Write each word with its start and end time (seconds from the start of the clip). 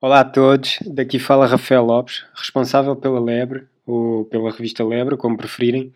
Olá 0.00 0.20
a 0.20 0.24
todos, 0.24 0.78
daqui 0.86 1.18
fala 1.18 1.44
Rafael 1.44 1.84
Lopes, 1.84 2.24
responsável 2.32 2.94
pela 2.94 3.18
Lebre, 3.18 3.66
ou 3.84 4.24
pela 4.26 4.52
revista 4.52 4.84
Lebre, 4.84 5.16
como 5.16 5.36
preferirem, 5.36 5.92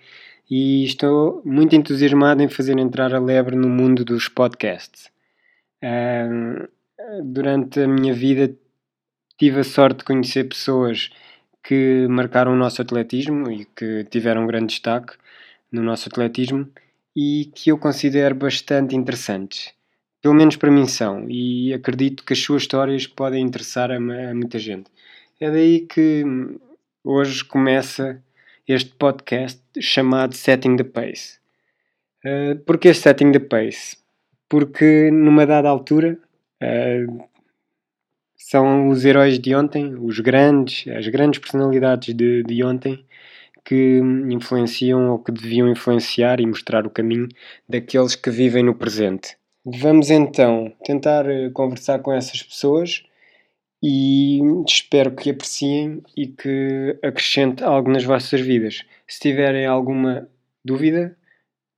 e 0.50 0.84
estou 0.84 1.40
muito 1.44 1.76
entusiasmado 1.76 2.42
em 2.42 2.48
fazer 2.48 2.76
entrar 2.80 3.14
a 3.14 3.20
Lebre 3.20 3.54
no 3.54 3.68
mundo 3.68 4.04
dos 4.04 4.26
podcasts. 4.26 5.08
Uh, 5.84 6.68
durante 7.22 7.78
a 7.82 7.86
minha 7.86 8.12
vida 8.12 8.52
tive 9.38 9.60
a 9.60 9.64
sorte 9.64 9.98
de 9.98 10.04
conhecer 10.04 10.48
pessoas 10.48 11.10
que 11.62 12.04
marcaram 12.08 12.54
o 12.54 12.56
nosso 12.56 12.82
atletismo 12.82 13.52
e 13.52 13.66
que 13.66 14.02
tiveram 14.10 14.42
um 14.42 14.46
grande 14.48 14.66
destaque 14.66 15.16
no 15.70 15.80
nosso 15.80 16.08
atletismo 16.08 16.68
e 17.14 17.52
que 17.54 17.70
eu 17.70 17.78
considero 17.78 18.34
bastante 18.34 18.96
interessantes. 18.96 19.72
Pelo 20.22 20.34
menos 20.34 20.54
para 20.54 20.70
mim 20.70 20.86
são, 20.86 21.26
e 21.28 21.74
acredito 21.74 22.24
que 22.24 22.32
as 22.32 22.38
suas 22.38 22.62
histórias 22.62 23.08
podem 23.08 23.44
interessar 23.44 23.90
a, 23.90 23.96
a 23.96 24.34
muita 24.34 24.56
gente. 24.56 24.88
É 25.40 25.50
daí 25.50 25.80
que 25.80 26.24
hoje 27.02 27.44
começa 27.44 28.22
este 28.68 28.94
podcast 28.94 29.60
chamado 29.80 30.36
Setting 30.36 30.76
the 30.76 30.84
Pace. 30.84 31.40
Uh, 32.24 32.56
Porquê 32.64 32.94
Setting 32.94 33.32
the 33.32 33.40
Pace? 33.40 33.96
Porque 34.48 35.10
numa 35.10 35.44
dada 35.44 35.68
altura 35.68 36.16
uh, 36.62 37.28
são 38.36 38.90
os 38.90 39.04
heróis 39.04 39.40
de 39.40 39.54
ontem, 39.56 39.96
os 39.98 40.20
grandes, 40.20 40.86
as 40.94 41.08
grandes 41.08 41.40
personalidades 41.40 42.14
de, 42.14 42.44
de 42.44 42.62
ontem 42.62 43.04
que 43.64 44.00
influenciam 44.30 45.10
ou 45.10 45.18
que 45.18 45.32
deviam 45.32 45.68
influenciar 45.68 46.38
e 46.38 46.46
mostrar 46.46 46.86
o 46.86 46.90
caminho 46.90 47.28
daqueles 47.68 48.14
que 48.14 48.30
vivem 48.30 48.62
no 48.62 48.74
presente. 48.74 49.36
Vamos 49.64 50.10
então 50.10 50.72
tentar 50.84 51.24
eh, 51.30 51.48
conversar 51.50 52.00
com 52.00 52.12
essas 52.12 52.42
pessoas 52.42 53.04
e 53.80 54.40
espero 54.66 55.14
que 55.14 55.30
apreciem 55.30 56.02
e 56.16 56.26
que 56.26 56.98
acrescente 57.02 57.62
algo 57.62 57.88
nas 57.90 58.02
vossas 58.02 58.40
vidas. 58.40 58.84
Se 59.06 59.20
tiverem 59.20 59.64
alguma 59.64 60.28
dúvida, 60.64 61.16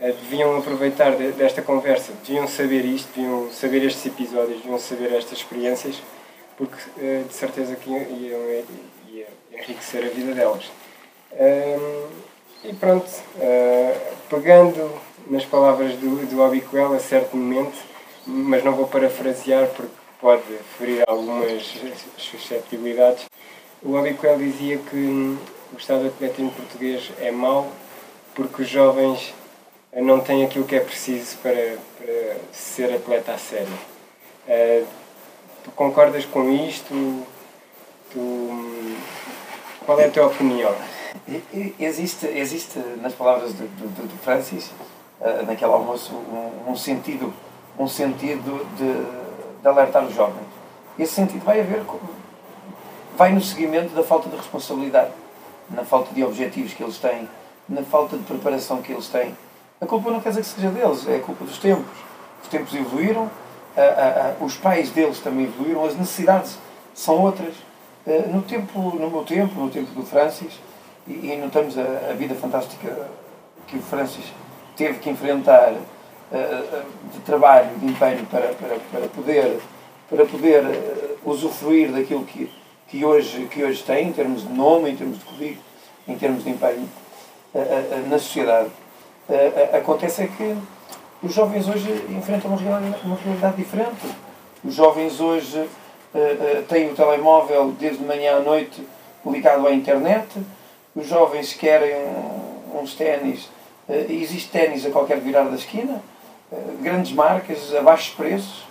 uh, 0.00 0.04
deviam 0.04 0.58
aproveitar 0.58 1.16
de, 1.16 1.32
desta 1.32 1.62
conversa, 1.62 2.12
deviam 2.26 2.46
saber 2.46 2.84
isto, 2.84 3.08
deviam 3.16 3.50
saber 3.50 3.82
estes 3.86 4.04
episódios, 4.04 4.58
deviam 4.60 4.78
saber 4.78 5.14
estas 5.14 5.38
experiências, 5.38 6.02
porque 6.58 6.76
de 6.98 7.32
certeza 7.32 7.74
que 7.74 7.88
iam, 7.88 8.02
iam, 8.02 8.64
ia 9.08 9.26
enriquecer 9.50 10.04
a 10.04 10.08
vida 10.08 10.34
delas. 10.34 10.70
E 12.68 12.72
pronto, 12.74 13.06
uh, 13.36 14.16
pegando 14.28 14.90
nas 15.30 15.44
palavras 15.44 15.94
do, 15.94 16.26
do 16.26 16.42
Abiquel 16.42 16.94
a 16.94 16.98
certo 16.98 17.36
momento, 17.36 17.78
mas 18.26 18.64
não 18.64 18.72
vou 18.72 18.88
parafrasear 18.88 19.68
porque 19.68 19.92
pode 20.20 20.42
ferir 20.76 21.04
algumas 21.06 21.62
susceptibilidades, 22.18 23.26
o 23.84 23.96
Abiquel 23.96 24.36
dizia 24.38 24.78
que 24.78 24.96
o 25.72 25.76
Estado 25.78 26.08
atletismo 26.08 26.50
português 26.50 27.12
é 27.20 27.30
mau 27.30 27.70
porque 28.34 28.62
os 28.62 28.68
jovens 28.68 29.32
não 29.92 30.18
têm 30.18 30.44
aquilo 30.44 30.64
que 30.64 30.74
é 30.74 30.80
preciso 30.80 31.36
para, 31.36 31.78
para 31.98 32.36
ser 32.50 32.92
atleta 32.92 33.32
a 33.32 33.38
sério. 33.38 33.78
Uh, 34.48 34.84
tu 35.62 35.70
concordas 35.70 36.24
com 36.24 36.50
isto? 36.50 37.24
Tu, 38.10 38.98
qual 39.84 40.00
é 40.00 40.06
a 40.06 40.10
tua 40.10 40.26
opinião? 40.26 40.74
Existe, 41.80 42.24
existe 42.26 42.78
nas 43.02 43.12
palavras 43.12 43.52
do, 43.52 43.66
do, 43.66 44.06
do 44.06 44.18
Francis, 44.18 44.70
uh, 45.20 45.44
naquele 45.44 45.72
almoço, 45.72 46.14
um, 46.14 46.70
um, 46.70 46.76
sentido, 46.76 47.34
um 47.76 47.88
sentido 47.88 48.64
de, 48.76 49.60
de 49.60 49.68
alertar 49.68 50.04
os 50.04 50.14
jovens. 50.14 50.46
Esse 50.96 51.14
sentido 51.14 51.44
vai 51.44 51.60
haver, 51.60 51.82
vai 53.16 53.32
no 53.32 53.40
seguimento 53.40 53.92
da 53.92 54.04
falta 54.04 54.28
de 54.28 54.36
responsabilidade, 54.36 55.10
na 55.68 55.84
falta 55.84 56.14
de 56.14 56.22
objetivos 56.22 56.72
que 56.72 56.82
eles 56.82 56.98
têm, 56.98 57.28
na 57.68 57.82
falta 57.82 58.16
de 58.16 58.22
preparação 58.22 58.80
que 58.80 58.92
eles 58.92 59.08
têm. 59.08 59.36
A 59.80 59.86
culpa 59.86 60.12
não 60.12 60.20
quer 60.20 60.28
dizer 60.28 60.42
que 60.42 60.48
seja 60.48 60.68
deles, 60.68 61.08
é 61.08 61.16
a 61.16 61.20
culpa 61.20 61.44
dos 61.44 61.58
tempos. 61.58 61.98
Os 62.40 62.48
tempos 62.48 62.72
evoluíram, 62.72 63.24
uh, 63.24 64.42
uh, 64.42 64.44
os 64.44 64.56
pais 64.56 64.90
deles 64.90 65.18
também 65.18 65.46
evoluíram, 65.46 65.84
as 65.84 65.96
necessidades 65.96 66.56
são 66.94 67.20
outras. 67.20 67.54
no, 68.32 68.42
tempo, 68.42 68.78
no 68.78 69.10
meu 69.10 69.24
tempo, 69.24 69.58
no 69.58 69.68
tempo 69.68 69.90
do 69.90 70.06
Francis, 70.06 70.52
e, 71.08 71.32
e 71.32 71.36
notamos 71.36 71.78
a, 71.78 72.10
a, 72.10 72.12
vida 72.14 72.34
fantástica 72.34 73.08
que 73.66 73.76
o 73.76 73.82
Francis 73.82 74.24
teve 74.76 74.98
que 74.98 75.10
enfrentar 75.10 75.72
uh, 75.72 76.82
de 77.12 77.20
trabalho, 77.20 77.70
de 77.76 77.86
empenho 77.86 78.24
para, 78.26 78.48
para, 78.54 78.76
para 78.90 79.08
poder, 79.08 79.58
para 80.08 80.26
poder 80.26 80.64
uh, 80.64 81.30
usufruir 81.30 81.90
daquilo 81.92 82.24
que, 82.24 82.50
que, 82.88 83.04
hoje, 83.04 83.46
que 83.46 83.64
hoje 83.64 83.82
tem, 83.82 84.08
em 84.08 84.12
termos 84.12 84.46
de 84.46 84.52
nome, 84.52 84.90
em 84.90 84.96
termos 84.96 85.18
de 85.18 85.24
currículo, 85.24 85.64
em 86.06 86.16
termos 86.16 86.44
de 86.44 86.50
empenho 86.50 86.88
uh, 87.54 88.08
na 88.08 88.18
sociedade. 88.18 88.70
acontece 89.72 90.22
é 90.22 90.26
que 90.26 90.56
os 91.22 91.32
jovens 91.32 91.68
hoje 91.68 91.90
enfrentam 92.10 92.50
uma 92.50 92.60
realidade, 92.60 92.96
uma 93.04 93.16
realidade 93.16 93.56
diferente. 93.56 94.06
Os 94.62 94.74
jovens 94.74 95.20
hoje 95.20 95.68
têm 96.68 96.90
o 96.90 96.94
telemóvel 96.94 97.72
desde 97.78 98.02
manhã 98.04 98.36
à 98.36 98.40
noite 98.40 98.82
ligado 99.30 99.66
à 99.66 99.72
internet, 99.72 100.26
os 100.96 101.06
jovens 101.06 101.52
querem 101.52 101.94
uns 102.74 102.94
ténis, 102.94 103.44
uh, 103.86 104.10
existe 104.10 104.50
ténis 104.50 104.84
a 104.86 104.90
qualquer 104.90 105.20
virar 105.20 105.44
da 105.44 105.54
esquina, 105.54 106.00
uh, 106.50 106.82
grandes 106.82 107.12
marcas, 107.12 107.74
a 107.74 107.82
baixos 107.82 108.14
preços. 108.14 108.64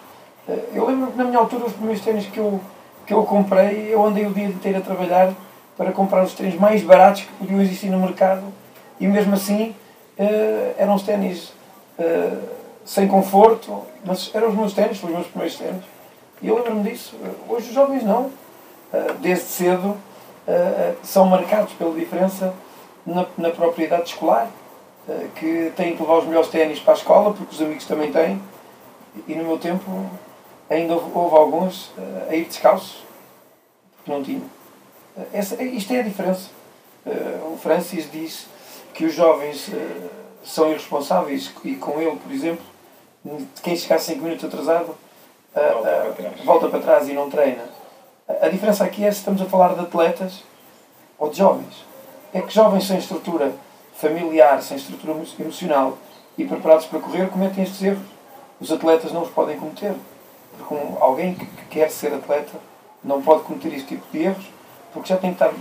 Uh, 0.50 0.60
eu 0.74 0.88
lembro 0.88 1.12
que 1.12 1.18
na 1.18 1.24
minha 1.24 1.38
altura 1.38 1.68
os 1.68 1.74
primeiros 1.74 2.04
ténis 2.04 2.26
que 2.26 2.40
eu, 2.40 2.60
que 3.06 3.14
eu 3.14 3.24
comprei, 3.24 3.94
eu 3.94 4.04
andei 4.04 4.26
o 4.26 4.34
dia 4.34 4.46
inteiro 4.46 4.80
a 4.80 4.82
trabalhar 4.82 5.34
para 5.78 5.92
comprar 5.92 6.24
os 6.24 6.34
ténis 6.34 6.60
mais 6.60 6.82
baratos 6.82 7.22
que 7.22 7.34
podiam 7.34 7.62
existir 7.62 7.90
no 7.90 8.00
mercado 8.00 8.44
e 9.00 9.06
mesmo 9.08 9.36
assim 9.36 9.76
eram 10.78 10.96
os 10.96 11.04
ténis 11.04 11.52
sem 12.86 13.10
conforto, 13.10 13.84
mas 14.06 14.32
eram 14.34 14.48
os 14.48 14.56
meus 14.56 14.74
ténis, 14.74 15.04
os 15.04 15.10
meus 15.10 15.28
primeiros 15.28 15.58
ténis. 15.58 15.84
E 16.42 16.48
eu 16.48 16.56
lembro-me 16.56 16.90
disso. 16.90 17.18
Hoje 17.50 17.68
os 17.68 17.74
jovens 17.74 18.04
não. 18.04 18.32
Desde 19.20 19.44
cedo 19.44 19.98
são 21.04 21.26
marcados 21.26 21.74
pela 21.74 21.94
diferença 21.94 22.54
na, 23.06 23.26
na 23.38 23.50
propriedade 23.50 24.10
escolar, 24.10 24.50
que 25.36 25.72
têm 25.76 25.96
que 25.96 26.02
levar 26.02 26.18
os 26.18 26.26
melhores 26.26 26.50
ténis 26.50 26.80
para 26.80 26.94
a 26.94 26.98
escola, 26.98 27.34
porque 27.34 27.54
os 27.54 27.62
amigos 27.62 27.86
também 27.86 28.12
têm. 28.12 28.42
E 29.28 29.36
no 29.36 29.44
meu 29.44 29.58
tempo 29.58 30.10
ainda 30.70 30.94
houve, 30.94 31.12
houve 31.14 31.36
alguns 31.36 31.92
a 32.30 32.36
ir 32.36 32.46
descalços, 32.46 33.04
porque 33.98 34.12
não 34.12 34.24
tinham. 34.24 34.44
Essa, 35.32 35.62
isto 35.64 35.94
é 35.94 36.00
a 36.00 36.04
diferença. 36.04 36.50
O 37.54 37.58
Francis 37.58 38.10
diz 38.12 38.48
que 38.94 39.06
os 39.06 39.14
jovens 39.14 39.70
são 40.44 40.70
irresponsáveis 40.70 41.52
e 41.64 41.76
com 41.76 42.00
ele, 42.00 42.16
por 42.16 42.32
exemplo, 42.32 42.66
quem 43.64 43.76
chegar 43.76 44.00
5 44.00 44.22
minutos 44.22 44.46
atrasado 44.46 44.96
volta, 45.54 46.14
para 46.16 46.44
volta 46.44 46.70
para 46.70 46.80
trás 46.80 47.10
e 47.10 47.14
não 47.14 47.30
treina. 47.30 47.64
A 48.28 48.50
diferença 48.50 48.84
aqui 48.84 49.06
é 49.06 49.12
se 49.12 49.20
estamos 49.20 49.40
a 49.40 49.46
falar 49.46 49.76
de 49.76 49.82
atletas 49.82 50.44
ou 51.20 51.30
de 51.30 51.38
jovens. 51.38 51.86
É 52.34 52.42
que 52.42 52.52
jovens 52.52 52.88
sem 52.88 52.98
estrutura 52.98 53.54
familiar, 53.96 54.64
sem 54.64 54.78
estrutura 54.78 55.16
emocional 55.40 55.98
e 56.36 56.44
preparados 56.44 56.88
para 56.88 57.00
correr 57.00 57.30
cometem 57.30 57.64
estes 57.64 57.84
erros. 57.84 58.08
Os 58.60 58.72
atletas 58.72 59.12
não 59.12 59.22
os 59.22 59.30
podem 59.30 59.60
cometer. 59.60 59.94
Porque 60.58 60.76
alguém 61.00 61.36
que 61.36 61.46
quer 61.70 61.92
ser 61.92 62.14
atleta 62.16 62.58
não 63.04 63.22
pode 63.22 63.44
cometer 63.44 63.72
este 63.74 63.90
tipo 63.90 64.06
de 64.12 64.24
erros 64.24 64.46
porque 64.92 65.10
já 65.10 65.18
tem 65.18 65.34
que 65.34 65.44
estar 65.44 65.54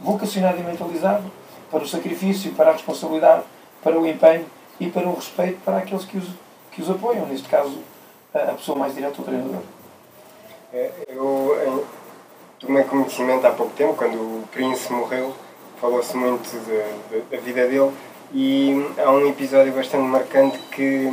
vocacionado 0.00 0.58
e 0.58 0.62
mentalizado 0.62 1.30
para 1.70 1.82
o 1.82 1.86
sacrifício, 1.86 2.52
para 2.52 2.70
a 2.70 2.72
responsabilidade 2.72 3.42
para 3.82 3.98
o 4.00 4.06
empenho 4.06 4.46
e 4.80 4.88
para 4.88 5.06
o 5.06 5.14
respeito 5.14 5.60
para 5.64 5.78
aqueles 5.78 6.04
que 6.04 6.16
os, 6.16 6.28
que 6.72 6.80
os 6.80 6.90
apoiam, 6.90 7.26
neste 7.26 7.48
caso 7.48 7.78
a 8.32 8.52
pessoa 8.52 8.78
mais 8.78 8.94
direta, 8.94 9.20
o 9.20 9.24
treinador. 9.24 9.60
É, 10.72 10.90
eu 11.08 11.84
tomei 12.60 12.84
conhecimento 12.84 13.46
há 13.46 13.50
pouco 13.50 13.72
tempo, 13.74 13.94
quando 13.94 14.16
o 14.16 14.48
Príncipe 14.50 14.92
morreu, 14.92 15.34
falou-se 15.80 16.16
muito 16.16 16.48
da 17.30 17.38
vida 17.38 17.66
dele 17.66 17.92
e 18.32 18.74
há 18.98 19.10
um 19.10 19.28
episódio 19.28 19.72
bastante 19.72 20.04
marcante 20.04 20.58
que, 20.70 21.08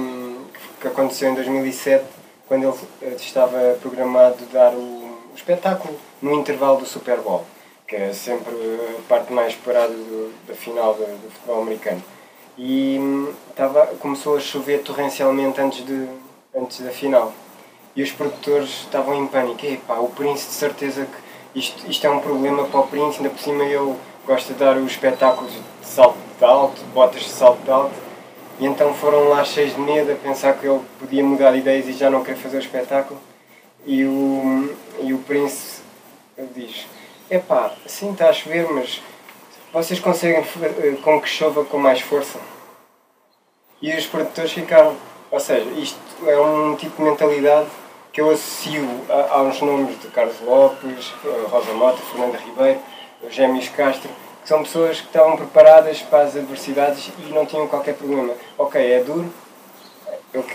que 0.79 0.87
aconteceu 0.87 1.29
em 1.29 1.35
2007, 1.35 2.05
quando 2.47 2.67
ele 2.67 2.77
eh, 3.01 3.15
estava 3.15 3.77
programado 3.81 4.45
dar 4.51 4.73
o, 4.73 4.79
o 4.79 5.31
espetáculo 5.35 5.95
no 6.21 6.33
intervalo 6.33 6.79
do 6.79 6.85
Super 6.85 7.19
Bowl, 7.19 7.45
que 7.87 7.95
é 7.95 8.13
sempre 8.13 8.53
a 8.97 9.01
parte 9.07 9.31
mais 9.31 9.53
esperada 9.53 9.93
do, 9.93 10.33
da 10.47 10.53
final 10.53 10.93
do, 10.93 11.05
do 11.05 11.31
futebol 11.31 11.61
americano 11.61 12.01
e 12.57 12.99
tava, 13.55 13.87
começou 13.99 14.37
a 14.37 14.39
chover 14.39 14.83
torrencialmente 14.83 15.59
antes, 15.59 15.85
de, 15.85 16.07
antes 16.55 16.81
da 16.81 16.91
final. 16.91 17.33
E 17.95 18.01
os 18.01 18.11
produtores 18.11 18.69
estavam 18.69 19.15
em 19.15 19.27
pânico. 19.27 19.65
Epá, 19.65 19.95
o 19.95 20.09
Prince 20.09 20.47
de 20.47 20.53
certeza 20.53 21.05
que 21.05 21.22
isto, 21.55 21.89
isto 21.89 22.07
é 22.07 22.09
um 22.09 22.19
problema 22.19 22.65
para 22.65 22.79
o 22.79 22.88
Prince, 22.88 23.17
ainda 23.17 23.29
por 23.29 23.39
cima 23.39 23.63
ele 23.63 23.95
gosta 24.25 24.53
de 24.53 24.59
dar 24.59 24.77
os 24.77 24.91
espetáculos 24.91 25.51
de 25.51 25.88
salto 25.88 26.17
alto, 26.41 26.81
botas 26.94 27.23
de 27.23 27.29
salto 27.29 27.71
alto. 27.71 27.95
E 28.59 28.65
então 28.65 28.94
foram 28.94 29.29
lá 29.29 29.44
cheios 29.44 29.75
de 29.75 29.81
medo 29.81 30.11
a 30.11 30.15
pensar 30.15 30.53
que 30.53 30.65
ele 30.65 30.81
podia 31.00 31.23
mudar 31.23 31.51
de 31.51 31.59
ideias 31.59 31.88
e 31.88 31.94
já 31.94 32.09
não 32.09 32.23
quer 32.23 32.35
fazer 32.35 32.57
o 32.57 32.59
espetáculo. 32.59 33.19
E 33.85 34.05
o, 34.05 34.75
e 35.01 35.13
o 35.13 35.17
Prince 35.19 35.81
diz, 36.55 36.88
epá, 37.29 37.73
sim 37.85 38.11
está 38.11 38.29
a 38.29 38.33
chover, 38.33 38.71
mas 38.71 39.01
vocês 39.71 40.00
conseguem 40.00 40.44
eh, 40.61 40.97
com 41.03 41.19
que 41.19 41.27
chova 41.27 41.65
com 41.65 41.77
mais 41.77 42.00
força? 42.00 42.39
E 43.81 43.91
os 43.91 44.05
produtores 44.05 44.51
ficaram. 44.51 44.95
Ou 45.29 45.39
seja, 45.39 45.67
isto 45.71 46.00
é 46.27 46.39
um 46.39 46.75
tipo 46.75 46.97
de 46.97 47.09
mentalidade 47.09 47.67
que 48.13 48.21
eu 48.21 48.30
associo 48.30 48.88
a, 49.10 49.39
aos 49.39 49.60
nomes 49.60 50.00
de 50.00 50.07
Carlos 50.10 50.39
Lopes, 50.42 51.12
eh, 51.25 51.48
Rosa 51.50 51.74
Mota, 51.74 51.98
Fernanda 51.98 52.38
Ribeiro, 52.38 52.80
Gêmeos 53.27 53.68
Castro, 53.69 54.10
que 54.44 54.48
são 54.48 54.62
pessoas 54.62 55.01
que 55.01 55.07
estavam 55.07 55.36
preparadas 55.36 56.00
para 56.04 56.21
as 56.21 56.36
adversidades 56.36 57.12
e 57.18 57.33
não 57.33 57.44
tinham 57.44 57.68
qualquer 57.68 57.95
problema. 57.95 58.36
Ok, 58.56 58.80
é 58.80 59.04
duro, 59.04 59.33
eu, 60.31 60.45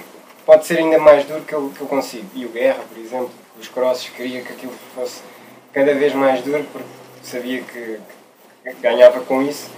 pode 0.47 0.67
ser 0.67 0.79
ainda 0.79 0.99
mais 1.01 1.25
duro 1.25 1.43
que 1.43 1.53
eu, 1.53 1.73
que 1.77 1.81
eu 1.81 1.89
consigo. 1.89 2.29
E 2.33 2.47
o 2.47 2.51
Guerra, 2.51 2.81
por 2.89 2.97
exemplo, 2.97 3.31
os 3.59 3.67
crosses, 3.67 4.09
queria 4.09 4.41
que 4.43 4.53
aquilo 4.53 4.73
fosse 4.95 5.21
cada 5.73 5.93
vez 5.95 6.15
mais 6.15 6.43
duro 6.43 6.65
porque 6.73 6.89
sabia 7.25 7.61
que, 7.63 7.99
que 8.63 8.73
ganhava 8.81 9.21
com 9.21 9.43
isso. 9.43 9.69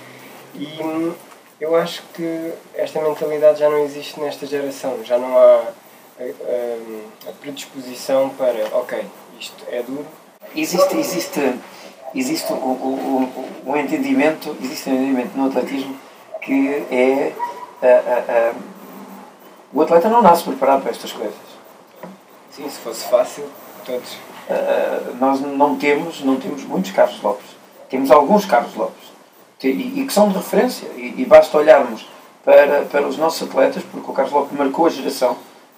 E 0.55 0.67
hum, 0.83 1.15
eu 1.59 1.75
acho 1.75 2.03
que 2.13 2.53
esta 2.75 3.01
mentalidade 3.01 3.61
já 3.61 3.71
não 3.71 3.79
existe 3.85 4.21
nesta 4.21 4.47
geração, 4.47 5.03
já 5.03 5.17
não 5.17 5.39
há 5.39 5.63
a, 6.21 7.29
a, 7.29 7.31
a 7.31 7.33
predisposição 7.41 8.29
para, 8.31 8.77
ok, 8.77 9.05
isto 9.41 9.65
é 9.69 9.83
duro. 9.83 10.07
Existe, 10.55 10.97
existe, 10.97 11.55
existe 12.15 12.53
o, 12.53 12.57
o, 12.57 13.63
o, 13.67 13.71
o 13.71 13.77
entendimento, 13.77 14.57
existe 14.63 14.91
um 14.91 14.95
entendimento 14.95 15.37
no 15.37 15.47
atletismo 15.47 15.97
que 16.43 16.69
é 16.91 17.33
a, 17.83 18.55
o 19.73 19.83
atleta 19.83 20.09
não 20.09 20.23
nasce 20.23 20.45
preparado 20.45 20.83
para 20.83 20.91
estas 20.91 21.13
coisas. 21.13 21.35
Sim, 22.51 22.69
se 22.69 22.79
fosse 22.79 23.07
fácil, 23.09 23.45
todos. 23.85 24.13
Uh, 24.49 25.17
nós 25.21 25.41
não 25.41 25.77
temos, 25.77 26.25
não 26.25 26.37
temos 26.41 26.65
muitos 26.65 26.91
Carlos 26.91 27.23
Lopes 27.23 27.61
temos 27.91 28.11
alguns 28.11 28.47
Carlos 28.47 28.75
Lopes 28.77 29.11
e, 29.63 30.01
e 30.01 30.07
que 30.07 30.13
são 30.13 30.29
de 30.29 30.37
referência. 30.37 30.89
E, 30.97 31.15
e, 31.19 31.25
basta 31.27 31.59
olharmos 31.59 32.07
para, 32.45 32.83
para 32.83 33.07
os 33.07 33.19
nossos 33.19 33.47
atletas, 33.47 33.83
porque 33.91 34.11
o 34.11 34.15
Carlos 34.15 34.33
Lopes 34.33 34.57
marcou 34.57 34.87
a 34.87 34.91
geração, 34.91 35.37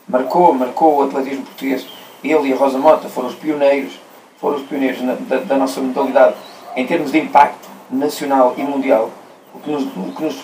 marcou, 0.08 0.52
marcou 0.54 0.98
o 0.98 1.02
atletismo 1.02 1.44
português. 1.44 1.86
Ele 2.22 2.48
e 2.48 2.52
a 2.52 2.56
Rosa 2.56 2.78
Mota 2.78 3.08
foram 3.08 3.28
os 3.28 3.34
pioneiros, 3.34 3.98
foram 4.38 4.56
os 4.56 4.62
pioneiros 4.62 5.02
na, 5.02 5.14
da, 5.14 5.36
da, 5.38 5.56
nossa 5.56 5.80
modalidade 5.80 6.34
em 6.76 6.86
termos 6.86 7.10
de 7.10 7.18
impacto 7.18 7.68
nacional 7.90 8.54
e 8.56 8.62
mundial. 8.62 9.10
O 9.54 9.58
que 9.58 9.70
nos, 9.70 9.84
o 9.84 10.12
que 10.14 10.22
nos, 10.22 10.36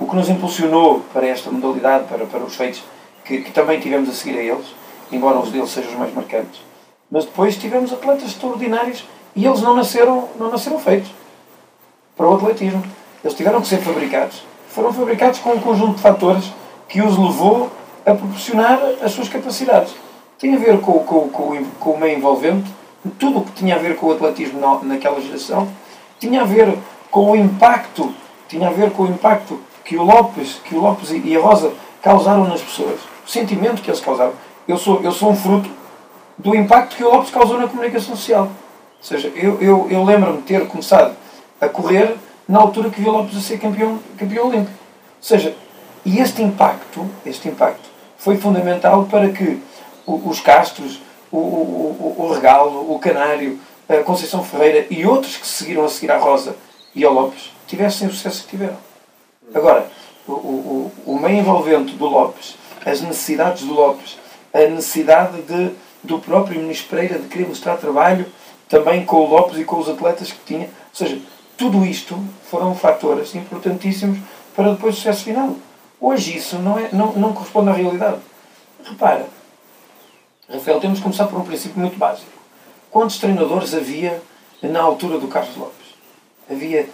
o 0.00 0.06
que 0.06 0.16
nos 0.16 0.28
impulsionou 0.28 1.02
para 1.12 1.26
esta 1.26 1.50
modalidade, 1.50 2.04
para, 2.04 2.24
para 2.24 2.40
os 2.40 2.54
feitos 2.54 2.82
que, 3.24 3.42
que 3.42 3.50
também 3.50 3.80
tivemos 3.80 4.08
a 4.08 4.12
seguir 4.12 4.38
a 4.38 4.42
eles, 4.42 4.66
embora 5.10 5.38
os 5.38 5.50
deles 5.50 5.70
sejam 5.70 5.92
os 5.92 5.98
mais 5.98 6.14
marcantes. 6.14 6.60
Mas 7.10 7.24
depois 7.24 7.56
tivemos 7.56 7.92
atletas 7.92 8.24
extraordinários 8.24 9.04
e 9.36 9.44
eles 9.44 9.60
não 9.60 9.74
nasceram, 9.74 10.28
não 10.38 10.50
nasceram 10.50 10.78
feitos 10.78 11.10
para 12.16 12.28
o 12.28 12.34
atletismo. 12.34 12.82
Eles 13.22 13.36
tiveram 13.36 13.60
que 13.60 13.66
ser 13.66 13.78
fabricados. 13.78 14.42
Foram 14.68 14.92
fabricados 14.92 15.38
com 15.40 15.52
um 15.52 15.60
conjunto 15.60 15.96
de 15.96 16.02
fatores 16.02 16.52
que 16.88 17.00
os 17.00 17.16
levou 17.16 17.70
a 18.04 18.14
proporcionar 18.14 18.78
as 19.02 19.12
suas 19.12 19.28
capacidades. 19.28 19.94
Tem 20.38 20.54
a 20.54 20.58
ver 20.58 20.80
com, 20.80 20.98
com, 21.00 21.28
com, 21.28 21.64
com 21.80 21.90
o 21.90 21.98
meio 21.98 22.18
envolvente, 22.18 22.70
tudo 23.18 23.40
o 23.40 23.44
que 23.44 23.52
tinha 23.52 23.76
a 23.76 23.78
ver 23.78 23.96
com 23.96 24.06
o 24.06 24.12
atletismo 24.12 24.60
naquela 24.82 25.20
geração, 25.20 25.68
tinha 26.18 26.42
a 26.42 26.44
ver 26.44 26.76
com 27.10 27.30
o 27.30 27.36
impacto, 27.36 28.14
tinha 28.48 28.68
a 28.68 28.72
ver 28.72 28.90
com 28.90 29.04
o 29.04 29.06
impacto 29.06 29.60
que 29.84 29.96
o 29.96 30.02
Lopes, 30.02 30.60
que 30.64 30.74
o 30.74 30.80
Lopes 30.80 31.10
e 31.10 31.36
a 31.36 31.40
Rosa 31.40 31.72
causaram 32.02 32.44
nas 32.44 32.60
pessoas, 32.60 33.00
o 33.26 33.30
sentimento 33.30 33.82
que 33.82 33.90
eles 33.90 34.00
causaram. 34.00 34.32
Eu 34.66 34.78
sou, 34.78 35.00
eu 35.02 35.12
sou 35.12 35.30
um 35.30 35.36
fruto 35.36 35.68
do 36.38 36.54
impacto 36.54 36.96
que 36.96 37.04
o 37.04 37.10
Lopes 37.10 37.30
causou 37.30 37.58
na 37.58 37.68
comunicação 37.68 38.16
social. 38.16 38.44
Ou 38.44 39.04
seja, 39.04 39.28
eu, 39.36 39.60
eu, 39.60 39.86
eu 39.90 40.04
lembro-me 40.04 40.38
de 40.38 40.44
ter 40.44 40.66
começado 40.66 41.14
a 41.60 41.68
correr 41.68 42.16
na 42.48 42.58
altura 42.58 42.90
que 42.90 43.00
vi 43.00 43.08
Lopes 43.08 43.36
a 43.36 43.40
ser 43.40 43.58
campeão, 43.58 43.98
campeão 44.18 44.48
olímpico. 44.48 44.72
Ou 44.72 45.22
seja, 45.22 45.54
e 46.04 46.18
este 46.18 46.42
impacto, 46.42 47.06
este 47.24 47.48
impacto 47.48 47.93
foi 48.24 48.38
fundamental 48.38 49.04
para 49.04 49.28
que 49.28 49.60
os 50.06 50.40
Castros, 50.40 50.98
o, 51.30 51.36
o, 51.36 52.16
o 52.20 52.32
Regalo, 52.32 52.90
o 52.90 52.98
Canário, 52.98 53.60
a 53.86 53.98
Conceição 53.98 54.42
Ferreira 54.42 54.86
e 54.88 55.04
outros 55.04 55.36
que 55.36 55.46
seguiram 55.46 55.84
a 55.84 55.90
seguir 55.90 56.10
à 56.10 56.16
Rosa 56.16 56.56
e 56.94 57.04
ao 57.04 57.12
Lopes 57.12 57.52
tivessem 57.66 58.08
o 58.08 58.10
sucesso 58.10 58.44
que 58.44 58.50
tiveram. 58.50 58.78
Agora, 59.54 59.86
o, 60.26 60.32
o, 60.32 60.92
o 61.04 61.18
meio 61.18 61.40
envolvente 61.40 61.94
do 61.96 62.06
Lopes, 62.06 62.56
as 62.86 63.02
necessidades 63.02 63.62
do 63.62 63.74
Lopes, 63.74 64.16
a 64.54 64.60
necessidade 64.70 65.42
de, 65.42 65.72
do 66.02 66.18
próprio 66.18 66.58
Ministro 66.58 66.88
Pereira 66.88 67.18
de 67.18 67.28
querer 67.28 67.46
mostrar 67.46 67.76
trabalho 67.76 68.24
também 68.70 69.04
com 69.04 69.16
o 69.16 69.28
Lopes 69.28 69.58
e 69.58 69.64
com 69.64 69.78
os 69.78 69.88
atletas 69.88 70.32
que 70.32 70.40
tinha. 70.46 70.64
Ou 70.64 70.94
seja, 70.94 71.18
tudo 71.58 71.84
isto 71.84 72.18
foram 72.50 72.74
fatores 72.74 73.34
importantíssimos 73.34 74.18
para 74.56 74.72
depois 74.72 74.94
o 74.94 74.96
sucesso 74.96 75.24
final. 75.24 75.56
Hoje 76.00 76.36
isso 76.36 76.58
não, 76.58 76.78
é, 76.78 76.88
não, 76.92 77.12
não 77.12 77.32
corresponde 77.32 77.70
à 77.70 77.72
realidade. 77.72 78.18
Repara, 78.84 79.26
Rafael, 80.48 80.80
temos 80.80 80.98
que 80.98 81.02
começar 81.02 81.26
por 81.26 81.38
um 81.38 81.44
princípio 81.44 81.80
muito 81.80 81.98
básico. 81.98 82.30
Quantos 82.90 83.18
treinadores 83.18 83.74
havia 83.74 84.22
na 84.62 84.80
altura 84.80 85.18
do 85.18 85.28
Carlos 85.28 85.56
Lopes? 85.56 85.94
Havia 86.50 86.88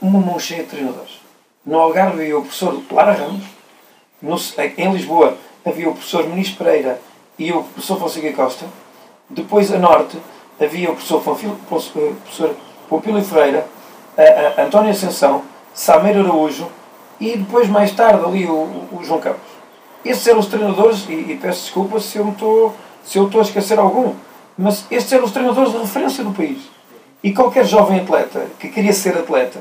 uma 0.00 0.20
mão 0.20 0.38
cheia 0.38 0.62
de 0.62 0.70
treinadores. 0.70 1.20
No 1.66 1.78
Algarve 1.78 2.22
havia 2.22 2.38
o 2.38 2.42
professor 2.42 2.80
Lara 2.90 3.12
Ramos, 3.12 3.44
no, 4.22 4.36
em 4.76 4.92
Lisboa 4.92 5.36
havia 5.64 5.88
o 5.88 5.92
professor 5.92 6.26
Muniz 6.28 6.50
Pereira 6.50 7.00
e 7.38 7.52
o 7.52 7.62
professor 7.62 7.98
Fonseca 7.98 8.32
Costa. 8.32 8.66
Depois, 9.28 9.70
a 9.72 9.78
norte, 9.78 10.18
havia 10.60 10.90
o 10.90 10.94
professor, 10.94 11.22
Fonfil, 11.22 11.56
professor 11.68 12.56
Pompílio 12.88 13.22
Ferreira, 13.22 13.66
a, 14.16 14.60
a 14.60 14.64
António 14.64 14.90
Ascensão, 14.90 15.44
Sameiro 15.74 16.20
Araújo 16.20 16.68
e 17.20 17.36
depois, 17.36 17.68
mais 17.68 17.92
tarde, 17.92 18.24
ali 18.24 18.46
o, 18.46 18.88
o 18.92 19.00
João 19.02 19.20
Campos. 19.20 19.48
esses 20.04 20.26
eram 20.26 20.38
os 20.38 20.46
treinadores, 20.46 21.06
e, 21.08 21.12
e 21.12 21.38
peço 21.40 21.64
desculpa 21.64 21.98
se 21.98 22.18
eu, 22.18 22.28
estou, 22.28 22.74
se 23.04 23.18
eu 23.18 23.26
estou 23.26 23.40
a 23.40 23.44
esquecer 23.44 23.78
algum, 23.78 24.14
mas 24.56 24.84
estes 24.90 25.12
eram 25.12 25.24
os 25.24 25.32
treinadores 25.32 25.72
de 25.72 25.78
referência 25.78 26.24
do 26.24 26.32
país. 26.32 26.58
E 27.22 27.32
qualquer 27.32 27.66
jovem 27.66 28.00
atleta 28.00 28.46
que 28.58 28.68
queria 28.68 28.92
ser 28.92 29.16
atleta 29.16 29.60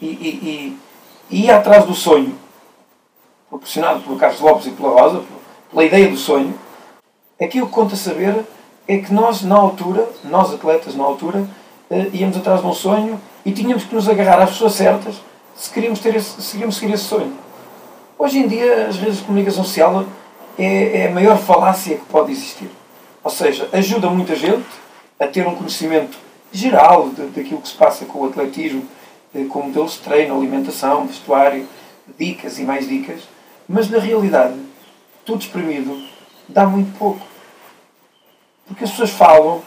e, 0.00 0.06
e, 0.06 0.78
e 1.30 1.44
ia 1.44 1.56
atrás 1.56 1.84
do 1.84 1.94
sonho, 1.94 2.34
proporcionado 3.48 4.00
pelo 4.00 4.16
Carlos 4.16 4.40
Lopes 4.40 4.66
e 4.66 4.70
pela 4.70 4.90
Rosa, 4.90 5.22
pela 5.70 5.84
ideia 5.84 6.08
do 6.08 6.16
sonho, 6.16 6.54
aquilo 7.40 7.66
que 7.66 7.72
conta 7.72 7.96
saber 7.96 8.44
é 8.86 8.98
que 8.98 9.12
nós, 9.12 9.42
na 9.42 9.56
altura, 9.56 10.08
nós 10.24 10.52
atletas, 10.52 10.94
na 10.94 11.04
altura, 11.04 11.46
eh, 11.90 12.08
íamos 12.12 12.36
atrás 12.36 12.60
de 12.60 12.66
um 12.66 12.74
sonho 12.74 13.20
e 13.44 13.52
tínhamos 13.52 13.84
que 13.84 13.94
nos 13.94 14.08
agarrar 14.08 14.42
às 14.42 14.50
pessoas 14.50 14.72
certas 14.74 15.16
se 15.58 15.70
queríamos, 15.70 15.98
ter 15.98 16.14
esse, 16.14 16.40
se 16.40 16.52
queríamos 16.52 16.76
seguir 16.76 16.94
esse 16.94 17.04
sonho. 17.04 17.32
Hoje 18.16 18.38
em 18.38 18.46
dia, 18.46 18.86
as 18.86 18.96
redes 18.96 19.18
de 19.18 19.24
comunicação 19.24 19.64
social 19.64 20.06
é, 20.56 21.00
é 21.00 21.08
a 21.08 21.10
maior 21.10 21.36
falácia 21.36 21.96
que 21.96 22.04
pode 22.04 22.30
existir. 22.30 22.70
Ou 23.24 23.30
seja, 23.30 23.68
ajuda 23.72 24.08
muita 24.08 24.36
gente 24.36 24.66
a 25.18 25.26
ter 25.26 25.46
um 25.46 25.56
conhecimento 25.56 26.16
geral 26.52 27.08
daquilo 27.34 27.60
que 27.60 27.68
se 27.68 27.74
passa 27.74 28.04
com 28.04 28.20
o 28.20 28.26
atletismo, 28.26 28.86
de, 29.34 29.46
com 29.46 29.62
modelos 29.62 29.94
de 29.94 29.98
treino, 29.98 30.36
alimentação, 30.36 31.06
vestuário, 31.06 31.66
dicas 32.16 32.58
e 32.60 32.62
mais 32.62 32.88
dicas, 32.88 33.22
mas 33.68 33.90
na 33.90 33.98
realidade, 33.98 34.54
tudo 35.24 35.42
espremido 35.42 36.00
dá 36.48 36.66
muito 36.66 36.96
pouco. 36.96 37.20
Porque 38.66 38.84
as 38.84 38.90
pessoas 38.90 39.10
falam 39.10 39.56
uh, 39.56 39.62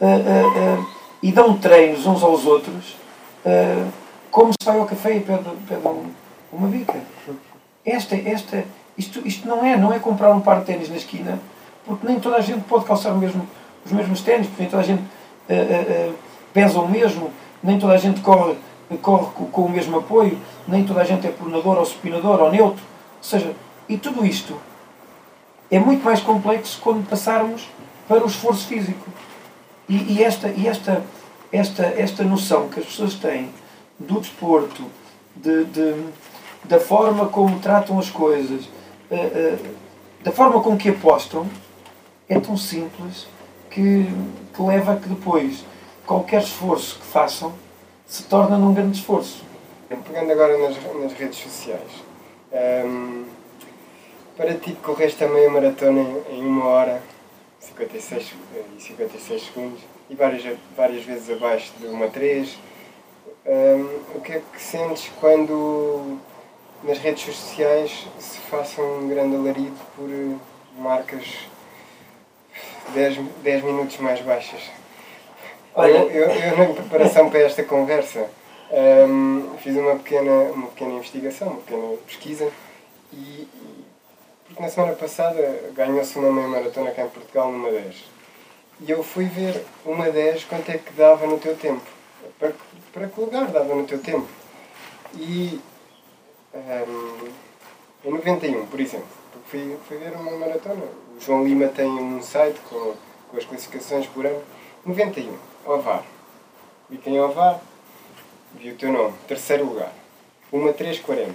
uh, 0.00 0.80
uh, 0.80 0.86
e 1.22 1.30
dão 1.30 1.56
treinos 1.58 2.06
uns 2.06 2.22
aos 2.22 2.46
outros 2.46 2.96
como 4.34 4.52
se 4.52 4.66
vai 4.66 4.80
ao 4.80 4.84
café 4.84 5.16
e 5.16 5.20
pede, 5.20 5.44
pede 5.68 5.86
um, 5.86 6.10
uma 6.52 6.66
bica. 6.66 7.00
Esta, 7.86 8.16
esta, 8.16 8.64
isto, 8.98 9.22
isto 9.24 9.46
não 9.46 9.64
é, 9.64 9.76
não 9.76 9.92
é 9.92 10.00
comprar 10.00 10.34
um 10.34 10.40
par 10.40 10.58
de 10.58 10.66
ténis 10.66 10.88
na 10.88 10.96
esquina, 10.96 11.38
porque 11.86 12.04
nem 12.04 12.18
toda 12.18 12.38
a 12.38 12.40
gente 12.40 12.62
pode 12.64 12.84
calçar 12.84 13.14
mesmo, 13.14 13.46
os 13.86 13.92
mesmos 13.92 14.22
ténis, 14.22 14.48
porque 14.48 14.62
nem 14.62 14.70
toda 14.70 14.82
a 14.82 14.86
gente 14.86 15.04
pesa 16.52 16.80
o 16.80 16.88
mesmo, 16.88 17.30
nem 17.62 17.78
toda 17.78 17.92
a 17.92 17.96
gente 17.96 18.22
corre, 18.22 18.56
corre 19.00 19.26
com, 19.36 19.46
com, 19.46 19.62
o 19.66 19.68
mesmo 19.68 19.98
apoio, 19.98 20.36
nem 20.66 20.82
toda 20.84 21.02
a 21.02 21.04
gente 21.04 21.24
é 21.28 21.30
pronador 21.30 21.78
ou 21.78 21.84
supinador 21.84 22.40
ou 22.40 22.50
neutro. 22.50 22.82
Ou 23.18 23.22
seja, 23.22 23.54
e 23.88 23.96
tudo 23.96 24.26
isto 24.26 24.60
é 25.70 25.78
muito 25.78 26.04
mais 26.04 26.18
complexo 26.18 26.80
quando 26.82 27.08
passarmos 27.08 27.68
para 28.08 28.24
o 28.24 28.26
esforço 28.26 28.66
físico. 28.66 29.08
E, 29.88 30.14
e, 30.14 30.24
esta, 30.24 30.48
e 30.48 30.66
esta, 30.66 31.04
esta, 31.52 31.84
esta 31.84 32.24
noção 32.24 32.68
que 32.68 32.80
as 32.80 32.86
pessoas 32.86 33.14
têm 33.14 33.48
do 33.98 34.20
desporto, 34.20 34.84
de, 35.36 35.64
de 35.64 36.04
da 36.64 36.80
forma 36.80 37.28
como 37.28 37.60
tratam 37.60 37.98
as 37.98 38.08
coisas, 38.10 38.64
uh, 39.10 39.14
uh, 39.14 39.74
da 40.22 40.32
forma 40.32 40.62
com 40.62 40.76
que 40.76 40.88
apostam, 40.88 41.46
é 42.28 42.40
tão 42.40 42.56
simples 42.56 43.26
que, 43.70 44.06
que 44.54 44.62
leva 44.62 44.94
a 44.94 44.96
que 44.96 45.08
depois 45.08 45.64
qualquer 46.06 46.42
esforço 46.42 46.98
que 46.98 47.06
façam 47.06 47.52
se 48.06 48.22
torna 48.24 48.56
num 48.56 48.72
grande 48.72 48.98
esforço. 48.98 49.44
Pegando 49.88 50.32
agora 50.32 50.58
nas, 50.58 50.76
nas 50.94 51.12
redes 51.12 51.38
sociais, 51.38 51.90
um, 52.50 52.56
ehm, 52.56 53.24
para 54.36 54.54
ti 54.54 54.76
correste 54.82 55.22
a 55.22 55.28
meia 55.28 55.48
maratona 55.48 56.00
em, 56.00 56.38
em 56.38 56.46
uma 56.46 56.64
hora 56.64 57.02
56 57.60 58.34
e 58.76 58.82
56 58.82 59.42
segundos 59.42 59.80
e 60.10 60.14
várias, 60.14 60.58
várias 60.76 61.04
vezes 61.04 61.30
abaixo 61.30 61.72
de 61.78 61.86
uma 61.86 62.08
3. 62.08 62.58
Um, 63.46 64.16
o 64.16 64.20
que 64.22 64.32
é 64.32 64.42
que 64.52 64.60
sentes 64.60 65.10
quando 65.20 66.18
nas 66.82 66.98
redes 66.98 67.24
sociais 67.24 68.06
se 68.18 68.38
faça 68.38 68.80
um 68.80 69.08
grande 69.08 69.36
alarido 69.36 69.76
por 69.94 70.08
marcas 70.80 71.46
10, 72.94 73.18
10 73.42 73.64
minutos 73.64 73.98
mais 73.98 74.20
baixas? 74.22 74.62
Olha... 75.74 75.90
Eu, 75.90 76.10
eu, 76.10 76.30
eu, 76.30 76.68
na 76.68 76.74
preparação 76.74 77.28
para 77.28 77.40
esta 77.40 77.62
conversa, 77.64 78.30
um, 78.70 79.56
fiz 79.58 79.76
uma 79.76 79.96
pequena, 79.96 80.52
uma 80.52 80.68
pequena 80.68 80.94
investigação, 80.94 81.48
uma 81.48 81.60
pequena 81.60 81.96
pesquisa 82.06 82.50
e, 83.12 83.46
porque 84.46 84.62
na 84.62 84.68
semana 84.68 84.94
passada 84.94 85.72
ganhou-se 85.74 86.18
uma 86.18 86.32
meia 86.32 86.48
maratona 86.48 86.92
cá 86.92 87.02
em 87.02 87.08
Portugal 87.08 87.50
numa 87.52 87.70
10. 87.70 88.04
E 88.80 88.90
eu 88.90 89.02
fui 89.02 89.26
ver 89.26 89.64
uma 89.84 90.10
10 90.10 90.44
quanto 90.44 90.70
é 90.70 90.78
que 90.78 90.92
dava 90.94 91.26
no 91.26 91.38
teu 91.38 91.56
tempo. 91.56 91.82
Para, 92.38 92.52
para 92.94 93.08
que 93.08 93.20
lugar 93.20 93.48
dava 93.48 93.74
no 93.74 93.84
teu 93.84 93.98
tempo. 93.98 94.28
E 95.14 95.60
um, 96.54 97.28
em 98.08 98.12
91, 98.12 98.66
por 98.66 98.80
exemplo, 98.80 99.06
fui, 99.48 99.76
fui 99.88 99.98
ver 99.98 100.12
uma 100.12 100.30
maratona. 100.30 100.84
O 101.16 101.20
João 101.20 101.44
Lima 101.44 101.66
tem 101.68 101.86
um 101.86 102.22
site 102.22 102.58
com, 102.70 102.94
com 103.30 103.36
as 103.36 103.44
classificações 103.44 104.06
por 104.06 104.24
ano. 104.24 104.40
91, 104.86 105.36
Ovar. 105.66 106.04
Vi 106.88 106.98
quem 106.98 107.16
é 107.16 107.22
Ovar, 107.22 107.60
vi 108.54 108.70
o 108.70 108.76
teu 108.76 108.92
nome, 108.92 109.14
terceiro 109.26 109.64
lugar. 109.64 109.92
Uma 110.52 110.72
340. 110.72 111.34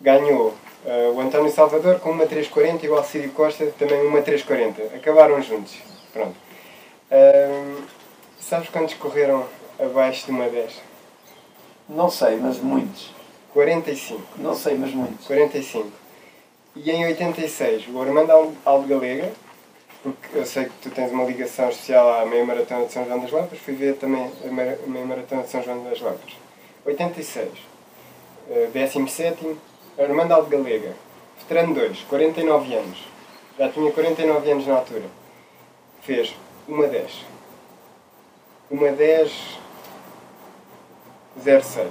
Ganhou 0.00 0.54
Uh, 0.84 1.14
o 1.14 1.20
António 1.20 1.52
Salvador 1.52 2.00
com 2.00 2.10
uma 2.10 2.26
340 2.26 2.84
e 2.84 2.88
o 2.88 2.96
Alcídio 2.96 3.30
Costa 3.30 3.66
também 3.78 4.04
uma 4.04 4.20
340. 4.20 4.96
Acabaram 4.96 5.40
juntos. 5.40 5.76
Pronto. 6.12 6.34
Uh, 7.08 7.84
sabes 8.40 8.68
quantos 8.68 8.94
correram 8.94 9.46
abaixo 9.84 10.26
de 10.26 10.30
uma 10.32 10.48
10? 10.48 10.80
Não 11.88 12.10
sei, 12.10 12.36
mas 12.36 12.58
muitos. 12.58 13.10
45. 13.52 14.22
Não 14.38 14.54
sei, 14.54 14.76
mas 14.76 14.92
muitos. 14.92 15.26
45. 15.26 15.90
E 16.76 16.90
em 16.90 17.04
86, 17.04 17.88
o 17.88 18.00
Armando 18.00 18.54
Aldo 18.64 18.88
Galega, 18.88 19.30
porque 20.02 20.38
eu 20.38 20.46
sei 20.46 20.64
que 20.64 20.72
tu 20.82 20.90
tens 20.90 21.12
uma 21.12 21.24
ligação 21.24 21.68
especial 21.68 22.20
à 22.20 22.24
meia 22.24 22.44
maratona 22.44 22.86
de 22.86 22.92
São 22.92 23.04
João 23.04 23.20
das 23.20 23.30
Lampas, 23.30 23.58
fui 23.58 23.74
ver 23.74 23.96
também 23.96 24.30
a 24.44 24.48
meia 24.50 25.04
maratona 25.04 25.42
de 25.42 25.50
São 25.50 25.62
João 25.62 25.84
das 25.84 26.00
Lampas. 26.00 26.32
86. 26.84 27.50
Uh, 28.48 28.70
17 28.72 29.56
Armando 29.98 30.32
Algalega, 30.32 30.94
veterano 31.38 31.74
2, 31.74 32.00
49 32.08 32.74
anos. 32.74 32.98
Já 33.58 33.68
tinha 33.68 33.92
49 33.92 34.50
anos 34.50 34.66
na 34.66 34.76
altura. 34.76 35.04
Fez 36.00 36.34
uma 36.66 36.86
10. 36.86 37.26
Uma 38.70 38.90
10. 38.90 39.58
06. 41.40 41.88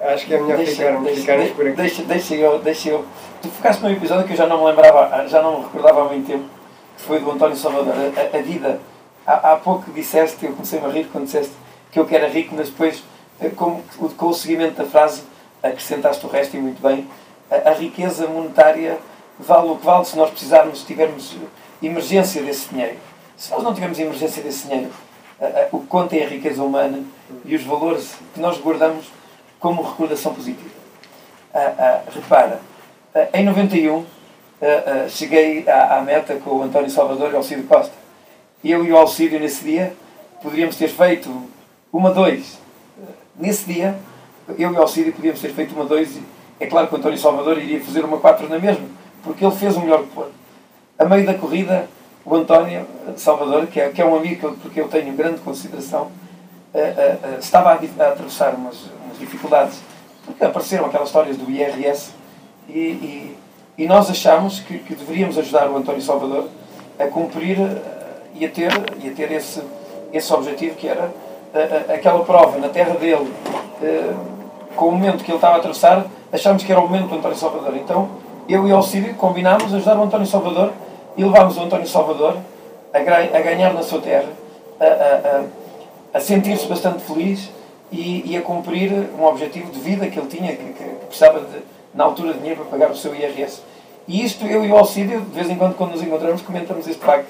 Acho 0.00 0.26
que 0.26 0.34
é 0.34 0.40
melhor 0.40 0.58
deixa, 0.58 0.72
ficarmos, 0.72 1.04
deixa, 1.04 1.20
ficarmos 1.20 1.50
por 1.50 1.66
aqui. 1.66 1.76
Deixa, 1.76 2.02
deixa, 2.02 2.34
eu, 2.34 2.58
deixa 2.58 2.88
eu. 2.90 3.04
Tu 3.40 3.48
ficaste 3.48 3.80
num 3.80 3.90
episódio 3.90 4.26
que 4.26 4.32
eu 4.32 4.36
já 4.36 4.46
não 4.46 4.58
me 4.58 4.66
lembrava, 4.66 5.26
já 5.28 5.40
não 5.40 5.58
me 5.58 5.64
recordava 5.64 6.02
há 6.02 6.04
muito 6.04 6.26
tempo, 6.26 6.44
que 6.96 7.02
foi 7.02 7.20
do 7.20 7.30
António 7.30 7.56
Salvador. 7.56 7.94
A, 7.94 8.36
a, 8.36 8.42
vida. 8.42 8.80
Há, 9.26 9.52
há 9.52 9.56
pouco 9.56 9.90
disseste, 9.92 10.44
eu 10.44 10.52
comecei 10.52 10.78
a 10.78 10.88
rir 10.88 11.08
quando 11.10 11.24
disseste 11.24 11.52
que 11.90 11.98
eu 11.98 12.04
que 12.04 12.14
era 12.14 12.28
rico, 12.28 12.54
mas 12.56 12.68
depois, 12.68 13.02
eh, 13.40 13.48
com, 13.50 13.80
com 14.16 14.26
o 14.26 14.34
seguimento 14.34 14.82
da 14.82 14.84
frase, 14.84 15.22
acrescentaste 15.62 16.26
o 16.26 16.28
resto 16.28 16.56
e 16.56 16.60
muito 16.60 16.82
bem, 16.82 17.08
a, 17.50 17.70
a, 17.70 17.72
riqueza 17.72 18.26
monetária 18.26 18.98
vale 19.38 19.68
o 19.68 19.76
que 19.76 19.86
vale 19.86 20.04
se 20.04 20.16
nós 20.16 20.28
precisarmos, 20.30 20.80
se 20.80 20.86
tivermos 20.86 21.36
emergência 21.82 22.42
desse 22.42 22.68
dinheiro. 22.68 22.96
Se 23.36 23.50
nós 23.52 23.62
não 23.62 23.72
tivermos 23.72 23.98
emergência 23.98 24.42
desse 24.42 24.66
dinheiro, 24.66 24.90
o 25.72 25.80
que 25.80 25.86
conta 25.86 26.16
é 26.16 26.24
a 26.24 26.28
riqueza 26.28 26.62
humana 26.62 27.02
e 27.44 27.54
os 27.54 27.62
valores 27.62 28.14
que 28.32 28.40
nós 28.40 28.58
guardamos 28.58 29.06
como 29.58 29.82
recordação 29.82 30.34
positiva. 30.34 30.70
repara, 32.14 32.60
em 33.32 33.44
91 33.44 34.04
cheguei 35.08 35.68
à, 35.68 35.98
à, 35.98 36.02
meta 36.02 36.36
com 36.36 36.56
o 36.56 36.62
António 36.62 36.90
Salvador 36.90 37.30
e 37.30 37.34
o 37.34 37.36
Alcídio 37.36 37.64
Costa. 37.64 37.92
Eu 38.62 38.84
e 38.84 38.92
o 38.92 38.96
Alcídio, 38.96 39.38
nesse 39.38 39.64
dia, 39.64 39.94
poderíamos 40.42 40.76
ter 40.76 40.88
feito 40.88 41.30
uma, 41.92 42.10
dois. 42.10 42.58
Nesse 43.38 43.72
dia, 43.72 43.94
eu 44.58 44.72
e 44.72 44.74
o 44.74 44.80
Alcídio 44.80 45.12
podíamos 45.12 45.40
ter 45.40 45.50
feito 45.50 45.74
uma 45.74 45.84
2 45.84 46.18
é 46.60 46.66
claro 46.66 46.86
que 46.86 46.94
o 46.94 46.98
António 46.98 47.18
Salvador 47.18 47.58
iria 47.58 47.80
fazer 47.80 48.04
uma 48.04 48.18
4 48.18 48.48
na 48.48 48.58
mesma, 48.58 48.86
porque 49.22 49.44
ele 49.44 49.54
fez 49.54 49.76
o 49.76 49.80
melhor 49.80 50.02
que 50.02 50.10
pôde. 50.14 50.30
A 50.98 51.04
meio 51.04 51.26
da 51.26 51.34
corrida, 51.34 51.88
o 52.24 52.34
António 52.34 52.86
Salvador, 53.16 53.66
que 53.66 53.80
é, 53.80 53.90
que 53.90 54.00
é 54.00 54.04
um 54.04 54.16
amigo 54.16 54.56
porque 54.62 54.80
eu 54.80 54.88
tenho 54.88 55.12
grande 55.14 55.40
consideração, 55.40 56.02
uh, 56.02 56.78
uh, 56.78 57.34
uh, 57.34 57.38
estava 57.38 57.70
a, 57.70 57.74
a, 57.74 58.08
atravessar 58.08 58.54
umas, 58.54 58.76
umas, 59.04 59.18
dificuldades, 59.18 59.80
porque 60.24 60.42
apareceram 60.42 60.86
aquelas 60.86 61.08
histórias 61.08 61.36
do 61.36 61.50
IRS 61.50 62.12
e, 62.68 62.78
e, 62.78 63.38
e 63.76 63.86
nós 63.86 64.08
achamos 64.10 64.60
que, 64.60 64.78
que, 64.78 64.94
deveríamos 64.94 65.36
ajudar 65.36 65.70
o 65.70 65.76
António 65.76 66.00
Salvador 66.00 66.48
a 66.98 67.06
cumprir 67.06 67.58
e 68.34 68.46
a 68.46 68.48
ter, 68.48 68.72
e 69.02 69.08
a 69.08 69.12
ter 69.12 69.30
esse, 69.32 69.62
esse 70.12 70.32
objetivo 70.32 70.76
que 70.76 70.88
era 70.88 71.10
aquela 71.92 72.24
prova 72.24 72.58
na 72.58 72.68
terra 72.68 72.94
dele 72.94 73.32
com 74.74 74.88
o 74.88 74.92
momento 74.92 75.22
que 75.22 75.30
ele 75.30 75.36
estava 75.36 75.54
a 75.54 75.58
atravessar, 75.58 76.04
achámos 76.32 76.64
que 76.64 76.72
era 76.72 76.80
o 76.80 76.88
momento 76.88 77.08
do 77.08 77.16
António 77.16 77.36
Salvador. 77.36 77.76
Então, 77.76 78.08
eu 78.48 78.66
e 78.66 78.72
o 78.72 78.76
Alcídio 78.76 79.14
combinámos 79.14 79.72
ajudar 79.72 79.96
o 79.96 80.02
António 80.02 80.26
Salvador 80.26 80.72
e 81.16 81.24
levámos 81.24 81.56
o 81.56 81.62
António 81.62 81.86
Salvador 81.86 82.36
a, 82.92 82.98
a 82.98 83.40
ganhar 83.40 83.72
na 83.72 83.82
sua 83.82 84.00
terra, 84.00 84.28
a, 84.80 84.84
a, 84.84 86.18
a 86.18 86.20
sentir-se 86.20 86.66
bastante 86.66 87.02
feliz 87.02 87.50
e, 87.90 88.32
e, 88.32 88.36
a 88.36 88.42
cumprir 88.42 88.92
um 89.18 89.24
objetivo 89.24 89.70
de 89.70 89.80
vida 89.80 90.08
que 90.08 90.18
ele 90.18 90.28
tinha, 90.28 90.56
que, 90.56 90.72
que 90.72 90.84
precisava 91.06 91.40
de, 91.40 91.62
na 91.92 92.04
altura 92.04 92.32
de 92.32 92.38
dinheiro 92.38 92.60
para 92.62 92.70
pagar 92.70 92.90
o 92.90 92.96
seu 92.96 93.14
IRS. 93.14 93.62
E 94.06 94.24
isto, 94.24 94.44
eu 94.46 94.64
e 94.64 94.70
o 94.70 94.76
Alcídio, 94.76 95.20
de 95.20 95.34
vez 95.34 95.48
em 95.48 95.56
quando, 95.56 95.76
quando 95.76 95.92
nos 95.92 96.02
encontramos, 96.02 96.42
comentamos 96.42 96.86
este 96.86 97.02
facto. 97.02 97.28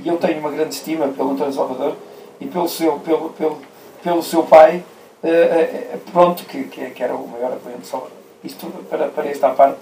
E 0.00 0.08
eu 0.08 0.16
tenho 0.16 0.40
uma 0.40 0.50
grande 0.50 0.74
estima 0.74 1.08
pelo 1.08 1.32
António 1.32 1.52
Salvador 1.52 1.96
e 2.40 2.46
pelo 2.46 2.68
seu, 2.68 2.98
pelo, 3.00 3.30
pelo, 3.30 3.58
pelo 4.02 4.22
seu 4.22 4.42
pai, 4.44 4.82
uh, 5.22 5.26
uh, 5.26 5.98
pronto, 6.12 6.44
que, 6.44 6.64
que, 6.64 6.90
que, 6.90 7.02
era 7.02 7.14
o 7.14 7.26
maior 7.26 7.52
apoiante 7.52 7.82
de 7.82 7.86
Salvador. 7.86 8.16
Isto 8.42 8.66
para, 8.88 9.08
para 9.08 9.28
esta 9.28 9.50
parte, 9.50 9.80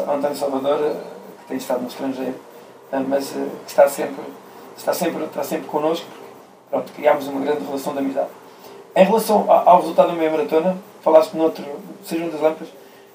António 0.00 0.36
Salvador, 0.36 0.80
uh, 0.80 0.96
que 1.40 1.48
tem 1.48 1.56
estado 1.56 1.80
no 1.82 1.88
estrangeiro, 1.88 2.34
mas 3.08 3.30
que 3.30 3.70
está 3.70 3.88
sempre, 3.88 4.22
está 4.76 4.92
sempre, 4.92 5.24
está 5.24 5.44
sempre 5.44 5.66
connosco, 5.66 6.06
pronto, 6.70 6.92
criámos 6.92 7.26
uma 7.26 7.40
grande 7.40 7.64
relação 7.64 7.92
de 7.92 7.98
amizade. 7.98 8.28
Em 8.96 9.04
relação 9.04 9.50
ao 9.50 9.80
resultado 9.80 10.08
da 10.08 10.14
meia 10.14 10.30
maratona, 10.30 10.76
falaste 11.02 11.34
no 11.34 11.44
outro, 11.44 11.64
Sejam 12.04 12.28
das 12.28 12.40
Lampas, 12.40 12.68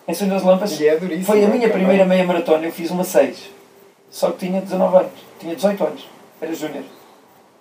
em 0.07 0.13
Sejam 0.13 0.33
das 0.33 0.43
Lampas, 0.43 0.79
é 0.81 0.99
foi 1.23 1.43
a 1.43 1.47
minha 1.47 1.69
primeira 1.69 2.05
meia 2.05 2.23
maratona, 2.23 2.65
eu 2.65 2.71
fiz 2.71 2.91
uma 2.91 3.03
6, 3.03 3.49
só 4.09 4.31
que 4.31 4.45
tinha 4.45 4.61
19 4.61 4.97
anos, 4.97 5.11
tinha 5.39 5.55
18 5.55 5.83
anos, 5.83 6.07
era 6.39 6.53
júnior, 6.53 6.83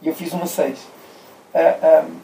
e 0.01 0.09
eu 0.09 0.15
fiz 0.15 0.33
uma 0.33 0.47
6. 0.47 0.79
Uh, 0.79 2.07
um, 2.07 2.17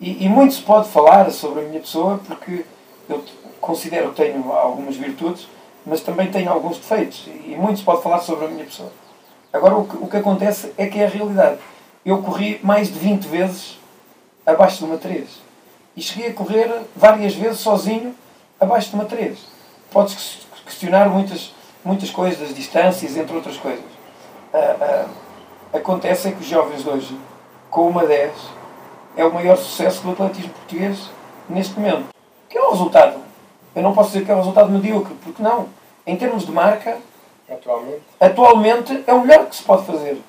e, 0.00 0.24
e, 0.24 0.28
muito 0.28 0.54
se 0.54 0.62
pode 0.62 0.88
falar 0.88 1.30
sobre 1.30 1.64
a 1.64 1.68
minha 1.68 1.80
pessoa, 1.80 2.20
porque 2.26 2.64
eu 3.08 3.22
considero 3.60 4.10
que 4.10 4.16
tenho 4.16 4.52
algumas 4.52 4.96
virtudes, 4.96 5.46
mas 5.86 6.00
também 6.00 6.30
tenho 6.30 6.50
alguns 6.50 6.78
defeitos, 6.78 7.28
e 7.46 7.54
muito 7.56 7.78
se 7.78 7.84
pode 7.84 8.02
falar 8.02 8.18
sobre 8.18 8.46
a 8.46 8.48
minha 8.48 8.64
pessoa. 8.64 8.90
Agora, 9.52 9.76
o 9.76 9.86
que, 9.86 9.96
o 9.96 10.06
que 10.06 10.16
acontece 10.16 10.72
é 10.78 10.86
que 10.86 10.98
é 10.98 11.04
a 11.04 11.08
realidade. 11.08 11.58
Eu 12.04 12.22
corri 12.22 12.58
mais 12.62 12.88
de 12.88 12.98
20 12.98 13.26
vezes 13.26 13.78
abaixo 14.46 14.78
de 14.78 14.84
uma 14.84 14.96
3. 14.96 15.28
E 15.96 16.00
cheguei 16.02 16.30
a 16.30 16.34
correr 16.34 16.82
várias 16.96 17.34
vezes 17.34 17.60
sozinho 17.60 18.14
abaixo 18.58 18.88
de 18.88 18.94
uma 18.94 19.04
3. 19.04 19.38
Podes 19.90 20.46
questionar 20.64 21.08
muitas, 21.08 21.54
muitas 21.84 22.10
coisas, 22.10 22.54
distâncias, 22.54 23.16
entre 23.16 23.36
outras 23.36 23.56
coisas. 23.58 23.84
Uh, 24.54 25.04
uh, 25.04 25.76
acontece 25.76 26.28
é 26.28 26.32
que 26.32 26.40
os 26.40 26.46
jovens 26.46 26.86
hoje, 26.86 27.16
com 27.70 27.88
uma 27.88 28.06
10, 28.06 28.32
é 29.16 29.24
o 29.24 29.32
maior 29.32 29.56
sucesso 29.56 30.02
do 30.02 30.12
atletismo 30.12 30.52
português 30.52 31.10
neste 31.48 31.78
momento. 31.78 32.06
Que 32.48 32.56
é 32.56 32.62
o 32.62 32.70
resultado? 32.70 33.20
Eu 33.74 33.82
não 33.82 33.94
posso 33.94 34.12
dizer 34.12 34.24
que 34.24 34.30
é 34.30 34.34
um 34.34 34.38
resultado 34.38 34.70
medíocre, 34.70 35.14
porque 35.22 35.42
não. 35.42 35.68
Em 36.06 36.16
termos 36.16 36.46
de 36.46 36.52
marca, 36.52 36.98
atualmente, 37.50 38.02
atualmente 38.20 39.04
é 39.06 39.12
o 39.12 39.20
melhor 39.20 39.46
que 39.46 39.56
se 39.56 39.62
pode 39.62 39.86
fazer. 39.86 40.20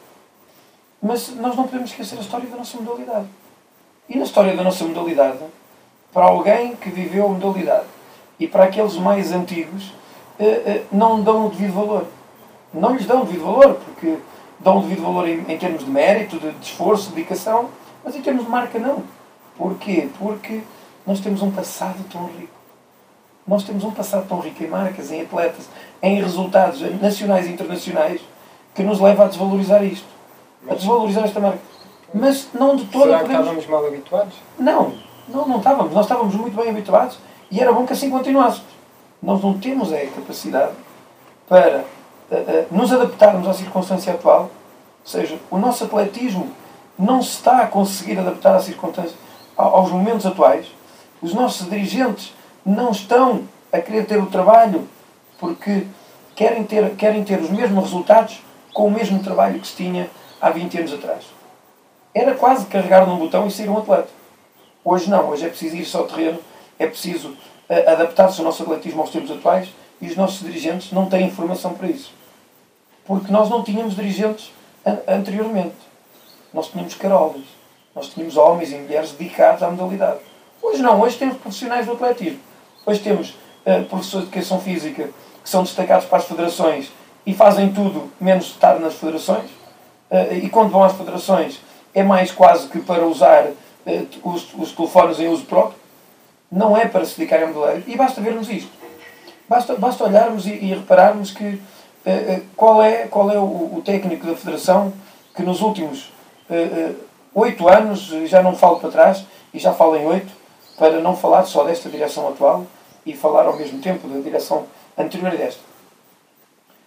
Mas 1.01 1.29
nós 1.35 1.55
não 1.55 1.63
podemos 1.63 1.89
esquecer 1.89 2.17
a 2.17 2.21
história 2.21 2.47
da 2.47 2.57
nossa 2.57 2.77
modalidade. 2.77 3.27
E 4.07 4.17
na 4.17 4.23
história 4.23 4.55
da 4.55 4.63
nossa 4.63 4.83
modalidade, 4.85 5.39
para 6.13 6.25
alguém 6.25 6.75
que 6.75 6.89
viveu 6.89 7.25
a 7.25 7.29
modalidade 7.29 7.87
e 8.39 8.47
para 8.47 8.65
aqueles 8.65 8.95
mais 8.95 9.31
antigos, 9.31 9.93
eh, 10.39 10.45
eh, 10.65 10.83
não 10.91 11.21
dão 11.21 11.47
o 11.47 11.49
devido 11.49 11.73
valor. 11.73 12.05
Não 12.73 12.95
lhes 12.95 13.05
dão 13.05 13.21
o 13.21 13.25
devido 13.25 13.45
valor, 13.45 13.75
porque 13.75 14.17
dão 14.59 14.79
o 14.79 14.81
devido 14.81 15.03
valor 15.03 15.27
em, 15.27 15.39
em 15.47 15.57
termos 15.57 15.85
de 15.85 15.91
mérito, 15.91 16.39
de, 16.39 16.51
de 16.51 16.65
esforço, 16.65 17.09
de 17.09 17.15
dedicação, 17.15 17.69
mas 18.03 18.15
em 18.15 18.21
termos 18.21 18.45
de 18.45 18.49
marca 18.49 18.79
não. 18.79 19.03
Porquê? 19.57 20.09
Porque 20.17 20.61
nós 21.05 21.19
temos 21.19 21.41
um 21.41 21.51
passado 21.51 22.03
tão 22.11 22.25
rico. 22.25 22.53
Nós 23.45 23.63
temos 23.63 23.83
um 23.83 23.91
passado 23.91 24.27
tão 24.27 24.39
rico 24.39 24.63
em 24.63 24.67
marcas, 24.67 25.11
em 25.11 25.21
atletas, 25.21 25.69
em 26.03 26.21
resultados 26.21 26.81
nacionais 27.01 27.47
e 27.47 27.53
internacionais, 27.53 28.19
que 28.75 28.83
nos 28.83 28.99
leva 28.99 29.23
a 29.23 29.27
desvalorizar 29.27 29.81
isto. 29.85 30.05
A 30.69 30.75
desvalorizar 30.75 31.23
esta 31.23 31.39
marca. 31.39 31.59
Mas 32.13 32.49
não 32.53 32.75
de 32.75 32.85
toda 32.85 33.05
Será 33.05 33.19
que 33.19 33.23
podemos... 33.23 33.47
estávamos 33.47 33.67
mal 33.67 33.87
habituados? 33.87 34.33
Não, 34.59 34.93
não, 35.29 35.47
não 35.47 35.57
estávamos. 35.57 35.93
Nós 35.93 36.05
estávamos 36.05 36.35
muito 36.35 36.55
bem 36.57 36.69
habituados 36.69 37.17
e 37.49 37.61
era 37.61 37.71
bom 37.71 37.85
que 37.85 37.93
assim 37.93 38.09
continuássemos. 38.09 38.73
Nós 39.21 39.41
não 39.41 39.57
temos 39.57 39.93
a 39.93 39.99
capacidade 40.07 40.73
para 41.47 41.85
uh, 42.29 42.35
uh, 42.35 42.65
nos 42.69 42.91
adaptarmos 42.91 43.47
à 43.47 43.53
circunstância 43.53 44.13
atual. 44.13 44.41
Ou 44.41 45.09
seja, 45.09 45.39
o 45.49 45.57
nosso 45.57 45.85
atletismo 45.85 46.51
não 46.99 47.21
se 47.21 47.29
está 47.29 47.59
a 47.61 47.67
conseguir 47.67 48.19
adaptar 48.19 48.55
à 48.55 48.59
circunstância, 48.59 49.15
aos 49.55 49.89
momentos 49.89 50.25
atuais. 50.25 50.67
Os 51.21 51.33
nossos 51.33 51.69
dirigentes 51.69 52.33
não 52.65 52.91
estão 52.91 53.43
a 53.71 53.79
querer 53.79 54.05
ter 54.05 54.17
o 54.17 54.25
trabalho 54.25 54.87
porque 55.43 55.85
querem 56.35 56.63
ter, 56.63 56.95
querem 56.95 57.21
ter 57.25 57.37
os 57.37 57.49
mesmos 57.49 57.83
resultados 57.83 58.41
com 58.73 58.87
o 58.87 58.91
mesmo 58.91 59.21
trabalho 59.21 59.59
que 59.59 59.67
se 59.67 59.75
tinha 59.75 60.09
há 60.39 60.49
20 60.49 60.77
anos 60.77 60.93
atrás 60.93 61.33
era 62.13 62.35
quase 62.35 62.65
carregar 62.67 63.07
num 63.07 63.17
botão 63.17 63.47
e 63.47 63.51
ser 63.51 63.69
um 63.69 63.77
atleta. 63.77 64.09
Hoje 64.83 65.09
não, 65.09 65.29
hoje 65.29 65.45
é 65.45 65.49
preciso 65.49 65.75
ir 65.75 65.85
só 65.85 65.99
ao 65.99 66.07
terreno, 66.07 66.39
é 66.77 66.85
preciso 66.85 67.29
uh, 67.29 67.89
adaptar-se 67.89 68.39
ao 68.39 68.45
nosso 68.45 68.63
atletismo 68.63 69.01
aos 69.01 69.09
tempos 69.09 69.31
atuais 69.31 69.69
e 69.99 70.07
os 70.07 70.15
nossos 70.15 70.39
dirigentes 70.39 70.91
não 70.91 71.07
têm 71.07 71.25
informação 71.25 71.73
para 71.73 71.87
isso. 71.87 72.13
Porque 73.05 73.31
nós 73.31 73.49
não 73.49 73.63
tínhamos 73.63 73.95
dirigentes 73.95 74.53
an 74.85 74.99
anteriormente. 75.07 75.75
Nós 76.53 76.67
tínhamos 76.67 76.93
carolas. 76.93 77.43
Nós 77.95 78.09
tínhamos 78.09 78.37
homens 78.37 78.71
e 78.71 78.75
mulheres 78.75 79.11
dedicados 79.11 79.63
à 79.63 79.69
modalidade. 79.69 80.19
Hoje 80.61 80.81
não, 80.81 81.01
hoje 81.01 81.17
temos 81.17 81.37
profissionais 81.37 81.85
do 81.85 81.93
atletismo. 81.93 82.39
Hoje 82.85 82.99
temos 82.99 83.31
uh, 83.65 83.83
professores 83.89 84.27
de 84.27 84.33
educação 84.33 84.59
física 84.59 85.09
que 85.43 85.49
são 85.49 85.63
destacados 85.63 86.05
para 86.05 86.19
as 86.19 86.25
federações 86.25 86.91
e 87.25 87.33
fazem 87.33 87.71
tudo 87.71 88.11
menos 88.19 88.45
estar 88.45 88.79
nas 88.79 88.95
federações. 88.95 89.49
Uh, 90.09 90.33
e 90.41 90.49
quando 90.49 90.71
vão 90.71 90.83
às 90.83 90.93
federações 90.93 91.59
é 91.93 92.03
mais 92.03 92.31
quase 92.31 92.67
que 92.67 92.79
para 92.79 93.05
usar 93.05 93.45
uh, 93.45 94.07
os, 94.23 94.53
os 94.53 94.71
telefones 94.71 95.19
em 95.19 95.27
uso 95.27 95.45
próprio, 95.45 95.77
não 96.51 96.77
é 96.77 96.87
para 96.87 97.03
se 97.05 97.17
dedicar 97.17 97.43
a 97.43 97.47
modeleiros. 97.47 97.83
E 97.87 97.95
basta 97.95 98.21
vermos 98.21 98.49
isto. 98.49 98.71
Basta, 99.49 99.75
basta 99.75 100.03
olharmos 100.03 100.45
e, 100.45 100.51
e 100.51 100.73
repararmos 100.73 101.31
que 101.31 101.43
uh, 101.45 102.41
qual 102.55 102.81
é, 102.81 103.07
qual 103.07 103.29
é 103.31 103.37
o, 103.37 103.43
o, 103.77 103.81
técnico 103.83 104.25
da 104.25 104.35
Federação 104.35 104.93
que 105.35 105.43
nos 105.43 105.61
últimos 105.61 106.11
oito 107.33 107.67
anos, 107.67 108.13
já 108.25 108.43
não 108.43 108.55
falo 108.55 108.79
para 108.79 108.91
trás, 108.91 109.25
e 109.51 109.57
já 109.57 109.73
falo 109.73 109.95
em 109.95 110.05
oito, 110.05 110.31
para 110.77 110.99
não 110.99 111.15
falar 111.15 111.45
só 111.45 111.63
desta 111.63 111.89
direção 111.89 112.27
atual 112.27 112.65
e 113.05 113.15
falar 113.15 113.45
ao 113.45 113.55
mesmo 113.55 113.79
tempo 113.79 114.07
da 114.07 114.19
direção 114.19 114.65
anterior 114.97 115.33
a 115.33 115.35
desta. 115.35 115.61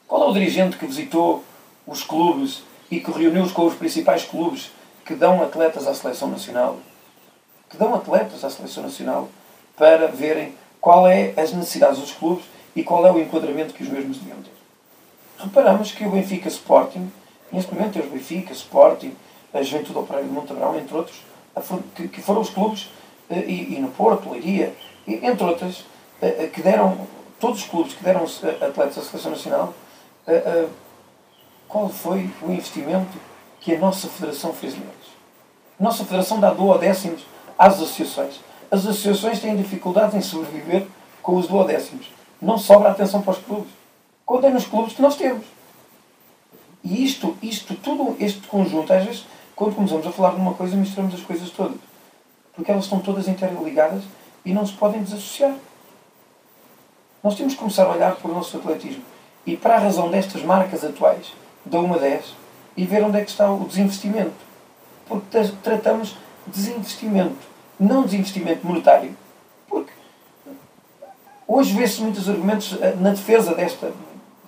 Qual 0.06 0.22
é 0.22 0.26
o 0.26 0.32
dirigente 0.32 0.76
que 0.76 0.86
visitou 0.86 1.44
os 1.86 2.02
clubes 2.02 2.62
e 2.90 3.00
que 3.00 3.10
reuniu-os 3.10 3.52
com 3.52 3.66
os 3.66 3.74
principais 3.74 4.24
clubes 4.24 4.70
que 5.04 5.14
dão 5.14 5.42
atletas 5.42 5.86
à 5.86 5.94
seleção 5.94 6.28
nacional, 6.28 6.78
que 7.70 7.76
dão 7.76 7.94
atletas 7.94 8.44
à 8.44 8.50
seleção 8.50 8.82
nacional 8.82 9.28
para 9.76 10.08
verem 10.08 10.54
qual 10.80 11.06
é 11.06 11.32
as 11.36 11.52
necessidades 11.52 11.98
dos 11.98 12.12
clubes 12.12 12.44
e 12.74 12.82
qual 12.82 13.06
é 13.06 13.12
o 13.12 13.20
enquadramento 13.20 13.74
que 13.74 13.82
os 13.82 13.88
mesmos 13.88 14.18
deviam 14.18 14.38
ter. 14.42 14.52
Reparamos 15.38 15.92
que 15.92 16.04
o 16.04 16.10
Benfica 16.10 16.48
Sporting, 16.48 17.10
neste 17.52 17.72
momento 17.74 17.94
temos 17.94 18.10
Benfica, 18.10 18.52
Sporting, 18.52 19.14
a 19.52 19.62
Juventude 19.62 19.98
Operária 19.98 20.26
de 20.26 20.32
Montabrão, 20.32 20.78
entre 20.78 20.94
outros, 20.94 21.22
que 22.12 22.20
foram 22.20 22.40
os 22.40 22.50
clubes, 22.50 22.90
eh, 23.30 23.44
e 23.48 23.78
no 23.80 23.88
Porto, 23.88 24.30
Leiria, 24.30 24.74
entre 25.06 25.44
outras, 25.44 25.84
eh, 26.20 26.44
eh, 26.44 26.46
que 26.48 26.62
deram, 26.62 27.06
todos 27.46 27.60
os 27.60 27.68
clubes 27.68 27.94
que 27.94 28.02
deram 28.02 28.24
atletas 28.24 28.98
à 28.98 29.02
Seleção 29.02 29.30
Nacional, 29.30 29.72
qual 31.68 31.88
foi 31.88 32.28
o 32.42 32.50
investimento 32.50 33.16
que 33.60 33.72
a 33.72 33.78
nossa 33.78 34.08
Federação 34.08 34.52
fez 34.52 34.74
neles. 34.74 34.90
A 35.78 35.84
nossa 35.84 36.04
Federação 36.04 36.40
dá 36.40 36.52
duodécimos 36.52 37.24
às 37.56 37.74
associações. 37.74 38.40
As 38.68 38.80
associações 38.80 39.38
têm 39.38 39.56
dificuldades 39.56 40.16
em 40.16 40.20
sobreviver 40.20 40.88
com 41.22 41.36
os 41.36 41.46
duodécimos. 41.46 42.08
Não 42.42 42.58
sobra 42.58 42.90
atenção 42.90 43.22
para 43.22 43.34
os 43.34 43.38
clubes. 43.38 43.70
Quando 44.24 44.46
é 44.46 44.50
nos 44.50 44.66
clubes 44.66 44.94
que 44.94 45.02
nós 45.02 45.14
temos. 45.14 45.46
E 46.82 47.04
isto, 47.04 47.36
isto, 47.40 47.76
tudo 47.76 48.16
este 48.18 48.40
conjunto, 48.48 48.92
às 48.92 49.04
vezes, 49.04 49.24
quando 49.54 49.76
começamos 49.76 50.04
a 50.04 50.10
falar 50.10 50.30
de 50.30 50.40
uma 50.40 50.54
coisa, 50.54 50.74
misturamos 50.74 51.14
as 51.14 51.20
coisas 51.20 51.48
todas. 51.50 51.78
Porque 52.56 52.72
elas 52.72 52.84
estão 52.84 52.98
todas 52.98 53.28
interligadas 53.28 54.02
e 54.44 54.52
não 54.52 54.66
se 54.66 54.72
podem 54.72 55.00
desassociar. 55.02 55.54
Nós 57.26 57.34
temos 57.34 57.54
que 57.54 57.58
começar 57.58 57.86
a 57.86 57.90
olhar 57.90 58.14
para 58.14 58.30
o 58.30 58.34
nosso 58.34 58.56
atletismo. 58.56 59.02
E 59.44 59.56
para 59.56 59.74
a 59.74 59.78
razão 59.80 60.08
destas 60.08 60.42
marcas 60.42 60.84
atuais, 60.84 61.32
da 61.64 61.80
1 61.80 61.94
a 61.94 61.98
10, 61.98 62.36
e 62.76 62.84
ver 62.86 63.02
onde 63.02 63.18
é 63.18 63.24
que 63.24 63.30
está 63.30 63.50
o 63.50 63.64
desinvestimento. 63.64 64.36
Porque 65.08 65.26
tratamos 65.60 66.10
de 66.46 66.52
desinvestimento, 66.52 67.44
não 67.80 68.04
desinvestimento 68.04 68.64
monetário. 68.64 69.10
Porque 69.66 69.90
hoje 71.48 71.74
vê-se 71.74 72.00
muitos 72.00 72.28
argumentos 72.28 72.78
eh, 72.80 72.94
na 73.00 73.10
defesa 73.10 73.56
desta, 73.56 73.92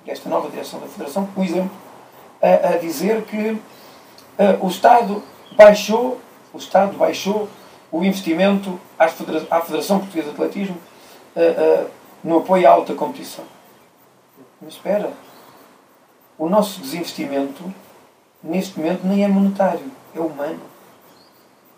desta 0.06 0.28
nova 0.28 0.48
direção 0.48 0.78
da 0.78 0.86
Federação, 0.86 1.26
por 1.26 1.44
exemplo, 1.44 1.72
a, 2.40 2.74
a 2.74 2.76
dizer 2.76 3.22
que 3.22 3.50
uh, 3.50 3.60
o 4.64 4.68
Estado 4.68 5.20
baixou, 5.56 6.20
o 6.54 6.58
Estado 6.58 6.96
baixou 6.96 7.48
o 7.90 8.04
investimento 8.04 8.78
à 8.96 9.08
Federação, 9.08 9.98
Portuguesa 9.98 10.28
de 10.28 10.34
Atletismo 10.34 10.76
uh, 11.34 11.97
no 12.22 12.38
apoio 12.38 12.68
à 12.68 12.72
alta 12.72 12.94
competição. 12.94 13.44
Mas 14.60 14.74
espera, 14.74 15.12
o 16.38 16.48
nosso 16.48 16.80
desinvestimento 16.80 17.62
neste 18.42 18.78
momento 18.78 19.06
nem 19.06 19.24
é 19.24 19.28
monetário, 19.28 19.90
é 20.14 20.20
humano. 20.20 20.60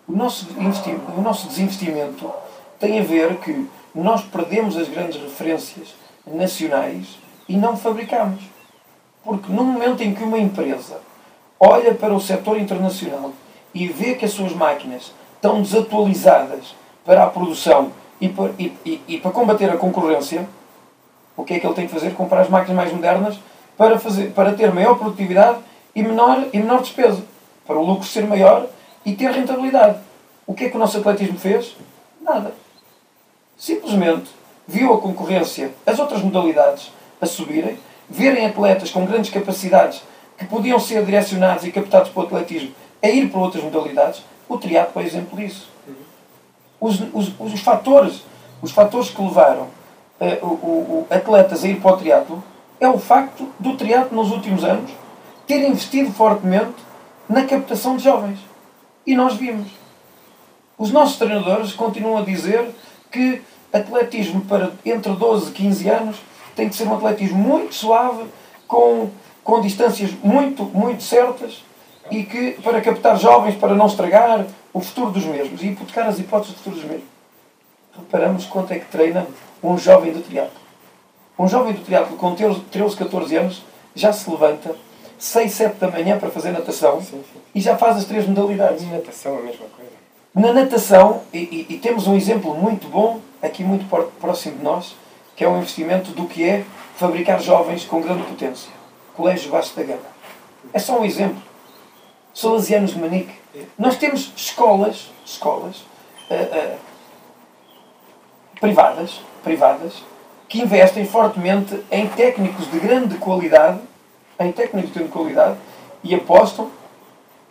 O 0.07 0.13
nosso, 0.13 0.47
o 0.57 1.21
nosso 1.21 1.47
desinvestimento 1.47 2.31
tem 2.79 2.99
a 2.99 3.03
ver 3.03 3.37
que 3.37 3.67
nós 3.93 4.23
perdemos 4.23 4.77
as 4.77 4.89
grandes 4.89 5.21
referências 5.21 5.95
nacionais 6.25 7.17
e 7.47 7.55
não 7.55 7.77
fabricamos. 7.77 8.43
Porque 9.23 9.51
no 9.51 9.63
momento 9.63 10.01
em 10.01 10.13
que 10.13 10.23
uma 10.23 10.39
empresa 10.39 10.99
olha 11.59 11.93
para 11.93 12.13
o 12.13 12.21
setor 12.21 12.57
internacional 12.57 13.31
e 13.73 13.87
vê 13.87 14.15
que 14.15 14.25
as 14.25 14.31
suas 14.31 14.53
máquinas 14.53 15.13
estão 15.35 15.61
desatualizadas 15.61 16.75
para 17.05 17.23
a 17.23 17.29
produção 17.29 17.91
e 18.21 18.29
para, 18.29 18.51
e, 18.57 18.73
e, 18.85 19.01
e 19.07 19.17
para 19.17 19.31
combater 19.31 19.69
a 19.69 19.77
concorrência, 19.77 20.47
o 21.35 21.43
que 21.43 21.55
é 21.55 21.59
que 21.59 21.65
ele 21.65 21.73
tem 21.73 21.87
que 21.87 21.93
fazer? 21.93 22.13
Comprar 22.13 22.41
as 22.41 22.49
máquinas 22.49 22.77
mais 22.77 22.93
modernas 22.93 23.39
para, 23.75 23.99
fazer, 23.99 24.31
para 24.31 24.53
ter 24.53 24.71
maior 24.71 24.97
produtividade 24.97 25.59
e 25.95 26.03
menor, 26.03 26.45
e 26.53 26.57
menor 26.59 26.81
despesa. 26.81 27.23
Para 27.65 27.79
o 27.79 27.83
lucro 27.83 28.05
ser 28.05 28.25
maior 28.27 28.67
e 29.03 29.13
ter 29.13 29.31
rentabilidade. 29.31 29.97
O 30.45 30.53
que 30.53 30.65
é 30.65 30.69
que 30.69 30.75
o 30.75 30.79
nosso 30.79 30.99
atletismo 30.99 31.39
fez? 31.39 31.75
Nada. 32.21 32.53
Simplesmente 33.57 34.29
viu 34.67 34.93
a 34.93 35.01
concorrência, 35.01 35.71
as 35.85 35.99
outras 35.99 36.21
modalidades 36.21 36.91
a 37.19 37.25
subirem, 37.25 37.77
verem 38.09 38.45
atletas 38.45 38.91
com 38.91 39.05
grandes 39.05 39.31
capacidades 39.31 40.03
que 40.37 40.45
podiam 40.45 40.79
ser 40.79 41.03
direcionados 41.05 41.65
e 41.65 41.71
captados 41.71 42.11
para 42.11 42.23
o 42.23 42.25
atletismo 42.25 42.73
a 43.01 43.09
ir 43.09 43.29
para 43.29 43.39
outras 43.39 43.63
modalidades, 43.63 44.23
o 44.47 44.57
triatlo 44.57 45.01
é 45.01 45.05
exemplo 45.05 45.37
disso. 45.37 45.70
Os, 46.81 46.99
os, 47.13 47.31
os, 47.39 47.59
fatores, 47.61 48.23
os 48.59 48.71
fatores 48.71 49.11
que 49.11 49.21
levaram 49.21 49.67
uh, 50.19 50.45
o, 50.45 50.47
o, 50.47 51.07
atletas 51.11 51.63
a 51.63 51.67
ir 51.67 51.79
para 51.79 51.93
o 51.93 51.97
triatlo 51.97 52.43
é 52.79 52.89
o 52.89 52.97
facto 52.97 53.47
do 53.59 53.77
triatlo 53.77 54.17
nos 54.17 54.31
últimos 54.31 54.63
anos 54.63 54.89
ter 55.45 55.63
investido 55.63 56.11
fortemente 56.11 56.75
na 57.29 57.45
captação 57.45 57.95
de 57.95 58.03
jovens. 58.03 58.39
E 59.05 59.15
nós 59.15 59.35
vimos. 59.35 59.67
Os 60.75 60.91
nossos 60.91 61.17
treinadores 61.17 61.73
continuam 61.73 62.17
a 62.17 62.25
dizer 62.25 62.73
que 63.11 63.43
atletismo 63.71 64.41
para 64.41 64.71
entre 64.83 65.13
12 65.13 65.51
e 65.51 65.53
15 65.53 65.89
anos 65.89 66.15
tem 66.55 66.67
que 66.67 66.75
ser 66.75 66.87
um 66.87 66.95
atletismo 66.95 67.37
muito 67.37 67.75
suave, 67.75 68.25
com, 68.67 69.09
com 69.43 69.61
distâncias 69.61 70.11
muito, 70.23 70.63
muito 70.63 71.03
certas 71.03 71.63
e 72.11 72.23
que 72.23 72.51
para 72.61 72.81
captar 72.81 73.17
jovens, 73.17 73.55
para 73.55 73.73
não 73.73 73.87
estragar 73.87 74.45
o 74.73 74.81
futuro 74.81 75.11
dos 75.11 75.25
mesmos 75.25 75.63
e 75.63 75.67
hipotecar 75.67 76.07
as 76.07 76.19
hipóteses 76.19 76.53
do 76.53 76.57
futuro 76.57 76.75
dos 76.75 76.85
mesmos. 76.85 77.07
Reparamos 77.95 78.45
quanto 78.45 78.73
é 78.73 78.79
que 78.79 78.85
treina 78.85 79.25
um 79.63 79.77
jovem 79.77 80.11
do 80.11 80.21
triatlo. 80.21 80.59
Um 81.39 81.47
jovem 81.47 81.73
do 81.73 81.81
triatlo 81.81 82.17
com 82.17 82.35
13, 82.35 82.95
14 82.97 83.35
anos 83.35 83.63
já 83.95 84.11
se 84.13 84.29
levanta 84.29 84.75
6, 85.17 85.51
7 85.51 85.75
da 85.77 85.89
manhã 85.89 86.19
para 86.19 86.29
fazer 86.29 86.51
natação 86.51 87.01
sim, 87.01 87.23
sim. 87.33 87.39
e 87.55 87.61
já 87.61 87.77
faz 87.77 87.97
as 87.97 88.05
três 88.05 88.27
modalidades. 88.27 88.83
E 88.83 88.85
natação 88.87 89.35
é 89.35 89.39
a 89.39 89.43
mesma 89.43 89.65
coisa. 89.75 89.91
Na 90.33 90.53
natação, 90.53 91.21
e, 91.33 91.37
e, 91.37 91.65
e, 91.69 91.77
temos 91.77 92.07
um 92.07 92.15
exemplo 92.15 92.55
muito 92.55 92.87
bom, 92.87 93.19
aqui 93.41 93.63
muito 93.63 93.85
próximo 94.19 94.57
de 94.57 94.63
nós, 94.63 94.95
que 95.35 95.43
é 95.43 95.49
um 95.49 95.57
investimento 95.57 96.11
do 96.11 96.25
que 96.25 96.47
é 96.47 96.63
fabricar 96.95 97.41
jovens 97.41 97.83
com 97.83 98.01
grande 98.01 98.23
potência. 98.23 98.71
Colégio 99.15 99.51
Vasco 99.51 99.75
da 99.75 99.83
Gama. 99.83 99.99
É 100.73 100.79
só 100.79 100.99
um 100.99 101.03
exemplo. 101.03 101.50
Salesianos 102.33 102.91
de 102.91 102.99
Manique. 102.99 103.33
Nós 103.77 103.97
temos 103.97 104.31
escolas, 104.35 105.11
escolas 105.25 105.77
uh, 106.29 106.75
uh, 106.75 106.77
privadas, 108.59 109.21
privadas, 109.43 110.03
que 110.47 110.61
investem 110.61 111.05
fortemente 111.05 111.83
em 111.91 112.07
técnicos 112.07 112.69
de 112.69 112.79
grande 112.79 113.17
qualidade, 113.17 113.79
em 114.39 114.51
técnicos 114.51 114.91
de 114.91 114.99
grande 114.99 115.11
qualidade, 115.11 115.57
e 116.03 116.15
apostam 116.15 116.69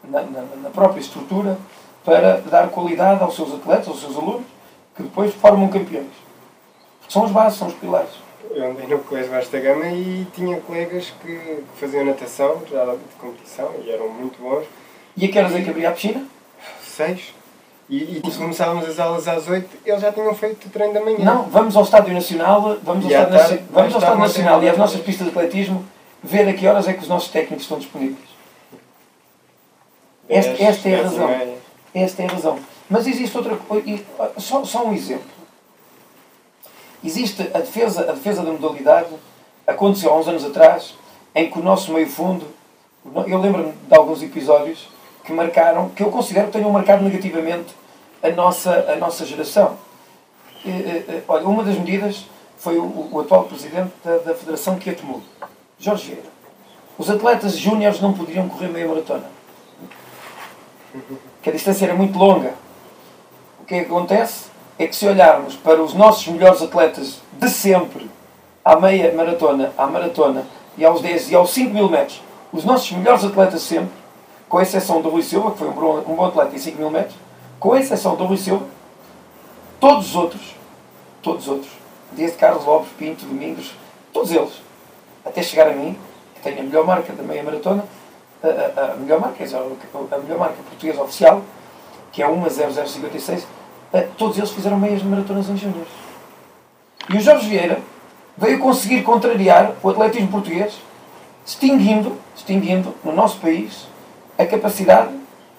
na, 0.04 0.22
na, 0.22 0.42
na 0.42 0.70
própria 0.70 1.00
estrutura 1.00 1.58
para 2.04 2.40
dar 2.40 2.68
qualidade 2.68 3.22
aos 3.22 3.36
seus 3.36 3.54
atletas, 3.54 3.88
aos 3.88 4.00
seus 4.00 4.16
alunos, 4.16 4.46
que 4.96 5.02
depois 5.02 5.34
formam 5.34 5.68
campeões. 5.68 6.12
São 7.08 7.24
as 7.24 7.30
bases, 7.30 7.58
são 7.58 7.68
os 7.68 7.74
pilares. 7.74 8.10
Eu 8.52 8.70
andei 8.70 8.86
no 8.86 8.98
colégio 8.98 9.30
Vasta 9.30 9.60
Gama 9.60 9.86
e 9.86 10.26
tinha 10.34 10.60
colegas 10.60 11.12
que 11.22 11.62
faziam 11.76 12.04
natação, 12.04 12.62
já 12.70 12.84
de 12.84 12.98
competição, 13.18 13.70
e 13.84 13.90
eram 13.90 14.08
muito 14.08 14.42
bons. 14.42 14.64
E 15.16 15.24
a 15.24 15.28
que 15.28 15.38
horas 15.38 15.54
é 15.54 15.62
que 15.62 15.70
abria 15.70 15.88
a 15.88 15.92
piscina? 15.92 16.26
Seis. 16.82 17.32
E, 17.88 18.18
e 18.18 18.20
começávamos 18.20 18.88
as 18.88 18.98
aulas 18.98 19.26
às 19.26 19.48
oito, 19.48 19.68
eles 19.84 20.00
já 20.00 20.12
tinham 20.12 20.34
feito 20.34 20.66
o 20.66 20.70
treino 20.70 20.94
da 20.94 21.00
manhã. 21.00 21.18
Não, 21.18 21.42
vamos 21.44 21.74
ao 21.76 21.82
Estádio 21.82 22.12
Nacional, 22.14 22.78
vamos 22.82 23.04
ao 23.04 23.10
Estádio, 23.10 23.38
tarde, 23.38 23.64
vamos 23.70 23.94
ao 23.94 24.00
Estádio 24.00 24.20
Nacional 24.20 24.62
e 24.62 24.68
às 24.68 24.78
nossas 24.78 25.00
pistas 25.00 25.26
de 25.26 25.32
atletismo 25.36 25.84
ver 26.22 26.48
a 26.48 26.52
que 26.52 26.66
horas 26.66 26.86
é 26.86 26.92
que 26.92 27.00
os 27.00 27.08
nossos 27.08 27.30
técnicos 27.30 27.64
estão 27.64 27.78
disponíveis. 27.78 28.30
Esta, 30.28 30.62
esta 30.62 30.88
é 30.88 31.00
a 31.00 31.02
razão. 31.02 31.30
Esta 31.92 32.22
é 32.22 32.26
a 32.26 32.28
razão. 32.28 32.58
Mas 32.88 33.06
existe 33.06 33.36
outra 33.36 33.56
coisa. 33.56 34.00
Só, 34.38 34.64
só 34.64 34.86
um 34.86 34.94
exemplo. 34.94 35.39
Existe 37.02 37.42
a 37.54 37.58
defesa, 37.58 38.02
a 38.02 38.12
defesa 38.12 38.42
da 38.42 38.52
modalidade. 38.52 39.08
Aconteceu 39.66 40.10
há 40.10 40.18
uns 40.18 40.28
anos 40.28 40.44
atrás, 40.44 40.94
em 41.34 41.50
que 41.50 41.58
o 41.58 41.62
nosso 41.62 41.92
meio 41.92 42.08
fundo. 42.08 42.46
Eu 43.26 43.40
lembro-me 43.40 43.72
de 43.72 43.94
alguns 43.94 44.22
episódios 44.22 44.88
que 45.24 45.32
marcaram, 45.32 45.88
que 45.90 46.02
eu 46.02 46.10
considero 46.10 46.46
que 46.46 46.52
tenham 46.54 46.70
marcado 46.70 47.02
negativamente 47.02 47.74
a 48.22 48.30
nossa, 48.30 48.92
a 48.92 48.96
nossa 48.96 49.24
geração. 49.24 49.78
Olha, 51.26 51.46
uma 51.46 51.64
das 51.64 51.78
medidas 51.78 52.26
foi 52.58 52.76
o, 52.76 53.08
o 53.10 53.20
atual 53.20 53.44
presidente 53.44 53.92
da, 54.04 54.18
da 54.18 54.34
Federação 54.34 54.78
que 54.78 54.90
a 54.90 54.94
tomou, 54.94 55.22
Jorge 55.78 56.06
Vieira. 56.06 56.28
Os 56.98 57.08
atletas 57.08 57.56
júniores 57.56 58.00
não 58.00 58.12
poderiam 58.12 58.46
correr 58.48 58.68
meia 58.68 58.86
maratona 58.86 59.40
que 61.42 61.50
a 61.50 61.52
distância 61.52 61.86
era 61.86 61.94
muito 61.94 62.18
longa. 62.18 62.54
O 63.60 63.64
que, 63.64 63.74
é 63.74 63.80
que 63.80 63.86
acontece 63.86 64.49
é 64.80 64.86
que 64.86 64.96
se 64.96 65.06
olharmos 65.06 65.56
para 65.56 65.82
os 65.82 65.92
nossos 65.92 66.26
melhores 66.28 66.62
atletas 66.62 67.20
de 67.34 67.50
sempre, 67.50 68.10
à 68.64 68.80
meia 68.80 69.12
maratona, 69.12 69.74
à 69.76 69.86
maratona 69.86 70.46
e 70.78 70.86
aos 70.86 71.02
10 71.02 71.32
e 71.32 71.34
aos 71.34 71.50
5 71.50 71.74
mil 71.74 71.90
metros, 71.90 72.22
os 72.50 72.64
nossos 72.64 72.90
melhores 72.92 73.22
atletas 73.22 73.60
sempre, 73.60 73.92
com 74.48 74.58
exceção 74.58 75.02
do 75.02 75.10
Rui 75.10 75.22
Silva, 75.22 75.50
que 75.50 75.58
foi 75.58 75.68
um 75.68 75.72
bom, 75.72 75.98
um 76.08 76.14
bom 76.14 76.24
atleta 76.24 76.56
em 76.56 76.58
5 76.58 76.78
mil 76.78 76.90
metros, 76.90 77.14
com 77.58 77.76
exceção 77.76 78.16
do 78.16 78.24
Rui 78.24 78.38
Silva, 78.38 78.64
todos 79.78 80.06
os 80.06 80.16
outros, 80.16 80.54
todos 81.20 81.42
os 81.42 81.48
outros, 81.52 81.70
desde 82.12 82.38
Carlos 82.38 82.64
Lopes, 82.64 82.90
Pinto, 82.98 83.26
Domingos, 83.26 83.74
todos 84.14 84.32
eles, 84.32 84.62
até 85.26 85.42
chegar 85.42 85.68
a 85.68 85.74
mim, 85.74 85.94
que 86.36 86.40
tenho 86.40 86.58
a 86.58 86.62
melhor 86.62 86.86
marca 86.86 87.12
da 87.12 87.22
meia 87.22 87.42
maratona, 87.42 87.84
a, 88.42 88.92
a, 88.92 88.96
melhor 88.96 89.20
marca, 89.20 89.44
a 89.44 90.18
melhor 90.20 90.38
marca 90.38 90.56
portuguesa 90.66 91.02
oficial, 91.02 91.42
que 92.10 92.22
é 92.22 92.26
uma 92.26 92.48
0056, 92.48 93.46
todos 94.16 94.36
eles 94.38 94.50
fizeram 94.50 94.78
meias 94.78 95.02
maratonas 95.02 95.48
em 95.48 95.56
júniores. 95.56 95.88
E 97.08 97.16
o 97.16 97.20
Jorge 97.20 97.48
Vieira 97.48 97.80
veio 98.36 98.58
conseguir 98.58 99.02
contrariar 99.02 99.72
o 99.82 99.88
atletismo 99.88 100.28
português, 100.28 100.74
extinguindo, 101.44 102.16
extinguindo 102.36 102.94
no 103.04 103.12
nosso 103.12 103.38
país 103.38 103.86
a 104.38 104.46
capacidade 104.46 105.10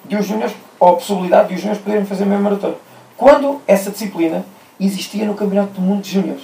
de 0.06 0.16
os 0.16 0.26
júniores, 0.26 0.56
ou 0.80 0.90
a 0.90 0.94
possibilidade 0.94 1.50
de 1.50 1.56
os 1.56 1.62
júniores 1.62 1.84
poderem 1.84 2.06
fazer 2.06 2.26
meia 2.26 2.40
maratona. 2.40 2.76
Quando 3.18 3.62
essa 3.68 3.92
disciplina 3.92 4.46
existia 4.80 5.26
no 5.26 5.36
Campeonato 5.36 5.74
do 5.74 5.82
Mundo 5.82 6.02
de 6.02 6.12
Júniores. 6.12 6.44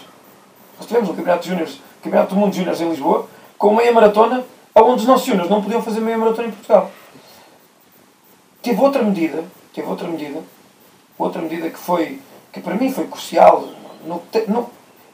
Nós 0.78 0.88
tivemos 0.88 1.10
o 1.10 1.13
Campeonato, 1.13 1.43
de 1.43 1.50
Júniores, 1.50 1.82
Campeonato 2.04 2.36
do 2.36 2.39
Mundo 2.39 2.52
de 2.52 2.58
Júniores 2.58 2.82
em 2.82 2.89
Lisboa, 2.89 3.28
com 3.58 3.73
meia 3.73 3.91
maratona 3.91 4.43
onde 4.76 5.02
os 5.02 5.08
nossos 5.08 5.26
júniores 5.26 5.50
não 5.50 5.62
podiam 5.62 5.82
fazer 5.82 6.00
meia 6.00 6.17
maratona 6.17 6.50
em 6.50 6.52
Portugal. 6.52 6.91
Teve 8.62 8.80
outra 8.80 9.02
medida, 9.02 9.43
teve 9.73 9.88
outra 9.88 10.08
medida, 10.08 10.39
outra 11.17 11.41
medida 11.41 11.69
que 11.69 11.77
foi, 11.77 12.19
que 12.51 12.60
para 12.60 12.75
mim 12.75 12.91
foi 12.91 13.08
crucial 13.08 13.67
no, 14.06 14.21
no, 14.47 14.69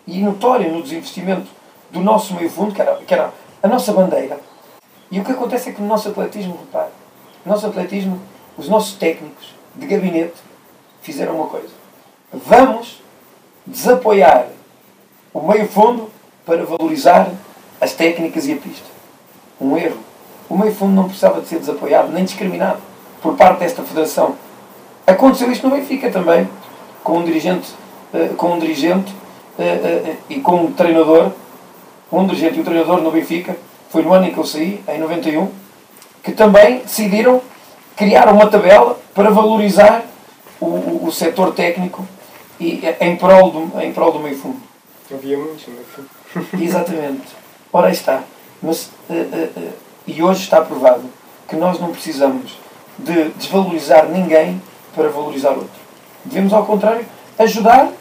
e 0.05 0.21
notória 0.21 0.69
no 0.69 0.81
desinvestimento 0.81 1.47
do 1.91 1.99
nosso 1.99 2.33
meio 2.35 2.49
fundo, 2.49 2.73
que 2.73 2.81
era, 2.81 2.95
que 2.97 3.13
era 3.13 3.33
a 3.61 3.67
nossa 3.67 3.93
bandeira. 3.93 4.39
E 5.09 5.19
o 5.19 5.23
que 5.23 5.31
acontece 5.31 5.69
é 5.69 5.73
que 5.73 5.81
no 5.81 5.87
nosso 5.87 6.09
atletismo, 6.09 6.57
repare, 6.59 6.91
no 7.45 7.51
nosso 7.51 7.67
atletismo, 7.67 8.19
os 8.57 8.67
nossos 8.67 8.93
técnicos 8.93 9.53
de 9.75 9.85
gabinete 9.85 10.35
fizeram 11.01 11.35
uma 11.35 11.47
coisa. 11.47 11.73
Vamos 12.31 13.01
desapoiar 13.65 14.47
o 15.33 15.41
meio 15.41 15.67
fundo 15.67 16.09
para 16.45 16.65
valorizar 16.65 17.31
as 17.79 17.93
técnicas 17.93 18.45
e 18.47 18.53
a 18.53 18.57
pista 18.57 18.93
um 19.63 19.77
erro. 19.77 19.99
O 20.49 20.57
meio 20.57 20.73
fundo 20.73 20.93
não 20.93 21.05
precisava 21.05 21.41
de 21.41 21.47
ser 21.47 21.59
desapoiado 21.59 22.11
nem 22.11 22.25
discriminado 22.25 22.79
por 23.21 23.35
parte 23.35 23.59
desta 23.59 23.81
federação. 23.83 24.35
Aconteceu 25.05 25.51
isto 25.51 25.67
no 25.67 25.75
Benfica 25.75 26.09
também, 26.09 26.47
com 27.03 27.19
um 27.19 27.23
dirigente, 27.23 27.73
uh, 28.13 28.33
com 28.35 28.53
um 28.53 28.59
dirigente 28.59 29.13
uh, 29.57 29.61
uh, 29.61 30.17
e 30.29 30.39
com 30.39 30.65
um 30.65 30.71
treinador, 30.71 31.31
um 32.11 32.25
dirigente 32.25 32.57
e 32.57 32.61
um 32.61 32.63
treinador 32.63 33.01
no 33.01 33.11
Benfica, 33.11 33.55
foi 33.89 34.01
no 34.01 34.13
ano 34.13 34.27
em 34.27 34.33
que 34.33 34.37
eu 34.37 34.45
saí, 34.45 34.83
em 34.87 34.99
91, 34.99 35.49
que 36.23 36.31
também 36.31 36.79
decidiram 36.79 37.41
criar 37.95 38.27
uma 38.29 38.47
tabela 38.47 38.99
para 39.13 39.29
valorizar 39.29 40.03
o, 40.59 40.65
o, 40.65 41.05
o 41.07 41.11
setor 41.11 41.53
técnico 41.53 42.07
e, 42.59 42.81
em, 42.99 43.15
prol 43.15 43.51
do, 43.51 43.81
em 43.81 43.91
prol 43.91 44.11
do 44.11 44.19
meio 44.19 44.37
fundo. 44.37 44.59
Havia 45.11 45.37
muitos 45.37 45.67
meio 45.67 45.85
fundo. 45.85 46.09
Exatamente. 46.61 47.27
Ora 47.71 47.87
aí 47.87 47.93
está. 47.93 48.23
Mas, 48.61 48.89
uh, 49.09 49.13
uh, 49.13 49.59
uh, 49.59 49.73
e 50.07 50.21
hoje 50.23 50.43
está 50.43 50.61
provado 50.61 51.03
que 51.47 51.55
nós 51.55 51.79
não 51.79 51.91
precisamos 51.91 52.57
de 52.97 53.29
desvalorizar 53.31 54.07
ninguém 54.07 54.61
para 54.95 55.09
valorizar 55.09 55.51
outro. 55.51 55.83
Devemos, 56.25 56.53
ao 56.53 56.65
contrário, 56.65 57.05
ajudar 57.37 57.91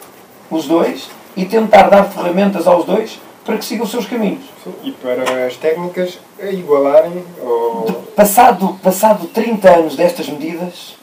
os 0.49 0.67
dois 0.67 1.09
e 1.35 1.45
tentar 1.45 1.89
dar 1.89 2.05
ferramentas 2.05 2.67
aos 2.67 2.85
dois 2.85 3.19
para 3.45 3.57
que 3.57 3.65
sigam 3.65 3.83
os 3.83 3.91
seus 3.91 4.05
caminhos. 4.05 4.43
Sim, 4.63 4.73
e 4.83 4.91
para 4.91 5.45
as 5.45 5.57
técnicas 5.57 6.19
igualarem 6.39 7.23
ou... 7.41 7.85
De, 7.85 7.93
passado, 8.15 8.79
passado 8.81 9.27
30 9.27 9.69
anos 9.69 9.95
destas 9.95 10.29
medidas, 10.29 10.95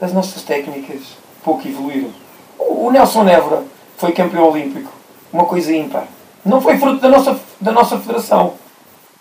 as 0.00 0.12
nossas 0.12 0.42
técnicas 0.42 1.16
pouco 1.42 1.66
evoluíram. 1.66 2.10
O, 2.58 2.86
o 2.86 2.90
Nelson 2.90 3.26
Évora 3.26 3.64
foi 3.96 4.12
campeão 4.12 4.50
olímpico. 4.50 4.92
Uma 5.32 5.46
coisa 5.46 5.74
ímpar. 5.74 6.06
Não 6.44 6.60
foi 6.60 6.78
fruto 6.78 7.00
da 7.00 7.08
nossa, 7.08 7.38
da 7.60 7.72
nossa 7.72 7.98
federação. 7.98 8.54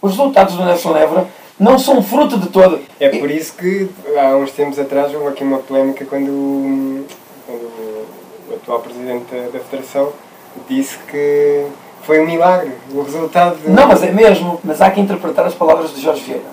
Os 0.01 0.11
resultados 0.11 0.55
do 0.55 0.65
Nelson 0.65 0.97
Évora 0.97 1.27
não 1.59 1.77
são 1.77 2.01
fruto 2.01 2.37
de 2.37 2.47
todo. 2.49 2.79
É 2.99 3.09
por 3.09 3.29
isso 3.29 3.53
que 3.53 3.89
há 4.17 4.35
uns 4.35 4.51
tempos 4.51 4.79
atrás 4.79 5.13
houve 5.13 5.27
aqui 5.27 5.43
uma 5.43 5.59
polémica 5.59 6.05
quando, 6.05 7.05
quando 7.45 8.05
o 8.49 8.55
atual 8.55 8.79
presidente 8.79 9.25
da 9.51 9.59
Federação 9.59 10.11
disse 10.67 10.97
que 11.09 11.65
foi 12.03 12.19
um 12.19 12.25
milagre 12.25 12.71
o 12.93 13.01
resultado. 13.01 13.57
De... 13.57 13.69
Não, 13.69 13.87
mas 13.87 14.03
é 14.03 14.11
mesmo. 14.11 14.59
Mas 14.63 14.81
há 14.81 14.91
que 14.91 14.99
interpretar 14.99 15.45
as 15.45 15.53
palavras 15.53 15.93
de 15.93 16.01
Jorge 16.01 16.21
Vieira. 16.21 16.43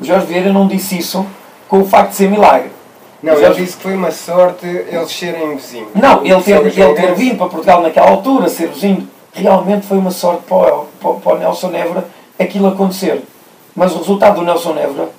O 0.00 0.04
Jorge 0.04 0.26
Vieira 0.26 0.52
não 0.52 0.66
disse 0.66 0.98
isso 0.98 1.26
com 1.68 1.80
o 1.80 1.84
facto 1.84 2.10
de 2.10 2.16
ser 2.16 2.30
milagre. 2.30 2.70
Não, 3.22 3.34
ele 3.34 3.54
disse 3.54 3.76
que 3.76 3.82
foi 3.82 3.94
uma 3.94 4.12
sorte 4.12 4.64
eles 4.64 5.10
serem 5.10 5.56
vizinhos. 5.56 5.88
Não, 5.94 6.24
ele 6.24 6.40
ter, 6.40 6.64
ele 6.64 6.94
ter 6.94 7.14
vindo 7.16 7.36
para 7.36 7.48
Portugal 7.48 7.82
naquela 7.82 8.10
altura, 8.10 8.48
ser 8.48 8.68
vizinho, 8.68 9.08
realmente 9.32 9.86
foi 9.86 9.98
uma 9.98 10.12
sorte 10.12 10.44
para 10.44 10.72
o, 10.72 10.86
para, 11.00 11.14
para 11.14 11.34
o 11.34 11.38
Nelson 11.38 11.74
Évora 11.74 12.04
aquilo 12.38 12.68
acontecer. 12.68 13.20
Mas 13.74 13.92
o 13.94 13.98
resultado 13.98 14.36
do 14.36 14.42
Nelson 14.44 14.76
Évora 14.76 15.10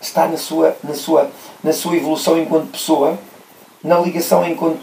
está 0.00 0.26
na 0.26 0.36
sua, 0.36 0.76
na 0.82 0.94
sua, 0.94 1.30
na 1.62 1.72
sua 1.72 1.96
evolução 1.96 2.38
enquanto 2.38 2.70
pessoa, 2.70 3.18
na 3.82 3.98
ligação 3.98 4.46
enquanto, 4.46 4.80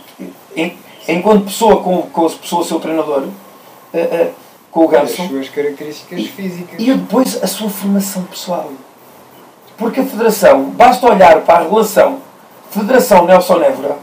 em, 0.56 0.78
enquanto 1.08 1.46
pessoa 1.46 1.82
com, 1.82 2.04
com 2.04 2.26
a 2.26 2.30
pessoa, 2.30 2.64
seu 2.64 2.80
treinador, 2.80 3.24
uh, 3.24 3.28
uh, 3.98 4.34
com 4.72 4.86
o 4.86 4.88
Ganso. 4.88 5.22
As 5.22 5.30
suas 5.30 5.50
características 5.50 6.20
e, 6.20 6.28
físicas. 6.28 6.80
E 6.80 6.94
depois 6.94 7.44
a 7.44 7.48
sua 7.48 7.70
formação 7.70 8.24
pessoal. 8.24 8.72
Porque 9.78 10.00
a 10.00 10.06
Federação, 10.06 10.70
basta 10.72 11.06
olhar 11.06 11.42
para 11.42 11.66
a 11.66 11.68
relação 11.68 12.20
Federação 12.72 13.26
Nelson 13.26 13.62
Évora 13.62 13.98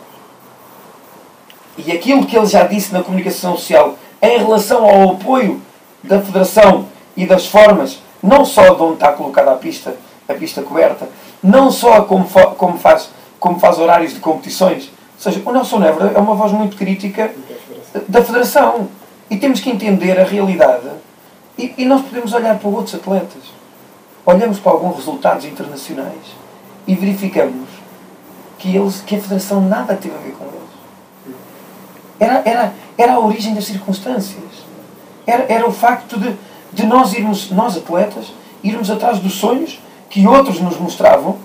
e 1.76 1.92
aquilo 1.92 2.26
que 2.26 2.36
ele 2.36 2.46
já 2.46 2.64
disse 2.64 2.92
na 2.92 3.02
comunicação 3.02 3.56
social 3.56 3.96
em 4.20 4.38
relação 4.38 4.84
ao 4.84 5.12
apoio 5.12 5.60
da 6.02 6.20
Federação 6.20 6.86
e 7.16 7.26
das 7.26 7.46
formas, 7.46 7.98
não 8.22 8.44
só 8.44 8.74
de 8.74 8.82
onde 8.82 8.94
está 8.94 9.12
colocada 9.12 9.50
a 9.52 9.56
pista, 9.56 9.96
a 10.28 10.34
pista 10.34 10.62
coberta, 10.62 11.08
não 11.42 11.70
só 11.70 12.02
como, 12.02 12.26
como, 12.56 12.78
faz, 12.78 13.10
como 13.40 13.58
faz 13.58 13.78
horários 13.78 14.14
de 14.14 14.20
competições. 14.20 14.84
Ou 15.16 15.20
seja, 15.20 15.42
o 15.44 15.52
Nelson 15.52 15.82
Évora 15.82 16.12
é 16.14 16.18
uma 16.18 16.34
voz 16.34 16.52
muito 16.52 16.76
crítica 16.76 17.32
da 18.08 18.22
Federação. 18.22 18.88
E 19.28 19.36
temos 19.36 19.60
que 19.60 19.70
entender 19.70 20.20
a 20.20 20.24
realidade. 20.24 20.88
E, 21.58 21.74
e 21.78 21.84
nós 21.84 22.02
podemos 22.02 22.32
olhar 22.32 22.58
para 22.58 22.68
outros 22.68 22.94
atletas. 22.94 23.42
Olhamos 24.24 24.60
para 24.60 24.72
alguns 24.72 24.96
resultados 24.96 25.44
internacionais 25.44 26.36
e 26.86 26.94
verificamos 26.94 27.68
que, 28.58 28.76
eles, 28.76 29.00
que 29.00 29.16
a 29.16 29.20
Federação 29.20 29.60
nada 29.60 29.96
teve 29.96 30.14
a 30.14 30.18
ver 30.18 30.32
com 30.32 30.44
eles. 30.44 31.36
Era, 32.20 32.42
era, 32.44 32.72
era 32.96 33.14
a 33.14 33.20
origem 33.20 33.54
das 33.54 33.64
circunstâncias. 33.64 34.44
Era, 35.26 35.46
era 35.52 35.66
o 35.66 35.72
facto 35.72 36.18
de, 36.18 36.36
de 36.72 36.86
nós 36.86 37.12
irmos, 37.12 37.50
nós 37.50 37.76
atletas, 37.76 38.32
irmos 38.62 38.90
atrás 38.90 39.18
dos 39.18 39.34
sonhos 39.34 39.80
que 40.08 40.26
outros 40.26 40.60
nos 40.60 40.78
mostravam. 40.78 41.36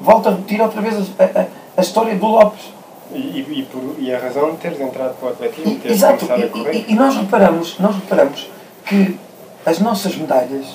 Volto 0.00 0.28
a 0.28 0.32
repetir 0.32 0.60
outra 0.60 0.80
vez 0.80 0.96
a, 0.96 1.24
a, 1.24 1.46
a 1.76 1.80
história 1.80 2.14
do 2.14 2.26
Lopes. 2.26 2.72
E, 3.12 3.18
e, 3.18 3.68
por, 3.70 3.96
e, 3.98 4.14
a 4.14 4.18
razão 4.18 4.52
de 4.52 4.58
teres 4.58 4.80
entrado 4.80 5.14
para 5.18 5.28
o 5.28 5.32
atletismo, 5.32 5.76
teres 5.80 5.96
Exato, 5.96 6.26
começado 6.26 6.44
a 6.44 6.48
correr. 6.48 6.84
E, 6.88 6.92
e, 6.92 6.94
nós 6.94 7.16
reparamos, 7.16 7.78
nós 7.80 7.94
reparamos 7.96 8.48
que 8.84 9.18
as 9.66 9.80
nossas 9.80 10.16
medalhas, 10.16 10.66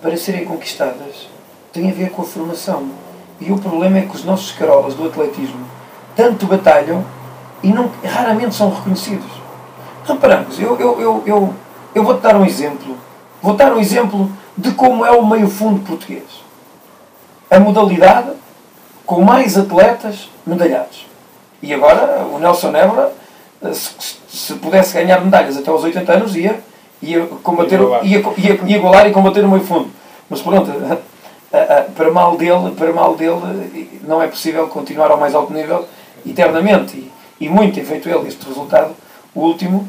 para 0.00 0.16
serem 0.16 0.44
conquistadas, 0.44 1.28
têm 1.72 1.90
a 1.90 1.94
ver 1.94 2.10
com 2.10 2.22
a 2.22 2.24
formação. 2.24 2.88
E 3.38 3.52
o 3.52 3.58
problema 3.58 3.98
é 3.98 4.02
que 4.02 4.16
os 4.16 4.24
nossos 4.24 4.52
carolas 4.52 4.94
do 4.94 5.06
atletismo 5.06 5.66
tanto 6.16 6.46
batalham 6.46 7.04
e 7.62 7.68
não, 7.68 7.90
raramente 8.02 8.54
são 8.54 8.70
reconhecidos. 8.70 9.30
Reparamos, 10.04 10.58
eu, 10.58 10.78
eu, 10.78 11.00
eu, 11.00 11.22
eu, 11.26 11.54
eu 11.94 12.02
vou-te 12.02 12.22
dar 12.22 12.36
um 12.36 12.46
exemplo. 12.46 12.95
Vou 13.42 13.54
dar 13.54 13.72
um 13.72 13.78
exemplo 13.78 14.30
de 14.56 14.72
como 14.72 15.04
é 15.04 15.10
o 15.10 15.26
meio 15.26 15.48
fundo 15.48 15.80
português. 15.80 16.24
A 17.50 17.60
modalidade 17.60 18.30
com 19.04 19.22
mais 19.22 19.56
atletas 19.56 20.28
medalhados. 20.46 21.06
E 21.62 21.72
agora 21.72 22.26
o 22.32 22.38
Nelson 22.38 22.74
Évora, 22.74 23.12
se, 23.72 23.90
se 24.28 24.54
pudesse 24.54 24.94
ganhar 24.94 25.20
medalhas 25.20 25.56
até 25.56 25.70
aos 25.70 25.84
80 25.84 26.12
anos, 26.12 26.36
ia, 26.36 26.60
ia, 27.00 27.24
combater, 27.42 27.78
ia, 28.02 28.18
ia, 28.36 28.60
ia 28.66 28.76
igualar 28.76 29.06
e 29.06 29.12
combater 29.12 29.44
o 29.44 29.48
meio 29.48 29.62
fundo. 29.62 29.90
Mas 30.28 30.42
pronto, 30.42 30.70
para 31.94 32.10
mal 32.10 32.36
dele, 32.36 32.72
para 32.76 32.92
mal 32.92 33.14
dele, 33.14 34.00
não 34.02 34.20
é 34.20 34.26
possível 34.26 34.66
continuar 34.68 35.10
ao 35.10 35.18
mais 35.18 35.34
alto 35.34 35.52
nível 35.52 35.86
eternamente. 36.26 36.96
E, 36.96 37.12
e 37.40 37.48
muito 37.48 37.74
tem 37.74 37.84
feito 37.84 38.08
ele 38.08 38.28
este 38.28 38.46
resultado, 38.46 38.94
o 39.34 39.40
último, 39.40 39.86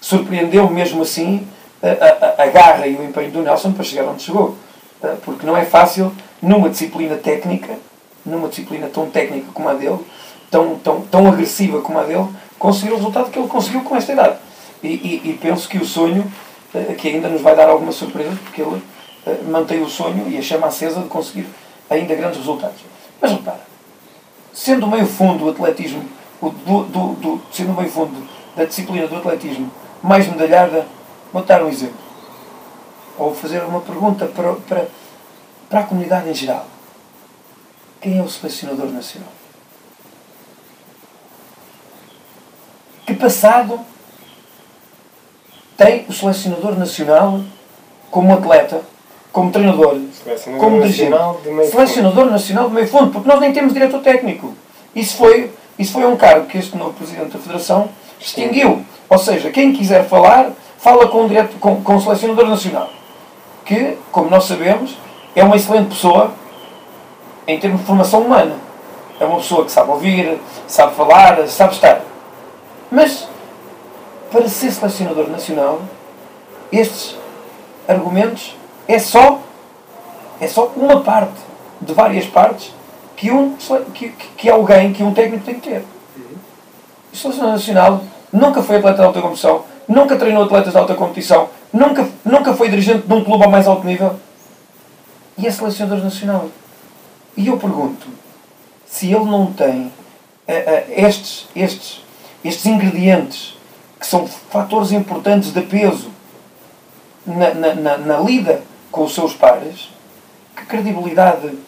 surpreendeu 0.00 0.68
mesmo 0.70 1.02
assim 1.02 1.46
a, 1.88 2.42
a, 2.42 2.46
garra 2.46 2.86
e 2.86 2.96
o 2.96 3.04
empenho 3.04 3.30
do 3.30 3.42
Nelson 3.42 3.72
para 3.72 3.84
chegar 3.84 4.04
onde 4.04 4.22
chegou. 4.22 4.56
porque 5.24 5.46
não 5.46 5.56
é 5.56 5.64
fácil, 5.64 6.12
numa 6.40 6.68
disciplina 6.68 7.16
técnica, 7.16 7.76
numa 8.24 8.48
disciplina 8.48 8.88
tão 8.88 9.10
técnica 9.10 9.46
como 9.52 9.68
a 9.68 9.74
dele, 9.74 9.98
tão, 10.50 10.76
tão, 10.76 11.00
tão 11.02 11.28
agressiva 11.28 11.80
como 11.80 11.98
a 11.98 12.04
dele, 12.04 12.26
conseguir 12.58 12.92
o 12.92 12.96
resultado 12.96 13.30
que 13.30 13.38
ele 13.38 13.48
conseguiu 13.48 13.82
com 13.82 13.96
esta 13.96 14.12
idade. 14.12 14.36
E, 14.82 14.88
e, 14.88 15.30
e 15.30 15.38
penso 15.40 15.68
que 15.68 15.78
o 15.78 15.84
sonho, 15.84 16.30
que 16.98 17.08
ainda 17.08 17.28
nos 17.28 17.40
vai 17.40 17.54
dar 17.54 17.68
alguma 17.68 17.92
surpresa, 17.92 18.36
porque 18.44 18.62
ele 18.62 18.82
eh, 19.26 19.38
mantém 19.48 19.82
o 19.82 19.88
sonho 19.88 20.28
e 20.28 20.36
a 20.36 20.42
chama 20.42 20.66
acesa 20.66 21.00
de 21.00 21.08
conseguir 21.08 21.46
ainda 21.88 22.14
grandes 22.14 22.38
resultados. 22.38 22.80
Mas 23.20 23.32
repara, 23.32 23.60
sendo 24.52 24.86
o 24.86 24.90
meio 24.90 25.06
fundo 25.06 25.44
do 25.44 25.50
atletismo, 25.50 26.02
do, 26.40 26.84
do, 26.84 27.12
do, 27.14 27.42
sendo 27.50 27.72
o 27.72 27.76
meio 27.76 27.90
fundo 27.90 28.12
da 28.54 28.64
disciplina 28.64 29.06
do 29.06 29.16
atletismo 29.16 29.70
mais 30.02 30.28
medalhada, 30.28 30.86
vou 31.34 31.42
dar 31.42 31.62
um 31.62 31.68
exemplo. 31.68 31.98
Ou 33.18 33.34
fazer 33.34 33.62
uma 33.64 33.80
pergunta 33.80 34.26
para, 34.26 34.54
para, 34.54 34.86
para 35.68 35.80
a 35.80 35.82
comunidade 35.82 36.30
em 36.30 36.34
geral. 36.34 36.66
Quem 38.00 38.18
é 38.18 38.22
o 38.22 38.28
selecionador 38.28 38.86
nacional? 38.86 39.28
Que 43.04 43.14
passado 43.14 43.80
tem 45.76 46.06
o 46.08 46.12
selecionador 46.12 46.78
nacional 46.78 47.40
como 48.10 48.32
atleta 48.32 48.82
como 49.34 49.50
treinador, 49.50 49.98
como 50.60 50.80
dirigente, 50.80 51.16
selecionador 51.68 52.30
nacional 52.30 52.68
de 52.68 52.74
meio 52.76 52.86
fundo, 52.86 53.10
porque 53.10 53.28
nós 53.28 53.40
nem 53.40 53.52
temos 53.52 53.74
diretor 53.74 54.00
técnico. 54.00 54.54
Isso 54.94 55.16
foi, 55.16 55.50
isso 55.76 55.92
foi 55.92 56.06
um 56.06 56.16
cargo 56.16 56.46
que 56.46 56.56
este 56.56 56.76
novo 56.76 56.92
Presidente 56.92 57.32
da 57.32 57.40
Federação 57.40 57.88
extinguiu. 58.20 58.84
Ou 59.10 59.18
seja, 59.18 59.50
quem 59.50 59.72
quiser 59.72 60.06
falar, 60.06 60.52
fala 60.84 61.08
com, 61.08 61.26
direto, 61.26 61.58
com, 61.58 61.82
com 61.82 61.96
o 61.96 62.00
selecionador 62.00 62.46
nacional, 62.46 62.90
que, 63.64 63.96
como 64.12 64.28
nós 64.28 64.44
sabemos, 64.44 64.98
é 65.34 65.42
uma 65.42 65.56
excelente 65.56 65.88
pessoa 65.88 66.34
em 67.48 67.58
termos 67.58 67.80
de 67.80 67.86
formação 67.86 68.20
humana. 68.20 68.54
É 69.18 69.24
uma 69.24 69.38
pessoa 69.38 69.64
que 69.64 69.72
sabe 69.72 69.90
ouvir, 69.90 70.38
sabe 70.68 70.94
falar, 70.94 71.48
sabe 71.48 71.72
estar. 71.72 72.02
Mas, 72.90 73.26
para 74.30 74.46
ser 74.46 74.70
selecionador 74.70 75.30
nacional, 75.30 75.80
estes 76.70 77.16
argumentos 77.88 78.54
é 78.86 78.98
só, 78.98 79.40
é 80.38 80.46
só 80.46 80.70
uma 80.76 81.00
parte 81.00 81.40
de 81.80 81.94
várias 81.94 82.26
partes 82.26 82.74
que, 83.16 83.30
um, 83.30 83.56
que, 83.94 84.10
que 84.10 84.50
alguém, 84.50 84.92
que 84.92 85.02
um 85.02 85.14
técnico 85.14 85.46
tem 85.46 85.54
que 85.54 85.70
ter. 85.70 85.84
O 87.10 87.16
selecionador 87.16 87.54
nacional 87.54 88.02
nunca 88.30 88.62
foi 88.62 88.76
atleta 88.76 88.98
de 88.98 89.04
alta 89.06 89.22
competição, 89.22 89.64
nunca 89.88 90.16
treinou 90.16 90.44
atletas 90.44 90.72
de 90.72 90.78
alta 90.78 90.94
competição, 90.94 91.48
nunca, 91.72 92.08
nunca 92.24 92.54
foi 92.54 92.68
dirigente 92.68 93.06
de 93.06 93.12
um 93.12 93.24
clube 93.24 93.44
a 93.44 93.48
mais 93.48 93.66
alto 93.66 93.86
nível 93.86 94.18
e 95.36 95.46
é 95.46 95.50
selecionador 95.50 96.02
nacional. 96.02 96.48
E 97.36 97.48
eu 97.48 97.56
pergunto 97.58 98.06
se 98.86 99.12
ele 99.12 99.24
não 99.24 99.52
tem 99.52 99.86
uh, 99.86 99.90
uh, 99.90 99.92
estes, 100.88 101.48
estes, 101.54 102.00
estes 102.44 102.66
ingredientes 102.66 103.56
que 103.98 104.06
são 104.06 104.26
fatores 104.26 104.92
importantes 104.92 105.52
de 105.52 105.60
peso 105.62 106.10
na, 107.26 107.54
na, 107.54 107.74
na, 107.74 107.98
na 107.98 108.18
lida 108.18 108.62
com 108.90 109.04
os 109.04 109.14
seus 109.14 109.34
pares, 109.34 109.88
que 110.54 110.64
credibilidade 110.66 111.58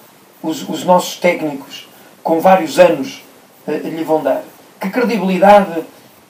os, 0.43 0.69
os 0.69 0.85
nossos 0.85 1.17
técnicos 1.17 1.89
com 2.23 2.41
vários 2.41 2.79
anos 2.79 3.25
uh, 3.67 3.73
lhe 3.73 4.05
vão 4.05 4.23
dar? 4.23 4.43
Que 4.81 4.91
credibilidade 4.91 5.83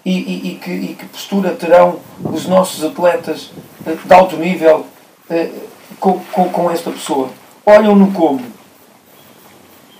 e, 0.07 0.13
e, 0.13 0.53
e, 0.53 0.55
que, 0.55 0.71
e, 0.71 0.95
que, 0.95 1.05
postura 1.07 1.51
terão 1.51 1.99
os 2.23 2.47
nossos 2.47 2.85
atletas 2.85 3.51
uh, 3.85 3.97
de 4.07 4.15
alto 4.15 4.37
nível 4.37 4.87
uh, 5.29 5.69
com, 5.99 6.21
com, 6.33 6.49
com, 6.49 6.71
esta 6.71 6.93
pessoa? 6.93 7.29
Olham-no 7.67 8.13
como? 8.13 8.41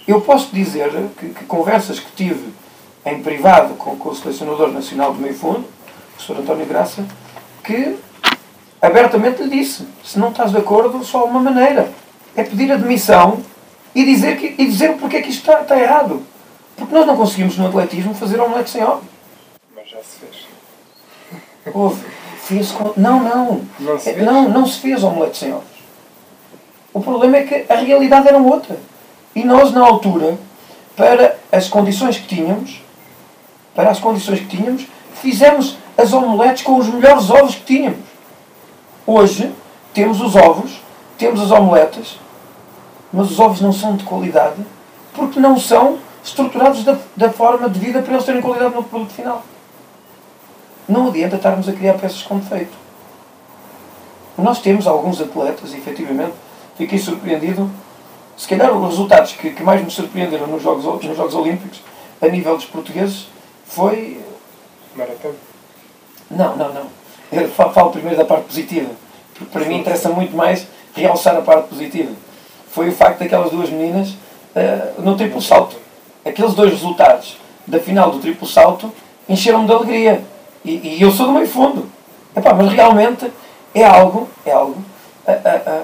Eu 0.07 0.21
posso 0.21 0.55
dizer 0.55 0.93
que, 1.19 1.31
que, 1.31 1.45
conversas 1.47 1.99
que 1.99 2.13
tive 2.13 2.51
em 3.05 3.21
privado 3.21 3.75
com, 3.75 3.97
com 3.97 4.11
o 4.11 4.15
selecionador 4.15 4.69
nacional 4.71 5.13
do 5.13 5.21
meio 5.21 5.35
fundo 5.35 5.65
professor 6.15 6.39
António 6.39 6.67
Graça, 6.67 7.05
que 7.65 7.97
abertamente 8.81 9.43
lhe 9.43 9.51
disse: 9.51 9.87
se 10.05 10.21
não 10.21 10.31
estás 10.31 10.53
de 10.53 10.59
acordo, 10.59 11.05
só 11.05 11.23
há 11.23 11.25
uma 11.25 11.41
maneira. 11.41 11.91
É 12.37 12.45
pedir 12.45 12.71
admissão 12.71 13.41
e 13.93 14.05
dizer, 14.05 14.37
que, 14.37 14.55
e 14.57 14.67
dizer 14.67 14.97
porque 14.99 15.17
é 15.17 15.23
que 15.23 15.31
isto 15.31 15.41
está, 15.41 15.63
está 15.63 15.77
errado. 15.77 16.23
Porque 16.77 16.95
nós 16.95 17.07
não 17.07 17.17
conseguimos 17.17 17.57
no 17.57 17.67
atletismo 17.67 18.15
fazer 18.15 18.39
omelete 18.39 18.71
sem 18.71 18.85
ovos. 18.85 19.16
Se 20.11 20.19
fez. 20.19 21.75
Houve. 21.75 22.05
Fez 22.39 22.71
com... 22.71 22.93
Não, 22.97 23.23
não. 23.23 23.63
Não 23.81 23.99
se 23.99 24.13
fez? 24.13 24.25
não, 24.25 24.49
não 24.49 24.67
se 24.67 24.79
fez 24.79 25.03
omelete 25.03 25.39
sem 25.39 25.53
ovos. 25.53 25.77
O 26.93 27.01
problema 27.01 27.37
é 27.39 27.43
que 27.43 27.73
a 27.73 27.77
realidade 27.77 28.29
era 28.29 28.39
outra. 28.39 28.79
E 29.35 29.45
nós, 29.45 29.73
na 29.73 29.85
altura, 29.85 30.39
para 30.97 31.37
as 31.53 31.69
condições 31.69 32.17
que 32.17 32.27
tínhamos, 32.27 32.81
para 33.75 33.91
as 33.91 33.99
condições 33.99 34.41
que 34.41 34.57
tínhamos, 34.57 34.87
fizemos 35.21 35.77
as 35.99 36.13
omeletes 36.13 36.63
com 36.63 36.79
os 36.79 36.89
melhores 36.89 37.29
ovos 37.29 37.55
que 37.57 37.65
tínhamos. 37.65 38.07
Hoje, 39.07 39.53
temos 39.93 40.21
os 40.21 40.35
ovos, 40.37 40.81
temos 41.19 41.41
as 41.41 41.51
omeletas, 41.51 42.19
mas 43.13 43.31
os 43.31 43.39
ovos 43.39 43.61
não 43.61 43.73
são 43.73 43.97
de 43.97 44.05
qualidade 44.05 44.65
porque 45.17 45.41
não 45.41 45.59
são 45.59 45.99
estruturados 46.23 46.85
da, 46.85 46.97
da 47.17 47.31
forma 47.31 47.69
devida 47.69 48.03
para 48.03 48.15
eles 48.15 48.25
terem 48.25 48.43
qualidade 48.43 48.75
no 48.75 48.83
produto 48.83 49.13
final. 49.13 49.43
Não 50.89 51.09
adianta 51.09 51.37
estarmos 51.37 51.69
a 51.69 51.73
criar 51.73 51.95
peças 51.95 52.23
com 52.23 52.39
defeito. 52.39 52.73
Nós 54.39 54.61
temos 54.61 54.87
alguns 54.87 55.21
atletas, 55.21 55.73
efetivamente, 55.75 56.35
fiquei 56.77 56.99
surpreendido. 56.99 57.71
Se 58.37 58.47
calhar 58.47 58.71
os 58.73 58.91
resultados 58.91 59.33
que, 59.33 59.51
que 59.51 59.63
mais 59.63 59.83
me 59.83 59.91
surpreenderam 59.91 60.47
nos 60.47 60.63
Jogos, 60.63 60.85
nos 61.05 61.17
Jogos 61.17 61.35
Olímpicos, 61.35 61.81
a 62.21 62.29
nível 62.29 62.55
dos 62.57 62.67
portugueses, 62.67 63.29
foi. 63.65 64.21
Maratona. 64.95 65.35
Não, 66.31 66.57
não, 66.57 66.73
não. 66.73 66.87
Eu 67.33 67.49
fa- 67.49 67.71
falo 67.71 67.91
primeiro 67.91 68.17
da 68.17 68.25
parte 68.25 68.45
positiva. 68.45 68.91
Porque 69.35 69.51
para 69.59 69.65
mim 69.67 69.79
interessa 69.81 70.09
muito 70.11 70.37
mais 70.37 70.67
realçar 70.95 71.37
a 71.37 71.43
parte 71.43 71.69
positiva. 71.69 72.11
Foi 72.71 72.89
o 72.89 72.93
facto 72.93 73.19
daquelas 73.21 73.51
duas 73.51 73.71
meninas 73.71 74.15
eh, 74.55 74.93
no 74.99 75.17
triplo 75.17 75.41
salto. 75.41 75.77
Aqueles 76.25 76.55
dois 76.55 76.71
resultados 76.73 77.39
da 77.67 77.79
final 77.81 78.11
do 78.11 78.19
triplo 78.19 78.47
salto 78.47 78.93
encheram-me 79.29 79.67
de 79.67 79.73
alegria. 79.73 80.25
E, 80.67 80.97
e 80.99 81.03
eu 81.03 81.11
sou 81.13 81.27
do 81.27 81.33
meio 81.33 81.47
fundo. 81.47 81.89
Epá, 82.35 82.53
mas 82.53 82.73
realmente 82.73 83.31
é 83.75 83.85
algo, 83.85 84.29
é 84.45 84.51
algo 84.51 84.77
ah, 85.27 85.39
ah, 85.45 85.63
ah, 85.67 85.83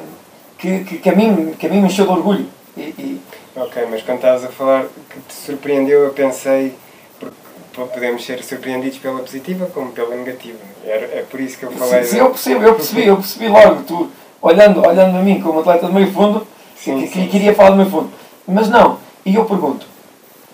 que, 0.58 0.84
que, 0.84 0.98
que, 0.98 1.08
a 1.08 1.14
mim, 1.14 1.54
que 1.58 1.66
a 1.66 1.70
mim 1.70 1.80
me 1.80 1.86
encheu 1.86 2.04
de 2.04 2.10
orgulho. 2.12 2.46
E, 2.76 2.80
e- 2.80 3.20
Ok, 3.54 3.86
mas 3.90 4.02
quando 4.02 4.16
estavas 4.16 4.44
a 4.44 4.48
falar 4.48 4.86
que 5.10 5.20
te 5.28 5.34
surpreendeu, 5.34 6.04
eu 6.04 6.10
pensei, 6.14 6.74
porque 7.18 7.92
podemos 7.92 8.24
ser 8.24 8.42
surpreendidos 8.42 8.96
pela 8.96 9.20
positiva 9.20 9.66
como 9.66 9.92
pela 9.92 10.16
negativa. 10.16 10.58
Era, 10.82 11.04
é 11.04 11.26
por 11.30 11.38
isso 11.38 11.58
que 11.58 11.64
eu 11.66 11.70
falei. 11.72 12.02
Sim, 12.02 12.12
sim, 12.12 12.18
eu 12.18 12.30
percebo, 12.30 12.64
eu 12.64 12.74
percebi, 12.74 13.06
eu 13.06 13.16
percebi 13.16 13.48
logo, 13.48 13.82
tu 13.82 14.10
olhando, 14.40 14.80
olhando 14.80 15.18
a 15.18 15.20
mim 15.20 15.38
como 15.42 15.60
atleta 15.60 15.86
de 15.86 15.92
meio 15.92 16.10
fundo, 16.12 16.46
Sim, 16.74 16.98
que, 17.00 17.08
que 17.08 17.14
sim, 17.20 17.28
queria 17.28 17.54
falar 17.54 17.70
do 17.70 17.76
meio 17.76 17.90
fundo. 17.90 18.10
Mas 18.48 18.70
não, 18.70 18.98
e 19.24 19.34
eu 19.34 19.44
pergunto, 19.44 19.86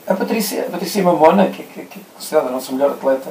a 0.04 0.14
Patrícia, 0.14 0.62
a 0.62 0.70
Patrícia 0.70 1.00
Mamona, 1.00 1.46
que, 1.46 1.62
que, 1.62 1.82
que 1.84 2.00
é 2.00 2.02
considerada 2.16 2.48
a 2.48 2.52
nossa 2.52 2.72
melhor 2.72 2.90
atleta 2.90 3.30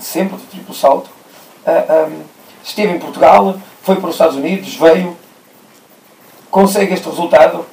sempre, 0.00 0.36
de 0.36 0.44
triplo 0.44 0.74
salto, 0.74 1.10
ah, 1.66 1.84
ah, 1.88 2.08
esteve 2.62 2.94
em 2.94 2.98
Portugal, 2.98 3.56
foi 3.82 3.96
para 3.96 4.08
os 4.08 4.14
Estados 4.14 4.36
Unidos, 4.36 4.74
veio, 4.76 5.16
consegue 6.50 6.94
este 6.94 7.08
resultado. 7.08 7.66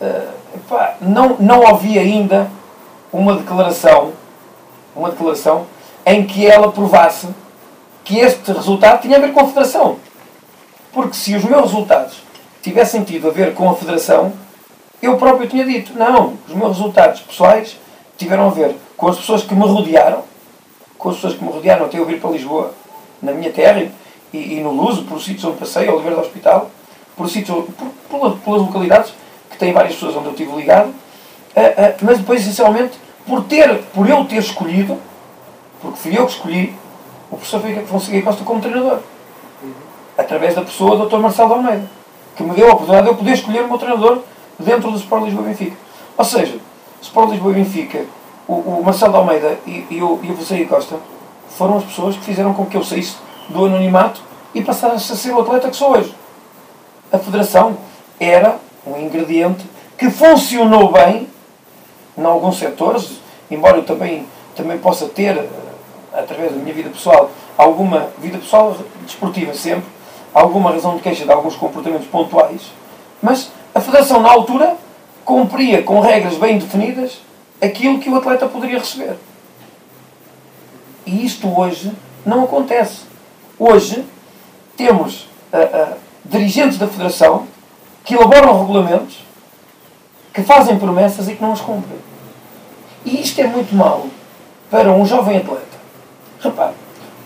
Ah, 0.00 0.32
epá, 0.54 0.96
não, 1.00 1.36
não 1.38 1.60
ouvi 1.60 1.98
ainda 1.98 2.50
uma 3.12 3.36
declaração, 3.36 4.12
uma 4.94 5.10
declaração 5.10 5.66
em 6.04 6.26
que 6.26 6.46
ela 6.46 6.70
provasse 6.72 7.28
que 8.04 8.18
este 8.18 8.52
resultado 8.52 9.02
tinha 9.02 9.18
a 9.18 9.20
ver 9.20 9.32
com 9.32 9.40
a 9.40 9.46
Federação. 9.46 9.96
Porque 10.92 11.14
se 11.14 11.34
os 11.34 11.44
meus 11.44 11.64
resultados 11.64 12.22
tivessem 12.62 13.04
tido 13.04 13.28
a 13.28 13.32
ver 13.32 13.54
com 13.54 13.68
a 13.68 13.74
Federação, 13.74 14.32
eu 15.02 15.16
próprio 15.16 15.48
tinha 15.48 15.64
dito, 15.64 15.92
não, 15.94 16.34
os 16.48 16.54
meus 16.54 16.76
resultados 16.76 17.20
pessoais 17.20 17.76
tiveram 18.16 18.46
a 18.46 18.50
ver 18.50 18.76
com 18.96 19.08
as 19.08 19.16
pessoas 19.16 19.42
que 19.42 19.54
me 19.54 19.66
rodearam, 19.66 20.22
com 21.06 21.10
as 21.10 21.16
pessoas 21.16 21.34
que 21.34 21.44
me 21.44 21.52
rodearam 21.52 21.84
até 21.86 22.00
eu 22.00 22.04
vir 22.04 22.20
para 22.20 22.30
Lisboa, 22.30 22.72
na 23.22 23.30
minha 23.30 23.52
terra 23.52 23.80
e, 24.32 24.54
e 24.56 24.60
no 24.60 24.72
Luso, 24.72 25.04
por 25.04 25.22
sítios 25.22 25.44
onde 25.44 25.56
passei, 25.58 25.88
Oliveira 25.88 26.16
do 26.16 26.22
Hospital, 26.22 26.68
por 27.16 27.30
sítios, 27.30 27.64
por, 27.78 27.88
por- 28.10 28.36
pelas 28.38 28.60
localidades, 28.62 29.14
que 29.48 29.56
têm 29.56 29.72
várias 29.72 29.94
pessoas 29.94 30.16
onde 30.16 30.26
eu 30.26 30.30
estive 30.32 30.56
ligado, 30.56 30.92
ah, 31.54 31.94
mas 32.02 32.18
depois, 32.18 32.40
essencialmente, 32.40 32.98
por, 33.24 33.44
ter, 33.44 33.82
por 33.94 34.10
eu 34.10 34.24
ter 34.24 34.38
escolhido, 34.38 34.98
porque 35.80 35.96
fui 35.96 36.18
eu 36.18 36.26
que 36.26 36.32
escolhi, 36.32 36.74
o 37.30 37.36
professor 37.36 37.60
Fonseca 37.86 38.22
Costa 38.22 38.42
como 38.44 38.60
treinador 38.60 38.98
através 40.18 40.56
da 40.56 40.62
pessoa 40.62 40.96
do 40.96 41.06
Dr. 41.08 41.18
Marcelo 41.18 41.52
Almeida, 41.54 41.88
que 42.34 42.42
me 42.42 42.50
deu 42.54 42.66
a 42.68 42.72
oportunidade 42.72 43.04
de 43.06 43.12
eu 43.12 43.16
poder 43.16 43.32
escolher 43.32 43.62
o 43.62 43.68
meu 43.68 43.78
treinador 43.78 44.22
dentro 44.58 44.90
do 44.90 44.96
Sport 44.98 45.24
Lisboa 45.24 45.44
Benfica. 45.46 45.76
Ou 46.18 46.24
seja, 46.24 46.56
Sport 47.00 47.30
Lisboa 47.30 47.54
Benfica, 47.54 48.04
o, 48.46 48.54
o 48.54 48.82
Marcelo 48.84 49.16
Almeida 49.16 49.58
e, 49.66 49.86
e 49.90 50.02
o, 50.02 50.20
e 50.22 50.30
o 50.30 50.36
Fonseca 50.36 50.74
Costa 50.74 50.96
foram 51.48 51.78
as 51.78 51.84
pessoas 51.84 52.16
que 52.16 52.24
fizeram 52.24 52.54
com 52.54 52.66
que 52.66 52.76
eu 52.76 52.84
saísse 52.84 53.16
do 53.48 53.64
anonimato 53.64 54.20
e 54.54 54.62
passasse 54.62 55.12
a 55.12 55.16
ser 55.16 55.32
o 55.32 55.40
atleta 55.40 55.68
que 55.68 55.76
sou 55.76 55.92
hoje. 55.92 56.14
A 57.12 57.18
Federação 57.18 57.76
era 58.18 58.58
um 58.86 58.98
ingrediente 58.98 59.64
que 59.96 60.10
funcionou 60.10 60.92
bem 60.92 61.28
em 62.16 62.24
alguns 62.24 62.58
setores, 62.58 63.20
embora 63.50 63.78
eu 63.78 63.84
também, 63.84 64.26
também 64.54 64.78
possa 64.78 65.06
ter, 65.06 65.36
eh, 65.36 65.48
através 66.12 66.52
da 66.52 66.58
minha 66.58 66.74
vida 66.74 66.90
pessoal, 66.90 67.30
alguma 67.56 68.08
vida 68.18 68.38
pessoal 68.38 68.76
desportiva 69.04 69.54
sempre, 69.54 69.84
alguma 70.32 70.70
razão 70.70 70.96
de 70.96 71.02
queixa 71.02 71.24
de 71.24 71.32
alguns 71.32 71.56
comportamentos 71.56 72.06
pontuais, 72.08 72.62
mas 73.22 73.50
a 73.74 73.80
Federação, 73.80 74.20
na 74.20 74.30
altura, 74.30 74.76
cumpria 75.24 75.82
com 75.82 76.00
regras 76.00 76.36
bem 76.36 76.58
definidas 76.58 77.20
aquilo 77.60 77.98
que 77.98 78.10
o 78.10 78.16
atleta 78.16 78.46
poderia 78.48 78.78
receber. 78.78 79.16
E 81.04 81.24
isto 81.24 81.48
hoje 81.48 81.92
não 82.24 82.44
acontece. 82.44 83.02
Hoje 83.58 84.04
temos 84.76 85.28
ah, 85.52 85.58
ah, 85.58 85.92
dirigentes 86.24 86.78
da 86.78 86.86
Federação 86.86 87.46
que 88.04 88.14
elaboram 88.14 88.60
regulamentos, 88.60 89.24
que 90.32 90.42
fazem 90.42 90.78
promessas 90.78 91.28
e 91.28 91.34
que 91.34 91.42
não 91.42 91.52
as 91.52 91.60
cumprem. 91.60 91.98
E 93.04 93.20
isto 93.20 93.40
é 93.40 93.46
muito 93.46 93.74
mau 93.74 94.06
para 94.70 94.92
um 94.92 95.06
jovem 95.06 95.38
atleta. 95.38 95.76
Repare, 96.40 96.74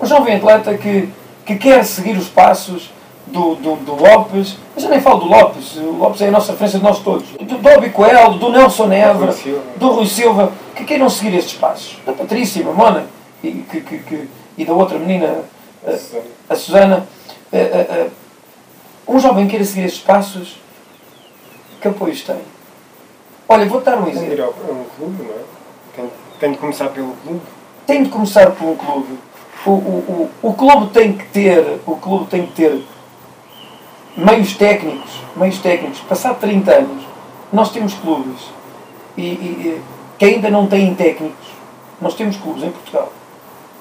um 0.00 0.06
jovem 0.06 0.36
atleta 0.36 0.76
que, 0.76 1.08
que 1.44 1.56
quer 1.56 1.84
seguir 1.84 2.16
os 2.16 2.28
passos 2.28 2.90
do, 3.30 3.54
do, 3.56 3.76
do 3.76 3.94
Lopes, 3.94 4.56
mas 4.74 4.84
eu 4.84 4.90
nem 4.90 5.00
falo 5.00 5.20
do 5.20 5.26
Lopes, 5.26 5.76
o 5.76 5.92
Lopes 5.98 6.20
é 6.22 6.28
a 6.28 6.30
nossa 6.30 6.52
referência 6.52 6.78
de 6.78 6.84
nós 6.84 6.98
todos, 7.00 7.28
do, 7.30 7.58
do 7.58 7.68
Obicoel, 7.70 8.34
do 8.34 8.50
Nelson 8.50 8.88
Silva. 9.32 9.62
do 9.76 9.88
Rui 9.92 10.06
Silva, 10.06 10.52
que 10.74 10.84
queiram 10.84 11.08
seguir 11.08 11.36
estes 11.36 11.58
passos. 11.58 11.98
Da 12.04 12.12
Patrícia, 12.12 12.64
Mamona 12.64 13.06
e, 13.42 13.50
que, 13.70 13.80
que, 13.80 13.98
que- 13.98 14.28
e 14.58 14.64
da 14.64 14.72
outra 14.72 14.98
menina, 14.98 15.42
a, 15.86 15.90
Susana. 15.92 16.24
a 16.48 16.54
Susana. 16.56 17.06
eh, 17.52 17.58
eh, 17.58 18.06
um 19.08 19.18
jovem 19.18 19.46
queira 19.48 19.64
seguir 19.64 19.84
estes 19.86 20.02
passos, 20.02 20.56
que 21.80 21.88
apoios 21.88 22.22
tem? 22.22 22.36
Olha, 23.48 23.66
vou 23.66 23.80
dar 23.80 23.98
um 23.98 24.04
Tem 24.04 24.12
exemplo. 24.14 24.44
ao 24.44 24.50
a 24.50 24.72
um 24.80 24.84
clube, 24.96 25.22
não 25.24 25.30
é? 25.34 25.38
Tem, 25.96 26.10
tem 26.38 26.52
de 26.52 26.58
começar 26.58 26.88
pelo 26.90 27.12
clube. 27.24 27.40
tem 27.86 28.02
de 28.04 28.08
começar 28.10 28.48
um 28.50 28.76
clube. 28.76 29.18
O, 29.66 29.70
o, 29.70 30.30
o, 30.42 30.48
o 30.48 30.54
clube 30.54 30.86
tem 30.92 31.12
que 31.12 31.24
ter, 31.26 31.80
o 31.86 31.96
clube 31.96 32.26
tem 32.26 32.46
que 32.46 32.52
ter 32.52 32.82
meios 34.16 34.54
técnicos, 34.56 35.10
meios 35.36 35.58
técnicos. 35.58 36.00
Passado 36.00 36.38
30 36.40 36.70
anos, 36.72 37.04
nós 37.52 37.70
temos 37.70 37.94
clubes 37.94 38.42
e, 39.16 39.22
e- 39.22 39.82
que 40.18 40.24
ainda 40.24 40.50
não 40.50 40.66
têm 40.66 40.94
técnicos. 40.94 41.48
Nós 42.00 42.14
temos 42.14 42.36
clubes 42.36 42.62
em 42.62 42.70
Portugal 42.70 43.12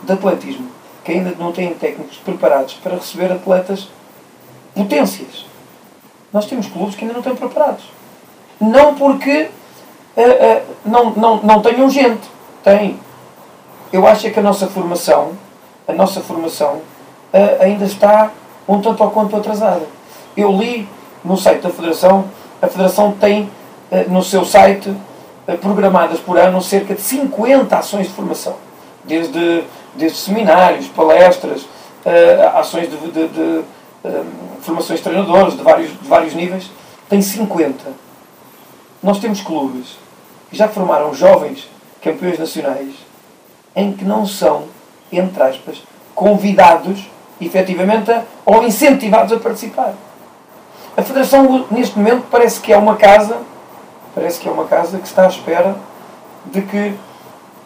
de 0.03 0.11
atletismo 0.13 0.67
que 1.03 1.11
ainda 1.11 1.33
não 1.39 1.51
têm 1.51 1.73
técnicos 1.73 2.17
preparados 2.17 2.73
para 2.75 2.95
receber 2.95 3.31
atletas 3.31 3.89
potências. 4.75 5.45
Nós 6.31 6.45
temos 6.45 6.67
clubes 6.67 6.95
que 6.95 7.01
ainda 7.01 7.13
não 7.13 7.21
estão 7.21 7.35
preparados. 7.35 7.83
Não 8.59 8.93
porque 8.95 9.49
eh, 10.15 10.21
eh, 10.21 10.63
não, 10.85 11.11
não, 11.11 11.37
não 11.41 11.61
tenham 11.61 11.89
gente. 11.89 12.21
Tem. 12.63 12.99
Eu 13.91 14.05
acho 14.05 14.27
é 14.27 14.29
que 14.29 14.39
a 14.39 14.43
nossa 14.43 14.67
formação, 14.67 15.31
a 15.87 15.93
nossa 15.93 16.21
formação 16.21 16.81
eh, 17.33 17.57
ainda 17.61 17.85
está 17.85 18.31
um 18.67 18.79
tanto 18.81 19.03
ou 19.03 19.09
quanto 19.09 19.35
atrasada. 19.35 19.87
Eu 20.39 20.51
li 20.57 20.87
no 21.23 21.35
site 21.35 21.61
da 21.61 21.69
Federação, 21.69 22.25
a 22.61 22.67
Federação 22.67 23.11
tem 23.11 23.49
eh, 23.91 24.05
no 24.07 24.23
seu 24.23 24.45
site 24.45 24.93
eh, 25.47 25.55
programadas 25.57 26.19
por 26.19 26.37
ano 26.37 26.61
cerca 26.61 26.95
de 26.95 27.01
50 27.01 27.75
ações 27.77 28.07
de 28.07 28.13
formação. 28.13 28.55
Desde, 29.03 29.63
desde 29.95 30.17
seminários, 30.17 30.87
palestras, 30.87 31.67
eh, 32.05 32.51
ações 32.55 32.89
de, 32.89 32.97
de- 33.11 33.27
de, 33.27 33.61
eh, 34.05 34.21
formações 34.61 34.99
de 34.99 35.03
treinadores 35.03 35.57
de 35.57 35.61
vários, 35.63 35.89
de 35.91 36.07
vários 36.07 36.33
níveis. 36.33 36.71
Tem 37.09 37.21
50. 37.21 37.91
Nós 39.03 39.19
temos 39.19 39.41
clubes 39.41 39.97
que 40.49 40.55
já 40.55 40.69
formaram 40.69 41.13
jovens 41.13 41.67
campeões 42.01 42.39
nacionais 42.39 42.93
em 43.75 43.91
que 43.91 44.05
não 44.05 44.25
são 44.25 44.63
entre 45.11 45.41
aspas, 45.43 45.81
convidados, 46.15 47.09
efetivamente, 47.41 48.11
ou 48.45 48.63
incentivados 48.63 49.33
a 49.33 49.39
participar. 49.39 49.95
A 50.99 51.01
Federação, 51.01 51.65
neste 51.71 51.97
momento, 51.97 52.25
parece 52.29 52.59
que 52.59 52.73
é 52.73 52.77
uma 52.77 52.97
casa, 52.97 53.37
parece 54.13 54.37
que 54.37 54.49
é 54.49 54.51
uma 54.51 54.65
casa 54.65 54.97
que 54.99 55.07
está 55.07 55.23
à 55.23 55.27
espera 55.27 55.77
de 56.47 56.61
que 56.61 56.93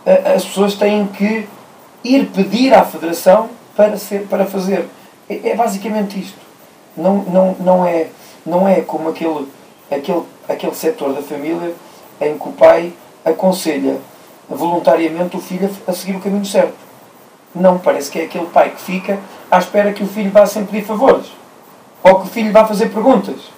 a, 0.05 0.33
as 0.33 0.45
pessoas 0.45 0.75
têm 0.75 1.07
que 1.07 1.49
ir 2.03 2.27
pedir 2.27 2.71
à 2.75 2.85
Federação 2.85 3.49
para, 3.75 3.97
ser, 3.97 4.27
para 4.27 4.45
fazer. 4.45 4.87
É, 5.27 5.49
é 5.49 5.55
basicamente 5.55 6.19
isto. 6.19 6.37
Não, 6.95 7.23
não, 7.23 7.55
não, 7.59 7.83
é, 7.83 8.09
não 8.45 8.67
é 8.67 8.81
como 8.81 9.09
aquele, 9.09 9.47
aquele, 9.89 10.21
aquele 10.47 10.75
setor 10.75 11.13
da 11.13 11.23
família 11.23 11.73
em 12.21 12.37
que 12.37 12.47
o 12.47 12.51
pai 12.51 12.93
aconselha 13.25 13.97
voluntariamente 14.47 15.37
o 15.37 15.41
filho 15.41 15.71
a 15.87 15.91
seguir 15.91 16.17
o 16.17 16.21
caminho 16.21 16.45
certo. 16.45 16.75
Não, 17.55 17.79
parece 17.79 18.11
que 18.11 18.19
é 18.19 18.25
aquele 18.25 18.45
pai 18.45 18.69
que 18.69 18.81
fica 18.81 19.17
à 19.49 19.57
espera 19.57 19.91
que 19.91 20.03
o 20.03 20.07
filho 20.07 20.29
vá 20.29 20.45
sempre 20.45 20.73
pedir 20.73 20.85
favores. 20.85 21.41
Ou 22.03 22.19
que 22.19 22.27
o 22.27 22.29
filho 22.29 22.51
vá 22.51 22.65
fazer 22.65 22.89
perguntas. 22.89 23.51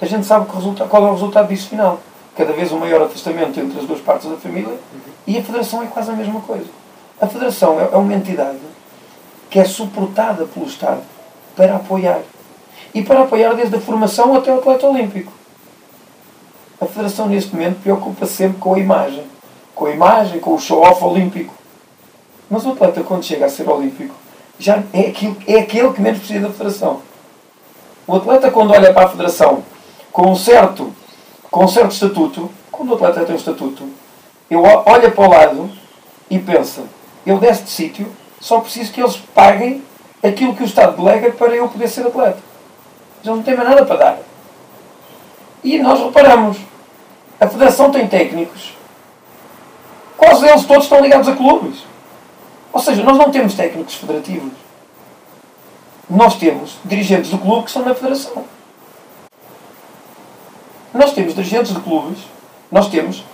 A 0.00 0.06
gente 0.06 0.26
sabe 0.26 0.46
resulta, 0.54 0.84
qual 0.86 1.06
é 1.06 1.08
o 1.08 1.12
resultado 1.12 1.48
disso 1.48 1.68
final. 1.68 1.98
Cada 2.36 2.52
vez 2.52 2.70
um 2.72 2.78
maior 2.78 3.02
afastamento 3.02 3.58
entre 3.58 3.78
as 3.78 3.86
duas 3.86 4.00
partes 4.00 4.28
da 4.28 4.36
família 4.36 4.78
e 5.26 5.38
a 5.38 5.42
Federação 5.42 5.82
é 5.82 5.86
quase 5.86 6.10
a 6.10 6.14
mesma 6.14 6.40
coisa. 6.40 6.66
A 7.20 7.26
Federação 7.26 7.80
é, 7.80 7.84
é 7.92 7.96
uma 7.96 8.12
entidade 8.12 8.58
que 9.50 9.58
é 9.58 9.64
suportada 9.64 10.44
pelo 10.46 10.66
Estado 10.66 11.02
para 11.56 11.76
apoiar. 11.76 12.20
E 12.92 13.02
para 13.02 13.22
apoiar 13.22 13.54
desde 13.54 13.76
a 13.76 13.80
formação 13.80 14.34
até 14.34 14.52
o 14.52 14.58
atleta 14.58 14.86
olímpico. 14.86 15.32
A 16.80 16.86
Federação, 16.86 17.28
neste 17.28 17.54
momento, 17.54 17.80
preocupa-se 17.80 18.32
sempre 18.32 18.58
com 18.58 18.74
a 18.74 18.78
imagem. 18.78 19.24
Com 19.74 19.86
a 19.86 19.90
imagem, 19.90 20.40
com 20.40 20.54
o 20.54 20.58
show-off 20.58 21.02
olímpico. 21.02 21.54
Mas 22.50 22.66
o 22.66 22.72
atleta, 22.72 23.02
quando 23.02 23.24
chega 23.24 23.46
a 23.46 23.48
ser 23.48 23.68
olímpico, 23.68 24.14
já 24.58 24.82
é, 24.92 25.08
aquilo, 25.08 25.36
é 25.46 25.60
aquele 25.60 25.92
que 25.92 26.00
menos 26.00 26.18
precisa 26.18 26.40
da 26.40 26.52
Federação. 26.52 27.00
O 28.06 28.16
atleta, 28.16 28.50
quando 28.50 28.72
olha 28.72 28.92
para 28.92 29.06
a 29.06 29.08
Federação 29.08 29.62
com 30.12 30.30
um 30.30 30.36
certo, 30.36 30.92
com 31.50 31.64
um 31.64 31.68
certo 31.68 31.92
estatuto, 31.92 32.50
quando 32.70 32.90
o 32.90 32.94
atleta 32.94 33.24
tem 33.24 33.34
um 33.34 33.38
estatuto, 33.38 33.84
ele 34.50 34.60
olha 34.60 35.10
para 35.10 35.24
o 35.24 35.30
lado 35.30 35.70
e 36.30 36.38
pensa: 36.38 36.82
eu 37.26 37.38
deste 37.38 37.70
sítio, 37.70 38.06
só 38.40 38.60
preciso 38.60 38.92
que 38.92 39.00
eles 39.00 39.16
paguem 39.34 39.82
aquilo 40.22 40.54
que 40.54 40.62
o 40.62 40.66
Estado 40.66 40.96
delega 40.96 41.30
para 41.32 41.54
eu 41.54 41.68
poder 41.68 41.88
ser 41.88 42.06
atleta. 42.06 42.38
Eles 43.22 43.36
não 43.36 43.42
têm 43.42 43.56
mais 43.56 43.68
nada 43.68 43.84
para 43.84 43.96
dar. 43.96 44.18
E 45.62 45.78
nós 45.78 45.98
reparamos: 45.98 46.58
a 47.40 47.46
Federação 47.46 47.90
tem 47.90 48.06
técnicos, 48.06 48.76
quase 50.16 50.42
deles 50.42 50.66
todos 50.66 50.84
estão 50.84 51.00
ligados 51.00 51.28
a 51.28 51.34
clubes. 51.34 51.84
Ou 52.72 52.80
seja, 52.80 53.02
nós 53.02 53.16
não 53.16 53.30
temos 53.30 53.54
técnicos 53.54 53.94
federativos. 53.94 54.63
Nós 56.08 56.36
temos 56.36 56.76
dirigentes 56.84 57.30
do 57.30 57.38
clube 57.38 57.62
que 57.62 57.70
estão 57.70 57.84
na 57.84 57.94
Federação. 57.94 58.44
Nós 60.92 61.12
temos 61.12 61.34
dirigentes 61.34 61.74
de 61.74 61.80
clubes, 61.80 62.18
nós 62.70 62.88
temos, 62.88 63.24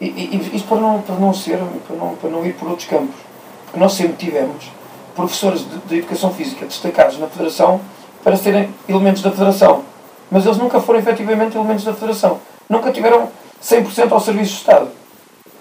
e, 0.00 0.06
e, 0.06 0.50
isto 0.54 0.68
para 0.68 0.80
não, 0.80 1.00
para 1.00 1.14
não 1.14 1.32
ser, 1.32 1.58
para 1.86 1.96
não, 1.96 2.14
para 2.16 2.30
não 2.30 2.44
ir 2.44 2.54
por 2.54 2.68
outros 2.68 2.88
campos, 2.88 3.14
porque 3.64 3.80
nós 3.80 3.92
sempre 3.92 4.16
tivemos 4.16 4.70
professores 5.14 5.60
de, 5.60 5.78
de 5.88 5.98
educação 5.98 6.32
física 6.34 6.66
destacados 6.66 7.18
na 7.18 7.26
Federação 7.26 7.80
para 8.22 8.36
serem 8.36 8.68
elementos 8.88 9.22
da 9.22 9.30
Federação. 9.30 9.82
Mas 10.30 10.44
eles 10.44 10.58
nunca 10.58 10.80
foram 10.80 10.98
efetivamente 10.98 11.56
elementos 11.56 11.84
da 11.84 11.94
Federação. 11.94 12.40
Nunca 12.68 12.90
tiveram 12.90 13.28
100% 13.62 14.12
ao 14.12 14.20
serviço 14.20 14.52
do 14.52 14.58
Estado. 14.58 14.88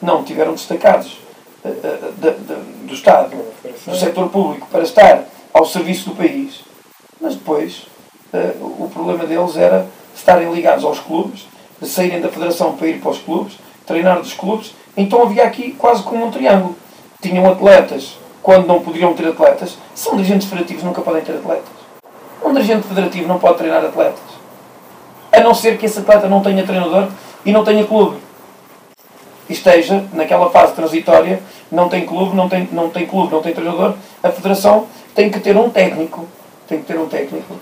Não, 0.02 0.24
tiveram 0.24 0.54
destacados 0.54 1.20
uh, 1.64 1.70
uh, 1.70 2.14
de, 2.18 2.32
de, 2.32 2.88
do 2.88 2.94
Estado, 2.94 3.36
do 3.86 3.96
setor 3.96 4.30
público, 4.30 4.68
para 4.72 4.82
estar 4.82 5.24
ao 5.56 5.66
serviço 5.66 6.10
do 6.10 6.16
país. 6.18 6.60
Mas 7.20 7.36
depois, 7.36 7.88
uh, 8.34 8.84
o 8.84 8.92
problema 8.94 9.26
deles 9.26 9.56
era 9.56 9.88
estarem 10.14 10.54
ligados 10.54 10.84
aos 10.84 11.00
clubes, 11.00 11.48
saírem 11.82 12.20
da 12.20 12.28
Federação 12.28 12.76
para 12.76 12.88
ir 12.88 13.00
para 13.00 13.12
os 13.12 13.20
clubes, 13.20 13.58
treinar 13.86 14.20
dos 14.20 14.34
clubes. 14.34 14.74
Então 14.98 15.24
havia 15.24 15.46
aqui 15.46 15.72
quase 15.72 16.04
como 16.04 16.26
um 16.26 16.32
triângulo. 16.32 16.76
Tinham 17.22 17.50
atletas 17.50 18.18
quando 18.44 18.68
não 18.68 18.82
poderiam 18.82 19.14
ter 19.14 19.30
atletas. 19.30 19.78
São 19.94 20.18
dirigentes 20.18 20.50
federativos, 20.50 20.84
nunca 20.84 21.02
podem 21.02 21.24
ter 21.24 21.38
atletas. 21.38 21.70
Um 22.44 22.54
dirigente 22.54 22.88
federativo 22.88 23.28
não 23.28 23.40
pode 23.40 23.58
treinar 23.58 23.84
atletas. 23.84 24.20
A 25.32 25.40
não 25.40 25.54
ser 25.54 25.78
que 25.78 25.86
esse 25.86 26.00
atleta 26.00 26.28
não 26.28 26.42
tenha 26.42 26.66
treinador 26.66 27.08
e 27.46 27.52
não 27.54 27.64
tenha 27.64 27.86
clube. 27.86 28.18
E 29.50 29.54
esteja 29.54 30.04
naquela 30.12 30.50
fase 30.50 30.74
transitória, 30.74 31.42
não 31.72 31.90
tem 31.90 32.06
clube, 32.06 32.36
não 32.36 32.48
tem, 32.48 32.68
não 32.72 32.90
tem 32.90 33.06
clube, 33.06 33.34
não 33.34 33.42
tem 33.42 33.54
treinador, 33.54 33.96
a 34.22 34.30
federação 34.30 34.88
tem 35.14 35.30
que 35.30 35.40
ter 35.40 35.58
um 35.58 35.70
técnico, 35.70 36.26
tem 36.68 36.80
que 36.80 36.86
ter 36.86 37.00
um 37.00 37.08
técnico 37.08 37.56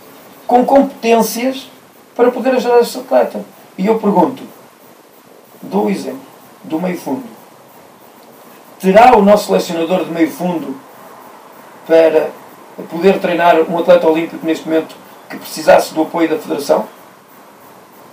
com 0.45 0.65
competências 0.65 1.69
para 2.15 2.31
poder 2.31 2.51
ajudar 2.51 2.79
esse 2.79 2.97
atleta. 2.97 3.43
E 3.77 3.85
eu 3.85 3.97
pergunto, 3.99 4.43
dou 5.61 5.85
o 5.85 5.89
exemplo 5.89 6.21
do 6.63 6.79
meio 6.79 6.97
fundo. 6.97 7.23
Terá 8.79 9.15
o 9.17 9.21
nosso 9.21 9.47
selecionador 9.47 10.03
de 10.05 10.11
meio 10.11 10.29
fundo 10.29 10.75
para 11.87 12.29
poder 12.89 13.19
treinar 13.19 13.55
um 13.69 13.79
atleta 13.79 14.07
olímpico 14.07 14.45
neste 14.45 14.67
momento 14.67 14.95
que 15.29 15.37
precisasse 15.37 15.93
do 15.93 16.01
apoio 16.01 16.29
da 16.29 16.37
Federação? 16.37 16.85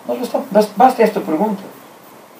Basta, 0.06 0.70
basta 0.76 1.02
esta 1.02 1.20
pergunta 1.20 1.62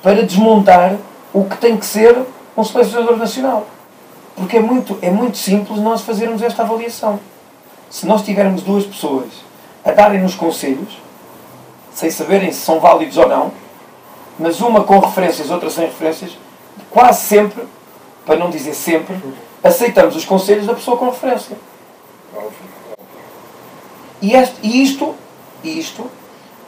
para 0.03 0.23
desmontar 0.23 0.97
o 1.33 1.45
que 1.45 1.57
tem 1.59 1.77
que 1.77 1.85
ser 1.85 2.17
um 2.61 2.65
selecionador 2.65 3.17
nacional. 3.17 3.67
Porque 4.37 4.57
é 4.57 4.61
muito, 4.61 4.99
é 5.03 5.11
muito 5.11 5.37
simples 5.37 5.81
nós 5.81 6.03
fazermos 6.03 6.43
esta 6.43 6.63
avaliação. 6.63 7.19
Se 7.91 8.07
nós 8.07 8.23
tivermos 8.23 8.63
duas 8.63 8.85
pessoas 8.87 9.29
a 9.85 9.91
darem-nos 9.91 10.35
conselhos, 10.35 10.99
sem 11.93 12.11
saberem 12.11 12.53
se 12.53 12.61
são 12.61 12.79
válidos 12.79 13.17
ou 13.17 13.29
não, 13.29 13.53
mas 14.39 14.61
uma 14.61 14.85
com 14.85 14.99
referências, 14.99 15.51
outra 15.51 15.69
sem 15.69 15.87
referências, 15.87 16.39
quase 16.91 17.23
sempre, 17.23 17.65
para 18.25 18.37
não 18.37 18.51
dizer 18.51 18.75
sempre, 18.75 19.17
aceitamos 19.63 20.17
os 20.17 20.25
conselhos 20.25 20.67
da 20.67 20.75
pessoa 20.75 20.97
com 20.97 21.07
referência. 21.07 21.57
E, 24.23 24.35
este, 24.35 24.57
e 24.63 24.83
isto, 24.83 25.15
isto, 25.65 26.11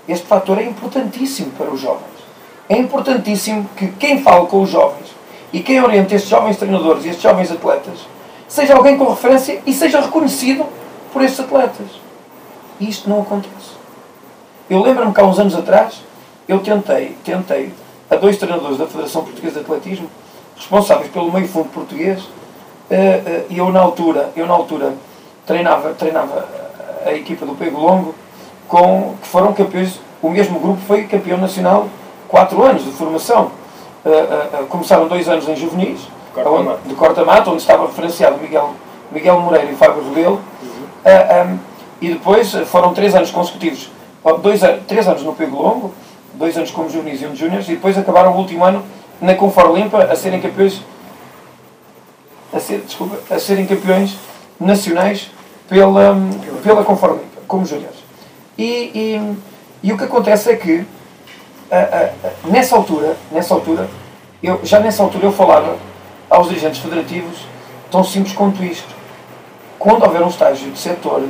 este 0.09 0.26
fator 0.26 0.59
é 0.59 0.64
importantíssimo 0.64 1.53
para 1.53 1.70
os 1.70 1.80
jovens. 1.80 2.03
É 2.68 2.76
importantíssimo 2.76 3.68
que 3.76 3.88
quem 3.93 4.22
fala 4.22 4.47
com 4.47 4.62
os 4.62 4.70
jovens 4.70 5.09
e 5.53 5.61
quem 5.61 5.82
orienta 5.82 6.14
estes 6.14 6.30
jovens 6.30 6.57
treinadores 6.57 7.05
e 7.05 7.09
estes 7.09 7.22
jovens 7.22 7.50
atletas 7.50 8.07
seja 8.48 8.74
alguém 8.74 8.96
com 8.96 9.09
referência 9.09 9.61
e 9.66 9.72
seja 9.72 10.00
reconhecido 10.00 10.66
por 11.12 11.22
estes 11.22 11.40
atletas. 11.40 11.86
E 12.78 12.88
isto 12.88 13.09
não 13.09 13.22
acontece. 13.22 13.72
Eu 14.68 14.82
lembro-me 14.82 15.12
que 15.12 15.20
há 15.20 15.24
uns 15.24 15.38
anos 15.38 15.55
atrás 15.55 16.03
eu 16.48 16.59
tentei, 16.61 17.16
tentei 17.24 17.72
a 18.11 18.16
dois 18.16 18.36
treinadores 18.36 18.78
da 18.78 18.86
Federação 18.86 19.24
Portuguesa 19.24 19.61
de 19.61 19.61
Atletismo, 19.61 20.09
responsáveis 20.57 21.11
pelo 21.11 21.32
meio 21.32 21.48
fundo 21.48 21.68
português, 21.70 22.22
eh, 22.90 23.22
eh, 23.24 23.44
e 23.48 23.59
eu 23.59 23.70
na 23.70 23.80
altura, 23.80 24.30
eu 24.36 24.46
na 24.46 24.53
altura 24.53 24.92
treinava, 25.46 25.94
treinava 25.94 26.46
a 27.07 27.12
equipa 27.12 27.46
do 27.46 27.55
Pego 27.55 27.80
Longo, 27.80 28.14
com, 28.68 29.14
que 29.20 29.28
foram 29.28 29.53
campeões, 29.53 30.00
o 30.20 30.28
mesmo 30.28 30.61
grupo 30.61 30.80
foi 30.86 31.05
campeão 31.05 31.38
nacional 31.38 31.88
quatro 32.28 32.62
anos 32.62 32.84
de 32.84 32.90
formação. 32.90 33.50
Uh, 34.05 34.62
uh, 34.62 34.66
começaram 34.66 35.07
dois 35.07 35.28
anos 35.28 35.48
em 35.48 35.55
juvenis, 35.55 36.00
de 36.86 36.94
corta-mato, 36.94 37.50
onde 37.50 37.61
estava 37.61 37.86
referenciado 37.86 38.38
Miguel, 38.38 38.74
Miguel 39.12 39.40
Moreira 39.40 39.70
e 39.70 39.76
Fábio 39.76 40.03
Rebelo, 40.09 40.40
uhum. 40.62 41.53
um, 41.53 41.59
e 42.00 42.09
depois 42.09 42.53
foram 42.66 42.92
três 42.92 43.14
anos 43.14 43.30
consecutivos 43.30 43.90
dois, 44.42 44.61
três 44.86 45.07
anos 45.09 45.22
no 45.22 45.32
Pego 45.34 45.61
Longo, 45.61 45.94
dois 46.34 46.57
anos 46.57 46.70
como 46.70 46.88
juvenis 46.88 47.20
e 47.22 47.26
um 47.26 47.32
de 47.32 47.40
júniores, 47.40 47.68
e 47.68 47.72
depois 47.72 47.98
acabaram 47.98 48.32
o 48.32 48.38
último 48.38 48.64
ano 48.64 48.82
na 49.20 49.34
Confor 49.34 49.76
Limpa 49.76 50.05
a 50.05 50.16
serem 50.16 50.40
campeões 50.40 50.82
a, 52.53 52.61
ser, 52.61 52.80
desculpa, 52.80 53.18
a 53.34 53.38
serem 53.38 53.66
campeões 53.66 54.16
nacionais 54.61 55.30
pela, 55.68 56.16
pela 56.62 56.84
Confor 56.84 57.12
Limpa, 57.12 57.40
como 57.46 57.64
júniores. 57.64 57.96
E, 58.57 58.64
e, 58.94 59.36
e, 59.82 59.92
o 59.92 59.96
que 59.96 60.05
acontece 60.05 60.50
é 60.50 60.57
que 60.57 60.84
a, 61.76 61.78
a, 61.78 62.48
nessa 62.48 62.76
altura, 62.76 63.16
nessa 63.30 63.54
altura, 63.54 63.88
eu, 64.42 64.60
já 64.62 64.80
nessa 64.80 65.02
altura 65.02 65.26
eu 65.26 65.32
falava 65.32 65.76
aos 66.28 66.48
dirigentes 66.48 66.80
federativos 66.80 67.46
tão 67.90 68.04
simples 68.04 68.34
quanto 68.34 68.62
isto 68.62 69.02
quando 69.82 70.04
houver 70.04 70.22
um 70.22 70.28
estágio 70.28 70.70
de 70.70 70.78
setor 70.78 71.28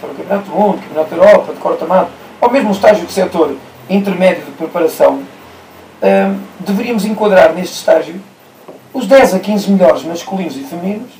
para 0.00 0.10
o 0.10 0.14
Campeonato 0.16 0.50
do 0.50 0.56
Mundo, 0.56 0.82
Campeonato 0.82 1.10
da 1.10 1.16
Europa, 1.16 1.52
de 1.52 1.60
corta-mato, 1.60 2.10
ou 2.40 2.50
mesmo 2.50 2.70
um 2.70 2.72
estágio 2.72 3.06
de 3.06 3.12
setor 3.12 3.56
intermédio 3.88 4.46
de 4.46 4.50
preparação, 4.50 5.22
deveríamos 6.58 7.04
enquadrar 7.04 7.54
neste 7.54 7.76
estágio 7.76 8.20
os 8.92 9.06
10 9.06 9.34
a 9.34 9.38
15 9.38 9.70
melhores 9.70 10.02
masculinos 10.02 10.56
e 10.56 10.64
femininos 10.64 11.12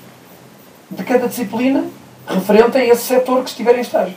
de 0.90 1.04
cada 1.04 1.28
disciplina 1.28 1.84
referente 2.26 2.76
a 2.76 2.84
esse 2.84 3.02
setor 3.02 3.44
que 3.44 3.50
estiver 3.50 3.76
em 3.76 3.82
estágio. 3.82 4.16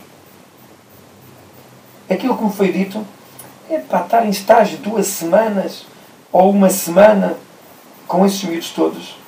Aquilo 2.10 2.36
que 2.36 2.44
me 2.44 2.52
foi 2.52 2.72
dito 2.72 3.06
é 3.70 3.80
para 3.80 4.02
estar 4.02 4.26
em 4.26 4.30
estágio 4.30 4.78
duas 4.80 5.08
semanas 5.08 5.86
ou 6.32 6.50
uma 6.50 6.70
semana 6.70 7.36
com 8.08 8.26
esses 8.26 8.44
miúdos 8.44 8.70
todos 8.72 9.26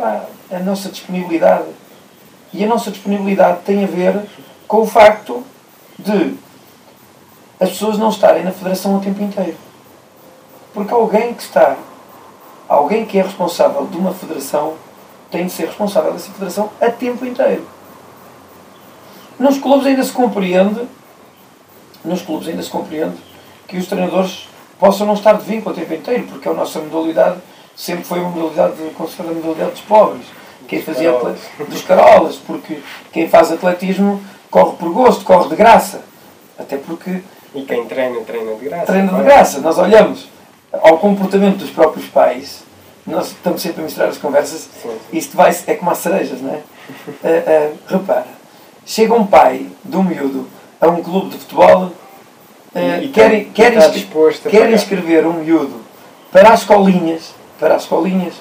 pá, 0.00 0.24
a 0.50 0.58
nossa 0.58 0.88
disponibilidade. 0.88 1.68
E 2.52 2.64
a 2.64 2.66
nossa 2.66 2.90
disponibilidade 2.90 3.60
tem 3.64 3.84
a 3.84 3.86
ver 3.86 4.24
com 4.66 4.78
o 4.78 4.86
facto 4.86 5.44
de 5.98 6.34
as 7.60 7.68
pessoas 7.68 7.98
não 7.98 8.08
estarem 8.08 8.42
na 8.42 8.50
federação 8.50 8.96
o 8.96 9.00
tempo 9.00 9.22
inteiro. 9.22 9.56
Porque 10.72 10.92
alguém 10.92 11.34
que 11.34 11.42
está, 11.42 11.76
alguém 12.66 13.04
que 13.04 13.18
é 13.18 13.22
responsável 13.22 13.86
de 13.86 13.96
uma 13.98 14.14
federação, 14.14 14.74
tem 15.30 15.46
de 15.46 15.52
ser 15.52 15.66
responsável 15.66 16.12
dessa 16.12 16.30
federação 16.32 16.70
a 16.80 16.90
tempo 16.90 17.24
inteiro. 17.24 17.64
Nos 19.38 19.58
clubes 19.58 19.86
ainda 19.86 20.02
se 20.02 20.12
compreende, 20.12 20.88
nos 22.04 22.22
clubes 22.22 22.48
ainda 22.48 22.62
se 22.62 22.70
compreende 22.70 23.29
que 23.70 23.76
os 23.76 23.86
treinadores 23.86 24.48
possam 24.80 25.06
não 25.06 25.14
estar 25.14 25.34
de 25.34 25.44
vínculo 25.44 25.74
o 25.74 25.78
tempo 25.78 25.94
inteiro, 25.94 26.24
porque 26.24 26.48
a 26.48 26.52
nossa 26.52 26.80
modalidade 26.80 27.38
sempre 27.76 28.02
foi 28.04 28.18
uma 28.18 28.30
modalidade 28.30 28.74
considerada 28.96 29.34
modalidade 29.34 29.70
dos 29.70 29.80
pobres. 29.82 30.26
Quem 30.66 30.82
fazia 30.82 31.12
dos 31.68 31.82
carolas, 31.82 32.36
porque 32.36 32.80
quem 33.12 33.28
faz 33.28 33.50
atletismo 33.52 34.20
corre 34.50 34.76
por 34.76 34.92
gosto, 34.92 35.24
corre 35.24 35.48
de 35.48 35.56
graça. 35.56 36.02
Até 36.58 36.76
porque. 36.76 37.22
E 37.54 37.62
quem 37.62 37.86
treina, 37.86 38.20
treina 38.20 38.54
de 38.54 38.64
graça. 38.64 38.86
Treina 38.86 39.12
de 39.12 39.22
graça. 39.22 39.60
Nós 39.60 39.78
olhamos 39.78 40.28
ao 40.72 40.98
comportamento 40.98 41.58
dos 41.58 41.70
próprios 41.70 42.06
pais, 42.08 42.62
nós 43.06 43.28
estamos 43.28 43.60
sempre 43.62 43.80
a 43.80 43.84
misturar 43.84 44.08
as 44.08 44.18
conversas, 44.18 44.68
sim, 44.80 44.88
sim. 44.88 45.16
isto 45.16 45.36
vai, 45.36 45.56
é 45.66 45.74
como 45.74 45.90
as 45.90 45.98
cerejas, 45.98 46.40
não 46.40 46.52
é? 46.52 46.58
uh, 46.58 47.72
uh, 47.72 47.78
repara, 47.88 48.26
chega 48.86 49.14
um 49.14 49.26
pai 49.26 49.66
de 49.84 49.96
um 49.96 50.02
miúdo 50.04 50.46
a 50.80 50.88
um 50.88 51.02
clube 51.02 51.30
de 51.30 51.38
futebol, 51.38 51.90
uh, 52.74 53.02
e 53.02 53.08
quer, 53.08 53.44
quer, 53.54 53.74
inscre 53.74 54.50
quer 54.50 54.72
inscrever 54.72 55.26
um 55.26 55.34
miúdo 55.34 55.80
para 56.32 56.50
as 56.52 56.60
escolinhas, 56.60 57.34
para 57.58 57.74
as 57.74 57.82
escolinhas, 57.82 58.34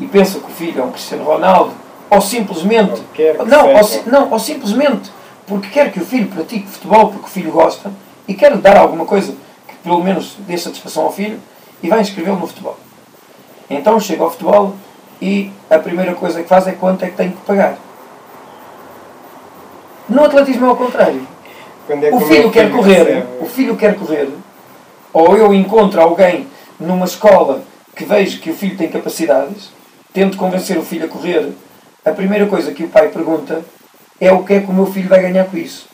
e 0.00 0.06
pensa 0.06 0.40
que 0.40 0.46
o 0.46 0.54
filho 0.54 0.80
é 0.80 0.84
um 0.84 0.90
Cristiano 0.90 1.24
Ronaldo, 1.24 1.72
ou 2.08 2.20
simplesmente, 2.20 3.02
não, 3.46 3.74
ou, 3.74 3.80
não, 4.06 4.32
ou 4.32 4.38
simplesmente 4.38 5.10
porque 5.50 5.68
quer 5.68 5.90
que 5.92 5.98
o 5.98 6.06
filho 6.06 6.28
pratique 6.28 6.66
futebol 6.68 7.10
porque 7.10 7.26
o 7.26 7.28
filho 7.28 7.50
gosta 7.50 7.92
e 8.28 8.34
quer 8.34 8.56
dar 8.56 8.76
alguma 8.76 9.04
coisa 9.04 9.34
que 9.66 9.74
pelo 9.82 10.02
menos 10.02 10.36
dê 10.46 10.56
satisfação 10.56 11.04
ao 11.04 11.12
filho 11.12 11.40
e 11.82 11.88
vai 11.88 12.00
inscrevê-lo 12.00 12.38
no 12.38 12.46
futebol. 12.46 12.76
Então 13.68 13.98
chega 13.98 14.22
ao 14.22 14.30
futebol 14.30 14.76
e 15.20 15.50
a 15.68 15.78
primeira 15.78 16.14
coisa 16.14 16.40
que 16.40 16.48
faz 16.48 16.68
é 16.68 16.72
quanto 16.72 17.04
é 17.04 17.10
que 17.10 17.16
tem 17.16 17.30
que 17.30 17.38
pagar. 17.38 17.76
No 20.08 20.24
atletismo 20.24 20.66
é 20.66 20.68
ao 20.68 20.76
contrário. 20.76 21.26
É 21.90 22.14
o 22.14 22.20
filho 22.20 22.50
quer 22.50 22.70
correr, 22.70 23.26
o 23.40 23.46
filho 23.46 23.76
quer 23.76 23.96
correr, 23.96 24.28
ou 25.12 25.36
eu 25.36 25.52
encontro 25.52 26.00
alguém 26.00 26.46
numa 26.78 27.04
escola 27.04 27.62
que 27.96 28.04
vejo 28.04 28.40
que 28.40 28.50
o 28.50 28.54
filho 28.54 28.76
tem 28.76 28.88
capacidades, 28.88 29.70
tento 30.12 30.36
convencer 30.36 30.78
o 30.78 30.84
filho 30.84 31.06
a 31.06 31.08
correr, 31.08 31.52
a 32.04 32.12
primeira 32.12 32.46
coisa 32.46 32.72
que 32.72 32.84
o 32.84 32.88
pai 32.88 33.08
pergunta 33.08 33.62
é 34.20 34.30
o 34.30 34.44
que 34.44 34.54
é 34.54 34.60
que 34.60 34.70
o 34.70 34.72
meu 34.72 34.86
filho 34.86 35.08
vai 35.08 35.20
ganhar 35.20 35.46
com 35.46 35.56
isso. 35.56 35.88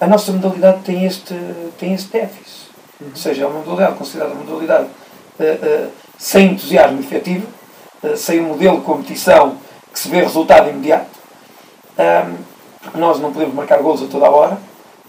A 0.00 0.06
nossa 0.08 0.32
modalidade 0.32 0.82
tem 0.82 1.04
este, 1.06 1.34
tem 1.78 1.94
este 1.94 2.10
déficit. 2.10 2.70
Uhum. 3.00 3.10
Ou 3.10 3.16
seja, 3.16 3.44
é 3.44 3.46
uma 3.46 3.60
modalidade 3.60 3.96
considerada 3.96 4.34
uma 4.34 4.42
modalidade 4.42 4.88
uh, 5.38 5.86
uh, 5.86 5.90
sem 6.18 6.52
entusiasmo 6.52 6.98
efetivo, 6.98 7.46
uh, 8.02 8.16
sem 8.16 8.40
um 8.40 8.48
modelo 8.48 8.78
de 8.78 8.84
competição 8.84 9.56
que 9.92 10.00
se 10.00 10.08
vê 10.08 10.20
resultado 10.20 10.68
imediato. 10.68 11.10
Um, 11.96 12.51
nós 12.94 13.20
não 13.20 13.32
podemos 13.32 13.54
marcar 13.54 13.78
gols 13.78 14.02
a 14.02 14.06
toda 14.06 14.26
a 14.26 14.30
hora. 14.30 14.58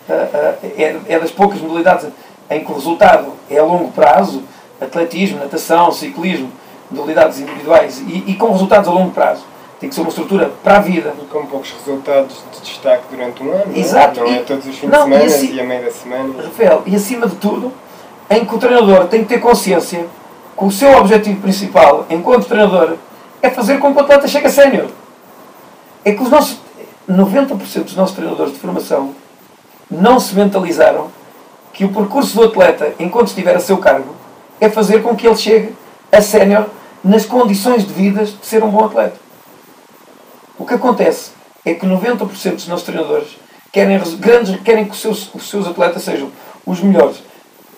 É, 0.10 1.00
é, 1.08 1.20
das 1.20 1.32
poucas 1.32 1.62
modalidades 1.62 2.10
em 2.50 2.64
que 2.64 2.70
o 2.70 2.76
resultado 2.76 3.32
é 3.50 3.58
a 3.58 3.64
longo 3.64 3.90
prazo 3.94 4.44
atletismo, 4.82 5.40
natação, 5.40 5.94
ciclismo, 5.94 6.52
modalidades 6.92 7.40
individuais 7.40 8.00
e, 8.00 8.24
e 8.28 8.36
com 8.36 8.52
resultados 8.52 8.90
a 8.90 8.92
longo 8.92 9.12
prazo 9.12 9.46
tem 9.84 9.90
que 9.90 9.96
ser 9.96 10.02
uma 10.02 10.10
estrutura 10.10 10.50
para 10.64 10.78
a 10.78 10.80
vida. 10.80 11.14
E 11.22 11.26
com 11.26 11.46
poucos 11.46 11.72
resultados 11.72 12.42
de 12.54 12.62
destaque 12.62 13.04
durante 13.12 13.44
um 13.44 13.52
ano. 13.52 13.78
Exato. 13.78 14.22
Não 14.22 14.28
é, 14.28 14.32
não 14.32 14.38
é 14.38 14.44
todos 14.44 14.66
os 14.66 14.78
fins 14.78 14.90
não, 14.90 15.00
de 15.00 15.04
semana 15.04 15.24
e, 15.24 15.28
assim, 15.28 15.54
e 15.54 15.60
a 15.60 15.64
meio 15.66 15.84
da 15.84 15.92
semana. 15.92 16.42
Rafael, 16.42 16.84
e 16.86 16.96
acima 16.96 17.28
de 17.28 17.36
tudo, 17.36 17.74
em 18.30 18.46
que 18.46 18.56
o 18.56 18.58
treinador 18.58 19.08
tem 19.08 19.24
que 19.24 19.28
ter 19.28 19.40
consciência 19.42 20.08
que 20.58 20.64
o 20.64 20.72
seu 20.72 20.98
objetivo 20.98 21.42
principal, 21.42 22.06
enquanto 22.10 22.46
treinador, 22.46 22.96
é 23.42 23.50
fazer 23.50 23.78
com 23.80 23.94
que 23.94 24.00
o 24.00 24.04
atleta 24.04 24.26
chegue 24.26 24.48
a 24.48 24.50
sénior. 24.50 24.88
É 26.06 26.14
que 26.14 26.24
os 26.24 26.30
nossos 26.30 26.60
90% 27.10 27.84
dos 27.84 27.96
nossos 27.96 28.16
treinadores 28.16 28.54
de 28.54 28.60
formação 28.60 29.14
não 29.90 30.20
se 30.20 30.34
mentalizaram 30.36 31.12
que 31.74 31.86
o 31.86 31.90
percurso 31.90 32.36
do 32.36 32.44
atleta, 32.44 32.94
enquanto 33.00 33.28
estiver 33.28 33.56
a 33.56 33.60
seu 33.60 33.78
cargo, 33.78 34.16
é 34.60 34.70
fazer 34.70 35.02
com 35.02 35.16
que 35.16 35.28
ele 35.28 35.36
chegue 35.36 35.76
a 36.12 36.22
sénior 36.22 36.68
nas 37.04 37.26
condições 37.26 37.84
devidas 37.84 38.30
de 38.40 38.46
ser 38.46 38.64
um 38.64 38.70
bom 38.70 38.86
atleta. 38.86 39.18
O 40.58 40.66
que 40.66 40.76
acontece 40.76 41.32
é 41.66 41.74
que 41.74 41.86
90% 41.86 42.56
dos 42.56 42.68
nossos 42.68 42.86
treinadores 42.86 43.38
querem, 43.72 44.00
grandes, 44.20 44.62
querem 44.62 44.86
que 44.86 44.92
os 44.92 45.02
seus, 45.02 45.34
os 45.34 45.50
seus 45.50 45.68
atletas 45.68 46.04
sejam 46.04 46.32
os 46.66 46.80
melhores 46.80 47.18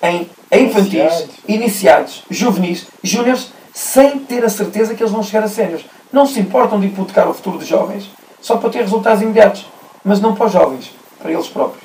em, 0.03 0.30
infantis, 0.51 0.91
iniciados, 0.91 1.36
iniciados 1.47 2.23
juvenis, 2.30 2.88
júniores, 3.01 3.51
sem 3.73 4.19
ter 4.19 4.43
a 4.43 4.49
certeza 4.49 4.93
que 4.93 5.01
eles 5.01 5.11
vão 5.11 5.23
chegar 5.23 5.43
a 5.43 5.47
séniores. 5.47 5.86
Não 6.11 6.26
se 6.26 6.39
importam 6.39 6.80
de 6.80 6.88
hipotecar 6.88 7.30
o 7.30 7.34
futuro 7.34 7.57
dos 7.57 7.67
jovens 7.67 8.09
só 8.45 8.57
para 8.57 8.69
ter 8.69 8.81
resultados 8.81 9.23
imediatos, 9.23 9.65
mas 10.03 10.21
não 10.21 10.35
para 10.35 10.45
os 10.45 10.51
jovens, 10.51 10.91
para 11.19 11.31
eles 11.31 11.47
próprios. 11.47 11.83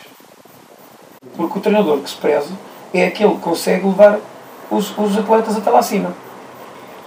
Porque 1.34 1.58
o 1.58 1.62
treinador 1.62 2.00
que 2.00 2.11
se 2.11 2.16
preze 2.16 2.52
é 2.92 3.06
aquele 3.06 3.36
que 3.36 3.40
consegue 3.40 3.86
levar 3.86 4.18
os, 4.70 4.96
os 4.98 5.16
atletas 5.16 5.56
até 5.56 5.70
lá 5.70 5.78
acima. 5.78 6.12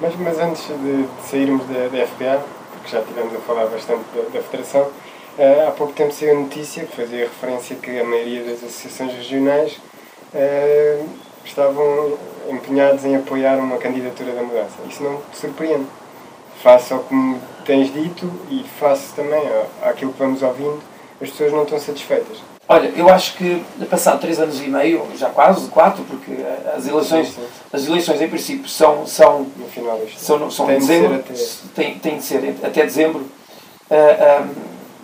Mas, 0.02 0.16
mas 0.16 0.40
antes 0.40 0.66
de, 0.66 1.04
de 1.04 1.30
sairmos 1.30 1.68
da, 1.68 1.88
da 1.88 2.08
FPA, 2.08 2.44
porque 2.72 2.90
já 2.90 3.02
estivemos 3.02 3.36
a 3.36 3.40
falar 3.42 3.68
bastante 3.68 4.02
da, 4.16 4.24
da 4.34 4.44
Federação, 4.44 4.82
uh, 4.82 5.68
há 5.68 5.72
pouco 5.72 5.94
tempo 5.94 6.12
saiu 6.12 6.36
a 6.36 6.40
notícia 6.40 6.86
que 6.86 6.96
fazia 6.96 7.20
referência 7.20 7.76
que 7.76 8.00
a 8.00 8.04
maioria 8.04 8.44
das 8.46 8.64
associações 8.64 9.14
regionais 9.14 9.80
uh, 10.34 11.10
estavam 11.46 12.18
empenhados 12.50 13.06
em 13.06 13.16
apoiar 13.16 13.60
uma 13.60 13.78
candidatura 13.78 14.32
da 14.32 14.42
mudança. 14.42 14.78
Isso 14.90 15.04
não 15.04 15.22
te 15.32 15.38
surpreende. 15.38 15.86
Face 16.62 16.94
ao 16.94 17.00
que 17.00 17.38
tens 17.66 17.92
dito 17.94 18.32
e 18.50 18.64
face 18.80 19.14
também 19.14 19.42
àquilo 19.82 20.14
que 20.14 20.20
vamos 20.20 20.42
ouvindo, 20.42 20.80
as 21.22 21.30
pessoas 21.30 21.52
não 21.52 21.64
estão 21.64 21.80
satisfeitas. 21.80 22.38
Olha, 22.68 22.92
eu 22.96 23.10
acho 23.10 23.36
que 23.36 23.62
passado 23.90 24.22
três 24.22 24.40
anos 24.40 24.62
e 24.62 24.68
meio, 24.68 25.06
já 25.18 25.30
quase 25.30 25.68
quatro, 25.68 26.04
porque 26.06 26.32
as 26.76 26.88
eleições, 26.88 27.28
sim, 27.28 27.34
sim. 27.34 27.48
as 27.74 27.86
eleições 27.86 28.22
em 28.22 28.30
princípio 28.30 28.70
são 28.70 29.06
são 29.06 29.46
no 29.58 29.68
final 29.68 30.00
são, 30.18 30.50
são 30.50 30.68
tem 30.68 30.80
dezembro, 30.80 31.10
de 31.10 31.20
até... 31.20 31.34
tem, 31.76 32.00
tem 32.00 32.18
de 32.18 32.24
ser 32.24 32.56
até 32.64 32.84
dezembro 32.84 33.20
uh, 33.20 33.30
ah, 33.92 34.42
um, 34.42 34.46
ah, 34.46 34.48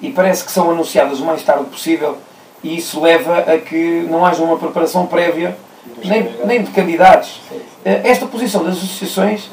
e 0.02 0.12
parece 0.12 0.46
que 0.46 0.52
são 0.52 0.72
anunciadas 0.72 1.20
o 1.20 1.26
mais 1.26 1.44
tarde 1.44 1.66
possível 1.66 2.18
e 2.64 2.78
isso 2.78 3.02
leva 3.02 3.40
a 3.40 3.58
que 3.58 4.08
não 4.10 4.26
haja 4.26 4.42
uma 4.42 4.58
preparação 4.58 5.06
prévia 5.06 5.58
nem, 6.04 6.24
nem 6.46 6.64
de 6.64 6.72
candidatos. 6.72 7.42
Sim, 7.50 7.58
uh, 7.58 7.62
esta 7.84 8.26
posição 8.26 8.64
das 8.64 8.78
associações 8.78 9.50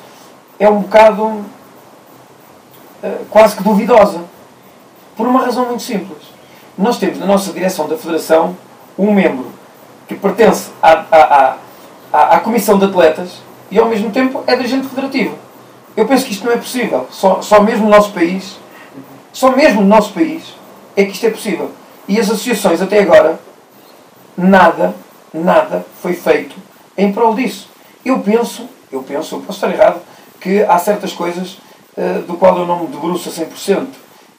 é 0.61 0.69
um 0.69 0.83
bocado 0.83 1.45
quase 3.31 3.57
que 3.57 3.63
duvidosa 3.63 4.21
por 5.17 5.27
uma 5.27 5.41
razão 5.41 5.67
muito 5.67 5.83
simples 5.83 6.37
nós 6.79 6.99
temos 6.99 7.19
na 7.19 7.27
nossa 7.27 7.53
direção 7.53 7.89
da 7.89 7.97
Federação 7.97 8.57
um 8.99 9.13
membro 9.13 9.47
que 10.07 10.15
pertence 10.15 10.71
à, 10.83 11.05
à, 11.11 11.57
à, 12.13 12.37
à 12.37 12.41
Comissão 12.41 12.79
de 12.79 12.85
Atletas 12.85 13.41
e 13.71 13.79
ao 13.79 13.89
mesmo 13.89 14.11
tempo 14.11 14.45
é 14.47 14.55
dirigente 14.55 14.87
federativo. 14.87 15.35
Eu 15.97 16.07
penso 16.07 16.27
que 16.27 16.33
isto 16.33 16.45
não 16.45 16.53
é 16.53 16.57
possível. 16.57 17.07
Só, 17.11 17.41
só 17.41 17.63
mesmo 17.63 17.85
no 17.85 17.91
nosso 17.91 18.13
país, 18.13 18.59
só 19.33 19.51
mesmo 19.57 19.81
no 19.81 19.89
nosso 19.89 20.13
país, 20.13 20.55
é 20.95 21.05
que 21.05 21.13
isto 21.13 21.27
é 21.27 21.31
possível. 21.31 21.71
E 22.07 22.21
as 22.21 22.27
associações 22.27 22.83
até 22.83 23.01
agora, 23.01 23.41
nada, 24.37 24.95
nada 25.33 25.85
foi 26.03 26.13
feito 26.13 26.55
em 26.97 27.11
prol 27.11 27.35
disso. 27.35 27.69
Eu 28.05 28.19
penso, 28.19 28.69
eu 28.93 29.03
penso, 29.03 29.37
eu 29.37 29.41
posso 29.41 29.65
estar 29.65 29.71
errado, 29.71 30.01
que 30.41 30.63
há 30.63 30.79
certas 30.79 31.13
coisas 31.13 31.57
uh, 31.97 32.23
do 32.23 32.35
qual 32.35 32.59
eu 32.59 32.67
não 32.67 32.81
me 32.81 32.87
debruço 32.89 33.29
a 33.29 33.33
100%. 33.33 33.87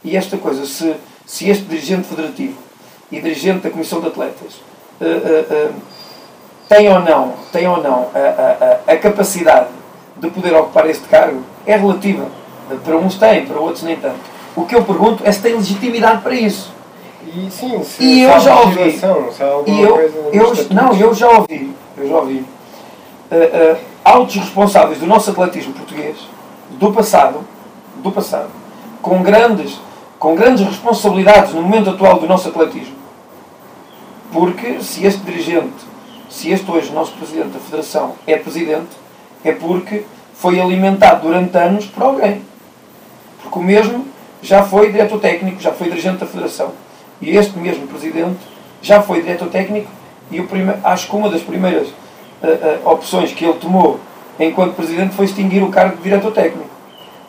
E 0.04 0.16
esta 0.16 0.38
coisa, 0.38 0.66
se 0.66 0.96
se 1.28 1.50
este 1.50 1.66
dirigente 1.66 2.08
federativo 2.08 2.58
e 3.12 3.20
dirigente 3.20 3.60
da 3.60 3.70
Comissão 3.70 4.00
de 4.00 4.08
Atletas 4.08 4.54
uh, 5.02 5.04
uh, 5.04 5.70
uh, 5.70 5.74
tem 6.70 6.90
ou 6.90 7.02
não, 7.02 7.34
tem 7.52 7.68
ou 7.68 7.84
não 7.84 8.10
a, 8.16 8.90
a, 8.90 8.94
a, 8.94 8.98
capacidade 8.98 9.68
de 10.16 10.30
poder 10.30 10.54
ocupar 10.56 10.90
este 10.90 11.08
cargo, 11.08 11.44
é 11.66 11.76
relativa. 11.76 12.26
Para 12.84 12.98
uns 12.98 13.16
tem, 13.16 13.46
para 13.46 13.60
outros 13.60 13.84
nem 13.84 13.96
tanto. 13.96 14.20
O 14.56 14.66
que 14.66 14.76
eu 14.76 14.84
pergunto 14.84 15.24
é 15.26 15.32
se 15.32 15.42
tem 15.42 15.54
legitimidade 15.54 16.22
para 16.22 16.34
isso. 16.34 16.74
E 17.26 17.50
sim, 17.52 17.82
se 17.84 18.04
e 18.04 18.24
eu 18.24 18.40
já 18.40 18.60
ouvi. 18.60 19.00
E 19.72 19.82
eu, 19.82 20.02
eu, 20.34 20.56
não, 20.72 20.94
eu 20.94 21.14
já 21.14 21.30
ouvi. 21.30 21.74
Eu 21.98 22.10
já 22.10 22.16
ouvi. 22.18 22.46
Uh, 23.32 23.78
altos 24.04 24.36
responsáveis 24.36 25.00
do 25.00 25.06
nosso 25.06 25.32
atletismo 25.32 25.74
português, 25.74 26.18
do 26.78 26.92
passado, 26.92 27.42
do 27.98 28.12
passado, 28.12 28.50
com 29.02 29.22
grandes 29.22 29.80
com 30.20 30.36
grandes 30.36 30.66
responsabilidades 30.66 31.54
no 31.54 31.62
momento 31.62 31.92
atual 31.92 32.20
do 32.20 32.28
nosso 32.28 32.50
atletismo. 32.50 32.96
Porque 34.32 34.82
se 34.82 35.06
este 35.06 35.22
dirigente, 35.22 35.76
se 36.30 36.52
este 36.52 36.70
hoje 36.70 36.92
nosso 36.92 37.12
presidente 37.14 37.50
da 37.50 37.60
Federação 37.60 38.16
é 38.26 38.36
presidente, 38.36 38.90
é 39.44 39.52
porque 39.52 40.06
foi 40.34 40.60
alimentado 40.60 41.28
durante 41.28 41.56
anos 41.58 41.86
por 41.86 42.04
alguém. 42.04 42.42
Porque 43.42 43.60
o 43.60 43.62
mesmo 43.62 44.06
já 44.42 44.64
foi 44.64 44.92
diretor 44.92 45.20
técnico, 45.20 45.62
já 45.62 45.72
foi 45.72 45.88
dirigente 45.88 46.18
da 46.18 46.26
Federação. 46.26 46.72
E 47.22 47.36
este 47.36 47.58
mesmo 47.58 47.88
presidente 47.88 48.40
já 48.82 49.02
foi 49.02 49.22
diretor 49.22 49.50
técnico 49.50 49.90
e 50.32 50.40
o 50.40 50.48
prime... 50.48 50.74
acho 50.84 51.10
que 51.10 51.16
uma 51.16 51.30
das 51.30 51.42
primeiras 51.42 51.88
uh, 51.88 52.86
uh, 52.86 52.90
opções 52.90 53.32
que 53.32 53.46
ele 53.46 53.58
tomou 53.58 54.00
enquanto 54.40 54.76
presidente 54.76 55.16
foi 55.16 55.26
extinguir 55.26 55.64
o 55.64 55.70
cargo 55.70 55.98
de 55.98 56.04
diretor 56.04 56.32
técnico. 56.32 56.70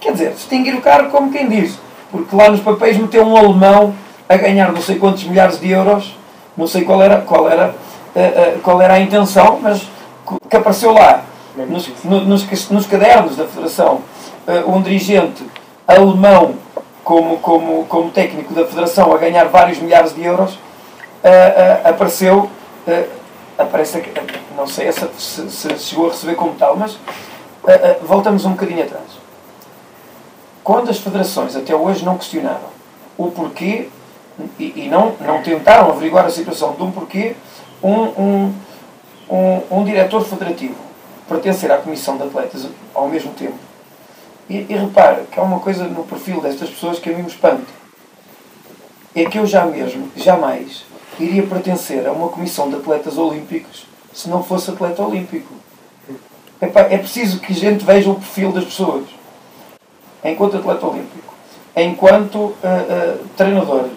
Quer 0.00 0.12
dizer, 0.12 0.32
extinguir 0.32 0.74
o 0.74 0.80
cargo 0.80 1.10
como 1.10 1.32
quem 1.32 1.48
diz, 1.48 1.78
porque 2.10 2.34
lá 2.34 2.50
nos 2.50 2.60
papéis 2.60 2.96
meteu 2.96 3.24
um 3.24 3.36
alemão 3.36 3.94
a 4.28 4.36
ganhar 4.36 4.72
não 4.72 4.80
sei 4.80 4.96
quantos 4.96 5.24
milhares 5.24 5.58
de 5.58 5.70
euros, 5.70 6.16
não 6.56 6.66
sei 6.66 6.84
qual 6.84 7.02
era, 7.02 7.20
qual 7.20 7.48
era, 7.48 7.68
uh, 7.70 8.60
qual 8.62 8.80
era 8.80 8.94
a 8.94 9.00
intenção, 9.00 9.58
mas 9.62 9.88
que 10.48 10.56
apareceu 10.56 10.92
lá 10.92 11.22
nos, 11.56 11.88
nos, 12.04 12.70
nos 12.70 12.86
cadernos 12.86 13.36
da 13.36 13.46
Federação 13.46 14.02
um 14.66 14.80
dirigente 14.80 15.44
alemão 15.86 16.54
como, 17.04 17.38
como, 17.38 17.84
como 17.84 18.10
técnico 18.10 18.54
da 18.54 18.64
Federação 18.66 19.12
a 19.12 19.18
ganhar 19.18 19.44
vários 19.46 19.78
milhares 19.78 20.14
de 20.14 20.22
euros, 20.24 20.58
apareceu, 21.84 22.48
aparece, 23.58 24.02
não 24.56 24.66
sei 24.66 24.90
se, 24.92 25.08
se, 25.18 25.50
se, 25.50 25.78
chegou 25.78 26.06
a 26.06 26.10
receber 26.10 26.36
como 26.36 26.54
tal, 26.54 26.76
mas 26.76 26.98
voltamos 28.02 28.44
um 28.44 28.52
bocadinho 28.52 28.84
atrás. 28.84 29.06
Quando 30.62 30.90
as 30.90 30.98
federações 30.98 31.56
até 31.56 31.74
hoje 31.74 32.04
não 32.04 32.16
questionaram 32.16 32.78
o 33.16 33.30
porquê 33.30 33.88
e, 34.58 34.84
e 34.84 34.88
não, 34.88 35.14
não 35.20 35.42
tentaram 35.42 35.90
averiguar 35.90 36.24
a 36.26 36.30
situação 36.30 36.74
de 36.74 36.82
um 36.82 36.92
porquê 36.92 37.34
um, 37.82 37.90
um, 37.90 38.54
um, 39.28 39.78
um 39.78 39.84
diretor 39.84 40.24
federativo 40.24 40.76
pertencer 41.28 41.70
à 41.70 41.78
comissão 41.78 42.16
de 42.16 42.22
atletas 42.22 42.66
ao 42.94 43.08
mesmo 43.08 43.32
tempo 43.32 43.58
e, 44.48 44.66
e 44.68 44.76
repara 44.76 45.24
que 45.30 45.38
há 45.38 45.42
uma 45.42 45.60
coisa 45.60 45.84
no 45.84 46.04
perfil 46.04 46.40
destas 46.40 46.70
pessoas 46.70 46.98
que 46.98 47.10
a 47.10 47.12
mim 47.12 47.22
me 47.22 47.28
espanta. 47.28 47.78
É 49.14 49.24
que 49.24 49.38
eu 49.38 49.46
já 49.46 49.64
mesmo, 49.64 50.10
jamais, 50.16 50.84
iria 51.24 51.46
pertencer 51.46 52.06
a 52.06 52.12
uma 52.12 52.28
comissão 52.28 52.68
de 52.68 52.76
atletas 52.76 53.18
olímpicos 53.18 53.86
se 54.12 54.28
não 54.28 54.42
fosse 54.42 54.70
atleta 54.70 55.02
olímpico. 55.02 55.54
Epá, 56.60 56.82
é 56.82 56.98
preciso 56.98 57.38
que 57.38 57.52
a 57.52 57.56
gente 57.56 57.84
veja 57.84 58.10
o 58.10 58.16
perfil 58.16 58.50
das 58.52 58.64
pessoas. 58.64 59.04
Enquanto 60.24 60.56
atleta 60.56 60.86
olímpico, 60.86 61.34
enquanto 61.76 62.36
uh, 62.36 62.52
uh, 62.52 63.28
treinador, 63.36 63.88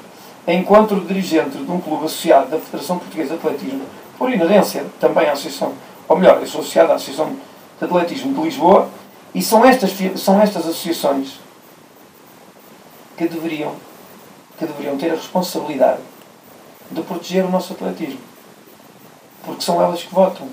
enquanto 0.48 0.96
dirigente 1.02 1.58
de 1.58 1.72
um 1.72 1.82
clube 1.82 2.06
associado 2.06 2.52
da 2.52 2.60
Federação 2.60 3.00
Portuguesa 3.00 3.36
de 3.36 3.48
Atletismo, 3.48 3.82
por 4.18 4.32
inerência 4.32 4.86
também 5.00 5.28
à 5.28 5.32
Associação, 5.32 5.74
ou 6.08 6.18
melhor, 6.18 6.40
eu 6.40 6.46
sou 6.46 6.62
associado 6.62 6.92
à 6.92 6.96
Associação 6.96 7.36
de 7.80 7.86
Atletismo 7.86 8.34
de 8.36 8.42
Lisboa, 8.42 8.88
e 9.34 9.42
são 9.42 9.66
estas, 9.66 9.92
são 10.20 10.40
estas 10.40 10.64
associações 10.64 11.40
que 13.18 13.28
deveriam, 13.28 13.74
que 14.60 14.66
deveriam 14.66 14.98
ter 14.98 15.12
a 15.12 15.16
responsabilidade 15.16 16.11
de 16.92 17.02
proteger 17.02 17.46
o 17.46 17.50
nosso 17.50 17.74
atletismo. 17.74 18.20
Porque 19.44 19.62
são 19.62 19.82
elas 19.82 20.04
que 20.04 20.14
votam. 20.14 20.48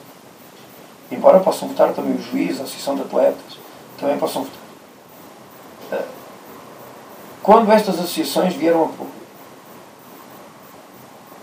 Embora 1.10 1.40
possam 1.40 1.68
votar 1.68 1.92
também 1.92 2.14
o 2.14 2.22
juiz, 2.22 2.60
a 2.60 2.64
associação 2.64 2.94
de 2.94 3.02
atletas, 3.02 3.58
também 3.98 4.18
possam 4.18 4.44
votar. 4.44 4.58
Ah, 5.92 6.04
quando 7.42 7.72
estas 7.72 7.96
associações 7.96 8.54
vieram 8.54 8.84
a 8.84 8.88
público, 8.88 9.12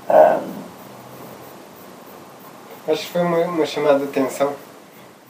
ah, 0.07 0.39
acho 2.87 3.01
que 3.01 3.11
foi 3.11 3.21
uma, 3.21 3.39
uma 3.39 3.65
chamada 3.65 3.99
de 3.99 4.05
atenção. 4.05 4.53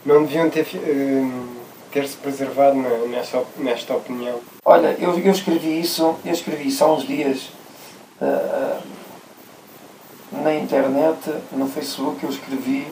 Não 0.04 0.22
deviam 0.22 0.48
ter. 0.48 0.66
Uh, 0.74 1.56
ter-se 1.96 2.16
preservado 2.18 2.76
nesta, 3.08 3.42
nesta 3.56 3.94
opinião? 3.94 4.38
Olha, 4.66 4.94
eu, 5.00 5.18
eu 5.18 5.32
escrevi 5.32 5.80
isso, 5.80 6.14
eu 6.26 6.32
escrevi 6.32 6.68
isso 6.68 6.84
há 6.84 6.92
uns 6.92 7.06
dias 7.06 7.48
uh, 8.20 8.82
na 10.42 10.54
internet, 10.54 11.32
no 11.52 11.66
Facebook, 11.66 12.22
eu 12.22 12.30
escrevi, 12.30 12.86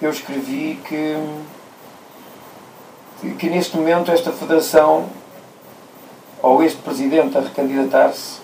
eu 0.00 0.10
escrevi 0.10 0.80
que, 0.86 1.16
que 3.38 3.50
neste 3.50 3.76
momento 3.76 4.10
esta 4.10 4.32
federação 4.32 5.06
ou 6.42 6.62
este 6.62 6.80
presidente 6.82 7.36
a 7.36 7.40
recandidatar-se 7.40 8.40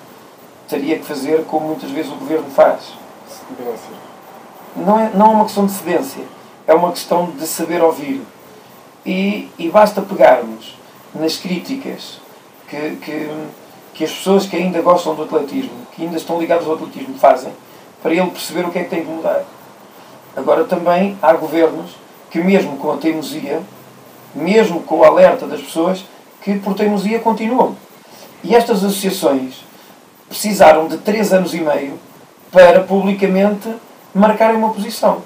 teria 0.68 0.99
que 0.99 1.05
fazer 1.05 1.45
como 1.45 1.68
muitas 1.68 1.91
vezes 1.91 2.12
o 2.12 2.16
governo 2.16 2.51
faz. 2.51 2.93
Não 4.77 4.99
é, 5.01 5.11
não 5.14 5.27
é 5.27 5.31
uma 5.31 5.45
questão 5.45 5.66
de 5.66 5.72
cedência, 5.72 6.24
é 6.66 6.74
uma 6.74 6.91
questão 6.91 7.31
de 7.31 7.47
saber 7.47 7.83
ouvir 7.83 8.22
e, 9.05 9.51
e 9.59 9.70
basta 9.70 10.03
pegarmos 10.03 10.77
nas 11.14 11.37
críticas 11.37 12.20
que, 12.68 12.97
que, 12.97 13.31
que 13.95 14.05
as 14.05 14.12
pessoas 14.12 14.47
que 14.47 14.57
ainda 14.57 14.83
gostam 14.83 15.14
do 15.14 15.22
atletismo, 15.22 15.87
que 15.93 16.03
ainda 16.03 16.16
estão 16.16 16.39
ligadas 16.39 16.66
ao 16.66 16.74
atletismo, 16.74 17.16
fazem, 17.18 17.53
para 18.03 18.12
ele 18.12 18.30
perceber 18.30 18.64
o 18.64 18.70
que 18.70 18.78
é 18.78 18.84
que 18.84 18.90
tem 18.90 19.05
que 19.05 19.11
mudar. 19.11 19.44
Agora 20.36 20.64
também 20.64 21.16
há 21.22 21.32
governos 21.32 21.97
que 22.30 22.40
mesmo 22.40 22.76
com 22.76 22.92
a 22.92 22.97
teimosia, 22.97 23.62
mesmo 24.34 24.82
com 24.82 24.99
o 24.99 25.05
alerta 25.05 25.47
das 25.47 25.61
pessoas, 25.61 26.05
que 26.42 26.59
por 26.59 26.74
teimosia 26.74 27.18
continuam. 27.20 27.76
E 28.44 28.55
estas 28.55 28.84
associações 28.84 29.64
precisaram 30.28 30.86
de 30.86 30.99
três 30.99 31.32
anos 31.32 31.55
e 31.55 31.61
meio 31.61 31.99
para 32.53 32.80
publicamente 32.82 33.74
marcarem 34.14 34.57
uma 34.57 34.72
posição 34.72 35.22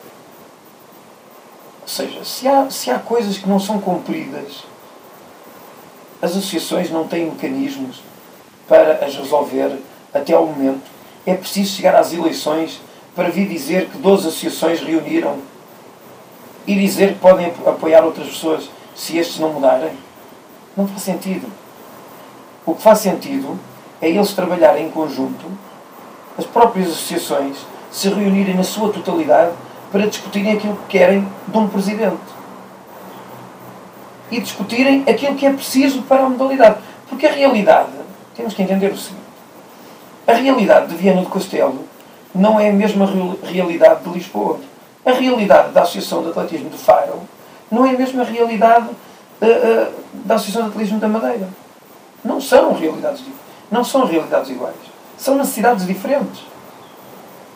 seja, 1.91 2.25
se 2.25 2.47
há, 2.47 2.71
se 2.71 2.91
há 2.91 2.99
coisas 2.99 3.37
que 3.37 3.49
não 3.49 3.59
são 3.59 3.81
cumpridas, 3.81 4.65
as 6.23 6.31
associações 6.31 6.91
não 6.91 7.07
têm 7.07 7.27
mecanismos 7.27 8.03
para 8.69 9.05
as 9.05 9.17
resolver 9.17 9.79
até 10.15 10.33
ao 10.33 10.47
momento. 10.47 11.00
É 11.27 11.35
preciso 11.35 11.77
chegar 11.77 11.95
às 11.95 12.13
eleições 12.13 12.81
para 13.15 13.29
vir 13.29 13.49
dizer 13.49 13.89
que 13.89 13.99
12 13.99 14.29
associações 14.29 14.81
reuniram 14.81 15.39
e 16.67 16.75
dizer 16.75 17.15
que 17.15 17.19
podem 17.19 17.53
apoiar 17.67 18.05
outras 18.05 18.29
pessoas 18.29 18.71
se 18.95 19.19
estes 19.19 19.39
não 19.39 19.53
mudarem. 19.53 19.93
Não 20.77 20.87
faz 20.87 21.03
sentido. 21.03 21.51
O 22.65 22.75
que 22.75 22.83
faz 22.83 23.01
sentido 23.01 23.59
é 24.01 24.09
eles 24.09 24.33
trabalharem 24.33 24.87
em 24.87 24.91
conjunto, 24.91 25.47
as 26.39 26.47
próprias 26.47 26.89
associações 26.89 27.57
se 27.91 28.09
reunirem 28.09 28.55
na 28.55 28.63
sua 28.63 28.93
totalidade 28.93 29.53
para 29.91 30.07
discutirem 30.07 30.53
aquilo 30.53 30.77
que 30.77 30.99
querem 30.99 31.27
de 31.49 31.59
um 31.59 31.69
presidente. 31.69 32.41
E 34.31 34.41
discutirem 34.41 35.03
aquilo 35.09 35.35
que 35.35 35.45
é 35.45 35.53
preciso 35.53 36.03
para 36.03 36.25
a 36.25 36.29
modalidade. 36.29 36.79
Porque 37.09 37.27
a 37.27 37.33
realidade, 37.33 37.91
temos 38.37 38.55
que 38.55 38.63
entender 38.63 38.93
o 38.93 38.97
seguinte: 38.97 39.20
a 40.31 40.35
realidade 40.35 40.89
de 40.89 40.95
Viana 40.95 41.23
do 41.23 41.29
Castelo 41.29 41.85
não 42.35 42.59
é 42.59 42.71
a 42.71 42.73
mesma 42.73 43.09
realidade 43.43 44.05
de 44.05 44.11
Lisboa. 44.11 44.61
A 45.05 45.13
realidade 45.13 45.73
da 45.73 45.83
Associação 45.83 46.23
de 46.23 46.31
Atletismo 46.31 46.71
de 46.71 46.79
Faro 46.79 47.21
não 47.71 47.85
é 47.85 47.91
a 47.91 47.99
mesma 47.99 48.23
realidade 48.25 48.89
uh, 48.89 49.45
uh, 49.45 49.93
da 50.25 50.37
Associação 50.37 50.63
de 50.65 50.69
Atletismo 50.71 51.01
da 51.01 51.09
Madeira. 51.09 51.49
Não 52.25 52.41
são 52.41 52.73
realidades 52.73 53.23
não 53.71 53.85
são 53.85 54.05
realidades 54.05 54.51
iguais. 54.51 54.75
São 55.17 55.37
necessidades 55.37 55.87
diferentes. 55.87 56.43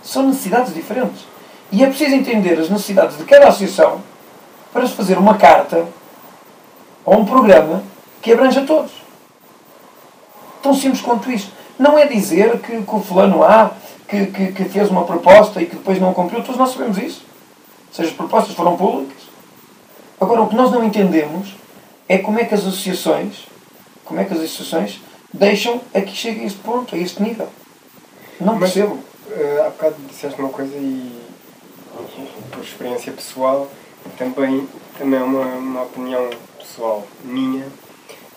São 0.03 0.23
necessidades 0.25 0.73
diferentes. 0.73 1.27
E 1.73 1.83
é 1.83 1.89
preciso 1.89 2.15
entender 2.15 2.59
as 2.59 2.71
necessidades 2.71 3.17
de 3.17 3.25
cada 3.25 3.49
associação 3.49 4.01
para 4.73 4.87
se 4.87 4.95
fazer 4.95 5.19
uma 5.19 5.37
carta 5.37 5.85
ou 7.05 7.19
um 7.19 7.25
programa 7.25 7.83
que 8.23 8.33
abranja 8.33 8.63
todos. 8.63 8.93
Tão 10.63 10.73
simples 10.73 11.01
quanto 11.01 11.31
isto. 11.31 11.53
Não 11.79 11.99
é 11.99 12.07
dizer 12.07 12.59
que, 12.61 12.83
que 12.83 12.95
o 12.95 13.01
fulano 13.01 13.43
A 13.43 13.73
que, 14.09 14.27
que, 14.27 14.53
que, 14.53 14.65
fez 14.65 14.91
uma 14.91 15.05
proposta 15.05 15.61
e 15.61 15.67
que 15.67 15.77
depois 15.77 16.01
não 16.01 16.15
cumpriu. 16.15 16.43
Todos 16.43 16.59
nós 16.59 16.71
sabemos 16.71 16.99
isso. 16.99 17.23
Ou 17.89 17.95
seja, 17.95 18.11
as 18.11 18.15
propostas 18.15 18.55
foram 18.55 18.77
públicas. 18.77 19.23
Agora, 20.21 20.43
o 20.43 20.49
que 20.49 20.55
nós 20.55 20.71
não 20.71 20.85
entendemos 20.85 21.55
é 22.09 22.19
como 22.19 22.39
é 22.39 22.45
que 22.45 22.55
as 22.55 22.61
associações, 22.61 23.47
como 24.05 24.21
é 24.21 24.25
que 24.25 24.33
as 24.33 24.41
associações 24.41 25.01
deixam 25.33 25.81
a 25.93 26.01
que 26.01 26.15
chegue 26.15 26.41
a 26.41 26.45
este 26.45 26.59
ponto, 26.61 26.95
a 26.95 26.99
este 26.99 27.23
nível. 27.23 27.49
Não 28.41 28.55
Mas, 28.55 28.73
percebo. 28.73 28.95
Uh, 29.27 29.63
há 29.67 29.71
bocado 29.71 29.97
disseste 30.09 30.39
uma 30.41 30.51
coisa 30.51 30.77
e 30.77 31.25
por 32.51 32.63
experiência 32.63 33.13
pessoal, 33.13 33.71
também, 34.19 34.69
também 34.99 35.19
é 35.19 35.23
uma, 35.23 35.45
uma 35.45 35.83
opinião 35.83 36.29
pessoal 36.59 37.07
minha, 37.25 37.67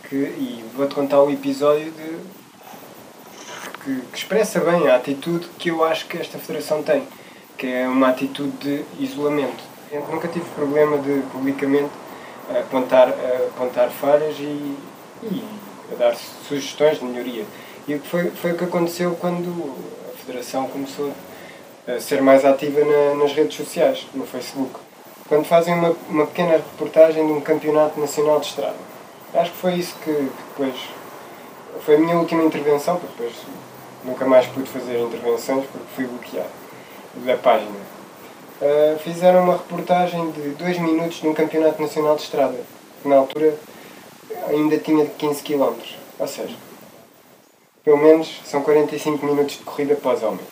que, 0.08 0.16
e 0.16 0.66
vou-te 0.76 0.96
contar 0.96 1.22
o 1.22 1.32
episódio 1.32 1.92
de, 1.92 2.20
que, 3.88 4.02
que, 4.12 4.18
expressa 4.18 4.60
bem 4.60 4.90
a 4.90 4.98
atitude 4.98 5.48
que 5.58 5.70
eu 5.70 5.84
acho 5.86 6.08
que 6.08 6.18
esta 6.18 6.38
federação 6.38 6.84
tem, 6.84 7.08
que 7.58 7.68
é 7.68 7.88
uma 7.88 8.10
atitude 8.10 8.52
de 8.58 8.84
isolamento. 9.00 9.64
Eu 9.90 10.06
nunca 10.12 10.28
tive 10.28 10.46
problema 10.50 10.98
de 10.98 11.22
publicamente 11.32 11.90
apontar, 12.50 13.08
apontar 13.48 13.90
falhas 13.90 14.36
e, 14.40 14.78
e 15.24 15.44
dar 15.98 16.14
sugestões 16.16 17.00
de 17.00 17.06
melhoria. 17.06 17.46
E 17.88 17.98
foi, 18.00 18.30
foi 18.32 18.52
o 18.52 18.58
que 18.58 18.66
aconteceu 18.66 19.16
quando 19.16 19.74
a 20.14 20.18
Federação 20.18 20.68
começou 20.68 21.14
ser 22.02 22.22
mais 22.22 22.44
ativa 22.44 22.82
na, 22.84 23.16
nas 23.16 23.32
redes 23.32 23.56
sociais, 23.56 24.06
no 24.14 24.26
Facebook. 24.26 24.78
quando 25.30 25.46
fazem 25.46 25.74
uma, 25.74 25.96
uma 26.10 26.28
pequena 26.28 26.58
reportagem 26.58 27.26
de 27.26 27.32
um 27.32 27.40
campeonato 27.40 27.98
nacional 27.98 28.42
de 28.42 28.48
estrada. 28.48 28.76
Acho 29.34 29.52
que 29.52 29.58
foi 29.58 29.76
isso 29.76 29.96
que, 30.04 30.12
que 30.12 30.44
depois. 30.50 30.76
Foi 31.86 31.96
a 31.96 32.00
minha 32.00 32.18
última 32.18 32.44
intervenção, 32.44 32.98
porque 32.98 33.24
depois 33.24 33.38
nunca 34.04 34.26
mais 34.26 34.48
pude 34.48 34.70
fazer 34.70 35.00
intervenções 35.00 35.66
porque 35.66 35.88
fui 35.96 36.06
bloqueado 36.06 36.50
da 37.26 37.38
página. 37.38 37.72
Uh, 38.60 38.98
fizeram 39.00 39.44
uma 39.44 39.54
reportagem 39.54 40.32
de 40.32 40.50
2 40.50 40.80
minutos 40.80 41.22
de 41.22 41.28
um 41.28 41.34
campeonato 41.34 41.82
nacional 41.82 42.16
de 42.16 42.24
estrada, 42.24 42.58
que 43.02 43.08
na 43.08 43.18
altura 43.18 43.56
ainda 44.48 44.78
tinha 44.78 45.06
15 45.06 45.44
km. 45.44 45.76
Ou 46.20 46.28
seja, 46.28 46.56
pelo 47.84 47.98
menos 47.98 48.42
são 48.46 48.62
45 48.64 49.26
minutos 49.26 49.58
de 49.58 49.64
corrida 49.64 49.96
para 49.96 50.16
os 50.16 50.24
homens. 50.24 50.48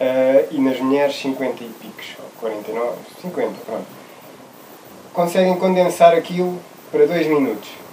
Uh, 0.00 0.48
e 0.50 0.60
nas 0.60 0.80
mulheres 0.80 1.16
50 1.16 1.62
e 1.62 1.68
picos, 1.68 2.16
ou 2.18 2.28
49, 2.40 2.96
50, 3.22 3.52
pronto. 3.64 3.86
Conseguem 5.12 5.56
condensar 5.58 6.14
aquilo 6.14 6.58
para 6.90 7.06
2 7.06 7.26
minutos. 7.26 7.83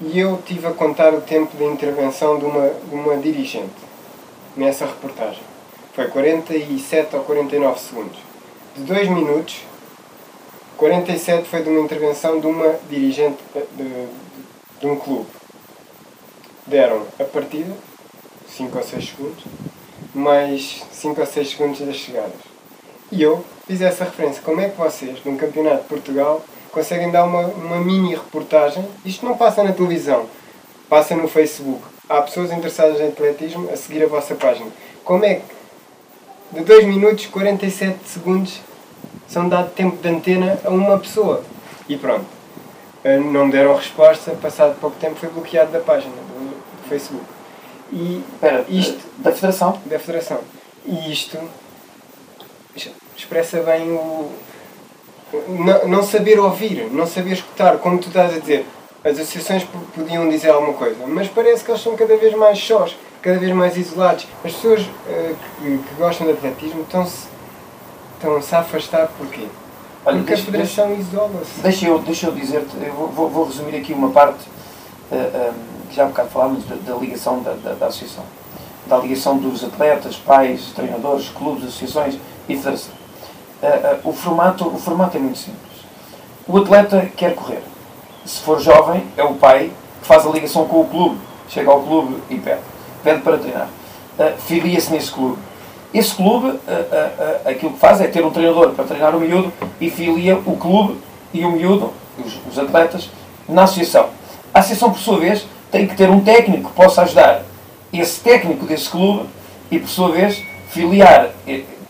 E 0.00 0.20
eu 0.20 0.40
tive 0.46 0.66
a 0.68 0.70
contar 0.70 1.12
o 1.12 1.20
tempo 1.20 1.56
de 1.56 1.64
intervenção 1.64 2.38
de 2.38 2.44
uma, 2.44 2.68
de 2.68 2.94
uma 2.94 3.16
dirigente 3.16 3.74
nessa 4.56 4.86
reportagem. 4.86 5.42
Foi 5.92 6.06
47 6.06 7.16
ou 7.16 7.24
49 7.24 7.80
segundos. 7.80 8.18
De 8.76 8.84
2 8.84 9.08
minutos, 9.08 9.62
47 10.76 11.48
foi 11.48 11.64
de 11.64 11.68
uma 11.70 11.80
intervenção 11.80 12.38
de 12.38 12.46
uma 12.46 12.78
dirigente 12.88 13.38
de, 13.52 13.60
de, 13.82 14.08
de 14.78 14.86
um 14.86 14.94
clube. 14.94 15.26
Deram 16.64 17.02
a 17.18 17.24
partida, 17.24 17.74
5 18.48 18.78
ou 18.78 18.84
6 18.84 19.08
segundos, 19.08 19.44
mais 20.14 20.84
5 20.92 21.20
ou 21.20 21.26
6 21.26 21.50
segundos 21.50 21.80
das 21.80 21.96
chegadas. 21.96 22.40
E 23.10 23.20
eu 23.20 23.44
fiz 23.66 23.80
essa 23.80 24.04
referência. 24.04 24.42
Como 24.42 24.60
é 24.60 24.68
que 24.68 24.76
vocês, 24.76 25.18
num 25.24 25.36
campeonato 25.36 25.82
de 25.82 25.88
Portugal, 25.88 26.44
conseguem 26.72 27.10
dar 27.10 27.24
uma, 27.24 27.40
uma 27.40 27.76
mini 27.78 28.14
reportagem? 28.14 28.84
Isto 29.04 29.24
não 29.24 29.36
passa 29.36 29.62
na 29.62 29.72
televisão, 29.72 30.26
passa 30.88 31.14
no 31.14 31.28
Facebook. 31.28 31.82
Há 32.08 32.22
pessoas 32.22 32.50
interessadas 32.52 33.00
em 33.00 33.08
atletismo 33.08 33.70
a 33.70 33.76
seguir 33.76 34.02
a 34.02 34.06
vossa 34.06 34.34
página. 34.34 34.70
Como 35.04 35.24
é 35.24 35.36
que 35.36 35.42
de 36.52 36.64
2 36.64 36.86
minutos 36.86 37.26
47 37.26 37.98
segundos 38.06 38.60
são 39.28 39.48
dado 39.48 39.70
tempo 39.74 39.96
de 40.00 40.08
antena 40.08 40.58
a 40.64 40.70
uma 40.70 40.98
pessoa? 40.98 41.42
E 41.88 41.96
pronto. 41.96 42.26
Eh, 43.04 43.18
não 43.18 43.46
me 43.46 43.52
deram 43.52 43.74
resposta, 43.76 44.32
passado 44.32 44.78
pouco 44.80 44.96
tempo 44.98 45.16
foi 45.16 45.28
bloqueado 45.28 45.70
da 45.70 45.80
página 45.80 46.14
do, 46.14 46.50
do 46.50 46.88
Facebook. 46.88 47.24
E 47.92 48.22
Espera, 48.34 48.64
isto 48.68 48.98
da 49.18 49.32
Federação? 49.32 49.80
Da 49.86 49.98
Federação. 49.98 50.40
E 50.84 51.12
isto 51.12 51.38
expressa 53.16 53.60
bem 53.60 53.90
o. 53.92 54.30
Não, 55.48 55.88
não 55.88 56.02
saber 56.02 56.40
ouvir, 56.40 56.88
não 56.90 57.06
saber 57.06 57.32
escutar, 57.32 57.76
como 57.78 57.98
tu 57.98 58.08
estás 58.08 58.34
a 58.34 58.38
dizer. 58.38 58.66
As 59.04 59.18
associações 59.18 59.64
podiam 59.94 60.28
dizer 60.28 60.50
alguma 60.50 60.72
coisa, 60.72 60.96
mas 61.06 61.28
parece 61.28 61.64
que 61.64 61.70
eles 61.70 61.82
são 61.82 61.94
cada 61.96 62.16
vez 62.16 62.34
mais 62.34 62.58
sós, 62.58 62.96
cada 63.22 63.38
vez 63.38 63.52
mais 63.52 63.76
isolados. 63.76 64.26
As 64.44 64.52
pessoas 64.52 64.80
uh, 64.80 65.36
que, 65.60 65.78
que, 65.78 65.94
gostam 65.96 66.26
de 66.26 66.32
atletismo 66.32 66.82
estão-se 66.82 67.28
estão-se 68.14 68.54
a 68.54 68.60
afastar 68.60 69.08
porquê? 69.16 69.46
Olha, 70.04 70.16
Porque 70.18 70.34
deixa, 70.34 70.42
a 70.42 70.46
Federação 70.46 70.94
isola-se. 70.98 71.60
Deixa 71.60 71.86
eu, 71.86 71.98
deixa 72.00 72.26
eu 72.26 72.32
dizer-te, 72.32 72.76
eu 72.84 72.92
vou, 72.92 73.28
vou, 73.28 73.44
resumir 73.44 73.76
aqui 73.76 73.92
uma 73.92 74.10
parte 74.10 74.42
uh, 74.42 75.14
eh, 75.14 75.52
um, 75.52 75.88
que 75.88 75.94
já 75.94 76.02
há 76.02 76.06
um 76.06 76.08
bocado 76.10 76.30
falámos 76.30 76.64
da, 76.64 76.74
da 76.74 76.98
ligação 76.98 77.40
da, 77.42 77.52
da, 77.52 77.74
da, 77.74 77.86
associação. 77.86 78.24
Da 78.86 78.98
ligação 78.98 79.38
dos 79.38 79.62
atletas, 79.62 80.16
pais, 80.16 80.72
treinadores, 80.74 81.28
clubes, 81.28 81.64
associações 81.64 82.18
e 82.48 82.56
federação. 82.56 82.97
Uh, 83.62 83.66
uh, 84.06 84.08
o, 84.08 84.12
formato, 84.12 84.66
o 84.66 84.78
formato 84.78 85.16
é 85.16 85.20
muito 85.20 85.38
simples. 85.38 85.62
O 86.46 86.56
atleta 86.58 87.10
quer 87.16 87.34
correr. 87.34 87.62
Se 88.24 88.40
for 88.40 88.60
jovem, 88.60 89.04
é 89.16 89.24
o 89.24 89.34
pai 89.34 89.70
que 90.00 90.06
faz 90.06 90.26
a 90.26 90.30
ligação 90.30 90.66
com 90.66 90.80
o 90.80 90.86
clube. 90.86 91.18
Chega 91.48 91.70
ao 91.70 91.82
clube 91.82 92.22
e 92.30 92.36
pede. 92.36 92.60
Pede 93.02 93.20
para 93.22 93.38
treinar. 93.38 93.68
Uh, 94.18 94.38
Filia-se 94.46 94.92
nesse 94.92 95.10
clube. 95.10 95.38
Esse 95.92 96.14
clube, 96.14 96.60
aquilo 97.46 97.72
que 97.72 97.78
faz 97.78 97.98
é 98.02 98.06
ter 98.06 98.22
um 98.22 98.30
treinador 98.30 98.72
para 98.72 98.84
treinar 98.84 99.16
o 99.16 99.20
miúdo 99.20 99.50
e 99.80 99.88
filia 99.88 100.36
o 100.36 100.54
clube 100.54 100.98
e 101.32 101.46
o 101.46 101.50
miúdo, 101.50 101.94
os, 102.22 102.38
os 102.46 102.58
atletas, 102.58 103.08
na 103.48 103.62
associação. 103.62 104.10
A 104.52 104.58
associação, 104.58 104.90
por 104.90 104.98
sua 104.98 105.18
vez, 105.18 105.46
tem 105.70 105.86
que 105.86 105.96
ter 105.96 106.10
um 106.10 106.20
técnico 106.20 106.68
que 106.68 106.76
possa 106.76 107.00
ajudar 107.02 107.42
esse 107.90 108.20
técnico 108.20 108.66
desse 108.66 108.88
clube 108.88 109.28
e, 109.70 109.78
por 109.78 109.88
sua 109.88 110.10
vez, 110.10 110.42
filiar. 110.68 111.30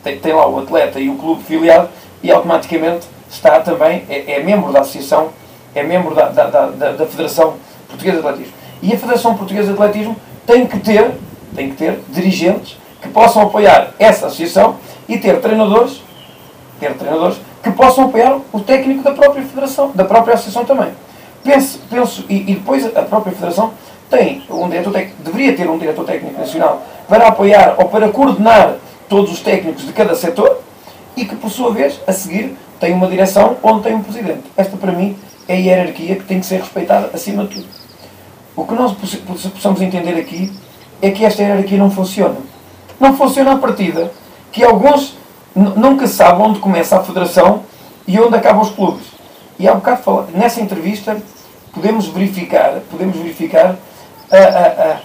Tem, 0.09 0.18
tem 0.18 0.32
lá 0.32 0.48
o 0.48 0.59
atleta 0.59 0.98
e 0.98 1.11
o 1.11 1.16
clube 1.16 1.42
filiado 1.42 1.90
e 2.22 2.32
automaticamente 2.32 3.06
está 3.30 3.61
também, 3.61 4.04
é, 4.09 4.36
é 4.36 4.42
membro 4.42 4.72
da 4.72 4.80
associação, 4.80 5.28
é 5.74 5.82
membro 5.82 6.14
da, 6.14 6.30
da, 6.30 6.46
da, 6.46 6.92
da, 6.92 7.06
Federação 7.06 7.56
Portuguesa 7.86 8.22
de 8.22 8.26
Atletismo. 8.26 8.52
E 8.80 8.94
a 8.94 8.98
Federação 8.98 9.36
Portuguesa 9.36 9.66
de 9.66 9.74
Atletismo 9.74 10.16
tem 10.46 10.66
que 10.66 10.78
ter, 10.80 11.11
tem 11.54 11.70
que 11.70 11.76
ter 11.76 12.00
dirigentes 12.09 12.78
que 13.02 13.09
possam 13.09 13.42
apoiar 13.42 13.90
essa 13.98 14.28
associação 14.28 14.76
e 15.06 15.18
ter 15.18 15.40
treinadores, 15.40 16.02
ter 16.80 16.94
treinadores 16.94 17.38
que 17.62 17.70
possam 17.70 18.04
apoiar 18.04 18.38
o 18.50 18.61
técnico 18.61 19.02
da 19.02 19.11
própria 19.11 19.42
federação, 19.42 19.92
da 19.94 20.06
própria 20.06 20.34
associação 20.34 20.64
também. 20.64 20.88
Penso, 21.44 21.80
penso 21.90 22.24
e, 22.30 22.50
e 22.50 22.54
depois 22.54 22.84
a 22.96 23.02
própria 23.02 23.34
federação 23.34 23.74
tem 24.09 24.42
um 24.48 24.70
diretor 24.70 24.90
técnico, 24.90 25.22
deveria 25.22 25.54
ter 25.54 25.68
um 25.68 25.76
diretor 25.76 26.06
técnico 26.06 26.40
nacional 26.40 26.82
para 27.06 27.28
apoiar 27.28 27.74
ou 27.76 27.90
para 27.90 28.09
coordenar 28.09 28.76
todos 29.09 29.32
os 29.32 29.40
técnicos 29.40 29.86
de 29.86 29.92
cada 29.92 30.14
setor 30.14 30.61
e 31.16 31.24
que, 31.24 31.34
por 31.34 31.50
sua 31.50 31.72
vez, 31.72 32.00
a 32.06 32.12
seguir, 32.12 32.56
tem 32.78 32.92
uma 32.92 33.09
direção 33.09 33.56
onde 33.62 33.82
tem 33.82 33.94
um 33.94 34.02
presidente. 34.02 34.44
Esta, 34.56 34.76
para 34.76 34.92
mim, 34.92 35.16
é 35.48 35.54
a 35.54 35.56
hierarquia 35.56 36.16
que 36.16 36.24
tem 36.24 36.40
que 36.40 36.46
ser 36.46 36.61
respeitada 36.61 37.11
acima 37.12 37.44
de 37.44 37.56
tudo. 37.56 37.66
O 38.54 38.64
que 38.64 38.74
nós 38.74 38.92
possamos 38.92 39.80
entender 39.80 40.14
aqui 40.14 40.52
é 41.00 41.11
que 41.11 41.24
esta 41.24 41.42
hierarquia 41.42 41.78
não 41.78 41.90
funciona. 41.90 42.36
Não 43.00 43.16
funciona 43.16 43.52
a 43.52 43.56
partida 43.56 44.12
que 44.52 44.62
alguns 44.64 45.16
nunca 45.54 46.06
sabem 46.06 46.46
onde 46.46 46.59
começa 46.59 46.96
a 46.98 47.02
federação 47.02 47.62
e 48.06 48.18
onde 48.18 48.36
acabam 48.36 48.62
os 48.62 48.70
clubes. 48.70 49.06
E 49.59 49.66
há 49.66 49.72
um 49.72 49.76
bocado, 49.76 50.28
nessa 50.34 50.61
entrevista, 50.61 51.16
podemos 51.72 52.06
verificar, 52.06 52.80
podemos 52.90 53.16
verificar 53.16 53.76
a, 54.30 54.36
a, 54.36 54.92
a, 54.92 55.00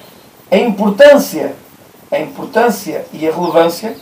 a 0.52 0.58
importância, 0.58 1.56
a 2.14 2.20
importância 2.20 3.06
e 3.12 3.28
a 3.28 3.32
relevância 3.32 3.96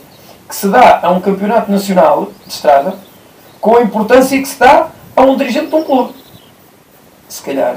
que 0.48 0.54
se 0.54 0.68
dá 0.68 1.00
a 1.02 1.10
um 1.10 1.20
campeonato 1.20 1.72
nacional 1.72 2.30
de 2.46 2.52
estrada 2.52 2.94
com 3.60 3.76
a 3.76 3.82
importância 3.82 4.38
que 4.38 4.46
se 4.46 4.58
dá 4.58 4.88
a 5.16 5.22
um 5.22 5.36
dirigente 5.36 5.68
de 5.68 5.74
um 5.74 5.82
clube. 5.82 6.14
Se 7.28 7.42
calhar 7.42 7.76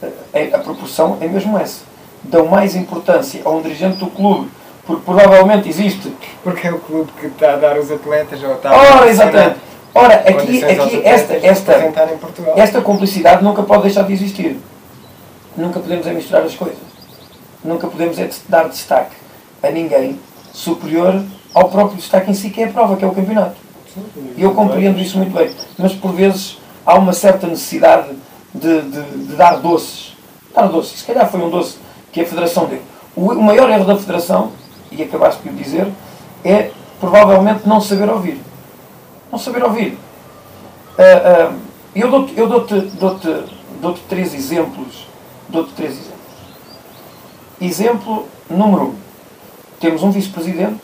a, 0.00 0.56
a 0.56 0.58
proporção 0.60 1.18
é 1.20 1.26
mesmo 1.26 1.58
essa. 1.58 1.82
Dão 2.22 2.46
mais 2.46 2.76
importância 2.76 3.42
a 3.44 3.50
um 3.50 3.60
dirigente 3.60 3.96
do 3.96 4.06
clube 4.06 4.48
porque 4.86 5.02
provavelmente 5.04 5.68
existe. 5.68 6.14
Porque 6.42 6.68
é 6.68 6.72
o 6.72 6.78
clube 6.78 7.10
que 7.18 7.26
está 7.26 7.54
a 7.54 7.56
dar 7.56 7.78
os 7.78 7.90
atletas 7.90 8.42
ou 8.42 8.54
está 8.54 8.70
a 8.70 8.76
Ora, 8.76 9.08
exatamente. 9.08 9.56
Ora, 9.94 10.14
aqui, 10.14 10.64
aqui 10.64 11.02
esta, 11.04 11.34
esta, 11.34 11.72
esta 12.56 12.80
complicidade 12.80 13.42
nunca 13.42 13.62
pode 13.62 13.84
deixar 13.84 14.02
de 14.02 14.12
existir. 14.12 14.58
Nunca 15.56 15.80
podemos 15.80 16.06
é 16.06 16.12
misturar 16.12 16.42
as 16.42 16.54
coisas. 16.54 16.78
Nunca 17.62 17.86
podemos 17.86 18.18
é 18.18 18.28
dar 18.48 18.68
destaque 18.68 19.23
a 19.66 19.70
ninguém 19.70 20.18
superior 20.52 21.22
ao 21.52 21.68
próprio 21.68 21.96
destaque 21.96 22.30
em 22.30 22.34
si, 22.34 22.50
que 22.50 22.62
é 22.62 22.66
a 22.66 22.72
prova, 22.72 22.96
que 22.96 23.04
é 23.04 23.08
o 23.08 23.14
campeonato. 23.14 23.56
E 24.36 24.42
eu 24.42 24.52
compreendo 24.54 25.00
isso 25.00 25.16
muito 25.18 25.32
bem. 25.32 25.50
Mas 25.78 25.92
por 25.92 26.12
vezes 26.12 26.58
há 26.84 26.96
uma 26.98 27.12
certa 27.12 27.46
necessidade 27.46 28.08
de, 28.52 28.82
de, 28.82 29.02
de 29.02 29.36
dar 29.36 29.56
doces. 29.56 30.16
Dar 30.54 30.66
doces. 30.66 31.00
Se 31.00 31.04
calhar 31.04 31.30
foi 31.30 31.40
um 31.40 31.50
doce 31.50 31.78
que 32.12 32.20
a 32.20 32.26
Federação 32.26 32.66
deu. 32.66 32.80
O, 33.14 33.32
o 33.32 33.42
maior 33.42 33.70
erro 33.70 33.84
da 33.84 33.96
Federação, 33.96 34.52
e 34.90 35.02
acabaste 35.02 35.42
de 35.42 35.48
o 35.48 35.52
dizer, 35.52 35.88
é 36.44 36.70
provavelmente 37.00 37.66
não 37.66 37.80
saber 37.80 38.08
ouvir. 38.08 38.40
Não 39.30 39.38
saber 39.38 39.62
ouvir. 39.64 39.98
Uh, 40.98 41.52
uh, 41.52 41.58
eu 41.94 42.10
dou-te 42.10 42.34
dou 42.34 42.46
dou 42.48 43.18
-te, 43.18 43.44
dou 43.80 43.92
-te 43.92 44.00
três 44.08 44.34
exemplos. 44.34 45.06
Dou-te 45.48 45.72
três 45.72 45.92
exemplos. 45.92 46.14
Exemplo 47.60 48.28
número 48.50 48.84
um. 48.84 49.03
Temos 49.84 50.02
um 50.02 50.10
vice-presidente, 50.10 50.80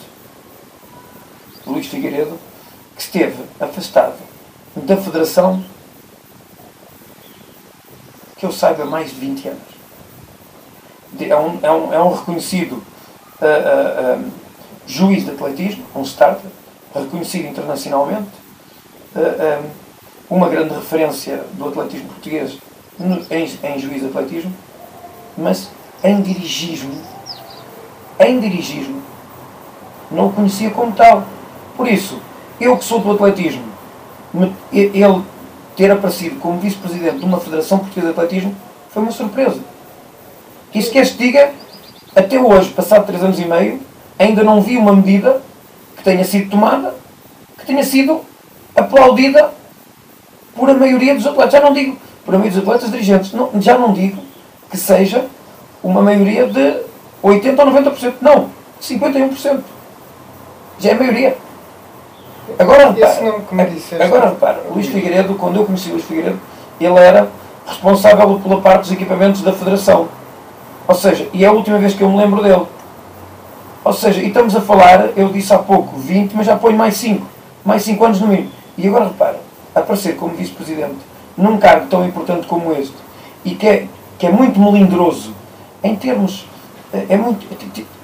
Luís 1.67 1.87
Figueiredo, 1.87 2.39
que 2.95 3.01
esteve 3.01 3.45
afastado 3.59 4.19
da 4.77 4.95
Federação 4.95 5.65
que 8.37 8.45
eu 8.45 8.53
saiba 8.53 8.85
mais 8.85 9.09
de 9.09 9.17
20 9.17 9.49
anos. 9.49 9.63
É 11.19 11.35
um, 11.35 11.59
é 11.63 11.73
um, 11.73 11.95
é 11.95 12.03
um 12.03 12.13
reconhecido 12.13 12.73
uh, 13.41 14.21
uh, 14.21 14.31
juiz 14.87 15.25
de 15.25 15.31
atletismo, 15.31 15.83
um 15.97 16.03
starter, 16.03 16.51
reconhecido 16.95 17.47
internacionalmente, 17.47 18.29
uh, 19.17 19.65
um, 20.31 20.37
uma 20.37 20.51
grande 20.51 20.75
referência 20.75 21.43
do 21.55 21.69
atletismo 21.69 22.09
português 22.09 22.59
no, 22.99 23.17
em, 23.31 23.45
em 23.65 23.79
juiz 23.79 24.03
de 24.03 24.09
atletismo, 24.09 24.55
mas 25.39 25.71
em 26.05 26.21
dirigismo, 26.21 26.93
em 28.21 28.39
dirigismo, 28.39 29.03
não 30.11 30.27
o 30.27 30.33
conhecia 30.33 30.71
como 30.71 30.93
tal. 30.93 31.25
Por 31.77 31.89
isso, 31.89 32.21
eu 32.61 32.77
que 32.77 32.85
sou 32.85 33.01
do 33.01 33.13
atletismo, 33.13 33.65
ele 34.73 35.25
ter 35.77 35.91
aparecido 35.91 36.37
como 36.37 36.61
vice-presidente 36.61 37.19
de 37.19 37.25
uma 37.25 37.41
Federação 37.41 37.79
Portuguesa 37.79 38.13
de 38.13 38.13
Atletismo 38.13 38.55
foi 38.91 39.03
uma 39.03 39.13
surpresa. 39.13 39.61
Isso 40.75 40.91
quer 40.91 41.07
se 41.07 41.15
diga, 41.15 41.53
até 42.15 42.39
hoje, 42.39 42.71
passado 42.71 43.07
três 43.07 43.23
anos 43.23 43.39
e 43.39 43.45
meio, 43.45 43.81
ainda 44.19 44.45
não 44.45 44.61
vi 44.61 44.77
uma 44.77 44.95
medida 44.95 45.41
que 45.97 46.05
tenha 46.05 46.23
sido 46.25 46.51
tomada, 46.51 46.95
que 47.59 47.67
tenha 47.67 47.83
sido 47.83 48.21
aplaudida 48.77 49.53
por 50.55 50.69
a 50.69 50.75
maioria 50.75 51.15
dos 51.15 51.27
atletas. 51.27 51.53
Já 51.53 51.61
não 51.61 51.73
digo 51.73 51.97
por 52.25 52.35
a 52.35 52.39
maioria 52.39 52.61
dos 52.61 52.69
atletas 52.69 52.91
dirigentes, 52.91 53.33
não, 53.33 53.51
já 53.61 53.79
não 53.79 53.93
digo 53.93 54.21
que 54.71 54.77
seja 54.77 55.27
uma 55.83 56.03
maioria 56.03 56.47
de 56.47 56.90
80% 57.23 57.59
ou 57.59 57.67
90%. 57.67 58.15
Não, 58.21 58.51
51%. 58.81 59.61
Já 60.79 60.91
é 60.91 60.95
a 60.95 60.99
maioria. 60.99 61.37
Agora 62.59 62.91
repara, 62.91 63.37
agora 64.05 64.29
repara, 64.31 64.63
Luís 64.71 64.89
Figueiredo, 64.89 65.35
quando 65.35 65.61
eu 65.61 65.65
conheci 65.65 65.91
Luís 65.91 66.05
Figueiredo, 66.05 66.41
ele 66.81 66.99
era 66.99 67.29
responsável 67.67 68.41
pela 68.41 68.61
parte 68.61 68.83
dos 68.83 68.93
equipamentos 68.93 69.43
da 69.43 69.53
Federação. 69.53 70.09
Ou 70.89 70.95
seja, 70.95 71.29
e 71.33 71.45
é 71.45 71.49
a 71.49 71.53
última 71.53 71.79
vez 71.79 71.95
que 71.95 72.03
eu 72.03 72.11
me 72.11 72.17
lembro 72.17 72.43
dele. 72.43 72.67
Ou 73.85 73.93
seja, 73.93 74.21
e 74.21 74.29
estamos 74.29 74.57
a 74.57 74.61
falar, 74.61 75.11
eu 75.17 75.29
disse 75.29 75.55
há 75.55 75.59
pouco 75.59 75.97
20, 75.97 76.35
mas 76.35 76.47
já 76.47 76.57
ponho 76.57 76.77
mais 76.77 76.97
5. 76.97 77.27
Mais 77.65 77.83
5 77.83 78.05
anos 78.05 78.21
no 78.21 78.27
mínimo. 78.27 78.51
E 78.77 78.89
agora 78.89 79.05
repara, 79.05 79.41
aparecer 79.75 80.17
como 80.17 80.35
vice-presidente 80.35 80.99
num 81.37 81.59
cargo 81.59 81.87
tão 81.87 82.05
importante 82.05 82.47
como 82.47 82.73
este 82.73 82.95
e 83.45 83.55
que 83.55 83.67
é, 83.67 83.87
que 84.19 84.27
é 84.27 84.31
muito 84.31 84.61
melindroso 84.61 85.33
em 85.83 85.97
termos. 85.97 86.47
É, 86.93 87.15
é 87.15 87.17
muito, 87.17 87.47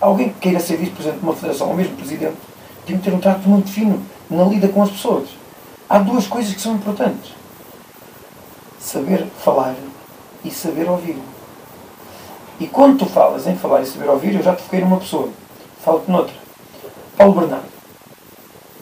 alguém 0.01 0.28
que 0.28 0.41
queira 0.41 0.61
ser 0.61 0.76
vice-presidente 0.76 1.18
de 1.18 1.24
uma 1.24 1.34
federação, 1.34 1.68
ou 1.68 1.74
mesmo 1.74 1.97
presidente, 1.97 2.37
tem 2.87 2.97
que 2.97 3.03
ter 3.03 3.14
um 3.14 3.18
trato 3.18 3.49
muito 3.49 3.70
fino 3.70 4.01
na 4.30 4.45
lida 4.45 4.68
com 4.68 4.82
as 4.82 4.91
pessoas. 4.91 5.28
Há 5.89 5.99
duas 5.99 6.26
coisas 6.26 6.55
que 6.55 6.61
são 6.61 6.74
importantes: 6.74 7.32
saber 8.78 9.26
falar 9.43 9.74
e 10.45 10.51
saber 10.51 10.89
ouvir. 10.89 11.16
E 12.59 12.66
quando 12.66 13.01
tu 13.01 13.07
falas 13.07 13.47
em 13.47 13.57
falar 13.57 13.82
e 13.82 13.87
saber 13.87 14.09
ouvir, 14.09 14.34
eu 14.34 14.43
já 14.43 14.55
te 14.55 14.62
foquei 14.62 14.80
numa 14.80 14.99
pessoa, 14.99 15.28
falo-te 15.84 16.11
noutra. 16.11 16.34
Paulo 17.16 17.41
Bernardo. 17.41 17.76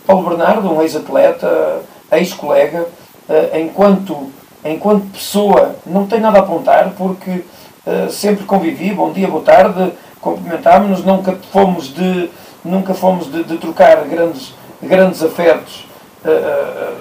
Paulo 0.07 0.29
Bernardo, 0.29 0.71
um 0.71 0.83
ex-atleta, 0.83 1.83
ex-colega, 2.13 2.87
eh, 3.29 3.61
enquanto, 3.61 4.31
enquanto 4.65 5.11
pessoa, 5.13 5.77
não 5.87 6.07
tem 6.07 6.21
nada 6.21 6.39
a 6.39 6.43
apontar, 6.43 6.93
porque 6.97 7.43
uh, 7.87 8.11
sempre 8.11 8.45
convivi, 8.45 8.93
bom 8.93 9.13
dia, 9.13 9.29
boa 9.29 9.43
tarde, 9.43 9.93
cumprimentámos-nos, 10.21 11.05
nunca 11.05 11.37
fomos 11.53 11.93
de, 11.93 12.31
nunca 12.65 12.95
fomos 12.95 13.31
de, 13.31 13.45
de 13.45 13.59
trocar 13.59 14.05
grandes 14.05 14.55
grandes 14.83 15.23
afetos 15.23 15.87
uh, 16.25 16.95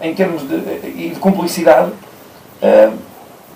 em 0.00 0.14
termos 0.14 0.46
de, 0.48 0.54
e 0.54 1.10
de 1.14 1.20
cumplicidade, 1.20 1.92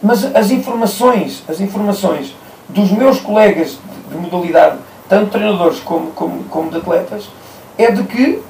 mas 0.03 0.25
as 0.37 0.51
informações, 0.51 1.43
as 1.49 1.61
informações 1.61 2.35
dos 2.69 2.91
meus 2.91 3.21
colegas 3.21 3.79
de 4.11 4.17
modalidade, 4.17 4.79
tanto 5.09 5.31
treinadores 5.31 5.81
como, 5.81 6.11
como, 6.13 6.45
como 6.45 6.71
de 6.71 6.77
atletas, 6.79 7.29
é 7.77 7.91
de 7.91 8.03
que 8.05 8.43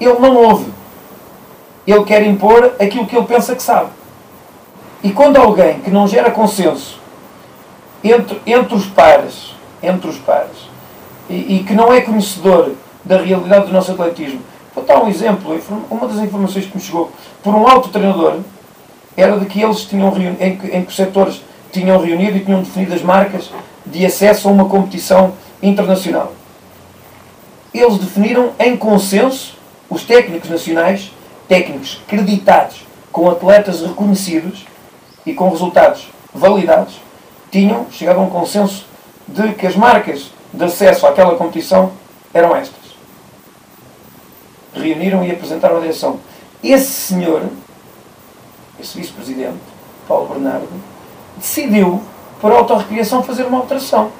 ele 0.00 0.18
não 0.18 0.36
ouve. 0.36 0.72
Ele 1.86 2.04
quer 2.04 2.22
impor 2.26 2.74
aquilo 2.78 3.06
que 3.06 3.16
ele 3.16 3.26
pensa 3.26 3.54
que 3.54 3.62
sabe. 3.62 3.90
E 5.02 5.12
quando 5.12 5.38
alguém 5.38 5.80
que 5.80 5.90
não 5.90 6.06
gera 6.06 6.30
consenso 6.30 6.98
entre, 8.04 8.40
entre 8.46 8.74
os 8.74 8.86
pares, 8.86 9.54
entre 9.82 10.08
os 10.08 10.18
pares, 10.18 10.70
e, 11.28 11.56
e 11.56 11.64
que 11.64 11.74
não 11.74 11.92
é 11.92 12.00
conhecedor 12.00 12.72
da 13.04 13.18
realidade 13.18 13.66
do 13.66 13.72
nosso 13.72 13.92
atletismo. 13.92 14.40
Vou 14.74 14.84
dar 14.84 15.02
um 15.02 15.08
exemplo. 15.08 15.58
Uma 15.90 16.06
das 16.06 16.18
informações 16.18 16.66
que 16.66 16.76
me 16.76 16.82
chegou 16.82 17.10
por 17.42 17.54
um 17.54 17.66
alto 17.66 17.88
treinador 17.88 18.40
era 19.16 19.38
de 19.38 19.46
que 19.46 19.62
eles 19.62 19.82
tinham 19.82 20.10
reunido, 20.10 20.42
em, 20.42 20.52
em 20.76 20.82
que 20.82 20.88
os 20.88 20.96
setores 20.96 21.42
tinham 21.72 21.98
reunido 22.00 22.36
e 22.36 22.44
tinham 22.44 22.62
definido 22.62 22.94
as 22.94 23.02
marcas 23.02 23.50
de 23.86 24.04
acesso 24.04 24.48
a 24.48 24.52
uma 24.52 24.66
competição 24.66 25.34
internacional. 25.62 26.32
Eles 27.72 27.98
definiram 27.98 28.50
em 28.58 28.76
consenso 28.76 29.56
os 29.88 30.04
técnicos 30.04 30.50
nacionais, 30.50 31.12
técnicos 31.48 32.00
creditados 32.06 32.84
com 33.12 33.28
atletas 33.28 33.80
reconhecidos 33.82 34.66
e 35.24 35.34
com 35.34 35.50
resultados 35.50 36.08
validados, 36.32 37.00
tinham 37.50 37.86
chegado 37.90 38.18
a 38.18 38.22
um 38.22 38.30
consenso 38.30 38.86
de 39.26 39.52
que 39.54 39.66
as 39.66 39.76
marcas 39.76 40.30
de 40.52 40.64
acesso 40.64 41.06
àquela 41.06 41.36
competição 41.36 41.92
eram 42.32 42.54
estas. 42.54 42.78
Reuniram 44.72 45.24
e 45.24 45.30
apresentaram 45.30 45.78
a 45.78 45.80
direção. 45.80 46.20
Esse 46.62 46.92
senhor, 46.92 47.42
esse 48.78 48.98
vice-presidente, 48.98 49.58
Paulo 50.06 50.28
Bernardo, 50.28 50.68
decidiu, 51.36 52.00
por 52.40 52.52
autorrecriação, 52.52 53.22
fazer 53.22 53.44
uma 53.44 53.58
alteração. 53.58 54.10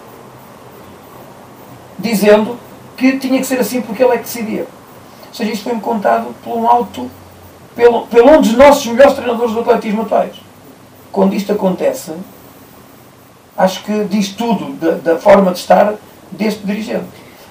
Dizendo 1.98 2.58
que 2.96 3.18
tinha 3.18 3.38
que 3.38 3.46
ser 3.46 3.60
assim 3.60 3.80
porque 3.80 4.02
ele 4.02 4.14
é 4.14 4.16
que 4.16 4.24
decidia. 4.24 4.66
Ou 5.28 5.34
seja, 5.34 5.52
isto 5.52 5.64
foi-me 5.64 5.80
contado 5.80 6.34
por 6.42 6.56
um 6.56 7.08
pelo, 7.74 8.06
pelo 8.06 8.30
um 8.30 8.40
dos 8.40 8.52
nossos 8.54 8.84
melhores 8.86 9.14
treinadores 9.14 9.52
do 9.54 9.60
atletismo 9.60 10.02
atuais. 10.02 10.49
Quando 11.12 11.34
isto 11.34 11.52
acontece, 11.52 12.12
acho 13.56 13.82
que 13.82 14.04
diz 14.04 14.30
tudo 14.30 14.72
da, 14.74 15.12
da 15.12 15.18
forma 15.18 15.52
de 15.52 15.58
estar 15.58 15.94
deste 16.30 16.64
dirigente. 16.64 17.06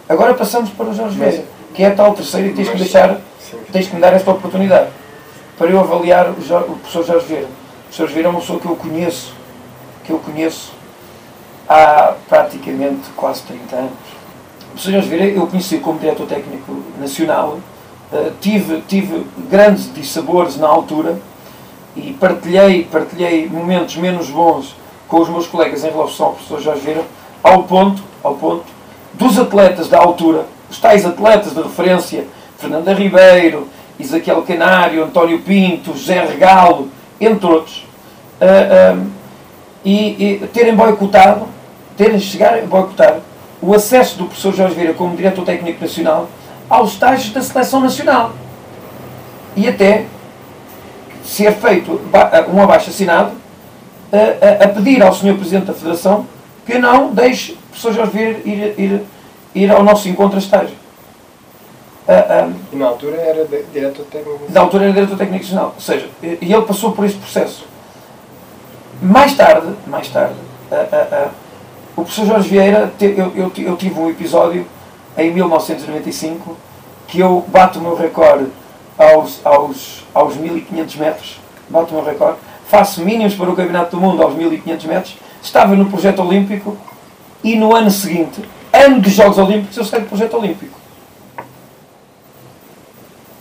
Agora 0.07 0.34
passamos 0.34 0.70
para 0.72 0.88
o 0.88 0.93
Jorge 0.93 1.18
Vieira, 1.18 1.43
que 1.74 1.84
é 1.84 1.88
a 1.88 1.95
tal 1.95 2.14
terceira 2.14 2.47
e 2.47 2.53
tens 2.53 2.70
que, 2.70 2.78
deixar, 2.78 3.20
tens 3.72 3.88
que 3.88 3.95
me 3.95 4.01
dar 4.01 4.14
esta 4.14 4.32
oportunidade 4.32 4.89
para 5.57 5.70
eu 5.70 5.80
avaliar 5.80 6.32
o, 6.32 6.41
Jorge, 6.41 6.72
o 6.72 6.76
professor 6.78 7.05
Jorge 7.05 7.26
Vieira. 7.28 7.45
O 7.45 7.84
professor 7.84 8.03
Jorge 8.03 8.14
Vieira 8.14 8.30
é 8.30 8.32
uma 8.32 8.39
pessoa 8.39 8.60
que 8.60 8.66
eu 8.66 8.76
conheço, 8.76 9.34
que 10.03 10.12
eu 10.12 10.20
conheço 10.20 10.72
há 11.68 12.16
praticamente 12.28 13.10
quase 13.16 13.43
30 13.43 13.76
anos. 13.76 13.91
O 13.91 14.72
professor 14.72 14.91
Jorge 14.93 15.10
Vieira 15.10 15.26
eu 15.38 15.45
conheci 15.47 15.78
como 15.78 15.99
diretor 15.99 16.26
técnico 16.26 16.82
nacional, 16.99 17.60
uh, 18.12 18.32
tive, 18.39 18.82
tive 18.88 19.26
grandes 19.49 19.93
dissabores 19.93 20.57
na 20.57 20.68
altura 20.68 21.20
e 21.96 22.14
partilhei, 22.14 22.88
partilhei 22.92 23.48
momentos 23.48 23.96
menos 23.98 24.30
bons 24.30 24.76
com 25.08 25.20
os 25.20 25.30
meus 25.30 25.48
colegas 25.48 25.84
em 25.84 25.90
relação 25.90 26.28
ao 26.28 26.32
professor 26.34 26.62
Jorge 26.62 26.82
Vieira, 26.82 27.04
ao 27.44 27.64
ponto 27.64 28.02
ao 28.24 28.36
ponto 28.36 28.66
dos 29.14 29.38
atletas 29.40 29.90
da 29.90 29.98
altura, 29.98 30.46
os 30.70 30.80
tais 30.80 31.06
atletas 31.06 31.54
de 31.54 31.62
referência, 31.62 32.26
Fernanda 32.58 32.94
Ribeiro, 32.94 33.68
Isaquiel 34.00 34.42
Canário, 34.44 35.04
António 35.04 35.40
Pinto, 35.40 35.94
José 35.94 36.24
Regalo, 36.26 36.90
entre 37.20 37.46
outros, 37.46 37.86
uh, 38.40 38.98
uh, 38.98 39.08
e, 39.84 40.42
e, 40.44 40.48
terem 40.54 40.76
boicotado, 40.76 41.48
terem 41.98 42.20
chegado 42.20 42.60
a 42.60 42.66
boicotar 42.66 43.20
o 43.62 43.74
acesso 43.74 44.18
do 44.18 44.26
professor 44.26 44.54
Jorge 44.54 44.76
Vieira 44.76 44.94
como 44.94 45.16
diretor 45.16 45.44
técnico 45.44 45.82
nacional 45.82 46.30
aos 46.70 46.94
estágios 46.94 47.34
da 47.34 47.42
seleção 47.42 47.82
nacional. 47.82 48.32
E 49.56 49.68
até 49.68 50.06
ser 51.30 51.54
feito 51.54 52.02
um 52.52 52.62
abaixo 52.62 52.90
assinado 52.90 53.32
a, 54.12 54.64
a, 54.64 54.66
a 54.66 54.68
pedir 54.70 55.02
ao 55.04 55.14
Sr. 55.14 55.36
Presidente 55.36 55.66
da 55.66 55.74
Federação 55.74 56.26
que 56.66 56.80
não 56.80 57.12
deixe 57.12 57.54
professor 57.70 57.94
Jorge 57.94 58.12
Vieira 58.12 58.40
ir, 58.44 58.74
ir, 58.78 59.02
ir 59.54 59.72
ao 59.72 59.84
nosso 59.84 60.10
encontro 60.10 60.38
a 60.38 60.40
estágio. 60.40 60.76
Uh, 62.08 62.74
um, 62.74 62.80
na 62.80 62.88
altura 62.88 63.18
era 63.18 63.48
diretor 63.72 64.04
técnico 64.06 64.40
Na 64.50 64.62
altura 64.62 64.86
era 64.86 64.94
diretor 64.94 65.18
técnico 65.18 65.44
nacional. 65.44 65.74
Ou 65.76 65.82
seja, 65.82 66.10
e 66.24 66.52
ele 66.52 66.62
passou 66.64 66.94
por 66.94 67.06
esse 67.06 67.16
processo. 67.16 67.66
Mais 69.00 69.36
tarde, 69.36 69.68
mais 69.86 70.08
tarde, 70.10 70.34
uh, 70.72 71.28
uh, 71.28 71.32
o 71.96 72.04
professor 72.04 72.26
Jorge 72.26 72.50
Vieira, 72.50 72.92
te, 72.98 73.06
eu, 73.06 73.32
eu, 73.36 73.52
eu, 73.56 73.78
tive 73.78 74.00
um 74.00 74.10
episódio 74.10 74.66
em 75.16 75.32
1995 75.32 76.58
que 77.08 77.20
eu 77.20 77.46
bato 77.48 77.78
o 77.78 77.82
meu 77.82 77.96
recorde 77.96 78.48
aos, 79.00 79.39
aos, 79.45 80.04
aos 80.14 80.36
1500 80.36 80.95
metros, 80.97 81.39
bato 81.70 81.91
o 81.91 81.95
meu 81.95 82.06
recorde, 82.06 82.38
faço 82.68 83.02
mínimos 83.02 83.34
para 83.34 83.50
o 83.50 83.56
Campeonato 83.56 83.95
do 83.95 84.02
Mundo 84.02 84.22
aos 84.22 84.36
1500 84.36 84.86
metros, 84.86 85.18
estava 85.41 85.74
no 85.76 85.86
projeto 85.86 86.22
olímpico 86.22 86.78
e 87.41 87.56
no 87.56 87.74
ano 87.74 87.89
seguinte, 87.89 88.43
ano 88.74 89.00
dos 89.00 89.14
Jogos 89.14 89.38
Olímpicos, 89.38 89.78
eu 89.78 89.86
saio 89.86 90.04
do 90.04 90.10
projeto 90.10 90.38
olímpico. 90.38 90.78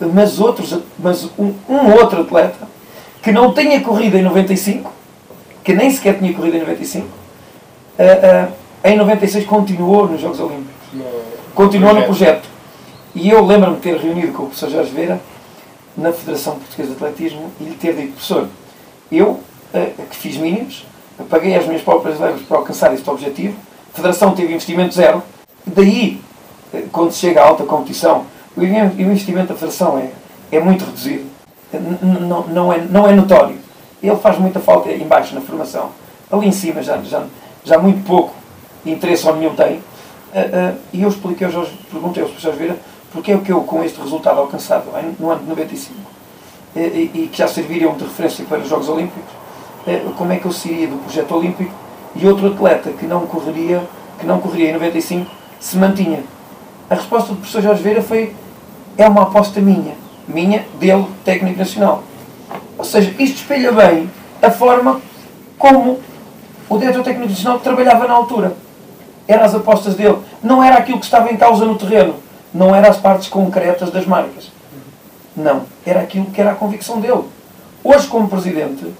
Mas, 0.00 0.38
outros, 0.38 0.78
mas 0.96 1.24
um, 1.36 1.52
um 1.68 1.92
outro 1.92 2.20
atleta 2.20 2.68
que 3.20 3.32
não 3.32 3.52
tenha 3.52 3.80
corrido 3.80 4.16
em 4.16 4.22
95, 4.22 4.92
que 5.64 5.74
nem 5.74 5.90
sequer 5.90 6.18
tinha 6.18 6.32
corrido 6.32 6.56
em 6.56 6.60
95, 6.60 7.06
uh, 7.06 8.48
uh, 8.48 8.52
em 8.84 8.96
96 8.96 9.44
continuou 9.44 10.06
nos 10.06 10.20
Jogos 10.20 10.38
Olímpicos. 10.38 10.72
No 10.92 11.04
continuou 11.58 11.92
no 11.92 12.04
projeto. 12.04 12.48
E 13.12 13.28
eu 13.28 13.44
lembro-me 13.44 13.74
de 13.76 13.82
ter 13.82 13.96
reunido 13.96 14.32
com 14.32 14.44
o 14.44 14.46
professor 14.46 14.70
Jorge 14.70 14.92
Vera 14.92 15.20
na 15.98 16.12
Federação 16.12 16.56
Portuguesa 16.56 16.94
de 16.94 16.96
Atletismo 16.96 17.50
e 17.60 17.64
lhe 17.64 17.74
ter 17.74 17.94
dito, 17.94 18.12
professor, 18.12 18.48
eu, 19.12 19.40
que 20.10 20.16
fiz 20.16 20.36
mínimos, 20.36 20.86
paguei 21.28 21.54
as 21.54 21.66
minhas 21.66 21.82
próprias 21.82 22.18
verbas 22.18 22.42
para 22.42 22.56
alcançar 22.56 22.94
este 22.94 23.08
objetivo, 23.10 23.54
Federação 23.92 24.32
teve 24.34 24.52
investimento 24.54 24.94
zero. 24.94 25.22
Daí, 25.66 26.20
eh, 26.72 26.84
quando 26.92 27.12
chega 27.12 27.42
à 27.42 27.48
alta 27.48 27.64
competição, 27.64 28.26
o 28.56 28.62
investimento 28.62 29.48
da 29.48 29.54
Federação 29.54 29.98
é 29.98 30.12
é 30.50 30.60
muito 30.60 30.84
reduzido, 30.84 31.26
não, 32.02 32.46
não, 32.46 32.72
é, 32.72 32.78
não 32.78 33.06
é 33.06 33.12
notório. 33.12 33.56
Ele 34.02 34.16
faz 34.16 34.38
muita 34.38 34.60
falta 34.60 34.90
embaixo 34.90 35.34
na 35.34 35.40
formação. 35.40 35.90
Ali 36.30 36.48
em 36.48 36.52
cima 36.52 36.82
já, 36.82 36.98
já, 37.02 37.24
já 37.64 37.78
muito 37.78 38.04
pouco 38.06 38.34
interesse 38.86 39.26
ou 39.26 39.36
nenhum 39.36 39.54
tem. 39.54 39.76
Uh, 39.76 39.80
uh, 40.72 40.78
e 40.92 41.02
eu 41.02 41.08
expliquei 41.08 41.46
ao 41.46 41.52
Jorge, 41.52 41.72
perguntei 41.90 42.22
ao 42.22 42.28
Jorge 42.28 42.58
Vieira 42.58 42.76
porque 43.12 43.32
é 43.32 43.38
que 43.38 43.50
eu, 43.50 43.62
com 43.62 43.82
este 43.82 44.00
resultado 44.00 44.38
alcançado 44.38 44.84
no 45.18 45.30
ano 45.30 45.42
de 45.42 45.48
95, 45.48 45.94
e, 46.76 47.28
que 47.32 47.38
já 47.38 47.48
serviriam 47.48 47.94
de 47.94 48.04
referência 48.04 48.44
para 48.44 48.58
os 48.58 48.68
Jogos 48.68 48.88
Olímpicos, 48.88 49.32
uh, 49.86 50.12
como 50.12 50.32
é 50.32 50.36
que 50.36 50.46
eu 50.46 50.52
sairia 50.52 50.86
do 50.86 50.96
projeto 50.96 51.34
olímpico 51.34 51.72
e 52.14 52.26
outro 52.26 52.48
atleta 52.48 52.90
que 52.90 53.06
não 53.06 53.26
correria, 53.26 53.82
que 54.18 54.26
não 54.26 54.40
correria 54.40 54.70
em 54.70 54.72
95 54.74 55.30
se 55.60 55.76
mantinha. 55.76 56.22
A 56.90 56.94
resposta 56.94 57.30
do 57.30 57.36
professor 57.36 57.62
Jorge 57.62 57.82
Vieira 57.82 58.02
foi 58.02 58.34
é 58.96 59.08
uma 59.08 59.22
aposta 59.22 59.60
minha, 59.60 59.94
minha, 60.26 60.64
dele, 60.78 61.06
técnico 61.24 61.58
nacional. 61.58 62.02
Ou 62.76 62.84
seja, 62.84 63.14
isto 63.18 63.36
espelha 63.36 63.70
bem 63.72 64.10
a 64.42 64.50
forma 64.50 65.00
como 65.58 66.00
o 66.68 66.78
diretor 66.78 67.02
técnico 67.02 67.30
nacional 67.30 67.60
trabalhava 67.60 68.06
na 68.06 68.14
altura. 68.14 68.56
Eram 69.26 69.44
as 69.44 69.54
apostas 69.54 69.94
dele. 69.94 70.18
Não 70.42 70.62
era 70.62 70.78
aquilo 70.78 70.98
que 70.98 71.04
estava 71.04 71.30
em 71.30 71.36
causa 71.36 71.64
no 71.64 71.76
terreno. 71.76 72.14
Não 72.52 72.74
eram 72.74 72.88
as 72.88 72.96
partes 72.96 73.28
concretas 73.28 73.90
das 73.90 74.06
marcas. 74.06 74.50
Não. 75.36 75.62
Era 75.84 76.00
aquilo 76.00 76.26
que 76.26 76.40
era 76.40 76.52
a 76.52 76.54
convicção 76.54 77.00
dele. 77.00 77.24
Hoje, 77.84 78.06
como 78.08 78.28
presidente, 78.28 78.92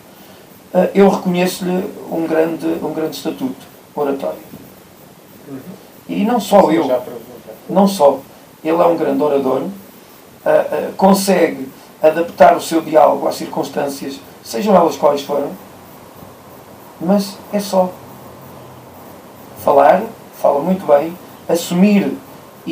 eh, 0.75 0.91
eu 0.95 1.09
reconheço-lhe 1.09 1.93
um 2.11 2.27
grande, 2.27 2.67
um 2.83 2.93
grande 2.93 3.17
estatuto 3.17 3.67
oratório. 3.95 4.39
E 6.09 6.25
não 6.25 6.41
só 6.41 6.71
eu. 6.71 6.87
Não 7.69 7.89
só. 7.89 8.21
Ele 8.63 8.81
é 8.81 8.87
um 8.87 8.97
grande 8.97 9.23
orador. 9.23 9.63
Eh, 10.45 10.51
eh, 10.51 10.91
consegue 10.97 11.69
adaptar 12.03 12.57
o 12.57 12.61
seu 12.61 12.81
diálogo 12.81 13.27
às 13.27 13.35
circunstâncias, 13.35 14.21
sejam 14.45 14.75
elas 14.75 14.97
quais 14.97 15.23
forem 15.23 15.51
mas 17.01 17.39
é 17.53 17.61
só 17.61 17.91
falar, 19.63 20.03
fala 20.41 20.61
muito 20.61 20.87
bem, 20.87 21.17
assumir 21.49 22.17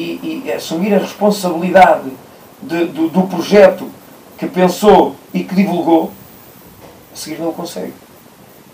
e, 0.01 0.43
e 0.47 0.53
assumir 0.53 0.95
a 0.95 0.99
responsabilidade 0.99 2.11
de, 2.63 2.87
do, 2.87 3.09
do 3.09 3.23
projeto 3.23 3.91
que 4.39 4.47
pensou 4.47 5.17
e 5.33 5.43
que 5.43 5.55
divulgou, 5.55 6.13
a 7.13 7.17
seguir 7.17 7.41
não 7.41 7.53
consegue. 7.53 7.93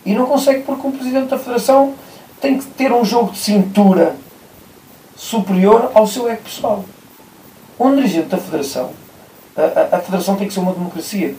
E 0.04 0.14
não 0.14 0.26
consegue 0.26 0.62
porque 0.62 0.86
o 0.86 0.92
Presidente 0.92 1.28
da 1.28 1.38
Federação 1.38 1.94
tem 2.40 2.58
que 2.58 2.66
ter 2.66 2.92
um 2.92 3.04
jogo 3.04 3.32
de 3.32 3.38
cintura 3.38 4.16
superior 5.16 5.92
ao 5.94 6.06
seu 6.06 6.28
ego 6.28 6.42
pessoal. 6.42 6.84
Um 7.78 7.94
dirigente 7.94 8.28
da 8.28 8.38
Federação, 8.38 8.90
a, 9.56 9.62
a, 9.62 9.98
a 9.98 10.00
Federação 10.00 10.36
tem 10.36 10.48
que 10.48 10.54
ser 10.54 10.60
uma 10.60 10.72
democracia, 10.72 11.36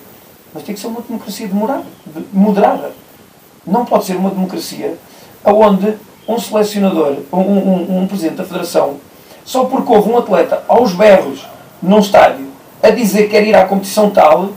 mas 0.53 0.63
tem 0.63 0.73
que 0.73 0.79
ser 0.79 0.87
uma 0.87 1.01
democracia 1.01 1.47
demorada, 1.47 1.85
de, 2.05 2.25
moderada. 2.31 2.93
Não 3.65 3.85
pode 3.85 4.05
ser 4.05 4.15
uma 4.15 4.29
democracia 4.29 4.97
onde 5.43 5.97
um 6.27 6.39
selecionador, 6.39 7.17
um, 7.33 7.37
um, 7.37 8.03
um 8.03 8.07
presidente 8.07 8.35
da 8.35 8.45
federação, 8.45 8.97
só 9.43 9.65
porque 9.65 9.91
houve 9.91 10.09
um 10.09 10.17
atleta 10.17 10.63
aos 10.67 10.93
berros 10.93 11.45
num 11.81 11.99
estádio 11.99 12.47
a 12.81 12.89
dizer 12.89 13.23
que 13.23 13.29
quer 13.29 13.47
ir 13.47 13.55
à 13.55 13.65
competição 13.65 14.09
tal, 14.09 14.49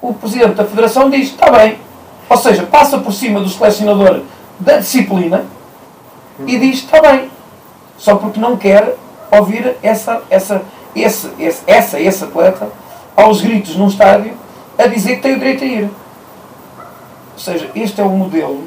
o 0.00 0.12
presidente 0.12 0.54
da 0.54 0.64
federação 0.64 1.08
diz: 1.08 1.28
está 1.28 1.50
bem. 1.50 1.78
Ou 2.28 2.36
seja, 2.36 2.64
passa 2.64 2.98
por 2.98 3.12
cima 3.12 3.40
do 3.40 3.48
selecionador 3.48 4.22
da 4.58 4.78
disciplina 4.78 5.44
e 6.46 6.58
diz: 6.58 6.78
está 6.78 7.00
bem. 7.00 7.30
Só 7.96 8.16
porque 8.16 8.40
não 8.40 8.56
quer 8.56 8.96
ouvir 9.30 9.76
essa, 9.82 10.22
essa, 10.28 10.62
esse, 10.94 11.30
esse, 11.38 11.62
essa, 11.66 12.00
esse 12.00 12.24
atleta 12.24 12.68
aos 13.16 13.40
gritos 13.40 13.76
num 13.76 13.86
estádio 13.86 14.34
a 14.76 14.86
dizer 14.86 15.16
que 15.16 15.22
tem 15.22 15.34
o 15.34 15.38
direito 15.38 15.62
a 15.62 15.66
ir. 15.66 15.84
Ou 15.84 17.38
seja, 17.38 17.70
este 17.74 18.00
é 18.00 18.04
o 18.04 18.10
modelo 18.10 18.64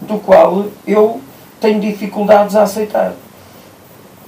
do 0.00 0.18
qual 0.18 0.66
eu 0.86 1.20
tenho 1.60 1.80
dificuldades 1.80 2.56
a 2.56 2.62
aceitar. 2.62 3.12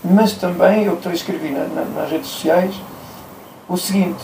Mas 0.02 0.32
também 0.32 0.84
eu 0.84 0.98
escrevi 1.12 1.50
na, 1.50 1.64
na, 1.64 1.84
nas 1.84 2.10
redes 2.10 2.28
sociais 2.28 2.74
o 3.68 3.76
seguinte: 3.76 4.22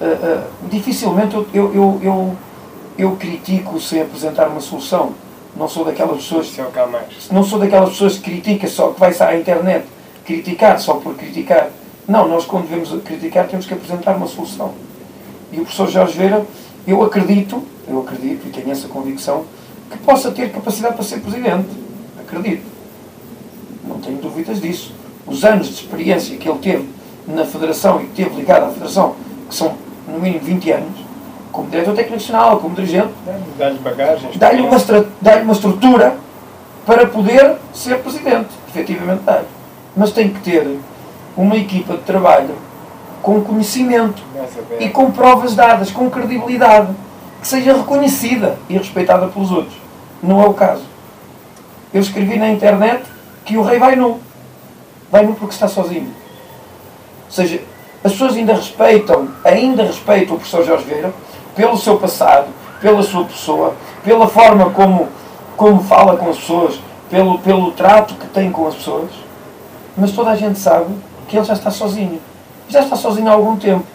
uh, 0.00 0.04
uh, 0.04 0.44
dificilmente 0.70 1.34
eu, 1.34 1.46
eu, 1.52 1.74
eu, 1.74 2.00
eu, 2.02 2.36
eu 2.98 3.16
critico 3.16 3.80
sem 3.80 4.02
apresentar 4.02 4.48
uma 4.48 4.60
solução. 4.60 5.12
Não 5.56 5.68
sou 5.68 5.84
daquelas 5.84 6.16
pessoas. 6.16 6.52
É 6.58 7.32
não 7.32 7.42
sou 7.42 7.58
daquelas 7.58 7.90
pessoas 7.90 8.18
que 8.18 8.30
critica 8.30 8.68
só 8.68 8.92
que 8.92 9.00
vai 9.00 9.14
à 9.18 9.38
internet 9.38 9.86
criticar 10.24 10.78
só 10.78 10.94
por 10.94 11.14
criticar. 11.14 11.70
Não, 12.06 12.28
nós 12.28 12.44
quando 12.44 12.68
devemos 12.68 12.90
criticar 13.02 13.48
temos 13.48 13.66
que 13.66 13.74
apresentar 13.74 14.16
uma 14.16 14.26
solução. 14.26 14.74
E 15.50 15.56
o 15.56 15.62
professor 15.62 15.88
Jorge 15.88 16.18
Vera, 16.18 16.44
eu 16.86 17.02
acredito 17.02 17.62
eu 17.88 18.00
acredito 18.00 18.46
e 18.46 18.50
tenho 18.50 18.70
essa 18.70 18.88
convicção, 18.88 19.44
que 19.90 19.98
possa 19.98 20.30
ter 20.32 20.50
capacidade 20.50 20.94
para 20.94 21.04
ser 21.04 21.20
presidente. 21.20 21.68
Acredito. 22.18 22.64
Não 23.86 24.00
tenho 24.00 24.18
dúvidas 24.18 24.60
disso. 24.60 24.92
Os 25.26 25.44
anos 25.44 25.68
de 25.68 25.74
experiência 25.74 26.36
que 26.36 26.48
ele 26.48 26.58
teve 26.58 26.88
na 27.26 27.44
Federação 27.44 28.00
e 28.00 28.06
que 28.06 28.22
teve 28.22 28.36
ligado 28.36 28.64
à 28.64 28.68
Federação, 28.68 29.16
que 29.48 29.54
são 29.54 29.74
no 30.06 30.18
mínimo 30.18 30.44
20 30.44 30.70
anos, 30.70 31.06
como 31.50 31.68
diretor 31.70 31.94
técnico 31.94 32.14
nacional, 32.14 32.58
como 32.58 32.74
dirigente, 32.74 33.08
dá-lhe 33.58 33.78
bagagens, 33.78 34.36
dá-lhe 34.36 34.62
uma, 34.62 34.76
dá 35.20 35.36
uma 35.36 35.52
estrutura 35.52 36.16
para 36.84 37.06
poder 37.06 37.56
ser 37.72 37.98
presidente. 37.98 38.48
Efetivamente 38.68 39.22
dá 39.24 39.42
Mas 39.96 40.12
tem 40.12 40.28
que 40.28 40.40
ter 40.40 40.78
uma 41.36 41.56
equipa 41.56 41.94
de 41.94 42.02
trabalho 42.02 42.54
com 43.22 43.40
conhecimento 43.42 44.22
e 44.78 44.88
com 44.88 45.10
provas 45.10 45.56
dadas, 45.56 45.90
com 45.90 46.08
credibilidade 46.08 46.94
que 47.40 47.48
seja 47.48 47.76
reconhecida 47.76 48.56
e 48.68 48.76
respeitada 48.76 49.26
pelos 49.28 49.50
outros. 49.50 49.76
Não 50.22 50.42
é 50.42 50.46
o 50.46 50.54
caso. 50.54 50.84
Eu 51.92 52.00
escrevi 52.00 52.38
na 52.38 52.48
internet 52.48 53.02
que 53.44 53.56
o 53.56 53.62
rei 53.62 53.78
vai 53.78 53.96
nu. 53.96 54.20
Vai 55.10 55.24
nu 55.24 55.34
porque 55.34 55.54
está 55.54 55.68
sozinho. 55.68 56.12
Ou 57.26 57.30
seja, 57.30 57.60
as 58.02 58.12
pessoas 58.12 58.36
ainda 58.36 58.54
respeitam, 58.54 59.28
ainda 59.44 59.82
respeitam 59.82 60.36
o 60.36 60.38
professor 60.38 60.64
Jorge 60.64 60.84
Vieira 60.84 61.12
pelo 61.54 61.76
seu 61.76 61.98
passado, 61.98 62.48
pela 62.80 63.02
sua 63.02 63.24
pessoa, 63.24 63.74
pela 64.04 64.28
forma 64.28 64.70
como, 64.70 65.08
como 65.56 65.82
fala 65.82 66.16
com 66.16 66.30
as 66.30 66.36
pessoas, 66.36 66.78
pelo, 67.10 67.38
pelo 67.38 67.72
trato 67.72 68.14
que 68.14 68.26
tem 68.28 68.50
com 68.50 68.66
as 68.66 68.74
pessoas. 68.74 69.10
Mas 69.96 70.12
toda 70.12 70.30
a 70.30 70.36
gente 70.36 70.58
sabe 70.58 70.94
que 71.28 71.36
ele 71.36 71.44
já 71.44 71.54
está 71.54 71.70
sozinho. 71.70 72.20
Já 72.68 72.82
está 72.82 72.96
sozinho 72.96 73.28
há 73.28 73.32
algum 73.32 73.56
tempo. 73.56 73.86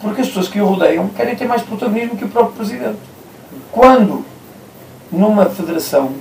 Porque 0.00 0.20
as 0.20 0.28
pessoas 0.28 0.48
que 0.48 0.60
o 0.60 0.66
rodeiam 0.66 1.08
querem 1.08 1.34
ter 1.34 1.46
mais 1.46 1.62
protagonismo 1.62 2.16
que 2.16 2.24
o 2.24 2.28
próprio 2.28 2.56
Presidente. 2.56 2.98
Quando, 3.72 4.24
numa 5.10 5.46
federação, 5.46 6.12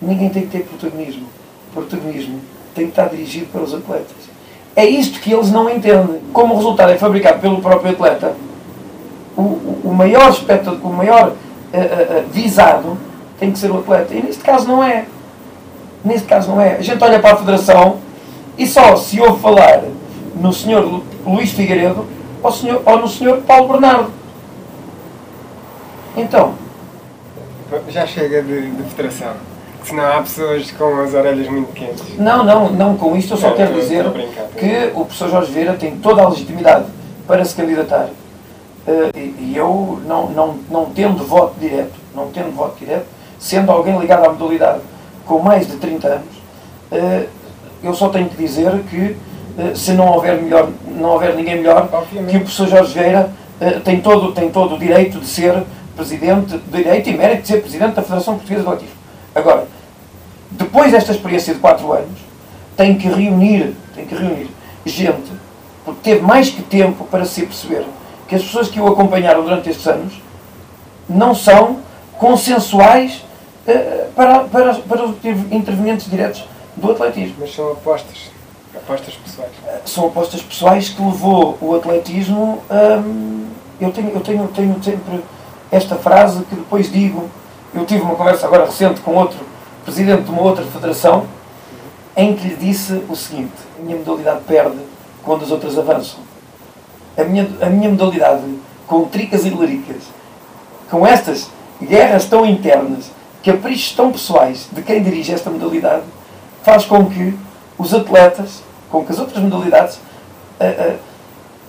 ninguém 0.00 0.28
tem 0.28 0.42
que 0.42 0.48
ter 0.48 0.64
protagonismo. 0.64 1.26
Protagonismo 1.72 2.40
tem 2.74 2.86
que 2.86 2.92
estar 2.92 3.08
dirigido 3.08 3.46
para 3.46 3.62
os 3.62 3.74
atletas. 3.74 4.16
É 4.74 4.86
isto 4.86 5.20
que 5.20 5.32
eles 5.32 5.50
não 5.50 5.68
entendem. 5.68 6.20
Como 6.32 6.54
o 6.54 6.56
resultado 6.56 6.92
é 6.92 6.98
fabricado 6.98 7.40
pelo 7.40 7.60
próprio 7.60 7.92
atleta, 7.92 8.34
o, 9.36 9.42
o, 9.84 9.94
maior 9.94 10.30
espectador, 10.30 10.78
o 10.82 10.92
maior 10.92 11.28
uh, 11.28 11.32
uh, 11.32 12.24
visado 12.30 12.96
tem 13.38 13.52
que 13.52 13.58
ser 13.58 13.70
o 13.70 13.78
atleta. 13.78 14.14
E 14.14 14.22
neste 14.22 14.42
caso 14.42 14.66
não 14.66 14.82
é. 14.82 15.04
Neste 16.04 16.26
caso 16.26 16.50
não 16.50 16.60
é. 16.60 16.76
A 16.76 16.82
gente 16.82 17.02
olha 17.02 17.18
para 17.18 17.34
a 17.34 17.36
federação 17.36 17.98
e 18.56 18.66
só 18.66 18.96
se 18.96 19.20
ouve 19.20 19.40
falar 19.40 19.82
no 20.34 20.52
senhor 20.52 21.02
Luís 21.26 21.52
Figueiredo 21.52 22.06
ao 22.42 22.52
senhor, 22.52 22.82
ou 22.84 22.98
no 22.98 23.08
senhor 23.08 23.42
Paulo 23.42 23.68
Bernardo. 23.68 24.10
Então. 26.16 26.54
Já 27.88 28.06
chega 28.06 28.42
de, 28.42 28.70
de 28.70 28.82
federação. 28.90 29.51
Senão 29.84 30.04
há 30.04 30.22
pessoas 30.22 30.70
com 30.70 31.00
as 31.00 31.12
orelhas 31.14 31.48
muito 31.48 31.72
quentes. 31.72 32.18
Não, 32.18 32.44
não, 32.44 32.70
não 32.70 32.96
com 32.96 33.16
isto 33.16 33.34
eu 33.34 33.36
só 33.36 33.48
não, 33.48 33.56
quero 33.56 33.74
dizer 33.74 34.04
que 34.56 34.90
o 34.94 35.04
professor 35.04 35.30
Jorge 35.30 35.52
Vieira 35.52 35.74
tem 35.74 35.96
toda 35.96 36.22
a 36.22 36.28
legitimidade 36.28 36.86
para 37.26 37.44
se 37.44 37.54
candidatar. 37.54 38.08
Uh, 38.86 39.16
e, 39.16 39.34
e, 39.38 39.52
eu, 39.56 40.00
não, 40.06 40.28
não, 40.30 40.56
não 40.70 40.86
tendo 40.86 41.24
voto 41.24 41.54
direto, 41.58 41.92
não 42.14 42.28
tendo 42.28 42.54
voto 42.54 42.76
direto, 42.78 43.06
sendo 43.38 43.70
alguém 43.70 43.98
ligado 43.98 44.24
à 44.24 44.32
modalidade 44.32 44.80
com 45.24 45.38
mais 45.38 45.66
de 45.66 45.76
30 45.76 46.08
anos, 46.08 46.36
uh, 46.90 47.28
eu 47.82 47.94
só 47.94 48.08
tenho 48.08 48.28
que 48.28 48.36
dizer 48.36 48.72
que 48.90 49.16
eh, 49.58 49.74
se 49.74 49.92
não 49.92 50.06
houver, 50.06 50.40
melhor, 50.40 50.68
não 50.86 51.10
houver 51.10 51.34
ninguém 51.34 51.56
melhor, 51.56 51.88
Obviamente. 51.92 52.30
que 52.30 52.36
o 52.36 52.40
professor 52.40 52.68
Jorge 52.68 52.94
Vieira 52.94 53.30
tem 53.84 54.00
todo, 54.00 54.32
tem 54.32 54.50
todo 54.50 54.76
o 54.76 54.78
direito 54.78 55.18
de 55.18 55.26
ser 55.26 55.64
presidente, 55.96 56.58
direito 56.70 57.10
e 57.10 57.16
mérito 57.16 57.42
de 57.42 57.48
ser 57.48 57.60
presidente 57.60 57.94
da 57.94 58.02
Federação 58.02 58.34
Portuguesa 58.34 58.62
de 58.62 58.68
Atletismo. 58.68 59.01
Agora, 59.34 59.66
depois 60.50 60.92
desta 60.92 61.12
experiência 61.12 61.54
de 61.54 61.60
4 61.60 61.92
anos, 61.92 62.18
tem 62.76 62.96
que 62.96 63.08
reunir, 63.08 63.74
tem 63.94 64.06
que 64.06 64.14
reunir 64.14 64.50
gente, 64.84 65.30
porque 65.84 66.00
teve 66.02 66.22
mais 66.22 66.50
que 66.50 66.62
tempo 66.62 67.04
para 67.04 67.24
se 67.24 67.42
perceber 67.42 67.84
que 68.28 68.34
as 68.34 68.42
pessoas 68.42 68.68
que 68.68 68.80
o 68.80 68.86
acompanharam 68.86 69.42
durante 69.42 69.70
estes 69.70 69.86
anos 69.86 70.14
não 71.08 71.34
são 71.34 71.78
consensuais 72.18 73.24
uh, 73.66 74.10
para, 74.14 74.44
para, 74.44 74.74
para 74.74 75.04
os 75.04 75.16
intervenientes 75.50 76.10
diretos 76.10 76.44
do 76.76 76.90
atletismo. 76.90 77.36
Mas 77.40 77.54
são 77.54 77.72
apostas 77.72 78.32
Apostas 78.74 79.14
pessoais. 79.14 79.50
São 79.84 80.06
apostas 80.06 80.42
pessoais 80.42 80.88
que 80.88 81.02
levou 81.02 81.58
o 81.60 81.74
atletismo 81.76 82.62
hum, 82.70 83.46
eu, 83.78 83.90
tenho, 83.90 84.10
eu 84.10 84.20
tenho, 84.20 84.48
tenho 84.48 84.82
sempre 84.82 85.22
esta 85.70 85.96
frase 85.96 86.42
que 86.44 86.54
depois 86.54 86.90
digo. 86.90 87.28
Eu 87.74 87.86
tive 87.86 88.02
uma 88.02 88.14
conversa 88.14 88.46
agora 88.46 88.66
recente 88.66 89.00
com 89.00 89.14
outro 89.14 89.38
presidente 89.84 90.24
de 90.24 90.30
uma 90.30 90.42
outra 90.42 90.64
federação 90.64 91.26
em 92.14 92.36
que 92.36 92.48
lhe 92.48 92.56
disse 92.56 93.02
o 93.08 93.16
seguinte: 93.16 93.52
a 93.78 93.82
minha 93.82 93.96
modalidade 93.96 94.40
perde 94.46 94.78
quando 95.22 95.44
as 95.44 95.50
outras 95.50 95.78
avançam. 95.78 96.20
A 97.16 97.24
minha, 97.24 97.48
a 97.60 97.66
minha 97.66 97.88
modalidade, 97.88 98.42
com 98.86 99.06
tricas 99.06 99.46
e 99.46 99.50
laricas, 99.50 100.02
com 100.90 101.06
estas 101.06 101.50
guerras 101.80 102.26
tão 102.26 102.44
internas, 102.44 103.10
caprichos 103.42 103.94
tão 103.94 104.12
pessoais 104.12 104.68
de 104.70 104.82
quem 104.82 105.02
dirige 105.02 105.32
esta 105.32 105.50
modalidade, 105.50 106.02
faz 106.62 106.84
com 106.84 107.06
que 107.06 107.36
os 107.78 107.94
atletas, 107.94 108.62
com 108.90 109.04
que 109.04 109.12
as 109.12 109.18
outras 109.18 109.42
modalidades, 109.42 109.96
uh, 109.96 110.92
uh, 110.92 110.98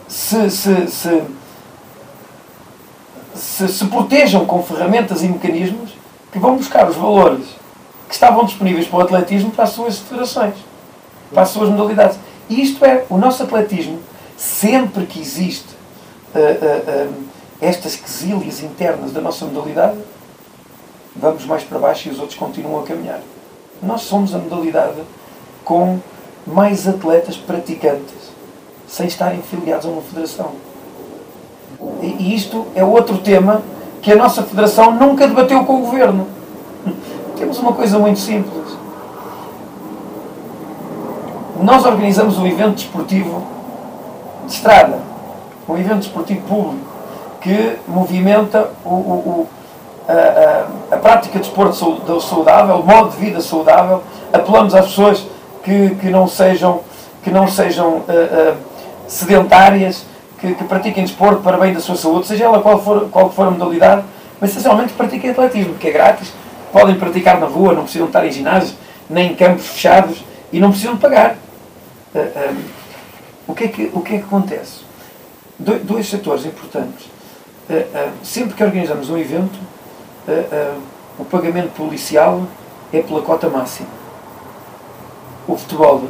se, 0.07 0.49
se, 0.49 0.87
se, 0.87 1.23
se, 3.33 3.67
se 3.67 3.85
protejam 3.85 4.45
com 4.45 4.61
ferramentas 4.61 5.23
e 5.23 5.27
mecanismos 5.27 5.92
que 6.33 6.39
vão 6.39 6.57
buscar 6.57 6.89
os 6.89 6.95
valores 6.95 7.45
que 8.07 8.13
estavam 8.13 8.43
disponíveis 8.43 8.87
para 8.87 8.97
o 8.97 9.01
atletismo 9.03 9.51
para 9.51 9.65
as 9.65 9.69
suas 9.69 9.99
federações, 9.99 10.55
para 11.31 11.43
as 11.43 11.49
suas 11.49 11.69
modalidades. 11.69 12.17
E 12.49 12.59
isto 12.61 12.83
é, 12.83 13.05
o 13.07 13.17
nosso 13.17 13.43
atletismo, 13.43 13.99
sempre 14.35 15.05
que 15.05 15.21
existe 15.21 15.69
uh, 16.35 17.09
uh, 17.09 17.13
estas 17.61 17.95
quesílias 17.95 18.61
internas 18.63 19.13
da 19.13 19.21
nossa 19.21 19.45
modalidade, 19.45 19.97
vamos 21.15 21.45
mais 21.45 21.63
para 21.63 21.77
baixo 21.77 22.09
e 22.09 22.11
os 22.11 22.19
outros 22.19 22.37
continuam 22.37 22.81
a 22.81 22.83
caminhar. 22.83 23.21
Nós 23.81 24.01
somos 24.01 24.33
a 24.33 24.39
modalidade 24.39 25.01
com 25.63 25.99
mais 26.47 26.87
atletas 26.87 27.37
praticantes, 27.37 28.33
sem 28.87 29.05
estarem 29.05 29.41
filiados 29.43 29.85
a 29.85 29.89
uma 29.89 30.01
federação. 30.01 30.51
E 32.01 32.35
isto 32.35 32.65
é 32.75 32.83
outro 32.83 33.19
tema 33.19 33.61
que 34.03 34.11
a 34.11 34.15
nossa 34.17 34.43
federação 34.43 34.91
nunca 34.91 35.25
debateu 35.25 35.63
com 35.63 35.77
o 35.77 35.79
governo. 35.79 36.27
Temos 37.37 37.57
uma 37.57 37.71
coisa 37.71 37.97
muito 37.97 38.19
simples. 38.19 38.77
Nós 41.61 41.85
organizamos 41.85 42.37
um 42.37 42.45
evento 42.45 42.75
desportivo 42.75 43.43
de 44.45 44.53
estrada, 44.53 44.99
um 45.67 45.77
evento 45.77 45.99
desportivo 45.99 46.41
público, 46.41 46.85
que 47.39 47.77
movimenta 47.87 48.69
o, 48.83 48.89
o, 48.89 49.47
a, 50.07 50.11
a, 50.11 50.95
a, 50.95 50.99
prática 50.99 51.39
de 51.39 51.45
desporto 51.45 52.19
saudável, 52.19 52.75
o 52.75 52.85
modo 52.85 53.11
de 53.11 53.17
vida 53.17 53.39
saudável. 53.39 54.03
Apelamos 54.33 54.75
às 54.75 54.87
pessoas 54.87 55.25
que, 55.63 55.95
que 55.95 56.09
não 56.09 56.27
sejam, 56.27 56.81
que 57.23 57.31
não 57.31 57.47
sejam 57.47 57.87
uh, 57.87 58.01
uh, 58.01 58.55
sedentárias, 59.07 60.05
que, 60.43 60.55
que, 60.55 60.63
pratiquem 60.65 61.05
desporto 61.05 61.41
para 61.41 61.57
bem 61.57 61.73
da 61.73 61.79
sua 61.79 61.95
saúde, 61.95 62.27
seja 62.27 62.43
ela 62.43 62.61
qual 62.61 62.83
for, 62.83 63.07
qual 63.09 63.31
for 63.31 63.47
a 63.47 63.51
modalidade, 63.51 64.03
mas 64.41 64.49
essencialmente 64.49 64.91
pratiquem 64.91 65.29
atletismo, 65.29 65.75
que 65.75 65.87
é 65.87 65.91
grátis, 65.91 66.33
podem 66.73 66.95
praticar 66.95 67.39
na 67.39 67.45
rua, 67.45 67.73
não 67.73 67.83
precisam 67.83 68.07
estar 68.07 68.25
em 68.25 68.31
ginásios, 68.31 68.75
nem 69.09 69.31
em 69.31 69.35
campos 69.35 69.67
fechados 69.67 70.21
e 70.51 70.59
não 70.59 70.71
precisam 70.71 70.97
pagar. 70.97 71.37
Uh, 72.13 72.19
um, 72.19 72.63
o, 73.47 73.55
que 73.55 73.63
é 73.63 73.67
que, 73.69 73.91
o 73.93 74.01
que 74.01 74.15
é 74.15 74.17
que 74.17 74.23
acontece? 74.25 74.81
Do, 75.57 75.79
dois 75.79 76.09
setores 76.09 76.45
importantes. 76.45 77.05
Uh, 77.69 77.73
uh, 77.73 78.11
sempre 78.21 78.53
que 78.53 78.63
organizamos 78.63 79.09
um 79.09 79.17
evento, 79.17 79.57
o 81.19 81.25
pagamento 81.25 81.71
policial 81.73 82.47
é 82.91 83.01
pela 83.01 83.21
cota 83.21 83.49
máxima. 83.49 83.89
O 85.47 85.57
futebol 85.57 86.07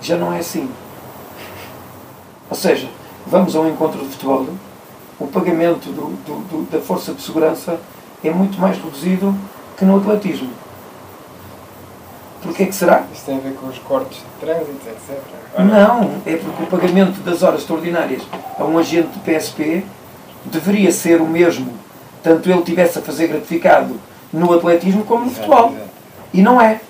já 0.00 0.16
não 0.16 0.32
é 0.32 0.38
assim. 0.38 0.70
Ou 2.50 2.56
seja, 2.56 2.88
vamos 3.26 3.54
a 3.54 3.60
um 3.60 3.68
encontro 3.68 4.00
de 4.00 4.08
futebol, 4.08 4.48
o 5.20 5.26
pagamento 5.28 5.90
do, 5.90 6.16
do, 6.24 6.48
do, 6.48 6.70
da 6.70 6.80
força 6.80 7.14
de 7.14 7.22
segurança 7.22 7.78
é 8.24 8.30
muito 8.30 8.58
mais 8.60 8.76
reduzido 8.76 9.34
que 9.76 9.84
no 9.84 9.98
atletismo. 9.98 10.50
Porquê 12.42 12.66
que 12.66 12.74
será? 12.74 13.04
Isso 13.12 13.24
tem 13.26 13.36
a 13.36 13.40
ver 13.40 13.54
com 13.54 13.66
os 13.66 13.78
cortes 13.78 14.18
de 14.18 14.46
trânsito, 14.46 14.88
etc. 14.88 15.20
Não, 15.58 16.22
é 16.24 16.36
porque 16.36 16.62
o 16.62 16.66
pagamento 16.66 17.20
das 17.20 17.42
horas 17.42 17.60
extraordinárias 17.60 18.22
a 18.58 18.64
um 18.64 18.78
agente 18.78 19.10
de 19.10 19.20
PSP 19.20 19.84
deveria 20.46 20.90
ser 20.90 21.20
o 21.20 21.26
mesmo, 21.26 21.72
tanto 22.22 22.50
ele 22.50 22.62
tivesse 22.62 22.98
a 22.98 23.02
fazer 23.02 23.28
gratificado 23.28 24.00
no 24.32 24.52
atletismo 24.54 25.04
como 25.04 25.26
no 25.26 25.30
futebol. 25.30 25.74
E 26.32 26.40
não 26.40 26.60
é. 26.60 26.80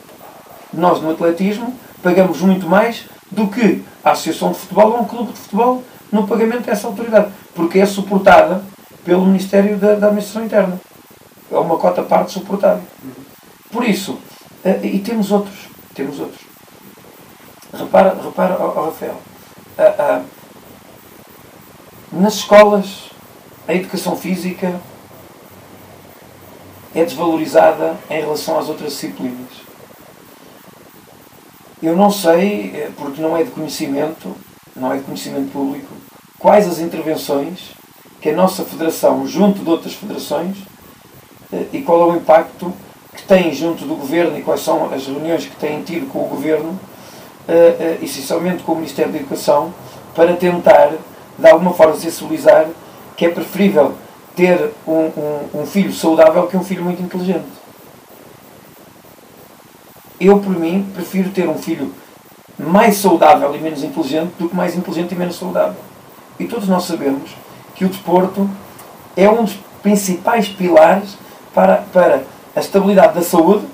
Nós 0.72 1.02
no 1.02 1.10
atletismo 1.10 1.74
pagamos 2.02 2.40
muito 2.40 2.68
mais 2.68 3.06
do 3.30 3.48
que 3.48 3.82
a 4.04 4.12
Associação 4.12 4.52
de 4.52 4.58
Futebol 4.58 4.92
ou 4.92 5.00
um 5.00 5.04
clube 5.04 5.32
de 5.32 5.38
futebol 5.38 5.82
no 6.10 6.26
pagamento 6.26 6.66
dessa 6.66 6.86
autoridade, 6.86 7.32
porque 7.54 7.78
é 7.78 7.86
suportada 7.86 8.62
pelo 9.04 9.26
Ministério 9.26 9.76
da, 9.76 9.94
da 9.94 10.06
Administração 10.08 10.44
Interna 10.44 10.80
é 11.50 11.58
uma 11.58 11.76
cota 11.76 12.02
parte 12.02 12.32
suportável. 12.32 12.82
Por 13.72 13.84
isso, 13.84 14.12
uh, 14.12 14.84
e 14.84 14.98
temos 15.00 15.30
outros, 15.32 15.68
temos 15.94 16.20
outros. 16.20 16.40
Repara, 17.72 18.16
repara 18.22 18.56
oh, 18.60 18.86
Rafael, 18.86 19.16
uh, 19.78 20.22
uh, 20.22 20.24
nas 22.12 22.34
escolas 22.34 23.10
a 23.66 23.74
educação 23.74 24.16
física 24.16 24.80
é 26.94 27.04
desvalorizada 27.04 27.96
em 28.08 28.20
relação 28.20 28.58
às 28.58 28.68
outras 28.68 28.92
disciplinas. 28.92 29.49
Eu 31.82 31.96
não 31.96 32.10
sei, 32.10 32.72
eh, 32.74 32.90
porque 32.96 33.22
não 33.22 33.36
é 33.36 33.42
de 33.42 33.50
conhecimento, 33.50 34.34
não 34.76 34.92
é 34.92 34.98
de 34.98 35.04
conhecimento 35.04 35.50
público, 35.50 35.94
quais 36.38 36.68
as 36.68 36.78
intervenções 36.78 37.70
que 38.20 38.30
a 38.30 38.34
nossa 38.34 38.64
federação, 38.64 39.26
junto 39.26 39.60
de 39.60 39.70
outras 39.70 39.94
federações, 39.94 40.56
e 41.72 41.82
qual 41.82 42.00
é 42.02 42.12
o 42.12 42.16
impacto 42.16 42.72
que 43.14 43.22
tem 43.24 43.52
junto 43.52 43.84
do 43.84 43.96
Governo 43.96 44.38
e 44.38 44.42
quais 44.42 44.60
são 44.60 44.92
as 44.92 45.06
reuniões 45.06 45.46
que 45.46 45.56
têm 45.56 45.82
tido 45.82 46.06
com 46.10 46.20
o 46.20 46.28
Governo, 46.28 46.70
uh, 46.70 48.04
essencialmente 48.04 48.62
com 48.62 48.72
o 48.72 48.76
Ministério 48.76 49.12
da 49.12 49.18
Educação, 49.18 49.74
para 50.14 50.36
tentar, 50.36 50.92
de 51.38 51.48
alguma 51.48 51.72
forma, 51.72 51.96
sensibilizar 51.96 52.68
que 53.16 53.26
é 53.26 53.28
preferível 53.30 53.94
ter 54.36 54.70
um, 54.86 54.92
um, 54.92 55.62
um 55.62 55.66
filho 55.66 55.92
saudável 55.92 56.46
que 56.46 56.56
um 56.56 56.64
filho 56.64 56.84
muito 56.84 57.02
inteligente. 57.02 57.59
Eu, 60.20 60.38
por 60.38 60.50
mim, 60.50 60.86
prefiro 60.94 61.30
ter 61.30 61.48
um 61.48 61.56
filho 61.56 61.92
mais 62.58 62.96
saudável 62.96 63.54
e 63.54 63.58
menos 63.58 63.82
inteligente 63.82 64.32
do 64.38 64.48
que 64.48 64.54
mais 64.54 64.76
inteligente 64.76 65.12
e 65.12 65.18
menos 65.18 65.36
saudável. 65.36 65.80
E 66.38 66.46
todos 66.46 66.68
nós 66.68 66.84
sabemos 66.84 67.30
que 67.74 67.84
o 67.84 67.88
desporto 67.88 68.48
é 69.16 69.28
um 69.30 69.44
dos 69.44 69.54
principais 69.82 70.48
pilares 70.48 71.16
para, 71.54 71.78
para 71.92 72.22
a 72.54 72.60
estabilidade 72.60 73.14
da 73.14 73.22
saúde 73.22 73.64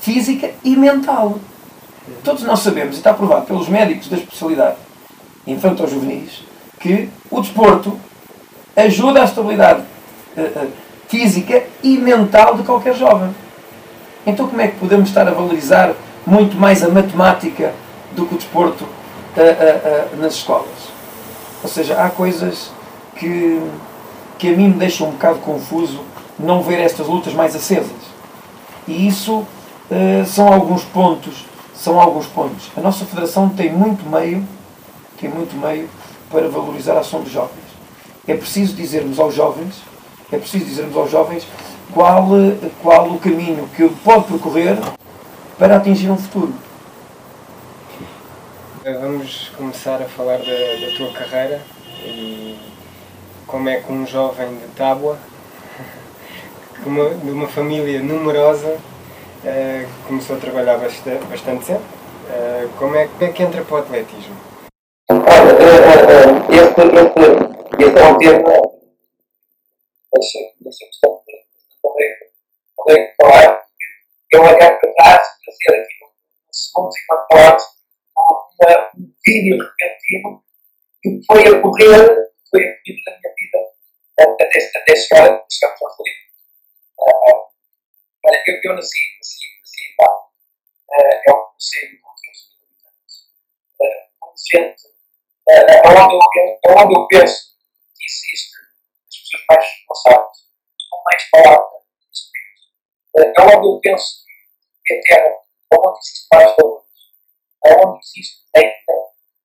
física 0.00 0.50
e 0.64 0.74
mental. 0.74 1.38
Todos 2.24 2.42
nós 2.44 2.60
sabemos, 2.60 2.94
e 2.94 2.98
está 2.98 3.12
provado 3.12 3.46
pelos 3.46 3.68
médicos 3.68 4.08
da 4.08 4.16
especialidade 4.16 4.76
infanto-juvenis, 5.46 6.44
que 6.80 7.08
o 7.30 7.40
desporto 7.40 7.98
ajuda 8.74 9.22
a 9.22 9.24
estabilidade 9.24 9.82
uh, 10.36 10.40
uh, 10.40 10.72
física 11.08 11.64
e 11.82 11.98
mental 11.98 12.56
de 12.56 12.62
qualquer 12.62 12.94
jovem. 12.94 13.34
Então, 14.26 14.48
como 14.48 14.60
é 14.60 14.66
que 14.66 14.76
podemos 14.76 15.08
estar 15.08 15.28
a 15.28 15.30
valorizar 15.30 15.94
muito 16.26 16.56
mais 16.56 16.82
a 16.82 16.88
matemática 16.88 17.72
do 18.16 18.26
que 18.26 18.34
o 18.34 18.36
desporto 18.36 18.82
uh, 18.84 20.16
nas 20.16 20.34
escolas? 20.34 20.66
Ou 21.62 21.68
seja, 21.68 22.02
há 22.02 22.10
coisas 22.10 22.72
que, 23.14 23.62
que 24.36 24.48
a 24.48 24.56
mim 24.56 24.68
me 24.68 24.74
deixam 24.74 25.08
um 25.08 25.12
bocado 25.12 25.38
confuso 25.38 26.00
não 26.38 26.60
ver 26.60 26.80
estas 26.80 27.06
lutas 27.06 27.34
mais 27.34 27.54
acesas. 27.54 27.92
E 28.88 29.06
isso 29.06 29.38
uh, 29.38 30.26
são 30.26 30.52
alguns 30.52 30.82
pontos, 30.82 31.46
são 31.72 32.00
alguns 32.00 32.26
pontos. 32.26 32.68
A 32.76 32.80
nossa 32.80 33.04
federação 33.04 33.48
tem 33.48 33.72
muito 33.72 34.08
meio, 34.10 34.44
tem 35.20 35.30
muito 35.30 35.56
meio 35.56 35.88
para 36.30 36.48
valorizar 36.48 36.94
a 36.94 37.00
ação 37.00 37.20
dos 37.20 37.30
jovens. 37.30 37.64
É 38.26 38.34
preciso 38.34 38.74
dizermos 38.74 39.20
aos 39.20 39.36
jovens, 39.36 39.76
é 40.32 40.36
preciso 40.36 40.64
dizermos 40.64 40.96
aos 40.96 41.10
jovens 41.12 41.46
qual, 41.92 42.28
qual 42.82 43.08
o 43.08 43.18
caminho 43.18 43.68
que 43.74 43.82
ele 43.82 43.96
pode 44.04 44.24
percorrer 44.24 44.76
para 45.58 45.76
atingir 45.76 46.10
um 46.10 46.16
futuro. 46.16 46.54
Vamos 48.84 49.50
começar 49.56 50.00
a 50.00 50.04
falar 50.04 50.38
da, 50.38 50.44
da 50.44 50.96
tua 50.96 51.10
carreira 51.12 51.60
e 52.04 52.56
como 53.46 53.68
é 53.68 53.80
que 53.80 53.92
um 53.92 54.06
jovem 54.06 54.56
de 54.58 54.66
Tábua 54.76 55.18
de 56.82 56.88
uma, 56.88 57.10
de 57.10 57.30
uma 57.30 57.48
família 57.48 58.00
numerosa, 58.00 58.68
uh, 58.68 59.88
começou 60.06 60.36
a 60.36 60.40
trabalhar 60.40 60.78
bastante, 60.78 61.24
bastante 61.26 61.64
cedo. 61.64 61.80
Uh, 61.80 62.68
como, 62.78 62.96
é, 62.96 63.06
como 63.06 63.24
é 63.24 63.32
que 63.32 63.42
entra 63.42 63.62
para 63.62 63.74
o 63.74 63.78
atletismo? 63.78 64.36
Olha, 65.10 65.20
uh, 65.20 66.52
este, 66.52 66.80
este, 66.80 67.82
este 67.82 67.98
é 67.98 68.06
um 68.06 68.18
tema. 68.18 68.66
Deixa-me 70.60 71.25
só 72.76 72.94
falar. 73.20 73.66
Eu 74.32 74.44
agarro 74.44 74.80
para 74.80 74.92
trás, 74.94 75.26
fazer 75.44 75.80
aqui 75.80 75.96
segundos 76.50 76.94
enquanto 77.02 77.26
pode, 77.28 77.64
um 78.98 79.12
vídeo 79.24 79.58
repentino 79.58 80.42
que 81.02 81.20
foi 81.26 81.42
a 81.46 81.62
correr, 81.62 82.06
foi 82.50 82.62
a 82.62 82.76
corrida 82.76 83.02
da 83.06 83.18
minha 83.18 83.34
vida 83.36 83.58
até, 84.18 84.58
até 84.78 84.96
chegar, 84.96 85.32
a 85.32 85.44
chegar 85.50 85.72
a 85.72 85.76
Filipe. 85.76 86.26
Uh, 86.98 87.46
eu, 88.46 88.60
eu 88.64 88.74
nasci, 88.74 88.98
nasci, 89.18 89.38
nasci 89.60 89.82
em 89.84 89.96
Pá. 89.96 90.08
É 91.26 91.32
um 91.32 91.44
conselho 91.52 92.00
com 92.00 92.10
15 92.24 92.48
mil 92.48 92.64
habitantes. 92.64 93.16
Gente, 94.50 94.82
aonde, 95.84 96.14
eu, 96.14 96.70
aonde 96.70 96.94
eu 96.94 97.06
penso 97.08 97.54
que 97.96 98.04
existe 98.04 98.56
as 99.06 99.18
pessoas 99.18 99.44
mais 99.48 99.64
responsáveis, 99.64 100.38
com 100.90 101.02
mais 101.04 101.30
palavra, 101.30 101.76
é, 103.18 103.22
é 103.22 103.42
uma 103.42 103.54
adultez 103.54 104.26
é 104.88 105.36
onde 105.72 105.98
existe 105.98 106.26
mais 106.32 106.56
dor, 106.56 106.84
onde 107.64 107.98
existe 107.98 108.36
ainda 108.54 108.96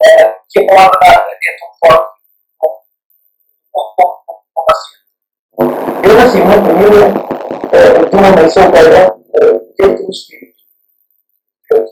é, 0.03 0.35
que 0.49 0.60
a 0.60 0.68
palavra 0.68 0.99
nada 1.02 1.31
é 1.31 1.57
tão 1.57 1.69
forte 1.80 2.11
como 3.72 4.68
assim. 4.69 4.99
Eu 6.07 6.14
nasci 6.15 6.38
muito 6.38 6.69
é, 7.72 7.77
é, 7.77 7.98
eu 7.98 8.10
tenho 8.10 8.23
uma 8.23 8.35
nação 8.35 8.72
pagã, 8.72 9.22
dentro 9.77 10.06
do 10.06 10.11
Espírito. 10.11 10.61
Então, 11.72 11.85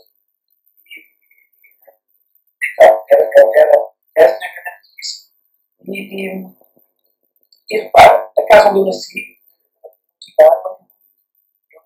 era, 3.10 3.30
era, 3.56 3.76
essa 4.16 4.34
é 4.34 4.46
a 4.46 4.54
grande 4.54 4.80
notícia. 4.88 5.30
E, 5.86 5.98
e, 6.00 6.46
e 7.70 7.78
repara, 7.82 8.30
a 8.38 8.46
casa 8.48 8.70
onde 8.70 8.78
eu 8.80 8.86
nasci, 8.86 9.20
que 10.20 10.32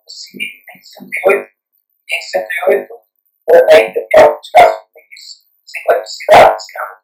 58, 0.07 1.49
em 2.11 2.21
108, 2.21 3.05
ainda 3.71 4.07
que 4.09 4.19
alguns 4.19 4.49
casos 4.51 4.83
no 4.83 4.89
país, 4.93 5.45
50 5.65 6.05
cidades, 6.05 6.65
que 6.65 6.77
é 6.77 6.95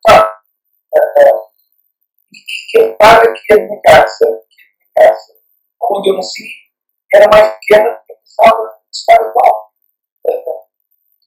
e, 2.32 2.38
que 2.70 2.78
eu 2.80 2.98
que 2.98 3.54
a 3.54 3.58
minha 3.58 3.82
casa, 3.82 4.26
que 4.50 4.62
a 4.62 4.66
minha 4.78 4.92
casa, 4.96 5.34
onde 5.82 6.10
eu 6.10 6.16
nasci, 6.16 6.72
era 7.14 7.28
mais 7.30 7.58
pequena 7.60 7.90
do 7.90 8.06
que 8.06 8.14
eu 8.14 8.18
pensava 8.18 8.58
no 8.58 8.92
estado 8.92 9.30
atual. 9.30 9.74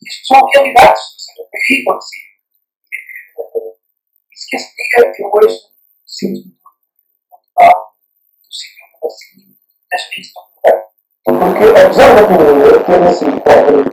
Isto 0.02 0.26
são 0.26 0.46
realidades, 0.54 1.02
eu 1.38 1.46
perdi 1.50 1.84
quando 1.84 2.02
se 2.02 2.34
esquecia 4.32 5.12
que 5.12 5.22
hoje 5.24 5.58
sinto 6.06 6.48
muito 6.48 6.58
mal, 7.58 7.96
no 8.44 8.52
segundo 8.52 9.06
assim, 9.06 9.56
das 9.90 10.10
minhas 10.10 10.32
porque, 11.44 11.64
apesar 11.78 12.14
da 12.14 12.26
pobreza 12.26 12.84
ter 12.84 13.00
nascido 13.00 13.38
pobre, 13.42 13.84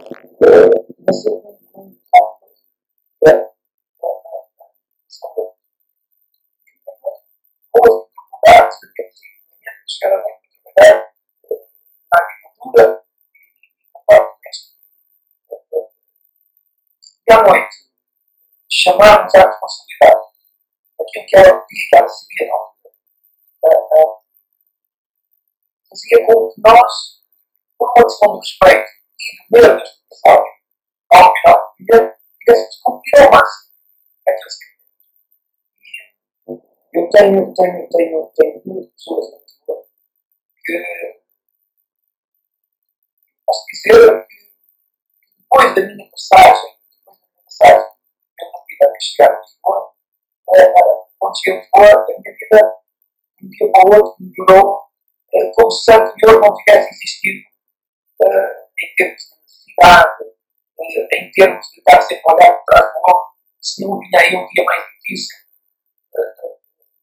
e 17.27 17.33
à 17.33 17.43
noite 17.43 17.75
chamarmos 18.69 19.35
à 19.35 19.39
responsabilidade 19.45 20.21
aquilo 21.01 21.25
que 21.27 21.35
ela 21.35 21.53
podia 21.59 21.85
que 21.89 21.95
ela 21.97 22.07
sabia 22.07 22.47
não 22.47 22.71
fazia 25.89 26.25
com 26.25 26.49
que 26.49 27.10
nós, 27.81 28.19
por 28.19 28.29
uma 28.29 28.39
questão 28.39 28.39
de 28.39 28.47
respeito 28.47 28.89
e 29.19 29.31
de 29.31 29.67
medo 29.67 29.83
da 30.25 30.51
ao 31.11 31.33
final 31.33 31.75
do 31.79 31.85
dia, 31.85 32.15
tivesse 32.39 32.81
cumprir 32.83 33.21
ao 33.21 33.31
máximo 33.31 33.71
aqueles 34.27 34.55
que 34.57 34.71
eu 36.93 37.09
tenho, 37.09 37.53
tenho, 37.53 37.89
tenho, 37.89 38.31
tenho 38.35 38.61
duas 38.65 38.87
pessoas 38.91 39.31
na 39.31 39.37
minha 39.37 39.83
que 40.65 40.75
posso 43.45 43.65
dizer 43.71 44.27
que 44.27 44.35
depois 45.39 45.75
da 45.75 45.81
minha 45.81 46.09
passagem 46.11 46.71
passagem, 47.61 47.85
eu 48.39 48.51
não 48.51 48.65
vida 48.67 48.85
a 48.85 48.99
chegar 48.99 49.31
a 49.31 49.41
Lisboa, 49.41 49.93
quando 51.19 51.37
cheguei 51.37 51.59
a 51.59 51.61
Lisboa, 51.61 51.91
a 51.91 52.05
minha 52.07 52.37
vida, 52.39 52.59
de 53.39 53.45
um 53.45 53.49
dia 53.49 53.71
para 53.71 53.85
o 53.85 53.95
outro, 53.95 54.15
melhorou, 54.19 54.81
como 55.55 55.71
se 55.71 55.83
Santo 55.83 56.13
Senhor 56.19 56.41
não 56.41 56.55
tivesse 56.55 56.89
existido 56.89 57.50
em 58.25 58.95
termos 58.95 59.21
de 59.23 59.35
necessidade, 59.41 60.23
em 61.13 61.31
termos 61.31 61.67
de 61.71 61.79
estar 61.79 62.01
sempre 62.01 62.23
a 62.27 62.33
olhar 62.33 62.53
por 62.53 62.65
trás 62.65 62.85
do 62.93 62.99
homem, 63.07 63.31
se 63.61 63.85
não 63.85 63.99
vinha 63.99 64.19
aí 64.19 64.35
um 64.35 64.47
dia 64.47 64.63
mais 64.63 64.83
difícil, 64.89 65.37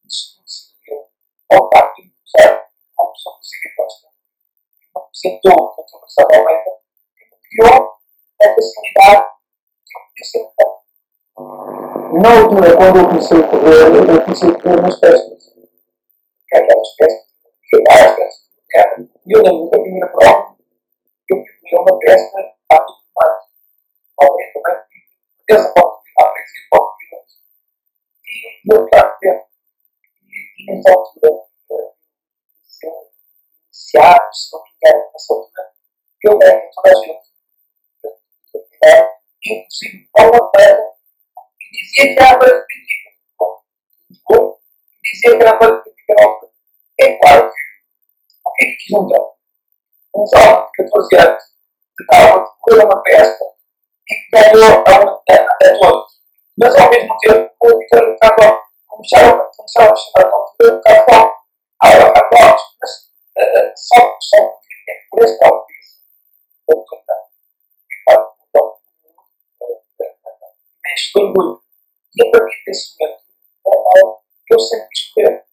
isso 0.06 0.36
tudo 0.36 0.48
se 0.48 0.74
deu 0.86 1.08
ao 1.52 1.70
facto 1.72 2.02
de 2.02 2.12
usar 2.24 2.68
como 2.96 3.12
pessoa 3.12 3.38
que 3.38 3.46
se 3.46 3.74
gosta. 3.76 4.08
Não 4.94 5.02
apresentou 5.02 5.52
o 5.52 5.82
Dr. 5.82 6.00
Marcelo 6.00 6.28
Almeida, 6.34 6.70
que 7.16 7.24
me 7.24 7.40
criou 7.42 7.92
a 8.42 8.54
facilidade 8.54 9.38
na 12.20 12.40
altura, 12.40 12.76
quando 12.76 12.98
eu 12.98 13.08
comecei 13.08 13.38
a 13.38 13.48
correr, 13.48 13.94
eu 13.94 14.22
comecei 14.24 14.48
a 14.48 14.60
correr 14.60 14.82
nas 14.82 14.98
festas. 14.98 15.54
Aquelas 16.52 16.94
festas, 16.96 17.26
várias 17.86 18.16
festas. 18.16 19.08
E 19.24 19.36
eu 19.36 19.42
lembro 19.42 19.70
que 19.70 19.76
a 19.76 19.80
primeira 19.80 20.08
prova, 20.08 20.56
eu 21.30 21.36
fui 21.36 21.70
correr 21.70 21.80
uma 21.80 21.98
festa 22.00 22.38
a 22.70 22.78
tudo 22.78 23.04
mais. 23.16 23.44
Alguém 24.20 24.52
também 24.52 24.82
teve 25.46 25.60
essa 25.60 25.70
oportunidade, 25.70 26.14
parecia 26.16 26.62
oportunidade. 26.72 27.32
E 28.26 28.72
eu 28.72 28.84
estava 28.84 29.18
dentro. 29.20 29.48
E 30.58 30.64
nessa 30.66 30.90
altura, 30.90 31.44
iniciado, 33.66 34.34
se 34.34 34.52
não 34.52 34.62
me 34.62 34.70
nessa 34.82 35.34
altura, 35.34 35.72
eu 36.24 36.38
lembro 36.38 36.70
toda 36.74 36.90
a 36.90 36.94
gente 36.94 37.28
inclusive 39.44 40.08
Paulo 40.12 40.50
Pedro, 40.50 40.92
que 41.58 41.70
dizia 41.72 42.14
que 42.14 42.20
era 42.20 42.38
coisa. 42.38 42.66
Que 45.02 45.12
dizia 45.12 45.36
que 45.36 45.42
era 45.42 45.58
coisa 45.58 45.82
pequena. 45.82 46.38
É 47.00 47.18
claro 47.18 47.50
que 47.50 47.60
o 48.44 48.52
que 48.52 48.64
é 48.64 48.70
que 48.70 48.88
junta? 48.88 49.37
Um 50.14 50.24
jovem 50.26 50.66
de 50.76 50.84
14 50.84 51.16
anos 51.16 51.42
que 51.96 52.04
estava 52.04 52.44
a 52.44 52.84
uma 52.84 53.02
festa 53.06 53.44
e 54.10 54.14
que 54.14 54.30
ganhou 54.30 54.84
até 54.86 55.78
todos. 55.78 56.12
Mas 56.58 56.74
ao 56.76 56.90
mesmo 56.90 57.16
tempo, 57.18 57.50
o 57.60 57.78
Vitor 57.78 58.12
estava 58.14 58.60
começaram, 58.88 59.50
começaram 59.56 59.92
a 59.92 59.96
chamar 59.96 60.32
a 60.32 60.74
o 60.74 60.82
cartão. 60.82 61.32
Ah, 61.82 61.92
era 61.92 62.12
cartão, 62.12 62.56
mas 62.80 62.90
uh, 63.38 63.72
só, 63.76 64.16
só 64.20 64.58
por 65.10 65.24
esse 65.24 65.38
tal 65.38 65.66
isso 65.70 65.98
mexe 70.84 71.12
com 71.12 71.20
orgulho. 71.20 71.60
E 72.16 72.26
a 72.26 72.30
partir 72.30 72.64
desse 72.66 72.94
momento, 72.98 73.22
eu 74.50 74.58
sempre 74.58 74.88
correr. 75.14 75.44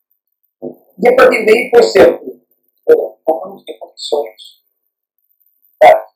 E 0.98 1.08
a 1.08 1.16
partir 1.16 1.46
daí 1.46 1.70
foi 1.70 1.84
sempre, 1.84 2.42
não 3.28 3.64
tinha 3.64 3.80
condições, 3.80 4.64
tá? 5.80 6.08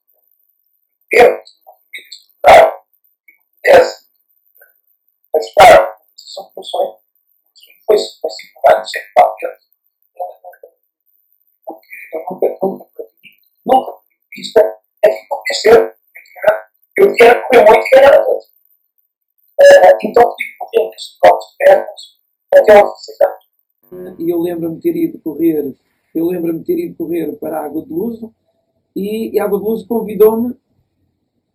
erros, 1.14 1.61
uma 1.65 1.73
família 1.73 2.10
estrutural, 2.10 2.86
que 3.26 3.34
não 3.34 3.44
pudesse 3.49 4.06
ajudar 5.36 5.76
a 5.76 5.88
posição 5.88 6.52
que 6.52 6.60
eu 6.60 6.64
sonho. 6.64 6.99
Foi, 7.86 7.98
anos, 8.76 8.91
sempre 8.91 9.11
para 9.15 9.36
dentro. 9.41 9.69
Porque 11.65 11.88
eu 12.14 12.26
nunca, 12.30 12.57
nunca 12.61 12.90
nunca 13.65 13.99
vista 14.36 14.60
aquilo 15.03 15.27
que 15.27 15.34
eu 15.34 15.44
queria 15.44 15.61
ser. 15.61 15.99
Eu 16.98 17.15
queria 17.15 17.41
correr 17.41 17.65
muito 17.65 17.86
e 17.86 17.90
ganhar 17.90 18.26
tudo. 18.26 18.45
então 20.03 20.36
correndo 20.57 20.91
nestes 20.91 21.18
blocos 21.22 21.45
de 21.52 21.57
pernas 21.57 22.19
até 22.53 22.77
aos 22.77 23.06
16 23.07 23.22
anos. 23.22 24.19
E 24.19 24.30
eu 24.30 24.40
lembro-me 24.40 24.76
de 24.76 24.81
ter 24.81 24.98
ido 24.98 25.19
correr, 25.22 25.76
eu 26.14 26.26
lembro-me 26.26 26.60
de 26.60 26.65
ter 26.65 26.80
ido 26.80 26.95
correr 26.95 27.31
para 27.38 27.60
a 27.60 27.65
Água 27.65 27.84
de 27.84 27.91
Luso 27.91 28.34
e, 28.95 29.36
e 29.36 29.40
a 29.40 29.45
Água 29.45 29.60
de 29.60 29.65
Luso 29.65 29.88
convidou-me 29.88 30.56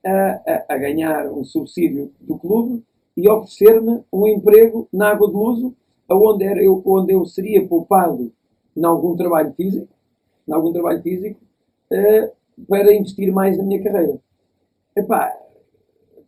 a, 0.05 0.43
a, 0.47 0.75
a, 0.75 0.79
ganhar 0.79 1.31
um 1.33 1.45
subsídio 1.45 2.13
do 2.21 2.39
clube 2.39 2.85
e 3.17 3.29
oferecer-me 3.29 4.03
um 4.13 4.29
emprego 4.29 4.89
na 4.93 5.11
Água 5.11 5.29
de 5.29 5.35
Luso, 5.35 5.75
onde, 6.11 6.45
era 6.45 6.63
eu, 6.63 6.83
onde 6.85 7.13
eu 7.13 7.25
seria 7.25 7.67
poupado 7.67 8.33
em 8.77 8.85
algum 8.85 9.17
trabalho 9.17 9.53
físico, 9.55 9.89
em 10.47 10.53
algum 10.53 10.73
trabalho 10.73 11.03
físico, 11.03 11.41
uh, 11.93 12.67
para 12.67 12.95
investir 12.95 13.33
mais 13.33 13.57
na 13.57 13.65
minha 13.65 13.83
carreira. 13.83 14.21
Epá, 14.97 15.33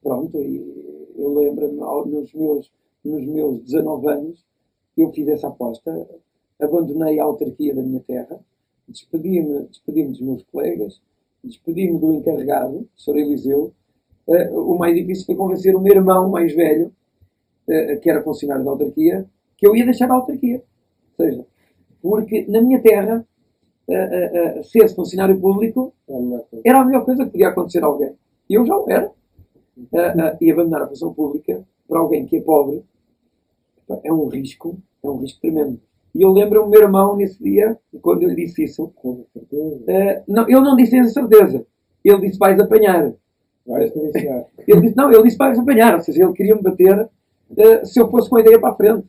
pronto, 0.02 0.38
e 0.40 1.12
eu 1.16 1.34
lembro-me 1.34 1.76
nos 2.10 2.32
meus, 2.32 2.72
nos 3.04 3.26
meus 3.26 3.60
19 3.62 4.08
anos, 4.08 4.44
eu 4.96 5.12
fiz 5.12 5.28
essa 5.28 5.48
aposta, 5.48 6.08
abandonei 6.60 7.18
a 7.20 7.24
autarquia 7.24 7.74
da 7.74 7.82
minha 7.82 8.00
terra, 8.00 8.40
despedi-me 8.88 9.66
despedi 9.66 10.04
dos 10.04 10.20
meus 10.20 10.42
colegas, 10.44 11.00
despedi-me 11.42 11.98
do 11.98 12.14
encarregado, 12.14 12.88
Sr. 12.96 13.16
Eliseu, 13.16 13.74
Uh, 14.26 14.72
o 14.72 14.76
mais 14.76 14.94
difícil 14.94 15.24
foi 15.24 15.36
convencer 15.36 15.74
o 15.76 15.80
meu 15.80 15.94
irmão 15.94 16.28
mais 16.28 16.52
velho, 16.52 16.92
uh, 17.68 18.00
que 18.00 18.10
era 18.10 18.24
funcionário 18.24 18.64
da 18.64 18.72
autarquia, 18.72 19.24
que 19.56 19.66
eu 19.66 19.76
ia 19.76 19.84
deixar 19.84 20.10
a 20.10 20.14
autarquia. 20.14 20.62
Ou 21.16 21.24
seja, 21.24 21.46
porque 22.02 22.44
na 22.48 22.60
minha 22.60 22.80
terra, 22.82 23.24
uh, 23.88 24.64
ser 24.64 24.88
funcionário 24.88 25.40
público 25.40 25.94
era 26.64 26.80
a 26.80 26.84
melhor 26.84 27.04
coisa 27.04 27.24
que 27.24 27.30
podia 27.30 27.48
acontecer 27.48 27.84
a 27.84 27.86
alguém. 27.86 28.14
E 28.50 28.54
eu 28.54 28.66
já 28.66 28.76
o 28.76 28.90
era. 28.90 29.12
e 30.40 30.50
abandonar 30.50 30.82
a 30.82 30.88
função 30.88 31.14
pública 31.14 31.64
para 31.86 32.00
alguém 32.00 32.26
que 32.26 32.38
é 32.38 32.40
pobre 32.40 32.82
é 34.02 34.12
um 34.12 34.26
risco, 34.28 34.76
é 35.04 35.08
um 35.08 35.18
risco 35.18 35.40
tremendo. 35.40 35.80
E 36.16 36.22
eu 36.22 36.32
lembro 36.32 36.64
o 36.64 36.70
meu 36.70 36.80
irmão 36.80 37.14
nesse 37.14 37.38
dia, 37.43 37.78
quando 38.01 38.22
eu 38.22 38.34
disse 38.34 38.64
isso. 38.64 38.90
Uh, 39.05 39.26
não, 40.26 40.44
ele 40.48 40.60
não 40.60 40.74
disse 40.74 40.97
isso 40.98 41.12
certeza. 41.12 41.66
Ele 42.02 42.20
disse: 42.22 42.38
vais 42.38 42.59
apanhar. 42.59 43.12
Vais 43.66 43.93
ele 44.66 44.80
disse: 44.80 44.97
não, 44.97 45.12
ele 45.12 45.24
disse: 45.24 45.36
vais 45.36 45.59
apanhar. 45.59 45.94
Ou 45.94 46.01
seja, 46.01 46.24
ele 46.24 46.32
queria 46.32 46.55
me 46.56 46.62
bater 46.62 47.02
uh, 47.02 47.84
se 47.84 48.01
eu 48.01 48.09
fosse 48.10 48.30
com 48.30 48.36
a 48.36 48.40
ideia 48.40 48.59
para 48.59 48.70
a 48.70 48.74
frente. 48.74 49.06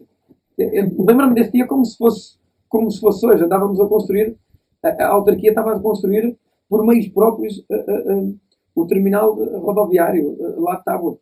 Lembro-me 0.57 1.33
desse 1.33 1.53
dia 1.53 1.65
como 1.65 1.85
se 1.85 1.97
fosse, 1.97 2.37
como 2.67 2.91
se 2.91 2.99
fosse 2.99 3.25
hoje. 3.25 3.41
Andávamos 3.41 3.79
a 3.79 3.87
construir, 3.87 4.35
a, 4.83 4.89
a 4.89 5.07
autarquia 5.07 5.51
estava 5.51 5.77
a 5.77 5.79
construir 5.79 6.37
por 6.67 6.85
meios 6.85 7.07
próprios 7.07 7.59
uh, 7.69 8.37
o 8.75 8.85
terminal 8.85 9.33
rodoviário 9.33 10.35
lá 10.57 10.75
de 10.75 10.83
Tábua. 10.83 11.17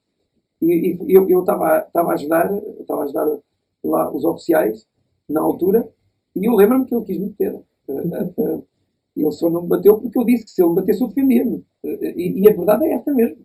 E, 0.59 0.97
e 1.07 1.13
eu 1.13 1.41
estava 1.41 1.87
a 1.93 2.13
ajudar, 2.13 2.51
estava 2.79 3.01
a 3.01 3.03
ajudar 3.03 3.37
lá 3.83 4.11
os 4.11 4.25
oficiais 4.25 4.87
na 5.29 5.41
altura, 5.41 5.87
e 6.35 6.45
eu 6.45 6.53
lembro-me 6.55 6.85
que 6.85 6.95
ele 6.95 7.05
quis 7.05 7.17
me 7.17 7.25
meter. 7.27 7.55
Eh, 7.87 8.33
eh, 8.37 8.61
ele 9.15 9.31
só 9.31 9.49
não 9.49 9.63
me 9.63 9.69
bateu 9.69 9.97
porque 9.99 10.19
eu 10.19 10.25
disse 10.25 10.43
que 10.45 10.51
se 10.51 10.61
ele 10.61 10.69
me 10.69 10.75
batesse 10.75 11.01
eu 11.01 11.07
defendia-me. 11.07 11.63
Eh, 11.83 12.13
e, 12.15 12.41
e, 12.41 12.49
a 12.49 12.53
verdade 12.53 12.85
é 12.85 12.93
esta 12.93 13.13
mesmo. 13.13 13.37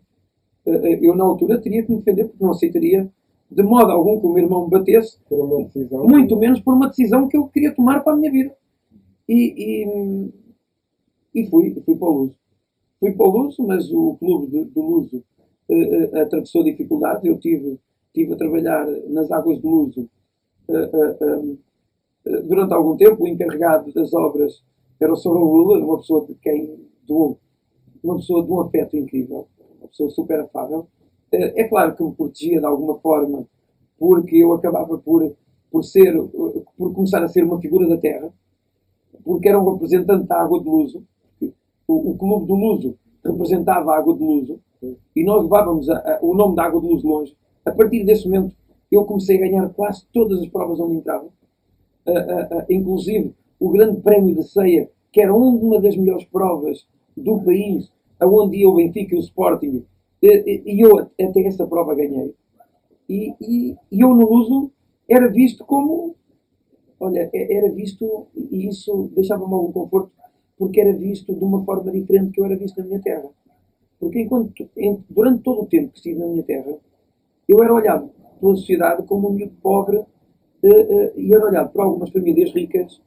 Eu, 0.63 1.15
na 1.15 1.23
altura, 1.23 1.59
teria 1.59 1.83
que 1.83 1.91
me 1.91 1.97
defender 1.97 2.25
porque 2.25 2.43
não 2.43 2.51
aceitaria 2.51 3.11
de 3.49 3.63
modo 3.63 3.91
algum 3.91 4.19
que 4.19 4.25
o 4.27 4.29
meu 4.33 4.43
irmão 4.43 4.65
me 4.65 4.69
batesse, 4.69 5.17
muito 5.29 6.37
menos 6.37 6.61
por 6.61 6.73
uma 6.73 6.87
decisão 6.87 7.27
que 7.27 7.35
eu 7.35 7.47
queria 7.47 7.73
tomar 7.73 8.01
para 8.03 8.13
a 8.13 8.15
minha 8.15 8.31
vida. 8.31 8.55
E, 9.27 9.83
e, 9.83 10.31
e 11.33 11.49
fui, 11.49 11.73
fui 11.83 11.95
para 11.95 12.07
o 12.07 12.11
Luso. 12.11 12.35
Fui 12.99 13.11
para 13.13 13.27
o 13.27 13.29
Luso, 13.31 13.63
mas 13.65 13.91
o 13.91 14.15
clube 14.17 14.65
do 14.65 14.81
Luso 14.81 15.23
uh, 15.67 15.73
uh, 15.73 16.17
atravessou 16.21 16.63
dificuldades. 16.63 17.25
Eu 17.25 17.39
tive, 17.39 17.79
tive 18.13 18.33
a 18.33 18.37
trabalhar 18.37 18.85
nas 19.09 19.31
águas 19.31 19.59
do 19.59 19.69
Luso 19.69 20.09
uh, 20.69 21.57
durante 22.23 22.73
algum 22.73 22.95
tempo, 22.95 23.23
o 23.23 23.27
encarregado 23.27 23.91
das 23.93 24.13
obras 24.13 24.61
era 24.99 25.11
o 25.11 25.15
Sr. 25.15 25.33
Raul, 25.33 25.83
uma 25.83 25.97
pessoa 25.97 26.25
de 26.25 26.35
quem 26.35 26.79
doou, 27.07 27.39
uma 28.03 28.17
pessoa 28.17 28.43
de 28.43 28.51
um 28.51 28.61
afeto 28.61 28.95
incrível, 28.95 29.47
uma 29.79 29.87
pessoa 29.87 30.09
super 30.11 30.39
afável. 30.39 30.87
Eh, 31.31 31.61
é 31.61 31.67
claro 31.67 31.95
que 31.95 32.03
me 32.03 32.13
protegia 32.13 32.59
de 32.59 32.65
alguma 32.65 32.99
forma, 32.99 33.47
porque 33.97 34.37
eu 34.37 34.53
acabava 34.53 34.97
por, 34.99 35.35
por, 35.71 35.83
ser, 35.83 36.15
por 36.77 36.93
começar 36.93 37.23
a 37.23 37.27
ser 37.27 37.43
uma 37.43 37.59
figura 37.59 37.87
da 37.87 37.97
terra, 37.97 38.31
porque 39.23 39.49
era 39.49 39.59
um 39.59 39.73
representante 39.73 40.27
da 40.27 40.41
Água 40.41 40.59
de 40.59 40.69
Luso. 40.69 41.03
O, 41.87 42.11
o 42.11 42.17
Clube 42.17 42.45
do 42.45 42.53
Luso 42.53 42.95
representava 43.25 43.93
a 43.93 43.97
Água 43.97 44.13
de 44.13 44.23
Luso 44.23 44.59
e 45.15 45.23
nós 45.23 45.43
levávamos 45.43 45.89
a, 45.89 45.97
a, 45.97 46.19
o 46.21 46.33
nome 46.35 46.55
da 46.55 46.65
Água 46.65 46.79
de 46.79 46.87
Luso 46.87 47.07
longe. 47.07 47.35
A 47.65 47.71
partir 47.71 48.03
desse 48.03 48.25
momento, 48.25 48.55
eu 48.91 49.05
comecei 49.05 49.37
a 49.37 49.39
ganhar 49.39 49.69
quase 49.69 50.05
todas 50.13 50.39
as 50.39 50.47
provas 50.47 50.79
onde 50.79 50.95
entrava 50.95 51.27
inclusive 52.69 53.33
o 53.59 53.69
Grande 53.69 54.01
Prémio 54.01 54.35
de 54.35 54.43
Ceia, 54.43 54.89
que 55.11 55.21
era 55.21 55.33
uma 55.33 55.79
das 55.81 55.95
melhores 55.95 56.25
provas 56.25 56.87
do 57.15 57.39
país, 57.41 57.91
aonde 58.19 58.57
ia 58.57 58.69
o 58.69 58.75
Benfica 58.75 59.15
e 59.15 59.17
o 59.17 59.21
Sporting, 59.21 59.85
e 60.21 60.85
eu 60.85 60.97
até 60.99 61.41
essa 61.45 61.65
prova 61.67 61.95
ganhei. 61.95 62.33
E, 63.09 63.33
e, 63.41 63.75
e, 63.91 64.01
eu 64.01 64.13
no 64.15 64.31
uso 64.31 64.71
era 65.09 65.27
visto 65.27 65.65
como, 65.65 66.15
olha, 66.99 67.29
era 67.33 67.69
visto, 67.71 68.27
e 68.35 68.67
isso 68.67 69.09
deixava-me 69.13 69.53
algum 69.53 69.71
conforto, 69.71 70.11
porque 70.57 70.79
era 70.79 70.93
visto 70.93 71.33
de 71.33 71.43
uma 71.43 71.65
forma 71.65 71.91
diferente 71.91 72.31
que 72.31 72.39
eu 72.39 72.45
era 72.45 72.55
visto 72.55 72.77
na 72.77 72.85
minha 72.85 73.01
terra. 73.01 73.29
Porque 73.99 74.21
enquanto, 74.21 74.53
durante 75.09 75.43
todo 75.43 75.63
o 75.63 75.65
tempo 75.65 75.91
que 75.91 75.97
estive 75.97 76.19
na 76.19 76.27
minha 76.27 76.43
terra, 76.43 76.77
eu 77.47 77.63
era 77.63 77.73
olhado 77.73 78.09
pela 78.39 78.55
sociedade 78.55 79.03
como 79.03 79.29
um 79.29 79.33
miúdo 79.33 79.53
pobre 79.61 80.03
e 80.63 81.33
era 81.33 81.45
olhado 81.45 81.71
para 81.71 81.83
algumas 81.83 82.09
famílias 82.11 82.51
ricas 82.53 83.01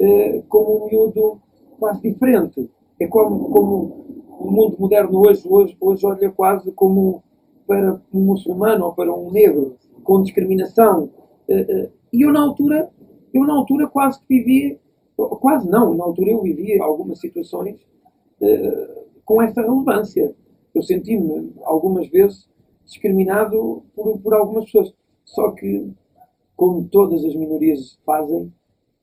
uh, 0.00 0.42
como 0.48 0.84
um 0.84 0.88
miúdo 0.88 1.40
quase 1.78 2.02
diferente. 2.02 2.70
É 3.00 3.06
como, 3.06 3.50
como 3.50 4.06
o 4.38 4.50
mundo 4.50 4.76
moderno 4.78 5.20
hoje, 5.20 5.46
hoje, 5.48 5.76
hoje 5.80 6.04
olha 6.06 6.30
quase 6.30 6.70
como 6.72 7.22
para 7.66 8.00
um 8.12 8.20
muçulmano 8.20 8.86
ou 8.86 8.92
para 8.92 9.12
um 9.14 9.30
negro, 9.30 9.76
com 10.02 10.22
discriminação. 10.22 11.10
E 12.12 12.22
eu 12.24 12.32
na 12.32 12.40
altura, 12.40 12.90
eu 13.32 13.44
na 13.44 13.54
altura 13.54 13.86
quase 13.86 14.18
que 14.20 14.26
vivi, 14.28 14.80
quase 15.16 15.68
não, 15.68 15.94
na 15.94 16.04
altura 16.04 16.30
eu 16.30 16.42
vivi 16.42 16.80
algumas 16.80 17.20
situações 17.20 17.78
com 19.24 19.42
essa 19.42 19.60
relevância. 19.60 20.34
Eu 20.74 20.82
senti-me 20.82 21.52
algumas 21.62 22.08
vezes 22.08 22.48
discriminado 22.84 23.82
por, 23.94 24.18
por 24.18 24.34
algumas 24.34 24.64
pessoas. 24.64 24.94
Só 25.24 25.50
que 25.50 25.92
como 26.58 26.88
todas 26.88 27.24
as 27.24 27.36
minorias 27.36 28.00
fazem, 28.04 28.52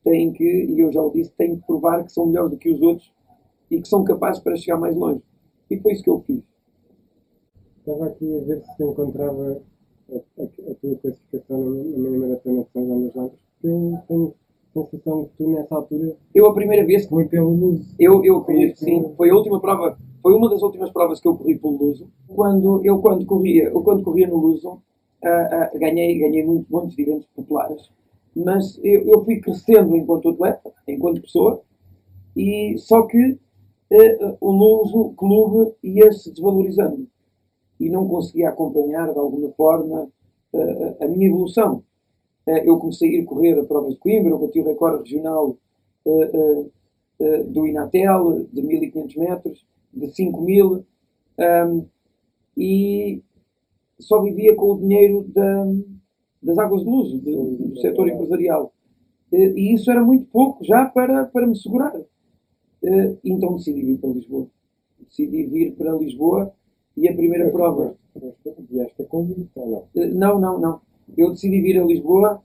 têm 0.03 0.33
que, 0.33 0.43
e 0.43 0.77
eu 0.77 0.91
já 0.91 1.01
o 1.01 1.09
disse, 1.09 1.31
têm 1.37 1.55
que 1.55 1.65
provar 1.65 2.03
que 2.03 2.11
são 2.11 2.25
melhores 2.25 2.51
do 2.51 2.57
que 2.57 2.69
os 2.69 2.81
outros 2.81 3.13
e 3.71 3.81
que 3.81 3.87
são 3.87 4.03
capazes 4.03 4.43
para 4.43 4.57
chegar 4.57 4.77
mais 4.77 4.93
longe. 4.93 5.23
E 5.71 5.79
foi 5.79 5.93
isso 5.93 6.03
que 6.03 6.09
eu 6.09 6.19
fiz. 6.27 6.43
Estava 7.79 8.07
aqui 8.07 8.37
a 8.37 8.43
ver 8.43 8.61
se 8.61 8.83
encontrava 8.83 9.61
a, 10.11 10.15
a, 10.15 10.43
a 10.43 10.75
tua 10.75 10.95
classificação 10.97 11.61
na, 11.61 11.97
meia 11.97 12.19
maratona 12.19 12.63
de 12.63 12.71
São 12.73 12.85
João 12.85 13.05
das 13.05 13.15
Latas, 13.15 13.39
porque 13.61 13.67
eu 13.67 14.01
tenho 14.05 14.33
a 14.75 14.89
sensação 14.89 15.23
que 15.23 15.37
tu, 15.37 15.49
nessa 15.49 15.75
altura. 15.75 16.17
Eu, 16.35 16.47
a 16.47 16.53
primeira 16.53 16.85
vez. 16.85 17.07
Foi 17.07 17.25
pelo 17.25 17.53
Luso. 17.53 17.95
Eu, 17.97 18.21
eu 18.25 18.41
corri, 18.41 18.75
sim. 18.75 19.13
Foi 19.15 19.29
a 19.29 19.33
última 19.33 19.61
prova. 19.61 19.97
Foi 20.21 20.33
uma 20.33 20.49
das 20.49 20.61
últimas 20.61 20.91
provas 20.91 21.21
que 21.21 21.27
eu 21.27 21.37
corri 21.37 21.57
pelo 21.57 21.77
Luso. 21.77 22.09
Quando, 22.27 22.85
eu, 22.85 22.99
quando 22.99 23.25
corria, 23.25 23.69
eu, 23.69 23.81
quando 23.81 24.03
corria 24.03 24.27
no 24.27 24.35
Luso, 24.35 24.81
uh, 25.25 25.79
ganhei, 25.79 26.19
ganhei 26.19 26.45
muitos 26.45 26.95
de 26.95 27.01
eventos 27.01 27.27
populares, 27.35 27.89
mas 28.35 28.77
eu, 28.83 29.07
eu, 29.07 29.25
fui 29.25 29.39
crescendo 29.39 29.95
enquanto 29.95 30.29
atleta, 30.29 30.71
enquanto 30.87 31.21
pessoa, 31.21 31.61
e 32.35 32.75
só 32.77 33.03
que 33.03 33.31
uh, 33.31 34.37
o 34.39 34.51
Luso 34.51 35.13
Clube 35.15 35.73
ia 35.83 36.11
se 36.11 36.31
desvalorizando 36.31 37.07
e 37.79 37.89
não 37.89 38.07
conseguia 38.07 38.49
acompanhar 38.49 39.11
de 39.11 39.19
alguma 39.19 39.51
forma 39.53 40.09
uh, 40.53 41.03
a 41.03 41.07
minha 41.07 41.27
evolução. 41.27 41.83
eu 42.45 42.77
comecei 42.77 43.09
a 43.09 43.21
ir 43.21 43.25
correr 43.25 43.59
a 43.59 43.63
provas 43.63 43.93
de 43.93 43.99
Coimbra, 43.99 44.31
eu 44.31 44.39
bati 44.39 44.59
o 44.59 44.65
recorde 44.65 44.99
regional 45.03 45.57
do 47.47 47.65
Inatel 47.65 48.45
de 48.53 48.61
1500 48.61 49.15
metros, 49.15 49.65
de 49.91 50.13
5000, 50.13 50.85
um, 51.39 51.85
e 52.57 53.21
só 53.99 54.21
vivia 54.21 54.55
com 54.55 54.73
o 54.73 54.79
dinheiro 54.79 55.25
da, 55.33 55.65
das 56.43 56.57
águas 56.57 56.83
de 56.83 56.89
luz, 56.89 57.11
do, 57.21 57.55
do 57.55 57.79
setor 57.79 58.09
empresarial. 58.09 58.73
E 59.31 59.73
isso 59.73 59.89
era 59.91 60.03
muito 60.03 60.25
pouco 60.27 60.63
já 60.63 60.85
para, 60.85 61.25
para 61.25 61.47
me 61.47 61.55
segurar. 61.55 61.93
Então 63.23 63.55
decidi 63.55 63.83
vir 63.83 63.97
para 63.99 64.11
Lisboa. 64.11 64.47
Decidi 64.99 65.43
vir 65.45 65.75
para 65.75 65.93
Lisboa 65.93 66.53
e 66.95 67.09
a 67.09 67.13
primeira 67.13 67.49
prova. 67.49 67.95
Vieste 68.69 69.01
a 69.01 69.05
convite 69.05 69.49
ou 69.55 69.87
não? 69.93 70.07
Não, 70.13 70.39
não, 70.39 70.59
não. 70.59 70.81
Eu 71.17 71.31
decidi 71.31 71.61
vir 71.61 71.79
a 71.79 71.85
Lisboa 71.85 72.41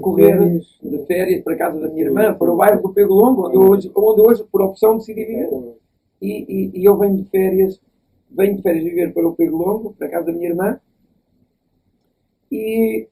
correr 0.00 0.60
de 0.82 1.06
férias 1.06 1.42
para 1.44 1.54
a 1.54 1.58
casa 1.58 1.78
da 1.78 1.88
minha 1.88 2.06
irmã, 2.06 2.34
para 2.34 2.52
o 2.52 2.56
bairro 2.56 2.82
do 2.82 2.92
Pego 2.92 3.14
Longo, 3.14 3.46
onde 3.46 3.58
hoje, 3.58 3.92
onde 3.94 4.20
hoje 4.22 4.44
por 4.50 4.62
opção, 4.62 4.96
decidi 4.96 5.24
viver. 5.24 5.50
E, 6.22 6.44
e, 6.48 6.80
e 6.80 6.84
eu 6.84 6.96
venho 6.96 7.16
de 7.18 7.24
férias 7.24 7.78
venho 8.36 8.56
de 8.56 8.62
férias 8.62 8.84
viver 8.84 9.12
para 9.12 9.26
o 9.26 9.34
Pego 9.34 9.56
Longo, 9.56 9.94
para 9.94 10.08
a 10.08 10.10
casa 10.10 10.26
da 10.26 10.32
minha 10.32 10.48
irmã, 10.48 10.80
e 12.54 13.08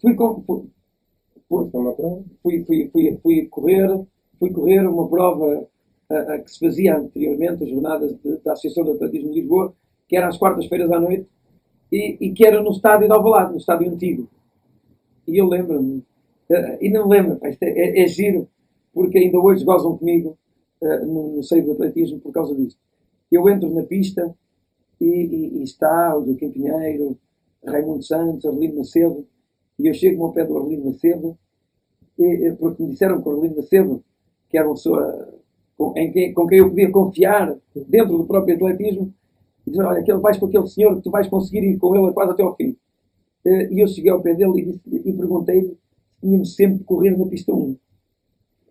fui, 0.00 0.16
fui, 1.48 2.64
fui, 2.64 2.90
fui, 2.92 3.18
fui, 3.22 3.46
correr, 3.46 4.04
fui 4.38 4.50
correr 4.50 4.86
uma 4.86 5.08
prova 5.08 5.68
a, 6.10 6.34
a 6.34 6.38
que 6.40 6.50
se 6.50 6.58
fazia 6.58 6.96
anteriormente, 6.96 7.62
as 7.62 7.70
jornadas 7.70 8.16
de, 8.22 8.36
da 8.38 8.52
Associação 8.52 8.84
de 8.84 8.90
Atletismo 8.92 9.32
de 9.32 9.40
Lisboa, 9.40 9.74
que 10.08 10.16
era 10.16 10.28
às 10.28 10.36
quartas-feiras 10.36 10.90
à 10.90 10.98
noite, 10.98 11.26
e, 11.92 12.16
e, 12.20 12.32
que 12.32 12.46
era 12.46 12.62
no 12.62 12.70
estádio 12.70 13.06
de 13.06 13.12
Alvalade, 13.12 13.52
no 13.52 13.58
estádio 13.58 13.90
antigo. 13.90 14.28
E 15.26 15.38
eu 15.38 15.46
lembro-me, 15.46 15.98
uh, 16.50 16.78
e 16.80 16.90
não 16.90 17.08
lembro, 17.08 17.38
é, 17.42 17.56
é, 17.62 18.02
é, 18.02 18.06
giro, 18.08 18.48
porque 18.92 19.18
ainda 19.18 19.38
hoje 19.38 19.64
gozam 19.64 19.96
comigo 19.96 20.36
uh, 20.82 21.06
no, 21.06 21.36
no 21.36 21.42
seio 21.42 21.64
do 21.64 21.72
atletismo 21.72 22.18
por 22.20 22.32
causa 22.32 22.54
disso. 22.54 22.76
Eu 23.30 23.48
entro 23.48 23.72
na 23.72 23.82
pista 23.82 24.34
e, 25.00 25.06
e, 25.06 25.58
e 25.58 25.62
está 25.62 26.16
o 26.16 26.26
Joaquim 26.26 26.50
Pinheiro, 26.50 27.16
Raimundo 27.66 28.02
Santos, 28.02 28.44
Arlindo 28.46 28.78
Macedo, 28.78 29.26
e 29.78 29.86
eu 29.88 29.94
chego 29.94 30.24
ao 30.24 30.32
pé 30.32 30.44
do 30.44 30.56
Arlindo 30.58 30.86
Macedo, 30.86 31.36
e, 32.18 32.52
porque 32.58 32.82
me 32.82 32.90
disseram 32.90 33.22
que 33.22 33.28
o 33.28 33.32
Arlindo 33.32 33.56
Macedo, 33.56 34.04
que 34.48 34.58
era 34.58 34.66
uma 34.66 34.74
pessoa 34.74 35.28
com, 35.76 35.92
em 35.96 36.12
quem, 36.12 36.34
com 36.34 36.46
quem 36.46 36.58
eu 36.58 36.68
podia 36.70 36.90
confiar 36.90 37.56
dentro 37.88 38.18
do 38.18 38.26
próprio 38.26 38.56
atletismo, 38.56 39.12
E 39.66 39.70
dizer, 39.70 39.84
olha, 39.84 40.18
vais 40.18 40.38
com 40.38 40.46
aquele 40.46 40.66
senhor, 40.68 41.00
tu 41.02 41.10
vais 41.10 41.28
conseguir 41.28 41.62
ir 41.64 41.78
com 41.78 41.94
ele 41.96 42.12
quase 42.12 42.32
até 42.32 42.42
ao 42.42 42.56
fim. 42.56 42.76
E 43.46 43.82
eu 43.82 43.88
cheguei 43.88 44.10
ao 44.10 44.22
pé 44.22 44.34
dele 44.34 44.60
e, 44.60 44.64
disse- 44.72 45.08
e 45.08 45.12
perguntei-lhe 45.12 45.68
se 45.68 45.76
tínhamos 46.20 46.54
sempre 46.56 46.78
que 46.78 46.84
correr 46.84 47.16
na 47.16 47.26
pista 47.26 47.52
1. 47.52 47.76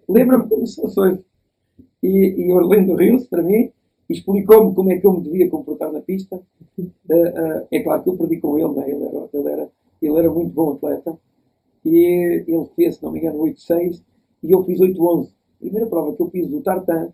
Lembra-me 0.09 0.47
como 0.49 0.65
se 0.68 0.76
fosse 0.81 0.99
hoje. 0.99 1.22
E, 2.03 2.09
e 2.47 2.53
Orlando 2.53 2.95
riu-se 2.95 3.27
para 3.27 3.43
mim 3.43 3.72
explicou-me 4.10 4.74
como 4.74 4.92
é 4.92 4.98
que 4.98 5.08
eu 5.08 5.14
me 5.14 5.22
devia 5.22 5.50
comportar 5.50 5.92
na 5.92 6.02
pista. 6.02 6.42
Eh, 6.80 6.94
eh, 7.10 7.68
é 7.72 7.84
claro 7.84 8.04
que 8.04 8.10
eu 8.10 8.18
perdi 8.18 8.40
com 8.40 8.58
ele, 8.58 8.74
né? 8.74 8.90
ele, 8.90 9.04
era, 9.04 9.30
ele, 9.34 9.50
era, 9.50 9.70
ele 10.02 10.18
era 10.18 10.32
muito 10.32 10.54
bom 10.54 10.74
atleta. 10.74 11.18
E 11.86 12.44
ele 12.48 12.66
fez, 12.76 12.96
se 12.96 13.04
não 13.04 13.12
me 13.12 13.20
engano, 13.20 13.40
8-6 13.40 14.02
e 14.44 14.52
eu 14.52 14.64
fiz 14.64 14.80
8-11. 14.80 15.30
Primeira 15.60 15.88
prova 15.88 16.16
que 16.16 16.22
eu 16.22 16.30
fiz 16.30 16.48
do 16.48 16.62
Tartan, 16.62 17.12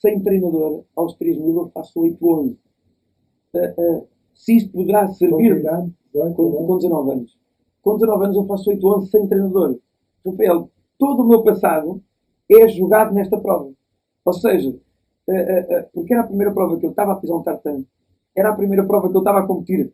sem 0.00 0.20
treinador, 0.22 0.84
aos 0.96 1.14
3 1.14 1.38
mil 1.38 1.56
eu 1.56 1.70
faço 1.70 2.00
8-11. 2.00 2.56
Eh, 3.54 3.74
eh, 3.78 4.02
se 4.34 4.56
isto 4.56 4.72
poderá 4.72 5.08
servir 5.12 5.62
com, 6.12 6.34
com 6.34 6.76
19 6.76 7.12
anos. 7.12 7.38
Com 7.82 7.94
19 7.94 8.24
anos 8.24 8.36
eu 8.36 8.46
faço 8.46 8.70
8 8.70 8.88
anos 8.92 9.10
sem 9.10 9.26
treinador. 9.26 9.78
Rafael, 10.24 10.70
todo 10.98 11.22
o 11.22 11.28
meu 11.28 11.42
passado 11.42 12.02
é 12.48 12.68
jogado 12.68 13.12
nesta 13.12 13.38
prova. 13.38 13.70
Ou 14.24 14.32
seja, 14.32 14.74
porque 15.92 16.12
era 16.14 16.22
a 16.22 16.26
primeira 16.26 16.52
prova 16.52 16.78
que 16.78 16.86
eu 16.86 16.90
estava 16.90 17.12
a 17.12 17.16
pisar 17.16 17.36
um 17.36 17.42
tartan, 17.42 17.84
era 18.36 18.50
a 18.50 18.54
primeira 18.56 18.84
prova 18.86 19.08
que 19.10 19.16
eu 19.16 19.20
estava 19.20 19.40
a 19.40 19.46
competir 19.46 19.92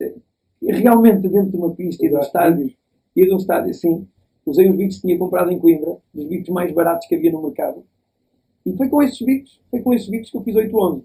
eh, 0.00 0.14
realmente 0.62 1.28
dentro 1.28 1.50
de 1.50 1.56
uma 1.56 1.74
pista 1.74 2.04
e 2.04 2.08
de 2.08 2.16
um 2.16 2.20
estádio. 2.20 2.72
E 3.14 3.26
de 3.26 3.32
um 3.34 3.36
estádio, 3.38 3.74
sim. 3.74 4.06
Usei 4.44 4.68
os 4.70 4.76
bicos 4.76 4.96
que 4.96 5.02
tinha 5.02 5.18
comprado 5.18 5.50
em 5.50 5.58
Coimbra, 5.58 5.96
dos 6.14 6.26
bicos 6.26 6.48
mais 6.50 6.72
baratos 6.72 7.06
que 7.08 7.14
havia 7.14 7.32
no 7.32 7.42
mercado. 7.42 7.82
E 8.66 8.72
foi 8.76 8.88
com 8.88 9.02
esses 9.02 9.20
bicos, 9.22 9.60
foi 9.70 9.80
com 9.82 9.94
esses 9.94 10.08
bicos 10.08 10.30
que 10.30 10.36
eu 10.38 10.42
fiz 10.42 10.56
8 10.56 10.76
11. 10.76 11.04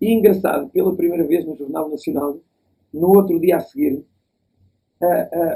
E 0.00 0.12
engraçado, 0.12 0.68
pela 0.70 0.94
primeira 0.96 1.26
vez 1.26 1.46
no 1.46 1.56
Jornal 1.56 1.90
Nacional, 1.90 2.38
no 2.92 3.08
outro 3.16 3.38
dia 3.40 3.58
a 3.58 3.60
seguir, 3.60 4.04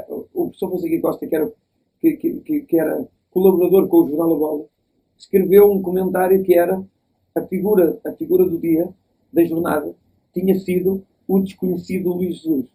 o 0.09 0.45
professor 0.45 0.69
Fonseca 0.71 1.01
Costa, 1.01 1.27
que 1.27 1.35
era, 1.35 1.51
que, 1.99 2.17
que- 2.17 2.61
que 2.61 2.79
era 2.79 3.07
colaborador 3.31 3.87
com 3.87 3.97
o 3.97 4.07
Jornal 4.09 4.33
A 4.33 4.37
Bola, 4.37 4.65
escreveu 5.17 5.71
um 5.71 5.81
comentário 5.81 6.43
que 6.43 6.53
era 6.57 6.81
a 7.35 7.41
figura, 7.41 7.99
a 8.05 8.11
figura 8.13 8.45
do 8.45 8.57
dia, 8.57 8.89
da 9.31 9.43
jornada, 9.43 9.93
tinha 10.33 10.57
sido 10.57 11.03
o 11.27 11.39
desconhecido 11.39 12.13
Luís 12.13 12.37
Jesus. 12.37 12.69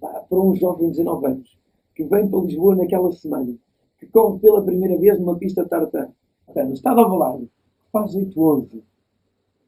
Para 0.00 0.24
um 0.32 0.56
jovem 0.56 0.90
de 0.90 0.96
19 0.96 1.26
anos, 1.26 1.58
que 1.94 2.04
vem 2.04 2.28
para 2.28 2.40
Lisboa 2.40 2.74
naquela 2.74 3.12
semana, 3.12 3.54
que 3.98 4.06
corre 4.06 4.38
pela 4.40 4.62
primeira 4.62 4.98
vez 4.98 5.18
numa 5.20 5.36
pista 5.36 5.64
tartan, 5.66 6.08
no 6.54 6.72
estado 6.72 7.00
Alvalade, 7.00 7.44
que 7.44 7.90
faz 7.92 8.14
8-11, 8.14 8.82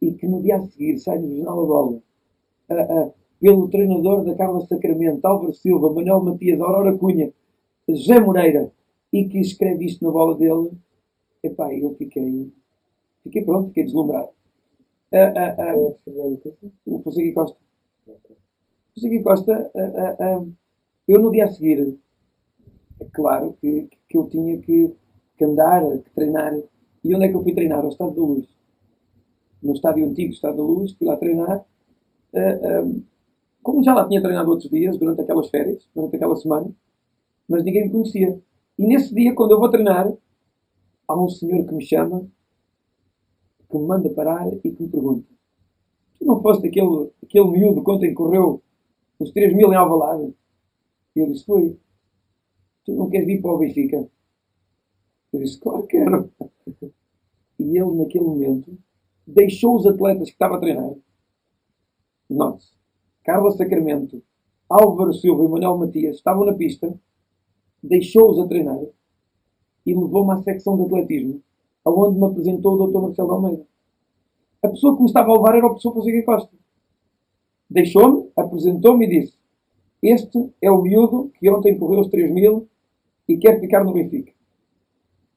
e 0.00 0.12
que 0.12 0.26
no 0.26 0.42
dia 0.42 0.56
a 0.56 0.66
seguir 0.66 0.98
sai 0.98 1.18
no 1.18 1.36
Jornal 1.36 1.62
A 1.62 1.66
Bola, 1.66 2.02
ah, 2.70 2.74
ah, 2.74 3.10
pelo 3.40 3.68
treinador 3.68 4.24
da 4.24 4.34
Carla 4.34 4.66
Sacramento, 4.66 5.24
Álvaro 5.24 5.54
Silva, 5.54 5.92
Manuel 5.92 6.24
Matias, 6.24 6.60
Aurora 6.60 6.96
Cunha, 6.96 7.32
José 7.88 8.18
Moreira, 8.18 8.72
e 9.12 9.28
que 9.28 9.38
escreve 9.38 9.84
isto 9.84 10.04
na 10.04 10.10
bola 10.10 10.34
dele, 10.36 10.72
epá, 11.42 11.72
eu 11.72 11.94
fiquei, 11.94 12.50
fiquei 13.24 13.44
pronto, 13.44 13.68
fiquei 13.68 13.84
deslumbrado. 13.84 14.28
Ah, 15.12 15.32
ah, 15.36 15.56
ah, 15.58 15.76
o 16.86 17.02
Fonseca 17.02 17.34
Costa. 17.34 17.58
Fonseca 18.94 19.22
Costa, 19.22 19.72
eu 21.08 21.20
no 21.20 21.32
dia 21.32 21.46
a 21.46 21.50
seguir, 21.50 21.98
é 23.00 23.04
claro 23.12 23.56
que, 23.60 23.88
que 24.08 24.16
eu 24.16 24.28
tinha 24.28 24.58
que, 24.60 24.94
que 25.36 25.44
andar, 25.44 25.82
que 25.98 26.10
treinar. 26.10 26.54
E 27.02 27.14
onde 27.14 27.26
é 27.26 27.28
que 27.28 27.34
eu 27.34 27.42
fui 27.42 27.54
treinar? 27.54 27.80
Ao 27.80 27.88
Estado 27.88 28.14
da 28.14 28.22
Luz. 28.22 28.48
No 29.62 29.72
estádio 29.74 30.06
antigo 30.06 30.32
Estado 30.32 30.56
da 30.56 30.62
Luz, 30.62 30.92
fui 30.92 31.06
lá 31.06 31.16
treinar. 31.16 31.64
Como 33.62 33.82
já 33.82 33.94
lá 33.94 34.06
tinha 34.06 34.20
treinado 34.20 34.50
outros 34.50 34.70
dias, 34.70 34.98
durante 34.98 35.22
aquelas 35.22 35.48
férias, 35.48 35.88
durante 35.94 36.16
aquela 36.16 36.36
semana, 36.36 36.70
mas 37.48 37.64
ninguém 37.64 37.84
me 37.84 37.90
conhecia. 37.90 38.38
E 38.78 38.86
nesse 38.86 39.14
dia, 39.14 39.34
quando 39.34 39.52
eu 39.52 39.58
vou 39.58 39.70
treinar, 39.70 40.12
há 41.08 41.22
um 41.22 41.28
senhor 41.28 41.66
que 41.66 41.74
me 41.74 41.84
chama, 41.84 42.26
que 43.74 43.78
me 43.78 43.86
manda 43.86 44.08
parar 44.10 44.46
e 44.52 44.60
que 44.60 44.82
me 44.82 44.88
pergunta: 44.88 45.26
Tu 46.18 46.24
não 46.24 46.40
foste 46.40 46.68
aquele, 46.68 47.10
aquele 47.22 47.50
miúdo 47.50 47.82
que 47.82 47.90
ontem 47.90 48.14
correu 48.14 48.62
os 49.18 49.32
3 49.32 49.54
mil 49.54 49.72
em 49.72 49.76
Alvalade? 49.76 50.32
E 51.16 51.20
eu 51.20 51.26
disse: 51.26 51.44
Foi. 51.44 51.76
Tu 52.84 52.92
não 52.92 53.10
queres 53.10 53.26
vir 53.26 53.42
para 53.42 53.52
o 53.52 53.58
Benfica? 53.58 54.08
Eu 55.32 55.40
disse: 55.40 55.58
Claro 55.58 55.82
que 55.86 55.98
quero. 55.98 56.30
E 57.56 57.78
ele, 57.78 57.92
naquele 57.92 58.24
momento, 58.24 58.76
deixou 59.24 59.76
os 59.76 59.86
atletas 59.86 60.26
que 60.26 60.34
estava 60.34 60.56
a 60.56 60.58
treinar. 60.58 60.92
Note-se, 62.28 62.72
Carla 63.22 63.52
Sacramento, 63.52 64.20
Álvaro 64.68 65.14
Silva 65.14 65.44
e 65.44 65.48
Manuel 65.48 65.78
Matias 65.78 66.16
estavam 66.16 66.44
na 66.44 66.52
pista, 66.54 66.92
deixou-os 67.80 68.40
a 68.40 68.48
treinar 68.48 68.82
e 69.86 69.94
levou-me 69.94 70.32
à 70.32 70.42
secção 70.42 70.76
de 70.76 70.82
atletismo, 70.82 71.40
aonde 71.84 72.18
me 72.18 72.26
apresentou 72.26 72.74
o 72.74 72.86
Dr. 72.86 73.02
Marcelo 73.02 73.32
Almeida. 73.32 73.66
A 74.62 74.68
pessoa 74.68 74.94
que 74.96 75.02
me 75.02 75.08
estava 75.08 75.30
a 75.30 75.34
levar 75.34 75.56
era 75.56 75.66
o 75.66 75.70
professor 75.70 75.94
Fonseca 75.94 76.24
Costa. 76.24 76.56
Deixou-me, 77.68 78.30
apresentou-me 78.36 79.06
e 79.06 79.10
disse: 79.20 79.34
Este 80.02 80.50
é 80.62 80.70
o 80.70 80.82
miúdo 80.82 81.30
que 81.38 81.50
ontem 81.50 81.78
correu 81.78 82.00
os 82.00 82.08
3 82.08 82.30
mil 82.32 82.68
e 83.28 83.36
quer 83.36 83.60
ficar 83.60 83.84
no 83.84 83.92
Benfica. 83.92 84.32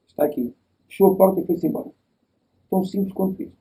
Está 0.07 0.25
aqui. 0.25 0.53
Fechou 0.87 1.13
a 1.13 1.15
porta 1.15 1.39
e 1.41 1.45
foi-se 1.45 1.67
embora. 1.67 1.91
Tão 2.69 2.83
simples 2.85 3.13
quanto 3.13 3.41
isto. 3.41 3.55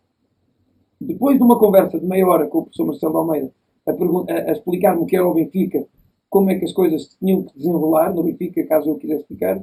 Depois 1.00 1.36
de 1.38 1.42
uma 1.44 1.58
conversa 1.58 1.98
de 1.98 2.06
meia 2.06 2.26
hora 2.26 2.46
com 2.48 2.58
o 2.58 2.62
professor 2.62 2.86
Marcelo 2.86 3.16
Almeida 3.18 3.52
a, 3.86 3.90
a- 3.92 4.48
a 4.50 4.52
explicar-me 4.52 5.02
o 5.02 5.06
que 5.06 5.16
era 5.16 5.26
o 5.28 5.34
Benfica, 5.34 5.86
como 6.30 6.50
é 6.50 6.58
que 6.58 6.64
as 6.64 6.72
coisas 6.72 7.14
tinham 7.18 7.42
que 7.44 7.56
desenrolar 7.56 8.14
no 8.14 8.22
Benfica, 8.24 8.66
caso 8.66 8.88
eu 8.90 8.96
quisesse 8.98 9.24
ficar, 9.26 9.62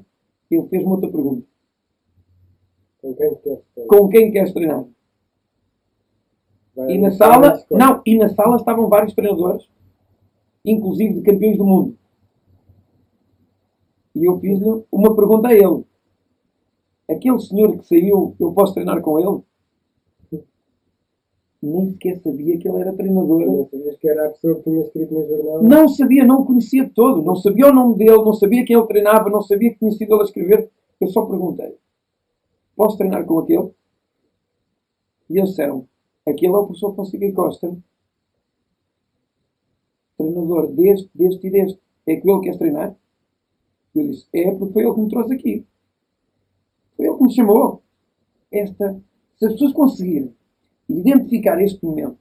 ele 0.50 0.68
fez-me 0.70 0.90
outra 0.90 1.10
pergunta. 1.12 1.46
Com 3.04 3.14
quem 3.14 3.16
queres 3.16 3.40
ter? 3.44 3.86
Com 3.86 4.08
quem 4.08 4.32
queres 4.32 4.54
treinar? 4.54 4.86
Vai 6.74 6.92
E 6.92 6.98
na 6.98 7.12
sala, 7.12 7.62
não, 7.70 8.02
e 8.06 8.18
na 8.18 8.30
sala 8.30 8.56
estavam 8.56 8.88
vários 8.88 9.14
treinadores, 9.14 9.68
inclusive 10.64 11.16
de 11.16 11.22
campeões 11.22 11.58
do 11.58 11.66
mundo. 11.66 11.98
E 14.16 14.24
eu 14.24 14.40
fiz-lhe 14.40 14.86
uma 14.90 15.14
pergunta 15.14 15.50
a 15.50 15.54
ele. 15.54 15.84
Aquele 17.10 17.40
senhor 17.42 17.78
que 17.78 17.86
saiu, 17.86 18.36
eu 18.40 18.54
posso 18.54 18.74
treinar 18.74 19.02
com 19.02 19.20
ele? 19.20 19.44
Nem 21.62 21.92
sequer 21.92 22.22
sabia 22.22 22.58
que 22.58 22.68
ele 22.68 22.80
era 22.80 22.94
treinador. 22.94 23.46
Não 23.46 23.68
sabias 23.70 23.98
que 23.98 24.08
era 24.08 24.28
a 24.28 24.30
pessoa 24.30 24.56
que 24.56 24.64
tinha 24.64 24.82
escrito 24.82 25.14
no 25.14 25.28
jornal? 25.28 25.64
Não 25.64 25.88
sabia, 25.90 26.26
não 26.26 26.42
o 26.42 26.46
conhecia 26.46 26.86
de 26.86 26.92
todo. 26.92 27.22
Não 27.22 27.36
sabia 27.36 27.68
o 27.68 27.74
nome 27.74 27.98
dele, 27.98 28.18
não 28.18 28.34
sabia 28.34 28.66
quem 28.66 28.78
ele 28.78 28.88
treinava, 28.88 29.30
não 29.30 29.42
sabia 29.42 29.72
que 29.72 29.80
tinha 29.80 29.92
sido 29.92 30.14
ele 30.14 30.22
a 30.22 30.26
escrever. 30.26 30.70
Eu 31.00 31.08
só 31.08 31.26
perguntei: 31.26 31.78
Posso 32.76 32.98
treinar 32.98 33.26
com 33.26 33.40
aquele? 33.40 33.72
E 35.30 35.38
eles 35.38 35.50
disseram: 35.50 35.88
Aquele 36.28 36.54
é 36.54 36.58
o 36.58 36.66
professor 36.66 36.96
Fonseca 36.96 37.32
Costa, 37.34 37.76
treinador 40.18 40.68
deste, 40.74 41.10
deste 41.14 41.48
e 41.48 41.52
deste. 41.52 41.80
É 42.06 42.18
com 42.18 42.30
ele 42.30 42.38
que 42.40 42.44
queres 42.46 42.58
treinar? 42.60 42.96
E 43.96 44.00
eu 44.00 44.08
disse: 44.10 44.28
É, 44.34 44.52
porque 44.52 44.74
foi 44.74 44.84
ele 44.84 44.94
que 44.94 45.02
me 45.02 45.10
trouxe 45.10 45.34
aqui. 45.34 45.66
Foi 46.96 47.06
ele 47.08 47.18
que 47.18 47.24
me 47.24 47.34
chamou. 47.34 47.82
Esta, 48.52 49.02
se 49.38 49.46
as 49.46 49.54
pessoas 49.54 49.74
conseguirem 49.74 50.34
identificar 50.88 51.60
este 51.62 51.84
momento 51.84 52.18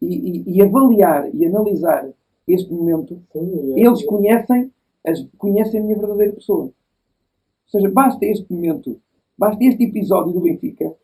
e, 0.00 0.06
e- 0.06 0.44
e 0.56 0.62
avaliar 0.62 1.34
e 1.34 1.44
analisar 1.46 2.08
este 2.48 2.72
momento, 2.72 3.20
Sim, 3.32 3.74
é- 3.74 3.80
eles 3.86 4.04
conhecem, 4.06 4.72
as, 5.06 5.22
conhecem 5.36 5.80
a 5.80 5.82
minha 5.82 5.98
verdadeira 5.98 6.32
pessoa. 6.32 6.64
Ou 6.66 6.74
seja, 7.68 7.90
basta 7.90 8.24
este 8.24 8.50
momento, 8.52 9.00
basta 9.38 9.62
este 9.64 9.84
episódio 9.84 10.32
do 10.32 10.40
Benfica 10.40 10.94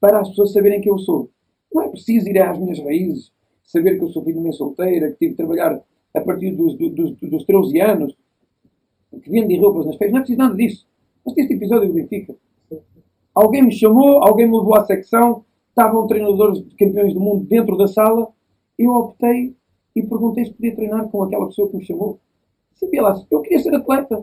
para 0.00 0.20
as 0.20 0.28
pessoas 0.30 0.52
saberem 0.52 0.80
quem 0.80 0.90
eu 0.92 0.98
sou. 0.98 1.30
Não 1.72 1.82
é 1.82 1.88
preciso 1.88 2.28
ir 2.28 2.38
às 2.40 2.58
minhas 2.58 2.78
raízes, 2.80 3.32
saber 3.64 3.96
que 3.98 4.04
eu 4.04 4.08
sou 4.10 4.22
filho 4.24 4.38
de 4.40 4.44
uma 4.44 4.52
solteira, 4.52 5.10
que 5.12 5.18
tive 5.18 5.30
de 5.32 5.36
trabalhar 5.36 5.80
a 6.14 6.20
partir 6.20 6.50
dos, 6.52 6.74
do- 6.76 6.90
dos, 6.90 7.12
dos 7.20 7.44
13 7.44 7.80
anos, 7.80 8.16
que 9.22 9.30
vende 9.30 9.56
roupas 9.56 9.86
nas 9.86 9.96
feiras. 9.96 10.12
Não 10.12 10.18
é 10.18 10.22
preciso 10.22 10.38
nada 10.38 10.54
disso. 10.56 10.86
Basta 11.24 11.40
este 11.40 11.54
episódio 11.54 11.88
do 11.88 11.94
Benfica. 11.94 12.34
Alguém 13.34 13.62
me 13.62 13.72
chamou, 13.72 14.22
alguém 14.22 14.46
me 14.46 14.56
levou 14.58 14.74
à 14.74 14.84
secção, 14.84 15.44
estavam 15.70 16.06
treinadores 16.06 16.62
de 16.62 16.74
campeões 16.76 17.14
do 17.14 17.20
mundo 17.20 17.46
dentro 17.46 17.76
da 17.78 17.86
sala, 17.86 18.28
eu 18.78 18.92
optei 18.92 19.54
e 19.96 20.02
perguntei 20.02 20.44
se 20.44 20.52
podia 20.52 20.74
treinar 20.74 21.08
com 21.08 21.22
aquela 21.22 21.46
pessoa 21.46 21.68
que 21.70 21.76
me 21.76 21.84
chamou. 21.84 22.18
Sabia 22.74 23.02
lá, 23.02 23.24
eu 23.30 23.40
queria 23.40 23.58
ser 23.60 23.74
atleta. 23.74 24.22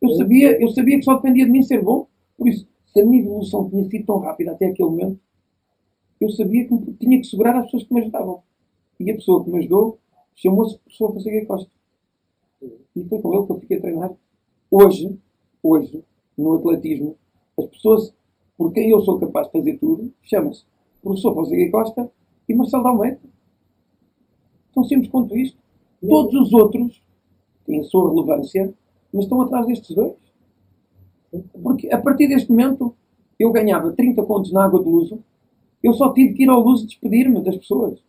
Eu 0.00 0.10
sabia, 0.10 0.60
eu 0.60 0.68
sabia 0.68 0.98
que 0.98 1.04
só 1.04 1.14
dependia 1.14 1.44
de 1.44 1.50
mim 1.50 1.62
ser 1.62 1.82
bom. 1.82 2.06
Por 2.36 2.48
isso, 2.48 2.66
se 2.92 3.00
a 3.00 3.06
minha 3.06 3.22
evolução 3.22 3.68
tinha 3.68 3.84
sido 3.88 4.06
tão 4.06 4.18
rápida 4.18 4.52
até 4.52 4.66
aquele 4.66 4.88
momento, 4.88 5.20
eu 6.20 6.30
sabia 6.30 6.66
que 6.66 6.92
tinha 6.94 7.18
que 7.20 7.26
segurar 7.26 7.56
as 7.56 7.64
pessoas 7.64 7.84
que 7.84 7.94
me 7.94 8.00
ajudavam. 8.00 8.42
E 9.00 9.10
a 9.10 9.14
pessoa 9.14 9.44
que 9.44 9.50
me 9.50 9.58
ajudou 9.58 9.98
chamou-se 10.34 10.78
Professor 10.78 11.12
Fonseca 11.12 11.46
Costa. 11.46 11.70
E 12.62 13.04
foi 13.04 13.20
com 13.20 13.34
ele 13.34 13.46
que 13.46 13.52
eu 13.52 13.60
fiquei 13.60 13.76
a 13.76 13.80
treinar. 13.80 14.12
Hoje, 14.70 15.18
hoje, 15.62 16.04
no 16.36 16.54
atletismo, 16.54 17.16
as 17.58 17.66
pessoas 17.66 18.14
por 18.58 18.72
quem 18.72 18.90
eu 18.90 19.00
sou 19.02 19.20
capaz 19.20 19.46
de 19.46 19.52
fazer 19.52 19.78
tudo, 19.78 20.12
chama-se 20.20 20.64
Professor 21.00 21.32
Fonseca 21.32 21.70
Costa 21.70 22.10
e 22.48 22.54
Marcelo 22.54 22.82
de 22.82 22.88
Almeida. 22.88 23.20
Tão 24.74 24.82
simples 24.82 25.08
quanto 25.08 25.36
isto. 25.36 25.56
Todos 26.00 26.34
os 26.34 26.52
outros 26.52 27.00
têm 27.64 27.80
a 27.80 27.84
sua 27.84 28.10
relevância, 28.10 28.74
mas 29.12 29.24
estão 29.24 29.40
atrás 29.40 29.66
destes 29.66 29.94
dois. 29.94 30.14
Porque 31.62 31.92
a 31.92 32.00
partir 32.00 32.28
deste 32.28 32.50
momento 32.50 32.94
eu 33.38 33.52
ganhava 33.52 33.92
30 33.92 34.22
pontos 34.24 34.52
na 34.52 34.64
água 34.64 34.82
de 34.82 34.88
Luso, 34.88 35.22
eu 35.82 35.92
só 35.92 36.12
tive 36.12 36.34
que 36.34 36.42
ir 36.42 36.48
ao 36.48 36.60
Luso 36.60 36.86
despedir-me 36.86 37.42
das 37.42 37.56
pessoas. 37.56 38.02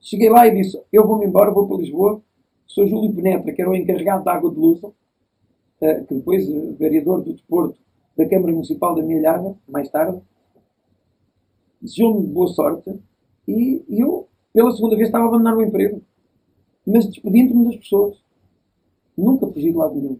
Cheguei 0.00 0.30
lá 0.30 0.46
e 0.46 0.54
disse: 0.54 0.80
Eu 0.92 1.06
vou-me 1.06 1.26
embora, 1.26 1.50
vou 1.50 1.66
para 1.66 1.78
Lisboa. 1.78 2.22
Sou 2.66 2.86
Júlio 2.86 3.12
Penetra, 3.12 3.52
que 3.52 3.60
era 3.60 3.70
o 3.70 3.74
encarregado 3.74 4.24
da 4.24 4.34
água 4.34 4.50
de 4.50 4.58
Luso, 4.58 4.94
eh, 5.80 6.02
que 6.02 6.14
depois, 6.14 6.48
eh, 6.48 6.72
vereador 6.78 7.22
do 7.22 7.32
desporto 7.32 7.78
da 8.16 8.28
Câmara 8.28 8.52
Municipal 8.52 8.94
da 8.94 9.02
Milhada, 9.02 9.56
mais 9.66 9.88
tarde, 9.88 10.20
desejou-me 11.80 12.26
boa 12.26 12.48
sorte 12.48 13.00
e 13.46 13.82
eu, 13.88 14.28
pela 14.52 14.70
segunda 14.72 14.96
vez, 14.96 15.08
estava 15.08 15.24
a 15.24 15.28
abandonar 15.28 15.56
o 15.56 15.62
emprego. 15.62 16.02
Mas 16.86 17.06
despedindo-me 17.06 17.64
das 17.64 17.76
pessoas. 17.76 18.22
Nunca 19.16 19.46
fugi 19.46 19.72
de 19.72 19.76
lado 19.76 19.94
nenhum. 19.94 20.18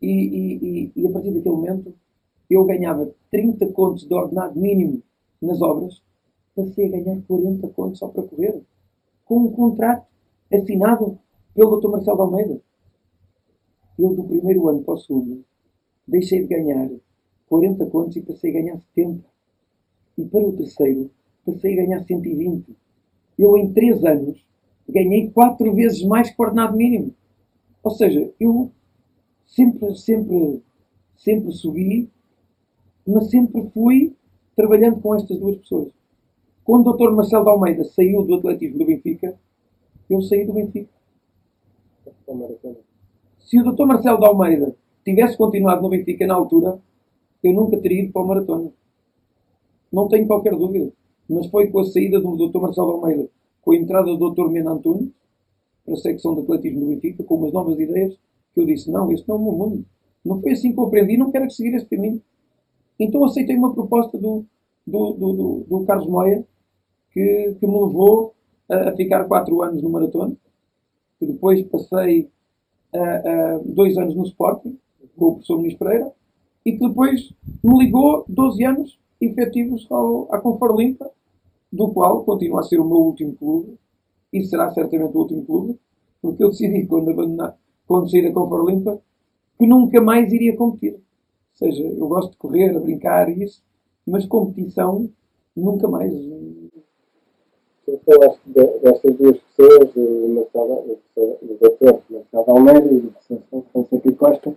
E, 0.00 0.08
e, 0.08 0.92
e, 0.96 1.06
a 1.06 1.10
partir 1.10 1.30
daquele 1.30 1.54
momento, 1.54 1.94
eu 2.48 2.64
ganhava 2.64 3.10
30 3.30 3.66
contos 3.72 4.06
de 4.06 4.14
ordenado 4.14 4.58
mínimo 4.58 5.02
nas 5.40 5.60
obras, 5.60 6.02
passei 6.54 6.86
a 6.86 6.90
ganhar 6.90 7.22
40 7.26 7.68
contos 7.68 7.98
só 7.98 8.08
para 8.08 8.22
correr. 8.22 8.62
Com 9.24 9.44
um 9.44 9.52
contrato 9.52 10.06
assinado 10.52 11.18
pelo 11.54 11.80
Dr. 11.80 11.88
Marcelo 11.88 12.22
Almeida. 12.22 12.60
Eu, 13.98 14.14
do 14.14 14.24
primeiro 14.24 14.68
ano 14.68 14.82
para 14.82 14.94
o 14.94 14.98
segundo, 14.98 15.44
deixei 16.06 16.40
de 16.40 16.46
ganhar 16.46 16.90
40 17.48 17.86
contos 17.86 18.16
e 18.16 18.22
passei 18.22 18.50
a 18.50 18.54
ganhar 18.54 18.78
70. 18.94 19.24
E 20.18 20.24
para 20.24 20.40
o 20.40 20.56
terceiro, 20.56 21.10
passei 21.44 21.74
a 21.74 21.84
ganhar 21.84 22.04
120. 22.04 22.76
Eu, 23.38 23.56
em 23.56 23.72
3 23.72 24.04
anos, 24.04 24.44
ganhei 24.88 25.30
4 25.30 25.74
vezes 25.74 26.02
mais 26.04 26.30
que 26.30 26.40
o 26.40 26.44
ordenado 26.44 26.76
mínimo. 26.76 27.14
Ou 27.82 27.90
seja, 27.92 28.32
eu 28.40 28.70
sempre, 29.50 29.94
sempre, 29.96 30.62
sempre 31.16 31.52
subi, 31.52 32.08
mas 33.06 33.30
sempre 33.30 33.68
fui 33.74 34.14
trabalhando 34.56 35.00
com 35.00 35.14
estas 35.14 35.38
duas 35.38 35.58
pessoas. 35.58 35.88
Quando 36.64 36.88
o 36.88 36.92
Dr. 36.92 37.10
Marcelo 37.10 37.44
de 37.44 37.50
Almeida 37.50 37.84
saiu 37.84 38.22
do 38.22 38.36
atletismo 38.36 38.78
do 38.78 38.86
Benfica, 38.86 39.38
eu 40.08 40.22
saí 40.22 40.44
do 40.44 40.52
Benfica. 40.52 40.88
Se 43.40 43.58
o 43.58 43.72
Dr. 43.72 43.86
Marcelo 43.86 44.20
de 44.20 44.26
Almeida 44.26 44.76
tivesse 45.04 45.36
continuado 45.36 45.82
no 45.82 45.88
Benfica 45.88 46.26
na 46.26 46.34
altura, 46.34 46.80
eu 47.42 47.52
nunca 47.52 47.76
teria 47.78 48.04
ido 48.04 48.12
para 48.12 48.22
o 48.22 48.28
maratona. 48.28 48.72
Não 49.92 50.08
tenho 50.08 50.26
qualquer 50.26 50.54
dúvida. 50.56 50.92
Mas 51.28 51.46
foi 51.46 51.68
com 51.68 51.80
a 51.80 51.84
saída 51.84 52.20
do 52.20 52.36
Dr. 52.36 52.60
Marcelo 52.60 52.90
Almeida, 52.92 53.28
com 53.62 53.72
a 53.72 53.76
entrada 53.76 54.14
do 54.16 54.30
Dr. 54.30 54.48
Mena 54.50 54.72
Antunes, 54.72 55.10
para 55.84 55.94
a 55.94 55.96
secção 55.96 56.34
de 56.34 56.42
atletismo 56.42 56.80
do 56.80 56.86
Benfica, 56.86 57.24
com 57.24 57.36
umas 57.36 57.52
novas 57.52 57.78
ideias, 57.78 58.16
que 58.54 58.60
eu 58.60 58.66
disse: 58.66 58.90
não, 58.90 59.10
este 59.12 59.28
não 59.28 59.36
é 59.36 59.38
o 59.38 59.42
meu 59.42 59.52
mundo. 59.52 59.84
Não 60.24 60.40
foi 60.40 60.52
assim 60.52 60.72
que 60.72 60.78
eu 60.78 60.84
aprendi, 60.84 61.16
não 61.16 61.30
quero 61.30 61.50
seguir 61.50 61.74
este 61.74 61.88
caminho. 61.88 62.22
Então 62.98 63.24
aceitei 63.24 63.56
uma 63.56 63.72
proposta 63.72 64.18
do, 64.18 64.44
do, 64.86 65.12
do, 65.12 65.32
do, 65.32 65.64
do 65.68 65.86
Carlos 65.86 66.08
Moia, 66.08 66.44
que, 67.12 67.56
que 67.58 67.66
me 67.66 67.72
levou 67.72 68.34
a, 68.68 68.90
a 68.90 68.96
ficar 68.96 69.24
quatro 69.24 69.62
anos 69.62 69.82
no 69.82 69.90
maratona, 69.90 70.36
que 71.18 71.26
depois 71.26 71.62
passei 71.66 72.28
a, 72.94 72.98
a 72.98 73.58
dois 73.64 73.96
anos 73.96 74.14
no 74.14 74.24
Sporting, 74.24 74.78
com 75.16 75.26
o 75.26 75.32
professor 75.32 75.56
Muniz 75.56 75.74
Pereira, 75.74 76.12
e 76.64 76.72
que 76.72 76.88
depois 76.88 77.32
me 77.64 77.78
ligou 77.78 78.24
12 78.28 78.64
anos 78.64 78.98
efetivos 79.20 79.86
ao, 79.90 80.32
à 80.32 80.40
Confor 80.40 80.76
Limpa, 80.76 81.10
do 81.72 81.88
qual 81.92 82.24
continua 82.24 82.60
a 82.60 82.64
ser 82.64 82.80
o 82.80 82.84
meu 82.84 82.98
último 82.98 83.34
clube, 83.34 83.78
e 84.32 84.44
será 84.44 84.72
certamente 84.72 85.16
o 85.16 85.20
último 85.20 85.44
clube, 85.44 85.78
porque 86.20 86.42
eu 86.42 86.50
decidi, 86.50 86.86
quando, 86.86 87.10
abandonar, 87.10 87.56
saí 88.08 88.22
da 88.22 88.32
Confor 88.32 88.68
Limpa, 88.68 89.00
que 89.58 89.66
nunca 89.66 90.00
mais 90.00 90.32
iria 90.32 90.56
competir. 90.56 90.94
Ou 90.94 91.00
seja, 91.54 91.82
eu 91.84 92.08
gosto 92.08 92.30
de 92.30 92.36
correr, 92.36 92.76
a 92.76 92.80
brincar 92.80 93.28
e 93.28 93.44
isso, 93.44 93.62
mas 94.06 94.24
competição, 94.26 95.10
nunca 95.56 95.86
mais. 95.88 96.12
Tu 97.84 98.00
falaste 98.06 98.40
destas 98.46 99.16
duas 99.16 99.38
pessoas, 99.38 99.90
o 99.96 100.28
Marcelo, 100.34 100.96
Almeida 102.46 102.92
e 102.92 102.96
o 102.96 103.12
professor 103.12 103.64
Fonseca 103.72 104.12
Costa, 104.12 104.54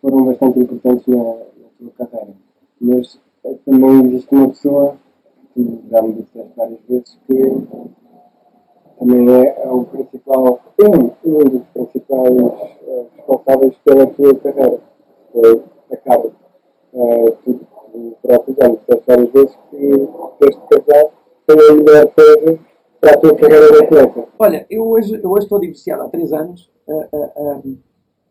foram 0.00 0.24
bastante 0.24 0.58
importantes 0.58 1.06
na, 1.06 1.22
na 1.22 1.68
tua 1.78 2.06
carreira. 2.06 2.34
Mas 2.80 3.20
eh, 3.44 3.56
também 3.64 4.06
existe 4.06 4.34
uma 4.34 4.48
pessoa, 4.48 4.96
que 5.54 5.80
já 5.90 6.02
me 6.02 6.14
disseste 6.14 6.52
várias 6.56 6.80
vezes, 6.88 7.18
que 7.26 7.34
também 9.02 9.34
é, 9.34 9.62
é 9.64 9.68
o 9.68 9.84
principal, 9.84 10.60
um, 10.80 11.10
um 11.24 11.44
dos 11.48 11.62
principais 11.74 12.30
uh, 12.30 13.08
responsáveis 13.16 13.74
pela 13.84 14.06
tua 14.06 14.34
carreira, 14.36 14.80
foi 15.32 15.62
a 15.90 15.96
Carla. 15.96 16.32
Uh, 16.92 17.32
tu, 17.44 17.60
próprio 18.22 18.56
já 18.58 18.68
me 18.68 18.78
várias 19.06 19.32
vezes 19.32 19.58
que 19.70 20.08
teres 20.38 20.56
de 20.56 20.68
casar 20.68 21.10
foi 21.46 21.68
a 21.68 21.74
melhor 21.74 22.06
coisa 22.14 22.58
para 23.00 23.10
a 23.12 23.16
tua 23.18 23.34
carreira 23.34 23.72
de 23.72 23.84
atleta. 23.84 24.28
Olha, 24.38 24.66
eu 24.70 24.86
hoje, 24.88 25.20
eu 25.22 25.30
hoje 25.30 25.44
estou 25.44 25.60
divorciado 25.60 26.02
há 26.02 26.08
três 26.08 26.32
anos. 26.32 26.70
Uh, 26.86 27.78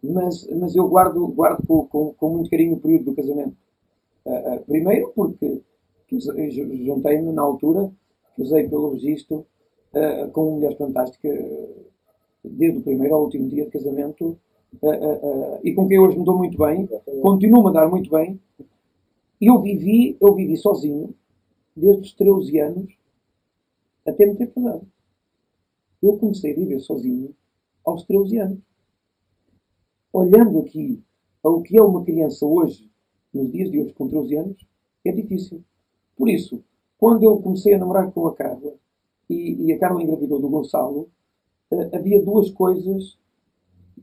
mas, 0.04 0.48
mas 0.48 0.76
eu 0.76 0.88
guardo, 0.88 1.28
guardo 1.28 1.66
com, 1.68 1.86
com, 1.86 2.14
com 2.14 2.30
muito 2.30 2.50
carinho 2.50 2.76
o 2.76 2.80
período 2.80 3.06
do 3.06 3.16
casamento. 3.16 3.56
Uh, 4.26 4.56
uh, 4.56 4.60
primeiro 4.66 5.12
porque 5.16 5.62
juntei-me 6.10 7.32
na 7.32 7.42
altura, 7.42 7.92
usei 8.38 8.68
pelo 8.68 8.94
registro 8.94 9.46
uh, 9.94 10.32
com 10.32 10.44
uma 10.44 10.56
mulher 10.56 10.78
fantástica 10.78 11.30
desde 12.44 12.80
o 12.80 12.82
primeiro 12.82 13.16
ao 13.16 13.24
último 13.24 13.50
dia 13.50 13.66
de 13.66 13.72
casamento 13.72 14.38
e 15.64 15.74
com 15.74 15.86
quem 15.86 16.00
hoje 16.00 16.18
me 16.18 16.24
dou 16.24 16.38
muito 16.38 16.58
bem, 16.58 16.88
continuo 17.22 17.68
a 17.68 17.72
dar 17.74 17.90
muito 17.90 18.10
bem. 18.10 18.40
Eu 19.40 19.62
vivi, 19.62 20.16
eu 20.22 20.34
vivi 20.34 20.56
sozinho 20.56 21.14
desde 21.76 22.04
os 22.04 22.14
13 22.14 22.60
anos 22.60 22.94
até 24.08 24.26
me 24.26 24.36
ter 24.36 24.48
casado. 24.48 24.88
Eu 26.02 26.18
comecei 26.18 26.54
a 26.54 26.56
viver 26.56 26.80
sozinho 26.80 27.36
aos 27.84 28.06
13 28.06 28.38
anos 28.38 28.60
olhando 30.14 30.60
aqui 30.60 31.02
ao 31.44 31.62
que 31.62 31.78
é 31.78 31.82
uma 31.82 32.04
criança 32.04 32.46
hoje, 32.46 32.90
nos 33.34 33.52
dias 33.52 33.72
de 33.72 33.80
hoje, 33.80 33.94
com 33.94 34.08
13 34.08 34.36
anos, 34.36 34.68
é 35.06 35.12
difícil. 35.12 35.64
Por 36.16 36.30
isso, 36.30 36.64
quando 36.98 37.24
eu 37.24 37.42
comecei 37.42 37.74
a 37.74 37.78
namorar 37.78 38.12
com 38.12 38.28
a 38.28 38.36
Carla 38.36 38.74
e, 39.32 39.66
e 39.66 39.74
a 39.74 39.80
Carla 39.80 40.04
engravidou 40.04 40.40
do 40.40 40.50
Gonçalo, 40.50 41.10
uh, 41.72 41.96
havia 41.96 42.24
duas 42.24 42.50
coisas 42.52 43.18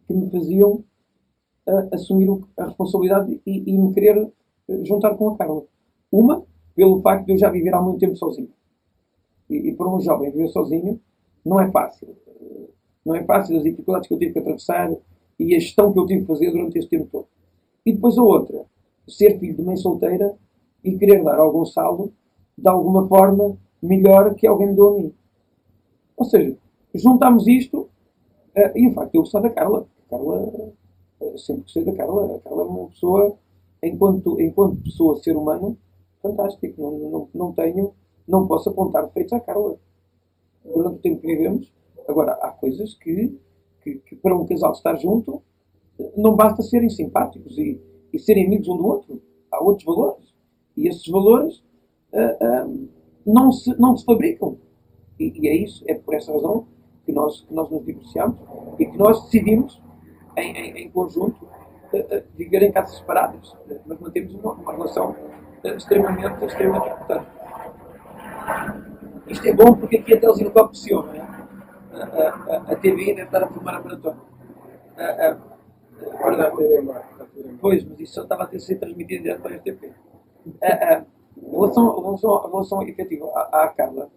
que 0.06 0.14
me 0.14 0.30
faziam 0.30 0.84
uh, 1.66 1.88
assumir 1.94 2.28
a 2.56 2.66
responsabilidade 2.66 3.40
e, 3.46 3.70
e 3.70 3.78
me 3.78 3.92
querer 3.92 4.16
uh, 4.22 4.84
juntar 4.84 5.14
com 5.16 5.30
a 5.30 5.36
Carla. 5.36 5.62
Uma, 6.10 6.42
pelo 6.74 7.00
facto 7.02 7.26
de 7.26 7.32
eu 7.32 7.38
já 7.38 7.50
viver 7.50 7.74
há 7.74 7.82
muito 7.82 8.00
tempo 8.00 8.16
sozinho. 8.16 8.50
E, 9.50 9.68
e 9.68 9.74
para 9.74 9.88
um 9.88 10.00
jovem 10.00 10.30
viver 10.30 10.48
sozinho 10.48 11.00
não 11.44 11.60
é 11.60 11.70
fácil. 11.70 12.16
Não 13.04 13.14
é 13.14 13.24
fácil 13.24 13.56
as 13.56 13.62
dificuldades 13.62 14.08
que 14.08 14.14
eu 14.14 14.18
tive 14.18 14.32
que 14.32 14.38
atravessar, 14.38 14.90
e 15.38 15.54
a 15.54 15.60
gestão 15.60 15.92
que 15.92 15.98
eu 15.98 16.06
tive 16.06 16.22
que 16.22 16.26
fazer 16.26 16.50
durante 16.50 16.78
este 16.78 16.90
tempo 16.90 17.08
todo. 17.10 17.26
E 17.86 17.92
depois 17.92 18.18
a 18.18 18.22
outra, 18.22 18.64
ser 19.06 19.38
filho 19.38 19.56
de 19.56 19.62
mãe 19.62 19.76
solteira 19.76 20.34
e 20.82 20.96
querer 20.98 21.22
dar 21.22 21.38
ao 21.38 21.52
Gonçalo, 21.52 22.12
de 22.56 22.68
alguma 22.68 23.06
forma, 23.06 23.56
melhor 23.80 24.34
que 24.34 24.46
alguém 24.46 24.68
me 24.68 24.74
deu 24.74 24.88
a 24.88 24.98
mim. 24.98 25.14
Ou 26.18 26.24
seja, 26.26 26.54
juntamos 26.94 27.46
isto 27.46 27.88
uh, 28.56 28.76
e 28.76 28.88
o 28.88 28.92
facto 28.92 29.12
de 29.12 29.18
eu 29.18 29.22
gostar 29.22 29.40
da 29.40 29.50
Carla. 29.50 29.86
Carla, 30.10 30.36
uh, 31.20 31.38
sempre 31.38 31.62
gostei 31.62 31.84
da 31.84 31.94
Carla. 31.94 32.36
A 32.36 32.40
Carla 32.40 32.62
é 32.62 32.66
uma 32.66 32.88
pessoa, 32.88 33.38
enquanto, 33.82 34.38
enquanto 34.40 34.82
pessoa, 34.82 35.16
ser 35.22 35.36
humano, 35.36 35.78
fantástico. 36.22 36.82
Não, 36.82 36.98
não, 37.10 37.28
não 37.34 37.52
tenho, 37.52 37.94
não 38.26 38.46
posso 38.46 38.68
apontar 38.68 39.06
defeitos 39.06 39.32
à 39.32 39.40
Carla. 39.40 39.76
Durante 40.62 40.96
o 40.96 40.98
tempo 40.98 41.20
que 41.22 41.26
vivemos, 41.28 41.72
agora, 42.06 42.32
há 42.32 42.50
coisas 42.50 42.92
que 42.94 43.38
que, 43.82 43.94
que, 44.00 44.16
para 44.16 44.36
um 44.36 44.46
casal 44.46 44.72
estar 44.72 44.96
junto 44.96 45.42
não 46.16 46.36
basta 46.36 46.62
serem 46.62 46.90
simpáticos 46.90 47.56
e, 47.58 47.80
e, 48.12 48.18
serem 48.18 48.46
amigos 48.46 48.68
um 48.68 48.76
do 48.76 48.86
outro. 48.86 49.22
Há 49.50 49.62
outros 49.62 49.84
valores. 49.84 50.32
E 50.76 50.86
esses 50.86 51.06
valores 51.08 51.58
uh, 52.12 52.68
uh, 52.68 52.88
não, 53.26 53.50
se, 53.50 53.74
não 53.80 53.96
se 53.96 54.04
fabricam. 54.04 54.56
E, 55.18 55.32
e, 55.34 55.48
é 55.48 55.56
isso, 55.56 55.84
é 55.86 55.94
por 55.94 56.14
essa 56.14 56.32
razão 56.32 56.66
que 57.04 57.12
nós, 57.12 57.40
que 57.42 57.54
nós 57.54 57.70
nos 57.70 57.84
divorciamos 57.84 58.38
e 58.78 58.86
que 58.86 58.96
nós 58.96 59.22
decidimos, 59.24 59.82
em, 60.36 60.52
em, 60.52 60.84
em 60.84 60.90
conjunto, 60.90 61.44
uh, 61.44 62.22
viver 62.36 62.62
em 62.62 62.72
casas 62.72 62.98
separadas. 62.98 63.56
mas 63.86 63.98
mantemos 63.98 64.34
uma, 64.34 64.52
uma 64.52 64.72
relação 64.72 65.16
extremamente, 65.64 66.44
extremamente 66.44 66.88
importante. 66.92 67.26
Isto 69.28 69.46
é 69.46 69.52
bom 69.52 69.74
porque 69.74 69.96
aqui 69.96 70.14
até 70.14 70.30
os 70.30 70.40
helicópteros 70.40 70.82
se 70.82 70.94
ouvem 70.94 71.20
a, 72.02 72.76
TV 72.76 73.14
deve 73.14 73.22
estar 73.22 73.42
a 73.42 73.48
filmar 73.48 73.76
a 73.76 73.80
maratona. 73.80 74.18
A, 74.96 75.36
pois, 77.60 77.84
mas 77.84 78.00
isso 78.00 78.14
só 78.14 78.22
estava 78.22 78.44
a 78.44 78.58
ser 78.58 78.76
transmitido 78.76 79.22
direto 79.22 79.42
para 79.42 79.54
a 79.54 79.58
RTP. 79.58 79.92
A, 80.62 81.04
relação, 81.50 82.00
relação, 82.00 82.50
relação 82.50 82.82
efetiva 82.82 83.26
à, 83.34 83.64
à 83.64 83.68
Carla, 83.68 84.10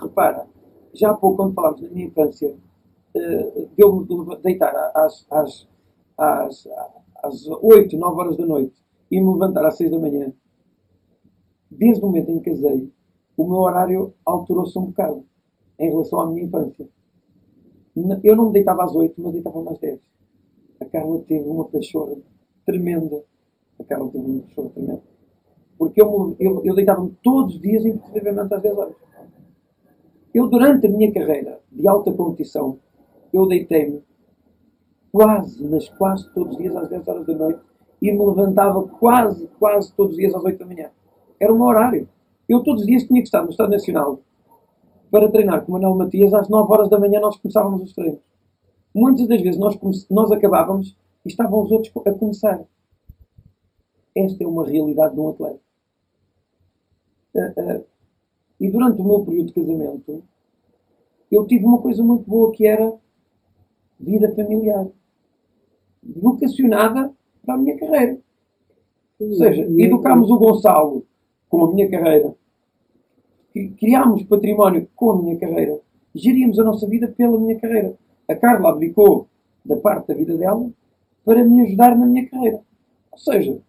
repara, 0.00 0.46
já 0.94 1.10
há 1.10 1.14
pouco, 1.14 1.36
quando 1.36 1.54
falámos 1.54 1.80
da 1.80 1.88
minha 1.88 2.06
infância, 2.06 2.48
uh, 2.48 3.68
de 3.74 3.82
eu 3.82 3.94
me 3.94 4.36
deitar 4.42 4.74
às, 4.94 5.26
às, 5.30 5.68
às, 6.16 6.68
às 7.22 7.46
8, 7.46 7.96
9 7.96 8.20
horas 8.20 8.36
da 8.36 8.46
noite 8.46 8.74
e 9.10 9.20
me 9.20 9.32
levantar 9.32 9.64
às 9.66 9.76
6 9.76 9.90
da 9.90 9.98
manhã, 9.98 10.32
desde 11.70 12.02
o 12.02 12.06
momento 12.06 12.30
em 12.30 12.40
que 12.40 12.50
casei, 12.50 12.92
o 13.36 13.44
meu 13.44 13.58
horário 13.58 14.12
alterou-se 14.24 14.78
um 14.78 14.86
bocado 14.86 15.24
em 15.78 15.88
relação 15.88 16.20
à 16.20 16.26
minha 16.30 16.44
infância. 16.44 16.88
Eu 18.22 18.36
não 18.36 18.46
me 18.46 18.52
deitava 18.52 18.84
às 18.84 18.94
8, 18.94 19.14
mas 19.20 19.32
deitava 19.32 19.70
às 19.70 19.78
10. 19.78 20.00
A 20.80 20.84
Carla 20.86 21.18
teve 21.26 21.48
uma 21.48 21.64
pachorra 21.64 22.16
tremenda. 22.64 23.22
A 23.78 23.84
Carla 23.84 24.10
teve 24.10 24.24
uma 24.24 24.42
pachorra 24.42 24.70
tremenda. 24.70 25.02
Porque 25.78 26.00
eu, 26.00 26.36
eu, 26.38 26.64
eu 26.64 26.74
deitava-me 26.74 27.16
todos 27.22 27.54
os 27.54 27.60
dias, 27.60 27.84
inclusivamente 27.84 28.54
às 28.54 28.62
10 28.62 28.78
horas. 28.78 28.94
Eu, 30.32 30.48
durante 30.48 30.86
a 30.86 30.90
minha 30.90 31.12
carreira 31.12 31.60
de 31.70 31.88
alta 31.88 32.12
competição, 32.12 32.78
eu 33.32 33.46
deitei-me 33.46 34.02
quase, 35.10 35.62
mas 35.64 35.88
quase 35.88 36.32
todos 36.32 36.52
os 36.52 36.58
dias 36.58 36.76
às 36.76 36.88
10 36.88 37.08
horas 37.08 37.26
da 37.26 37.34
noite 37.34 37.60
e 38.00 38.12
me 38.12 38.24
levantava 38.24 38.82
quase, 38.86 39.48
quase 39.58 39.92
todos 39.94 40.12
os 40.12 40.18
dias 40.18 40.34
às 40.34 40.42
8 40.42 40.58
da 40.58 40.66
manhã. 40.66 40.90
Era 41.38 41.52
meu 41.52 41.64
horário. 41.64 42.08
Eu 42.48 42.62
todos 42.62 42.82
os 42.82 42.86
dias 42.86 43.04
tinha 43.04 43.20
que 43.20 43.26
estar 43.26 43.42
no 43.42 43.50
Estado 43.50 43.70
Nacional 43.70 44.20
para 45.10 45.30
treinar 45.30 45.64
com 45.64 45.72
o 45.72 45.74
Manuel 45.74 45.96
Matias. 45.96 46.32
Às 46.32 46.48
9 46.48 46.72
horas 46.72 46.88
da 46.88 46.98
manhã 46.98 47.20
nós 47.20 47.36
começávamos 47.36 47.82
os 47.82 47.92
treinos. 47.92 48.20
Muitas 48.94 49.28
das 49.28 49.40
vezes 49.40 49.58
nós, 49.58 49.78
nós 50.10 50.32
acabávamos 50.32 50.96
e 51.24 51.28
estavam 51.28 51.62
os 51.62 51.70
outros 51.70 51.92
a 52.06 52.12
começar. 52.12 52.64
Esta 54.16 54.44
é 54.44 54.46
uma 54.46 54.66
realidade 54.66 55.14
de 55.14 55.20
um 55.20 55.28
atleta. 55.28 55.60
Uh, 57.34 57.78
uh, 57.78 57.84
e 58.60 58.70
durante 58.70 59.00
o 59.00 59.04
meu 59.04 59.24
período 59.24 59.46
de 59.46 59.54
casamento, 59.54 60.22
eu 61.30 61.46
tive 61.46 61.64
uma 61.64 61.80
coisa 61.80 62.02
muito 62.02 62.28
boa 62.28 62.52
que 62.52 62.66
era 62.66 62.92
vida 63.98 64.34
familiar. 64.34 64.86
Vocacionada 66.02 67.12
para 67.44 67.54
a 67.54 67.58
minha 67.58 67.78
carreira. 67.78 68.18
Ou 69.18 69.34
seja, 69.34 69.66
educámos 69.78 70.30
o 70.30 70.38
Gonçalo 70.38 71.06
com 71.48 71.64
a 71.64 71.72
minha 71.72 71.90
carreira. 71.90 72.34
Criámos 73.78 74.24
património 74.24 74.88
com 74.94 75.10
a 75.10 75.22
minha 75.22 75.38
carreira. 75.38 75.80
Geríamos 76.14 76.58
a 76.58 76.64
nossa 76.64 76.86
vida 76.86 77.08
pela 77.08 77.38
minha 77.38 77.58
carreira. 77.58 77.96
A 78.28 78.34
Carla 78.34 78.70
abdicou 78.70 79.28
da 79.64 79.76
parte 79.76 80.08
da 80.08 80.14
vida 80.14 80.36
dela 80.36 80.70
para 81.24 81.44
me 81.44 81.62
ajudar 81.62 81.96
na 81.96 82.06
minha 82.06 82.28
carreira. 82.28 82.60
Ou 83.12 83.18
seja, 83.18 83.60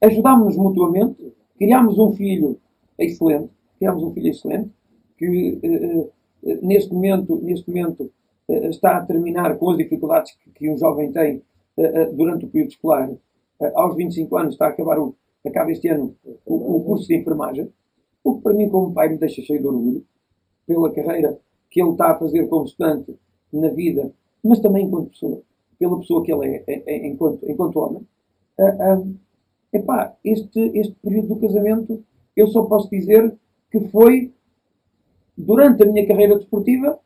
ajudámos-nos 0.00 0.56
mutuamente, 0.56 1.32
criámos 1.56 1.98
um 1.98 2.12
filho 2.12 2.58
excelente, 2.98 3.50
criámos 3.84 4.02
um 4.02 4.12
filho 4.14 4.30
excelente, 4.30 4.70
que 5.18 5.60
uh, 5.62 6.00
uh, 6.42 6.66
neste 6.66 6.92
momento, 6.92 7.36
neste 7.42 7.68
momento 7.68 8.10
uh, 8.48 8.66
está 8.70 8.96
a 8.96 9.04
terminar 9.04 9.56
com 9.58 9.70
as 9.70 9.76
dificuldades 9.76 10.32
que, 10.36 10.50
que 10.50 10.70
um 10.70 10.78
jovem 10.78 11.12
tem 11.12 11.42
durante 12.16 12.44
o 12.44 12.48
período 12.48 12.70
escolar. 12.70 13.10
aos 13.74 13.96
25 13.96 14.36
anos 14.36 14.54
está 14.54 14.66
a 14.66 14.68
acabar 14.68 14.96
o, 14.96 15.12
acaba 15.44 15.72
este 15.72 15.88
ano 15.88 16.14
o, 16.46 16.76
o, 16.76 16.84
curso 16.84 17.08
de 17.08 17.16
enfermagem, 17.16 17.68
o 18.22 18.36
que 18.36 18.42
para 18.42 18.54
mim 18.54 18.68
como 18.68 18.94
pai 18.94 19.08
me 19.08 19.18
deixa 19.18 19.42
cheio 19.42 19.60
de 19.60 19.66
orgulho 19.66 20.06
pela 20.68 20.92
carreira 20.92 21.36
que 21.68 21.82
ele 21.82 21.90
está 21.90 22.12
a 22.12 22.14
fazer 22.16 22.46
como 22.46 22.64
estudante 22.64 23.18
na 23.52 23.70
vida, 23.70 24.12
mas 24.40 24.60
também 24.60 24.84
enquanto 24.84 25.10
pessoa, 25.10 25.42
pela 25.76 25.98
pessoa 25.98 26.22
que 26.22 26.32
ele 26.32 26.46
é, 26.46 26.64
é, 26.64 26.82
é 26.86 27.06
enquanto, 27.08 27.50
enquanto 27.50 27.76
homem. 27.80 28.06
epá, 29.72 30.14
este, 30.24 30.60
este 30.78 30.94
período 31.02 31.34
do 31.34 31.40
casamento 31.40 32.04
eu 32.36 32.46
só 32.46 32.62
posso 32.66 32.88
dizer 32.88 33.36
que 33.74 33.88
foi, 33.88 34.32
durante 35.36 35.82
a 35.82 35.86
minha 35.86 36.06
carreira 36.06 36.38
desportiva, 36.38 37.00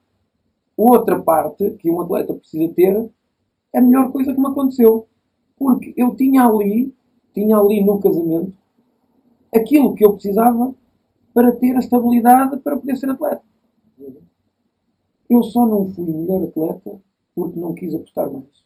outra 0.76 1.18
parte 1.18 1.70
que 1.78 1.90
um 1.90 2.02
atleta 2.02 2.34
precisa 2.34 2.70
ter, 2.74 3.10
a 3.74 3.80
melhor 3.80 4.12
coisa 4.12 4.34
que 4.34 4.40
me 4.40 4.48
aconteceu. 4.48 5.08
Porque 5.56 5.94
eu 5.96 6.14
tinha 6.14 6.44
ali, 6.44 6.94
tinha 7.32 7.56
ali 7.56 7.82
no 7.82 7.98
casamento, 8.00 8.52
aquilo 9.54 9.94
que 9.94 10.04
eu 10.04 10.12
precisava 10.12 10.74
para 11.32 11.52
ter 11.52 11.74
a 11.74 11.78
estabilidade 11.78 12.58
para 12.58 12.76
poder 12.76 12.96
ser 12.96 13.08
atleta. 13.08 13.42
Eu 15.30 15.42
só 15.42 15.66
não 15.66 15.88
fui 15.94 16.04
melhor 16.04 16.44
atleta 16.44 17.00
porque 17.34 17.58
não 17.58 17.72
quis 17.72 17.94
apostar 17.94 18.30
mais. 18.30 18.64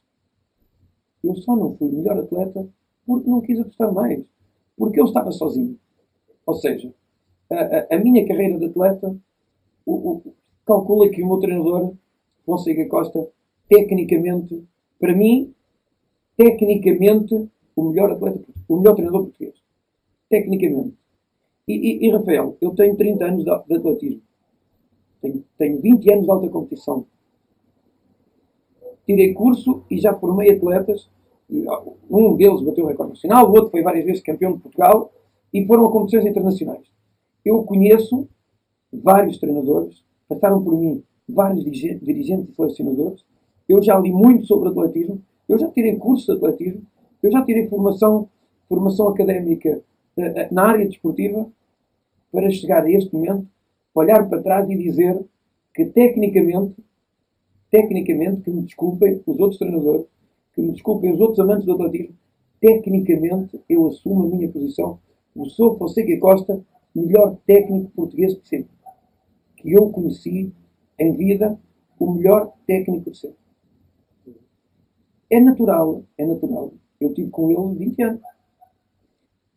Eu 1.23 1.37
só 1.37 1.55
não 1.55 1.77
fui 1.77 1.89
melhor 1.89 2.19
atleta 2.19 2.69
porque 3.07 3.31
não 3.31 3.41
quis 3.41 3.61
apostar 3.61 3.93
mais. 3.93 4.25
Porque 4.77 5.01
eu 5.01 5.05
estava 5.05 5.31
sozinho. 5.31 5.79
Ou 6.45 6.55
seja, 6.57 6.93
a, 7.53 7.95
a, 7.95 7.99
minha 7.99 8.27
carreira 8.27 8.59
de 8.59 8.67
atleta, 8.67 9.17
o, 9.85 9.93
o, 9.93 10.35
calcula 10.65 11.09
que 11.09 11.23
o 11.23 11.27
meu 11.27 11.39
treinador, 11.39 11.95
Fonseca 12.45 12.87
Costa, 12.89 13.29
tecnicamente, 13.69 14.65
para 14.99 15.15
mim, 15.15 15.55
tecnicamente, 16.37 17.49
o 17.75 17.83
melhor 17.91 18.13
atleta, 18.13 18.41
o 18.69 18.77
melhor 18.77 18.95
treinador 18.95 19.25
português. 19.25 19.55
Tecnicamente. 20.29 20.95
E, 21.69 21.75
e, 21.75 22.07
e 22.07 22.11
Rafael, 22.11 22.57
eu 22.61 22.75
tenho 22.75 22.97
30 22.97 23.25
anos 23.25 23.45
de, 23.45 23.51
de 23.67 23.77
atletismo. 23.77 24.23
Tenho, 25.21 25.45
tenho 25.57 25.81
20 25.81 26.13
anos 26.13 26.25
de 26.25 26.31
alta 26.31 26.49
competição. 26.49 27.07
Tirei 29.07 29.33
curso 29.35 29.85
e 29.91 29.99
já 29.99 30.15
formei 30.15 30.51
atletas. 30.51 31.09
Um 32.11 32.35
deles 32.37 32.63
bateu 32.63 32.85
o 32.85 32.89
recorde 32.89 33.13
nacional, 33.13 33.47
o 33.47 33.53
outro 33.53 33.71
foi 33.71 33.83
várias 33.83 34.07
vezes 34.07 34.23
campeão 34.23 34.55
de 34.55 34.61
Portugal 34.61 35.13
e 35.53 35.67
foram 35.67 35.87
a 35.87 35.93
competições 35.93 36.27
internacionais. 36.27 36.93
Eu 37.45 37.63
conheço 37.65 38.29
vários 38.93 39.39
treinadores, 39.39 40.05
passaram 40.29 40.63
por 40.63 40.79
mim 40.79 41.03
vários 41.29 41.65
dirigentes 41.65 42.51
e 42.51 42.55
selecionadores. 42.55 43.25
Eu 43.69 43.83
já 43.83 43.99
li 43.99 44.13
muito 44.13 44.47
sobre 44.47 44.69
atletismo, 44.69 45.23
eu 45.49 45.59
já 45.59 45.69
tirei 45.71 45.97
curso 45.97 46.27
de 46.27 46.39
atletismo, 46.39 46.83
eu 47.23 47.31
já 47.31 47.45
tirei 47.45 47.69
formação, 47.69 48.29
formação 48.69 49.09
académica 49.09 49.81
uh, 50.17 50.55
na 50.55 50.65
área 50.65 50.87
desportiva 50.87 51.51
para 52.31 52.51
chegar 52.51 52.85
a 52.85 52.91
este 52.91 53.13
momento, 53.15 53.47
olhar 53.95 54.29
para 54.29 54.43
trás 54.43 54.69
e 54.69 54.77
dizer 54.77 55.21
que 55.75 55.87
tecnicamente, 55.87 56.77
tecnicamente, 57.71 58.43
que 58.43 58.51
me 58.51 58.63
desculpem 58.63 59.23
os 59.27 59.39
outros 59.39 59.59
treinadores, 59.59 60.07
que 60.55 60.63
me 60.63 60.73
desculpem 60.73 61.13
os 61.13 61.21
outros 61.21 61.41
amantes 61.41 61.65
do 61.65 61.73
atletismo, 61.73 62.15
tecnicamente 62.61 63.61
eu 63.69 63.87
assumo 63.87 64.25
a 64.25 64.37
minha 64.37 64.49
posição. 64.49 64.99
O 65.35 65.47
Sou 65.47 65.77
Fonseca 65.79 66.19
Costa 66.19 66.63
melhor 66.95 67.37
técnico 67.47 67.91
português 67.91 68.35
de 68.35 68.49
sempre. 68.49 68.71
Que 69.57 69.73
eu 69.73 69.91
conheci 69.91 70.53
em 70.99 71.17
vida 71.17 71.59
o 71.99 72.13
melhor 72.13 72.53
técnico 72.67 73.11
de 73.11 73.19
sempre. 73.19 73.37
É 75.31 75.41
natural, 75.41 76.05
é 76.19 76.27
natural. 76.27 76.73
Eu 77.01 77.15
tive 77.15 77.31
com 77.31 77.51
ele 77.51 77.79
20 77.79 78.03
anos. 78.03 78.23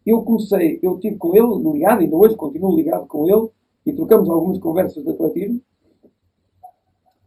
Eu 0.05 0.21
comecei, 0.23 0.79
eu 0.81 0.99
tive 0.99 1.17
com 1.17 1.35
ele 1.35 1.73
ligado, 1.73 2.01
ainda 2.01 2.15
hoje 2.15 2.35
continuo 2.35 2.75
ligado 2.75 3.07
com 3.07 3.27
ele, 3.27 3.49
e 3.85 3.93
trocamos 3.93 4.29
algumas 4.29 4.59
conversas 4.59 5.03
de 5.03 5.09
atletismo. 5.09 5.61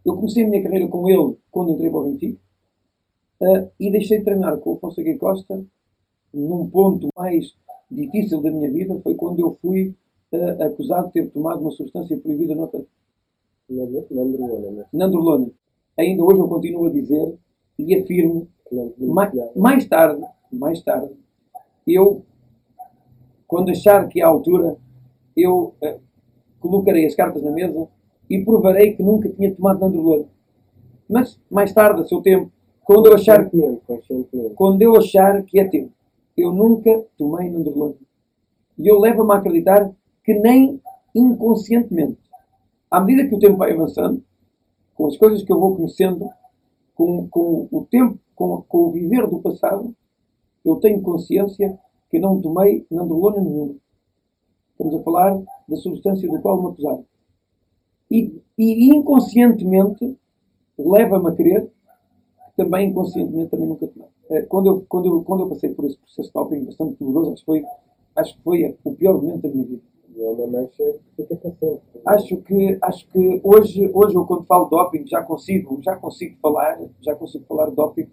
Eu 0.05 0.15
comecei 0.15 0.45
a 0.45 0.49
minha 0.49 0.63
carreira 0.63 0.89
com 0.89 1.09
ele 1.09 1.37
quando 1.51 1.73
entrei 1.73 1.91
para 1.91 1.99
o 1.99 2.11
Benfica 2.11 2.41
uh, 3.41 3.71
e 3.79 3.91
deixei 3.91 4.19
de 4.19 4.25
treinar 4.25 4.57
com 4.59 4.73
o 4.73 4.79
Fonseca 4.79 5.17
Costa 5.19 5.65
num 6.33 6.69
ponto 6.71 7.09
mais 7.17 7.55
difícil 7.91 8.41
da 8.43 8.51
minha 8.51 8.71
vida 8.71 8.99
foi 9.03 9.15
quando 9.15 9.41
eu 9.41 9.57
fui 9.61 9.95
uh, 10.33 10.63
acusado 10.63 11.09
de 11.09 11.15
ter 11.15 11.31
tomado 11.31 11.61
uma 11.61 11.71
substância 11.71 12.17
proibida 12.19 12.55
no 12.55 12.65
atletismo. 12.65 12.99
Nandrolona. 13.71 14.87
Nandrolona. 14.93 15.51
Ainda 15.99 16.25
hoje 16.25 16.41
eu 16.41 16.49
continuo 16.49 16.87
a 16.87 16.91
dizer 16.91 17.39
e 17.79 17.95
afirmo, 17.95 18.49
mais, 18.99 19.33
mais 19.55 19.87
tarde, 19.87 20.25
mais 20.53 20.83
tarde, 20.83 21.13
eu, 21.87 22.23
quando 23.47 23.71
achar 23.71 24.09
que 24.09 24.21
é 24.21 24.25
a 24.25 24.29
altura, 24.29 24.77
eu 25.37 25.75
uh, 25.83 26.01
colocarei 26.61 27.07
as 27.07 27.15
cartas 27.15 27.43
na 27.43 27.51
mesa 27.51 27.89
e 28.29 28.45
provarei 28.45 28.95
que 28.95 29.03
nunca 29.03 29.29
tinha 29.29 29.55
tomado 29.55 29.81
nandrolona. 29.81 30.27
Mas, 31.09 31.41
mais 31.51 31.73
tarde, 31.73 32.03
a 32.03 32.05
seu 32.05 32.21
tempo, 32.21 32.51
quando 32.85 33.07
eu 33.07 33.15
achar, 33.15 33.51
quando 34.55 34.83
eu 34.83 34.97
achar 34.97 35.43
que 35.45 35.59
é 35.59 35.69
tempo, 35.69 35.93
eu 36.41 36.53
nunca 36.53 37.05
tomei 37.17 37.51
Nandrolona. 37.51 37.95
E 38.79 38.87
eu 38.87 38.99
levo-me 38.99 39.33
a 39.33 39.37
acreditar 39.37 39.91
que 40.25 40.35
nem 40.35 40.81
inconscientemente. 41.15 42.19
À 42.91 43.01
medida 43.01 43.29
que 43.29 43.35
o 43.35 43.39
tempo 43.39 43.57
vai 43.57 43.73
avançando, 43.73 44.23
com 44.95 45.07
as 45.07 45.17
coisas 45.17 45.43
que 45.43 45.53
eu 45.53 45.61
vou 45.61 45.77
conhecendo, 45.77 46.29
com, 46.95 47.29
com 47.29 47.69
o 47.71 47.87
tempo, 47.91 48.19
com, 48.35 48.63
com, 48.63 48.79
o 48.79 48.93
viver 48.93 49.27
do 49.29 49.41
passado, 49.41 49.95
eu 50.65 50.77
tenho 50.77 51.03
consciência 51.03 51.79
que 52.11 52.19
não 52.19 52.41
tomei 52.41 52.87
nandrolona 52.91 53.41
nenhuma. 53.41 53.75
Estamos 54.73 54.95
a 54.95 55.03
falar 55.03 55.43
da 55.69 55.77
substância 55.77 56.29
do 56.29 56.41
qual 56.41 56.63
me 56.63 56.69
acusaram. 56.71 57.05
E, 58.11 58.43
e 58.57 58.95
inconscientemente 58.95 60.17
leva-me 60.79 61.29
a 61.29 61.35
crer 61.35 61.67
que 61.67 62.57
também 62.57 62.89
inconscientemente 62.89 63.51
também 63.51 63.69
nunca 63.69 63.87
tomei. 63.87 64.09
Eh, 64.31 64.43
quando 64.43 64.67
eu, 64.67 64.85
quando, 64.89 65.07
eu, 65.07 65.23
quando 65.23 65.43
eu 65.43 65.49
passei 65.49 65.71
por 65.71 65.85
esse 65.87 65.97
processo 65.99 66.29
de 66.29 66.35
doping 66.35 66.65
bastante 66.65 66.97
doloroso, 66.99 67.33
acho 67.33 67.41
que 67.41 67.45
foi, 67.47 67.65
acho 68.17 68.37
que 68.37 68.43
foi 68.43 68.77
o 68.85 68.95
pior 68.95 69.15
momento 69.15 69.43
da 69.43 69.49
minha 69.49 69.65
vida. 69.65 69.83
Acho 72.07 72.37
que, 72.39 72.79
acho 72.83 73.09
que 73.09 73.41
hoje, 73.45 73.91
hoje 73.95 74.17
eu 74.17 74.27
quando 74.27 74.45
falo 74.45 74.69
doping 74.69 75.07
já 75.07 75.23
consigo, 75.23 75.81
já 75.83 75.97
consigo 75.97 76.37
falar, 76.43 76.81
já 77.01 77.15
consigo 77.15 77.45
falar 77.47 77.71
de 77.71 77.77
doping 77.77 78.09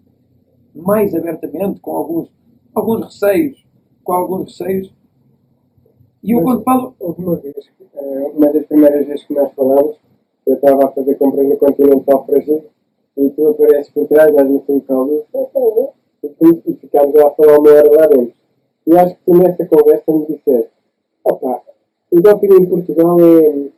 mais 0.75 1.15
abertamente, 1.15 1.79
com 1.79 1.91
alguns, 1.91 2.29
alguns 2.73 3.05
receios, 3.05 3.65
com 4.03 4.13
alguns 4.13 4.51
receios. 4.51 4.93
E 6.23 6.31
eu 6.31 6.41
Mas 6.41 6.45
quando 6.45 6.63
falo, 6.63 6.95
Houve 6.99 7.23
uma 7.23 7.35
vez, 7.37 7.55
eh, 7.93 8.31
uma 8.35 8.51
das 8.53 8.65
primeiras 8.67 9.07
vezes 9.07 9.25
que 9.25 9.33
nós 9.33 9.51
falamos, 9.53 9.97
eu 10.45 10.55
estava 10.55 10.85
a 10.85 10.91
fazer 10.91 11.15
compras 11.15 11.47
no 11.47 11.57
Continental 11.57 12.25
Brasil 12.25 12.65
e 13.17 13.29
tu 13.31 13.47
apareces 13.47 13.91
por 13.91 14.07
trás, 14.07 14.33
dás-me 14.35 14.57
assim 14.57 14.79
caldo 14.81 15.25
e, 16.25 16.73
ficámos 16.75 17.13
lá 17.15 17.27
a 17.27 17.31
falar 17.31 17.59
uma 17.59 17.71
hora 17.71 17.91
lá 17.91 18.07
dentro. 18.07 18.33
E 18.87 18.97
acho 18.97 19.15
que 19.23 19.31
nessa 19.31 19.65
conversa 19.65 20.11
me 20.11 20.25
disseste, 20.27 20.69
opá, 21.23 21.61
o 22.11 22.21
doping 22.21 22.53
em 22.53 22.65
Portugal 22.65 23.17
é, 23.19 23.69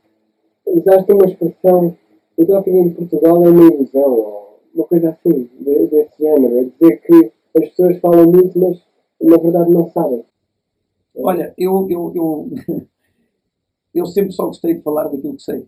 usaste 0.65 1.11
uma 1.13 1.25
expressão, 1.25 1.95
o 2.37 2.45
doping 2.45 2.77
em 2.77 2.89
Portugal 2.91 3.43
é 3.45 3.49
uma 3.49 3.63
ilusão, 3.63 4.47
uma 4.75 4.85
coisa 4.85 5.09
assim, 5.09 5.49
de- 5.59 5.87
desse 5.87 6.11
género, 6.19 6.59
a 6.59 6.63
dizer 6.63 6.97
que 7.01 7.31
as 7.57 7.69
pessoas 7.69 7.97
falam 7.99 8.25
muito, 8.29 8.59
mas 8.59 8.77
na 9.21 9.37
verdade 9.37 9.71
não 9.71 9.89
sabem. 9.91 10.23
olha, 11.15 11.53
eu, 11.57 11.87
eu, 11.89 12.11
eu, 12.15 12.49
eu 13.95 14.05
sempre 14.05 14.31
só 14.33 14.45
gostei 14.47 14.75
de 14.75 14.81
falar 14.81 15.05
daquilo 15.07 15.35
que 15.35 15.41
sei. 15.41 15.65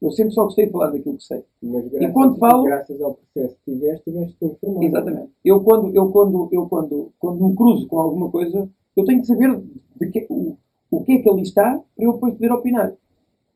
Eu 0.00 0.10
sempre 0.12 0.32
só 0.32 0.44
gostei 0.44 0.66
de 0.66 0.72
falar 0.72 0.90
daquilo 0.90 1.16
que 1.16 1.24
sei. 1.24 1.42
Mas 1.62 1.86
E 1.92 2.08
quando 2.12 2.36
falo- 2.38 2.64
graças 2.64 3.00
ao 3.02 3.14
processo 3.14 3.56
que 3.64 3.72
tiveste, 3.72 4.04
tiveste 4.04 4.36
informado. 4.44 4.84
Exatamente. 4.86 5.32
Eu 5.44 5.60
quando, 5.60 5.94
eu 5.94 6.10
quando, 6.12 6.48
eu 6.52 6.68
quando, 6.68 7.12
quando 7.18 7.44
me 7.48 7.56
cruzo 7.56 7.88
com 7.88 7.98
alguma 7.98 8.30
coisa, 8.30 8.68
eu 8.96 9.04
tenho 9.04 9.20
que 9.20 9.26
saber 9.26 9.60
de 10.00 10.10
que, 10.10 10.26
o, 10.30 10.56
o 10.90 11.04
que 11.04 11.12
é 11.14 11.22
que 11.22 11.28
ali 11.28 11.42
está 11.42 11.82
para 11.96 12.04
eu 12.04 12.12
depois 12.12 12.34
poder 12.34 12.52
opinar. 12.52 12.92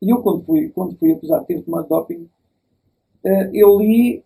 E 0.01 0.09
eu 0.09 0.21
quando 0.21 0.43
fui, 0.43 0.67
quando 0.69 0.97
fui 0.97 1.13
acusado 1.13 1.41
de 1.41 1.47
ter 1.47 1.61
tomado 1.63 1.87
doping, 1.87 2.27
eh, 3.23 3.49
eu 3.53 3.79
li, 3.79 4.21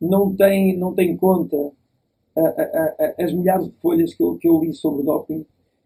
não 0.00 0.34
tem, 0.34 0.76
não 0.76 0.94
tem 0.94 1.16
conta 1.16 1.56
a- 2.36 2.40
a- 2.40 2.94
a- 3.20 3.24
as 3.24 3.32
milhares 3.32 3.66
de 3.66 3.72
folhas 3.80 4.14
que 4.14 4.22
eu, 4.22 4.36
que 4.36 4.48
eu 4.48 4.60
li 4.60 4.74
sobre 4.74 5.02
doping 5.04 5.44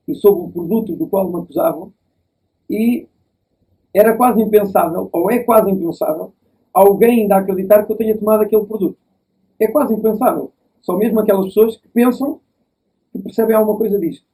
e 0.08 0.14
sobre 0.14 0.44
o 0.44 0.50
produto 0.50 0.94
do 0.96 1.06
qual 1.06 1.30
me 1.30 1.40
acusavam 1.40 1.92
e 2.68 3.06
era 3.94 4.16
quase 4.16 4.40
impensável, 4.40 5.08
ou 5.12 5.30
é 5.30 5.40
quase 5.40 5.70
impensável, 5.70 6.32
alguém 6.72 7.22
ainda 7.22 7.36
acreditar 7.36 7.84
que 7.84 7.92
eu 7.92 7.96
tenha 7.96 8.16
tomado 8.16 8.42
aquele 8.42 8.64
produto. 8.64 8.96
É 9.60 9.68
quase 9.68 9.94
impensável. 9.94 10.50
Só 10.80 10.96
mesmo 10.96 11.20
aquelas 11.20 11.46
pessoas 11.46 11.76
que 11.76 11.88
pensam 11.88 12.40
que 13.12 13.18
percebem 13.18 13.54
alguma 13.54 13.78
coisa 13.78 13.98
disto. 13.98 14.26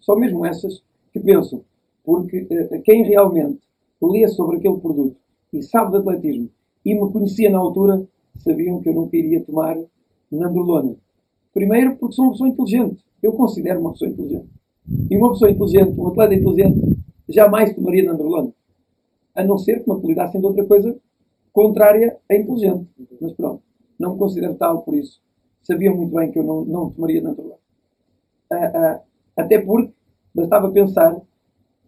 Só 0.00 0.14
mesmo 0.14 0.44
essas 0.44 0.82
que 1.12 1.18
pensam. 1.18 1.62
Porque 2.04 2.46
eh, 2.50 2.78
quem 2.84 3.02
realmente 3.04 3.60
lê 4.00 4.26
sobre 4.28 4.58
aquele 4.58 4.78
produto 4.78 5.16
e 5.52 5.62
sabe 5.62 5.90
de 5.92 5.96
atletismo 5.98 6.50
e 6.84 6.94
me 6.94 7.10
conhecia 7.12 7.50
na 7.50 7.58
altura, 7.58 8.06
sabiam 8.38 8.80
que 8.80 8.88
eu 8.88 8.94
nunca 8.94 9.16
iria 9.16 9.42
tomar 9.44 9.76
nandrolona. 10.30 10.94
Primeiro, 11.52 11.96
porque 11.96 12.14
sou 12.14 12.26
uma 12.26 12.32
pessoa 12.32 12.48
inteligente. 12.48 13.04
Eu 13.22 13.32
considero 13.32 13.80
uma 13.80 13.92
pessoa 13.92 14.10
inteligente. 14.10 14.48
E 15.10 15.16
uma 15.16 15.30
pessoa 15.30 15.50
inteligente, 15.50 15.98
um 15.98 16.08
atleta 16.08 16.34
inteligente, 16.34 16.96
jamais 17.28 17.74
tomaria 17.74 18.04
nandrolona. 18.04 18.52
A 19.34 19.44
não 19.44 19.58
ser 19.58 19.82
que 19.82 19.90
me 19.90 19.96
apelidassem 19.96 20.40
de 20.40 20.46
outra 20.46 20.64
coisa 20.64 20.96
contrária 21.52 22.18
a 22.28 22.34
inteligente. 22.34 22.88
Mas 23.20 23.32
pronto, 23.32 23.62
não 23.98 24.12
me 24.12 24.18
considero 24.18 24.54
tal 24.54 24.82
por 24.82 24.94
isso. 24.94 25.20
Sabiam 25.62 25.96
muito 25.96 26.14
bem 26.14 26.30
que 26.30 26.38
eu 26.38 26.42
não, 26.42 26.64
não 26.64 26.90
tomaria 26.90 27.20
nandrolona. 27.20 27.60
Ah, 28.50 28.72
ah, 28.74 29.00
até 29.36 29.58
porque 29.58 29.92
bastava 30.34 30.70
pensar 30.70 31.20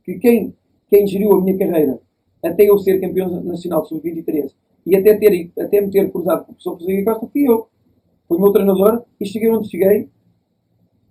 que 0.04 0.18
quem, 0.18 0.54
quem 0.88 1.06
geriu 1.06 1.32
a 1.32 1.40
minha 1.40 1.58
carreira 1.58 2.00
até 2.44 2.64
eu 2.64 2.78
ser 2.78 3.00
campeão 3.00 3.42
nacional 3.42 3.84
sub-23 3.86 4.52
e 4.84 4.96
até, 4.96 5.16
ter, 5.16 5.50
até 5.58 5.80
me 5.80 5.90
ter 5.90 6.10
cruzado 6.10 6.44
com 6.44 6.52
o 6.52 6.54
professor 6.54 6.78
José 6.80 7.02
Costa 7.02 7.26
fui 7.28 7.48
eu. 7.48 7.68
Foi 8.26 8.38
o 8.38 8.40
meu 8.40 8.52
treinador 8.52 9.04
e 9.20 9.26
cheguei 9.26 9.50
onde 9.50 9.70
cheguei 9.70 10.08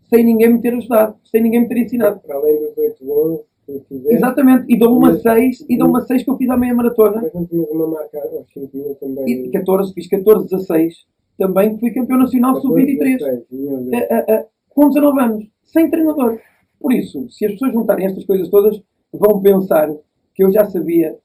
sem 0.09 0.25
ninguém 0.25 0.53
me 0.53 0.61
ter 0.61 0.73
ajudado, 0.73 1.15
sem 1.23 1.41
ninguém 1.41 1.61
me 1.61 1.67
ter 1.69 1.77
ensinado. 1.77 2.19
Para 2.19 2.35
além 2.35 2.59
dos 2.59 2.77
8 2.77 3.13
anos 3.13 3.41
fizeste, 3.87 4.13
Exatamente, 4.15 4.65
e 4.73 4.77
dou 4.77 4.97
uma 4.97 5.11
Mas- 5.11 5.21
6 5.21 5.65
e 5.69 5.77
dou 5.77 5.87
uma 5.89 6.01
6 6.05 6.23
que 6.23 6.29
eu 6.31 6.37
fiz 6.37 6.49
à 6.49 6.57
meia 6.57 6.73
maratona. 6.73 7.21
mas 7.21 7.33
não 7.33 7.45
tinhas 7.45 7.69
uma 7.69 7.87
marca 7.87 8.17
aos 8.19 8.51
5 8.53 8.69
mil 8.77 8.95
também. 8.95 9.29
E 9.45 9.49
14, 9.51 9.93
fiz 9.93 10.07
14, 10.07 10.47
16 10.49 11.05
também 11.37 11.77
fui 11.79 11.91
campeão 11.91 12.19
nacional 12.19 12.55
sub-23 12.61 13.17
16, 13.17 13.43
meu 13.51 13.77
Deus. 13.77 13.93
a- 14.11 14.15
a- 14.15 14.35
a- 14.39 14.45
com 14.69 14.87
19 14.89 15.19
anos, 15.21 15.47
sem 15.63 15.89
treinador. 15.89 16.39
Por 16.79 16.93
isso, 16.93 17.29
se 17.29 17.45
as 17.45 17.51
pessoas 17.53 17.73
juntarem 17.73 18.05
estas 18.05 18.25
coisas 18.25 18.47
todas, 18.49 18.81
vão 19.13 19.41
pensar 19.41 19.91
que 20.35 20.43
eu 20.43 20.51
já 20.51 20.65
sabia 20.69 21.17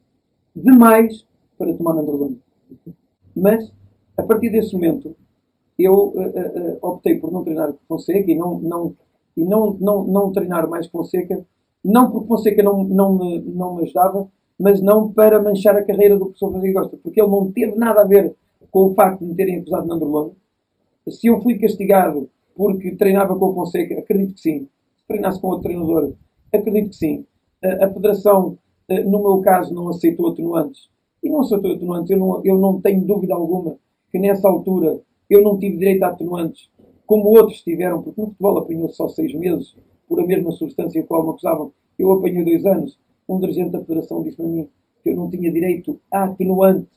demais 0.54 1.24
para 1.58 1.72
tomar 1.74 1.94
nandrolona. 1.94 2.36
Mas, 3.34 3.70
a 4.16 4.22
partir 4.22 4.50
desse 4.50 4.72
momento, 4.74 5.14
eu 5.78 6.12
eh, 6.16 6.32
eh, 6.34 6.52
eh, 6.56 6.78
optei 6.82 7.18
por 7.18 7.30
não 7.30 7.44
treinar 7.44 7.72
com 7.72 7.78
Fonseca 7.88 8.30
e 8.30 8.34
não, 8.34 8.58
não, 8.60 8.94
e 9.36 9.44
não, 9.44 9.76
não, 9.78 10.04
não 10.04 10.32
treinar 10.32 10.68
mais 10.68 10.86
com 10.86 10.98
Fonseca, 10.98 11.44
não 11.86 12.10
porque 12.10 12.26
Fonseca 12.26 12.62
não, 12.62 12.82
não, 12.82 13.16
me, 13.16 13.40
não 13.40 13.76
me 13.76 13.84
ajudava, 13.84 14.28
mas 14.58 14.80
não 14.80 15.12
para 15.12 15.40
manchar 15.40 15.76
a 15.76 15.84
carreira 15.84 16.16
do 16.16 16.26
professor 16.26 16.52
Rodrigo 16.52 16.80
Costa, 16.80 16.98
porque 17.02 17.20
ele 17.20 17.30
não 17.30 17.52
teve 17.52 17.76
nada 17.76 18.00
a 18.00 18.04
ver 18.04 18.34
com 18.70 18.86
o 18.86 18.94
facto 18.94 19.20
de 19.20 19.26
me 19.26 19.36
terem 19.36 19.58
acusado 19.58 19.84
de 19.84 19.88
nandrolona. 19.88 20.32
Se 21.08 21.28
eu 21.28 21.40
fui 21.40 21.58
castigado 21.58 22.28
porque 22.56 22.96
treinava 22.96 23.36
com 23.38 23.46
o 23.46 23.54
Fonseca, 23.54 24.00
acredito 24.00 24.34
que 24.34 24.40
sim. 24.40 24.68
Se 24.96 25.06
treinasse 25.06 25.40
com 25.40 25.48
outro 25.48 25.64
treinador, 25.64 26.14
acredito 26.52 26.90
que 26.90 26.96
sim. 26.96 27.26
A, 27.62 27.84
a 27.84 27.92
Federação, 27.92 28.58
eh, 28.88 29.04
no 29.04 29.22
meu 29.22 29.40
caso, 29.40 29.72
não 29.72 29.88
aceitou 29.88 30.30
atenuantes. 30.30 30.88
E 31.22 31.30
não 31.30 31.40
aceitou 31.40 31.72
atenuantes. 31.72 32.10
Eu 32.10 32.18
não, 32.18 32.40
eu 32.44 32.58
não 32.58 32.80
tenho 32.80 33.04
dúvida 33.04 33.34
alguma 33.34 33.76
que 34.10 34.18
nessa 34.18 34.48
altura 34.48 35.00
eu 35.30 35.42
não 35.42 35.58
tive 35.58 35.76
direito 35.76 36.02
a 36.02 36.08
atenuantes, 36.08 36.68
como 37.06 37.28
outros 37.28 37.62
tiveram, 37.62 38.02
porque 38.02 38.20
no 38.20 38.28
futebol 38.28 38.58
apanhou 38.58 38.88
só 38.88 39.08
seis 39.08 39.32
meses 39.34 39.76
por 40.08 40.20
a 40.20 40.26
mesma 40.26 40.52
substância 40.52 41.00
a 41.00 41.04
qual 41.04 41.22
me 41.24 41.30
acusavam. 41.30 41.72
Eu 41.98 42.12
apanhei 42.12 42.44
dois 42.44 42.64
anos. 42.66 42.98
Um 43.28 43.40
dirigente 43.40 43.70
da 43.70 43.80
Federação 43.80 44.22
disse-me 44.22 44.48
a 44.48 44.50
mim 44.50 44.68
que 45.02 45.10
eu 45.10 45.16
não 45.16 45.30
tinha 45.30 45.50
direito 45.52 46.00
a 46.10 46.24
atenuante. 46.24 46.88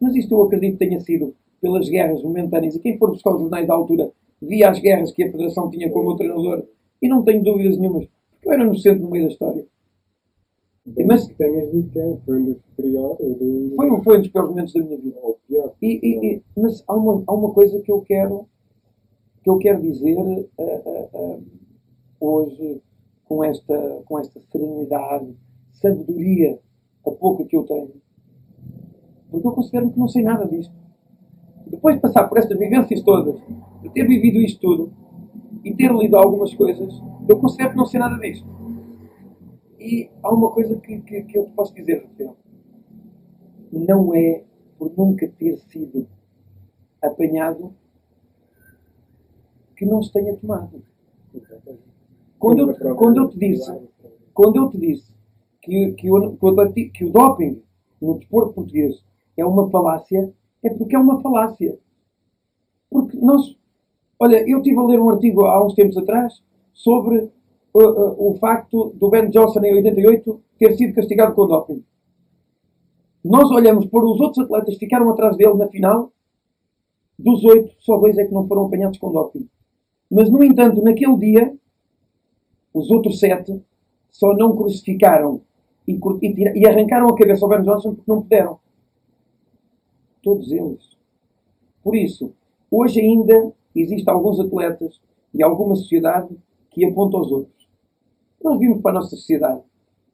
Mas 0.00 0.14
isto 0.14 0.34
eu 0.34 0.42
acredito 0.42 0.78
que 0.78 0.86
tenha 0.86 1.00
sido 1.00 1.34
pelas 1.60 1.88
guerras 1.88 2.22
momentâneas. 2.22 2.74
E 2.74 2.80
quem 2.80 2.98
for 2.98 3.10
buscar 3.10 3.34
os 3.34 3.40
jornais 3.40 3.66
da 3.66 3.74
altura 3.74 4.10
via 4.40 4.70
as 4.70 4.78
guerras 4.78 5.12
que 5.12 5.24
a 5.24 5.30
Federação 5.30 5.70
tinha 5.70 5.90
com 5.90 6.00
o 6.00 6.04
meu 6.04 6.16
treinador. 6.16 6.64
E 7.00 7.08
não 7.08 7.22
tenho 7.22 7.42
dúvidas 7.42 7.78
nenhumas, 7.78 8.06
porque 8.32 8.48
eu 8.48 8.52
era 8.52 8.62
inocente 8.64 9.00
no 9.00 9.10
meio 9.10 9.26
da 9.26 9.32
história. 9.32 9.66
Mas- 11.04 11.26
tenhas 11.28 11.70
dito 11.72 11.90
que 11.90 11.98
é, 11.98 12.16
foi 12.24 12.40
um 12.40 12.44
dos 12.44 12.58
piores, 12.76 13.74
Foi 13.76 13.90
um, 13.90 14.20
dos 14.20 14.28
piores 14.28 14.50
momentos 14.50 14.72
da 14.72 14.80
minha 14.82 14.98
vida. 14.98 15.18
E, 15.82 15.86
e- 16.02 16.26
e- 16.26 16.42
mas 16.56 16.82
há 16.86 16.94
uma, 16.94 17.22
há 17.26 17.32
uma 17.32 17.52
coisa 17.52 17.80
que 17.80 17.90
eu 17.90 18.00
quero 18.02 18.46
que 19.42 19.50
eu 19.50 19.58
quero 19.58 19.80
dizer 19.80 20.16
ah, 20.18 20.62
ah, 20.62 21.08
ah, 21.14 21.38
hoje 22.20 22.82
com 23.24 23.44
esta, 23.44 24.02
com 24.04 24.18
esta 24.18 24.40
serenidade, 24.40 25.36
sabedoria, 25.72 26.58
a 27.06 27.10
pouca 27.10 27.44
que 27.44 27.56
eu 27.56 27.64
tenho. 27.64 28.00
Porque 29.30 29.46
eu 29.46 29.52
considero 29.52 29.90
que 29.90 29.98
não 29.98 30.08
sei 30.08 30.22
nada 30.22 30.46
disto. 30.46 30.74
Depois 31.66 31.96
de 31.96 32.00
passar 32.00 32.28
por 32.28 32.38
estas 32.38 32.58
vivências 32.58 33.02
todas, 33.02 33.40
de 33.82 33.90
ter 33.90 34.06
vivido 34.06 34.38
isto 34.38 34.60
tudo 34.60 34.92
e 35.64 35.74
ter 35.74 35.92
lido 35.92 36.16
algumas 36.16 36.54
coisas, 36.54 36.94
eu 37.28 37.38
considero 37.38 37.70
que 37.70 37.76
não 37.76 37.86
sei 37.86 37.98
nada 37.98 38.16
disto. 38.18 38.46
E 39.80 40.08
há 40.22 40.32
uma 40.32 40.50
coisa 40.50 40.76
que, 40.76 41.00
que, 41.00 41.22
que 41.22 41.38
eu 41.38 41.46
te 41.46 41.52
posso 41.52 41.74
dizer, 41.74 42.04
Rafael. 42.04 42.36
Não 43.72 44.14
é 44.14 44.44
por 44.78 44.92
nunca 44.96 45.28
ter 45.28 45.58
sido 45.58 46.08
apanhado 47.02 47.74
que 49.76 49.84
não 49.84 50.02
se 50.02 50.12
tenha 50.12 50.36
tomado. 50.36 50.82
Quando 52.38 52.60
eu, 52.60 52.74
te- 52.74 52.94
quando 52.94 53.16
eu 53.18 53.28
te 53.28 53.38
disse, 53.38 53.72
quando 54.32 54.56
eu 54.56 54.70
te 54.70 54.78
disse 54.78 55.12
que, 55.62 55.92
que, 55.92 56.10
o, 56.10 56.36
que 56.36 57.04
o 57.04 57.10
doping 57.10 57.62
no 58.00 58.18
desporto 58.18 58.52
português 58.52 59.02
é 59.36 59.44
uma 59.44 59.68
falácia, 59.70 60.32
é 60.62 60.70
porque 60.70 60.94
é 60.94 60.98
uma 60.98 61.20
falácia. 61.20 61.78
Porque 62.90 63.16
nós. 63.18 63.56
Olha, 64.18 64.48
eu 64.48 64.58
estive 64.58 64.78
a 64.78 64.84
ler 64.84 65.00
um 65.00 65.10
artigo 65.10 65.44
há 65.44 65.64
uns 65.64 65.74
tempos 65.74 65.96
atrás 65.98 66.42
sobre 66.72 67.18
uh, 67.18 67.78
uh, 67.78 68.30
o 68.30 68.38
facto 68.38 68.92
do 68.94 69.10
Ben 69.10 69.28
Johnson 69.30 69.60
em 69.64 69.74
88 69.74 70.40
ter 70.58 70.76
sido 70.76 70.94
castigado 70.94 71.34
com 71.34 71.46
doping. 71.46 71.84
Nós 73.22 73.50
olhamos 73.50 73.86
para 73.86 74.04
os 74.04 74.20
outros 74.20 74.44
atletas 74.44 74.74
que 74.74 74.80
ficaram 74.80 75.10
atrás 75.10 75.36
dele 75.36 75.54
na 75.54 75.68
final, 75.68 76.12
dos 77.18 77.44
oito, 77.44 77.74
só 77.80 77.98
dois 77.98 78.16
é 78.16 78.24
que 78.24 78.32
não 78.32 78.46
foram 78.46 78.66
apanhados 78.66 78.98
com 78.98 79.12
doping. 79.12 79.48
Mas, 80.10 80.30
no 80.30 80.42
entanto, 80.42 80.82
naquele 80.82 81.16
dia, 81.18 81.54
os 82.76 82.90
outros 82.90 83.18
sete 83.18 83.58
só 84.10 84.34
não 84.34 84.54
crucificaram 84.54 85.40
e, 85.88 85.92
e 85.94 86.60
e 86.60 86.66
arrancaram 86.66 87.08
a 87.08 87.16
cabeça 87.16 87.42
ao 87.42 87.48
Ben 87.48 87.62
Johnson 87.62 87.94
porque 87.94 88.10
não 88.10 88.20
puderam. 88.20 88.58
Todos 90.22 90.52
eles. 90.52 90.96
Por 91.82 91.96
isso, 91.96 92.34
hoje 92.70 93.00
ainda 93.00 93.50
existem 93.74 94.12
alguns 94.12 94.38
atletas 94.38 95.00
e 95.32 95.42
alguma 95.42 95.74
sociedade 95.74 96.36
que 96.70 96.84
aponta 96.84 97.16
aos 97.16 97.32
outros. 97.32 97.66
Nós 98.44 98.58
vimos 98.58 98.82
para 98.82 98.90
a 98.90 98.94
nossa 99.00 99.16
sociedade 99.16 99.62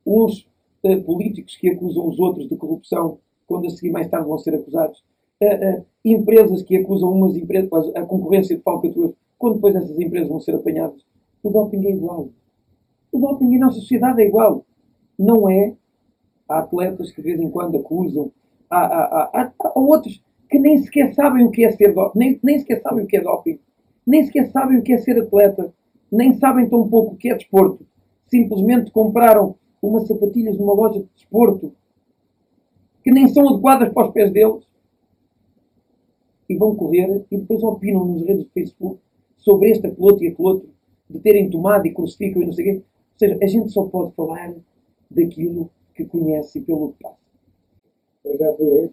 uns 0.07 0.47
uh, 0.85 1.03
políticos 1.03 1.57
que 1.57 1.69
acusam 1.69 2.07
os 2.07 2.19
outros 2.21 2.49
de 2.49 2.57
corrupção, 2.57 3.19
quando 3.47 3.67
a 3.67 3.71
seguir 3.71 3.91
mais 3.91 4.09
tarde 4.09 4.29
vão 4.29 4.39
ser 4.39 4.55
acusados. 4.55 5.03
Uh, 5.43 5.85
empresas 6.05 6.63
que 6.63 6.77
acusam 6.77 7.11
umas 7.11 7.37
empresas, 7.37 7.91
a 7.97 8.03
concorrência 8.03 8.57
de 8.57 8.63
falcatruas, 8.63 9.15
quando 9.37 9.55
depois 9.55 9.75
essas 9.75 9.99
empresas 9.99 10.29
vão 10.29 10.41
ser 10.41 10.55
apanhadas. 10.55 11.05
O 11.43 11.51
doping 11.51 11.85
é 11.87 11.91
igual. 11.91 12.29
O 13.13 13.19
doping 13.19 13.59
na 13.59 13.71
sociedade 13.71 14.23
é 14.23 14.27
igual. 14.27 14.65
Não 15.19 15.49
é. 15.49 15.77
Há 16.49 16.61
atletas 16.61 17.13
que 17.13 17.23
de 17.23 17.29
vez 17.29 17.41
em 17.41 17.51
quando 17.51 17.79
acusam, 17.79 18.33
há, 18.69 18.79
há, 18.79 19.31
há, 19.33 19.53
há 19.59 19.79
outros 19.79 20.23
que 20.51 20.59
nem 20.59 20.83
sequer 20.83 21.15
sabem 21.15 21.47
o 21.47 21.51
que 21.51 21.65
é 21.65 21.73
ser 21.73 21.95
doping, 21.95 22.19
nem, 22.19 22.41
nem 22.43 22.59
sequer 22.59 22.83
sabem 22.83 23.05
o 23.05 23.07
que 23.07 23.17
é 23.17 23.23
doping, 23.23 23.59
nem 24.07 24.25
sequer 24.27 24.51
sabem 24.51 24.79
o 24.79 24.83
que 24.83 24.93
é 24.93 24.99
ser 24.99 25.19
atleta, 25.19 25.73
nem 26.11 26.35
sabem 26.35 26.69
tão 26.69 26.87
pouco 26.89 27.15
o 27.15 27.17
que 27.17 27.31
é 27.31 27.35
desporto. 27.35 27.87
Simplesmente 28.27 28.91
compraram 28.91 29.55
umas 29.81 30.07
sapatilhas 30.07 30.59
numa 30.59 30.75
loja 30.75 31.01
de 31.01 31.09
desporto 31.15 31.75
que 33.03 33.11
nem 33.11 33.29
são 33.29 33.49
adequadas 33.49 33.93
para 33.93 34.07
os 34.07 34.13
pés 34.13 34.33
deles 34.33 34.65
e 36.49 36.57
vão 36.57 36.75
correr 36.77 37.25
e 37.31 37.37
depois 37.37 37.63
opinam 37.63 38.05
nos 38.05 38.23
redes 38.23 38.45
do 38.45 38.51
Facebook 38.51 39.01
sobre 39.39 39.71
este, 39.71 39.87
aquele 39.87 40.03
outro 40.03 40.25
e 40.25 40.29
aquele 40.29 40.49
outro, 40.49 40.69
de 41.11 41.19
terem 41.19 41.51
tomado 41.51 41.87
e 41.87 41.93
crucificam 41.93 42.43
e 42.43 42.47
não 42.47 42.53
sei 42.53 42.65
o 42.65 42.67
quê. 42.79 42.85
Seja, 43.23 43.39
a 43.41 43.47
gente 43.47 43.71
só 43.71 43.85
pode 43.85 44.13
falar 44.17 44.53
daquilo 45.09 45.71
que 45.95 46.05
conhece 46.07 46.61
pelo 46.63 46.93
que 46.93 47.05
passa. 47.05 47.19
Eu 48.25 48.37
já 48.37 48.51
vi 48.51 48.91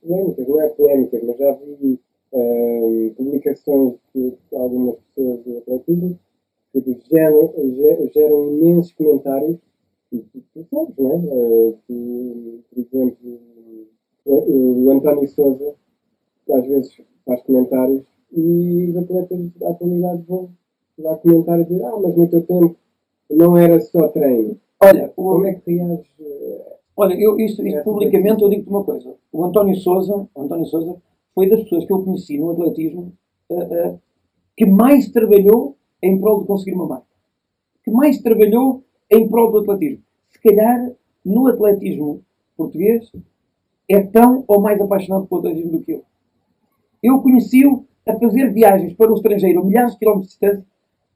polémicas, 0.00 0.48
não 0.48 0.60
é 0.60 0.68
polémicas, 0.70 1.22
mas 1.22 1.38
já 1.38 1.52
vi 1.52 2.00
uh, 2.32 3.14
publicações 3.16 3.94
de 4.12 4.36
algumas 4.56 4.96
pessoas 4.96 5.44
do 5.44 5.58
atletismo 5.58 6.18
que 6.72 7.00
geram, 7.12 7.54
geram 8.12 8.56
imensos 8.56 8.92
comentários 8.94 9.56
e 10.10 10.18
tu 10.18 10.66
sabes, 10.68 10.96
não 10.98 11.12
é? 11.12 11.16
Uh, 11.16 11.78
que, 11.86 12.64
por 12.70 12.78
exemplo, 12.80 13.38
o, 14.24 14.84
o 14.84 14.90
António 14.90 15.28
Souza 15.28 15.76
às 16.50 16.66
vezes 16.66 17.00
faz 17.24 17.40
comentários 17.42 18.04
e 18.32 18.90
os 18.90 18.96
atletas 18.96 19.52
da 19.60 19.70
atualidade 19.70 20.22
vão 20.22 20.50
lá 20.98 21.16
comentar 21.18 21.60
e 21.60 21.64
dizer 21.66 21.84
ah, 21.84 22.00
mas 22.00 22.16
no 22.16 22.28
teu 22.28 22.42
tempo 22.42 22.81
não 23.32 23.56
era 23.56 23.80
só 23.80 24.08
treino. 24.08 24.58
Olha, 24.80 25.08
como 25.14 25.46
é 25.46 25.54
que 25.54 25.74
reages? 25.74 26.06
Olha, 26.96 27.14
eu, 27.14 27.38
isto, 27.38 27.66
isto 27.66 27.82
publicamente 27.82 28.42
eu 28.42 28.50
digo-te 28.50 28.68
uma 28.68 28.84
coisa. 28.84 29.14
O 29.32 29.44
António 29.44 29.74
Souza, 29.76 30.28
António 30.36 30.66
Souza 30.66 30.96
foi 31.34 31.48
das 31.48 31.62
pessoas 31.62 31.86
que 31.86 31.92
eu 31.92 32.02
conheci 32.02 32.38
no 32.38 32.50
atletismo 32.50 33.12
uh, 33.48 33.62
uh, 33.62 34.00
que 34.56 34.66
mais 34.66 35.10
trabalhou 35.10 35.76
em 36.02 36.20
prol 36.20 36.40
de 36.40 36.46
conseguir 36.46 36.74
uma 36.74 36.86
marca. 36.86 37.06
Que 37.82 37.90
mais 37.90 38.20
trabalhou 38.20 38.84
em 39.10 39.28
prol 39.28 39.50
do 39.50 39.58
atletismo. 39.60 40.02
Se 40.30 40.40
calhar, 40.40 40.92
no 41.24 41.46
atletismo 41.46 42.22
português, 42.56 43.10
é 43.88 44.02
tão 44.02 44.44
ou 44.46 44.60
mais 44.60 44.80
apaixonado 44.80 45.26
pelo 45.26 45.40
atletismo 45.40 45.78
do 45.78 45.82
que 45.82 45.92
eu. 45.92 46.04
Eu 47.02 47.20
conheci-o 47.20 47.84
a 48.06 48.18
fazer 48.18 48.52
viagens 48.52 48.94
para 48.94 49.10
o 49.10 49.14
estrangeiro 49.14 49.60
a 49.60 49.64
milhares 49.64 49.92
de 49.92 49.98
quilómetros 49.98 50.32
de 50.32 50.38
distância, 50.38 50.66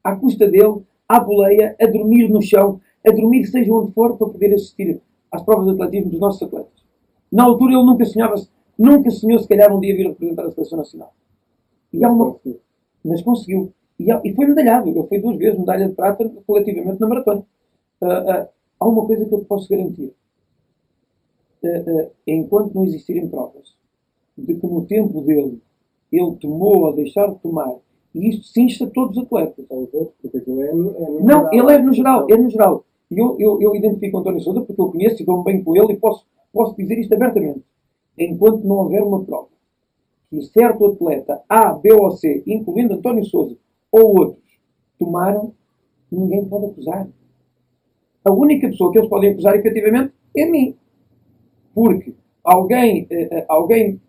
à 0.03 0.15
custa 0.15 0.49
dele, 0.49 0.81
à 1.07 1.19
boleia, 1.19 1.75
a 1.79 1.85
dormir 1.87 2.29
no 2.29 2.41
chão, 2.41 2.81
a 3.05 3.11
dormir 3.11 3.45
seja 3.45 3.71
onde 3.73 3.93
for, 3.93 4.17
para 4.17 4.27
poder 4.27 4.53
assistir 4.53 5.01
às 5.31 5.41
provas 5.43 5.65
de 5.65 5.71
atletismo 5.71 6.11
dos 6.11 6.19
nossos 6.19 6.41
atletas. 6.41 6.83
Na 7.31 7.43
altura 7.43 7.73
ele 7.73 7.85
nunca 7.85 8.05
sonhava, 8.05 8.35
nunca 8.77 9.09
sonhou 9.11 9.39
se 9.39 9.47
calhar 9.47 9.75
um 9.75 9.79
dia 9.79 9.95
vir 9.95 10.07
representar 10.07 10.45
a 10.45 10.51
Seleção 10.51 10.77
Nacional. 10.77 11.13
E 11.93 12.03
há 12.03 12.11
uma... 12.11 12.37
Mas 13.03 13.21
conseguiu. 13.21 13.73
E, 13.99 14.11
há... 14.11 14.21
e 14.23 14.33
foi 14.33 14.47
medalhado. 14.47 14.89
Ele 14.89 15.07
foi 15.07 15.19
duas 15.19 15.37
vezes 15.37 15.59
medalha 15.59 15.87
de 15.87 15.95
prata 15.95 16.29
coletivamente 16.45 16.99
na 16.99 17.07
maratona. 17.07 17.45
Uh, 18.01 18.05
uh, 18.05 18.47
há 18.79 18.87
uma 18.87 19.05
coisa 19.05 19.25
que 19.25 19.33
eu 19.33 19.45
posso 19.45 19.69
garantir. 19.69 20.13
Uh, 21.63 22.11
enquanto 22.25 22.73
não 22.73 22.85
existirem 22.85 23.27
provas 23.27 23.75
de 24.37 24.53
que 24.53 24.67
no 24.67 24.85
tempo 24.85 25.21
dele 25.21 25.61
ele 26.11 26.35
tomou 26.37 26.85
ou 26.85 26.93
deixar 26.93 27.27
de 27.27 27.39
tomar, 27.39 27.75
e 28.17 28.29
isto 28.29 28.47
se 28.47 28.61
insta 28.61 28.87
todos 28.87 29.15
os 29.15 29.23
atletas. 29.23 29.65
Aquilo 29.69 30.63
é, 30.63 30.69
é 30.69 30.71
Não, 31.21 31.53
ele 31.53 31.71
é 31.71 31.77
no 31.77 31.93
geral, 31.93 32.25
é 32.29 32.35
no 32.35 32.49
geral. 32.49 32.83
E 33.11 33.19
eu, 33.19 33.37
eu, 33.39 33.61
eu 33.61 33.75
identifico 33.75 34.17
António 34.17 34.41
Souza 34.41 34.61
porque 34.61 34.81
eu 34.81 34.91
conheço 34.91 35.21
e 35.21 35.25
dou-me 35.25 35.43
bem 35.43 35.63
com 35.63 35.75
ele 35.75 35.93
e 35.93 35.97
posso, 35.97 36.25
posso 36.51 36.75
dizer 36.75 36.97
isto 36.97 37.13
abertamente. 37.13 37.63
Enquanto 38.17 38.63
não 38.63 38.77
houver 38.77 39.03
uma 39.03 39.23
prova 39.23 39.49
que 40.29 40.41
certo 40.41 40.85
atleta 40.87 41.41
A, 41.47 41.73
B 41.73 41.93
ou 41.93 42.11
C, 42.11 42.43
incluindo 42.45 42.95
António 42.95 43.23
Souza 43.23 43.55
ou 43.91 44.17
outros, 44.19 44.43
tomaram, 44.99 45.53
ninguém 46.11 46.43
pode 46.45 46.65
acusar. 46.65 47.07
A 48.25 48.31
única 48.31 48.67
pessoa 48.67 48.91
que 48.91 48.97
eles 48.97 49.09
podem 49.09 49.31
acusar, 49.31 49.55
efetivamente, 49.55 50.11
é 50.35 50.45
mim. 50.45 50.75
Porque 51.73 52.13
alguém, 52.43 53.07
eh, 53.09 53.45
alguém 53.47 54.01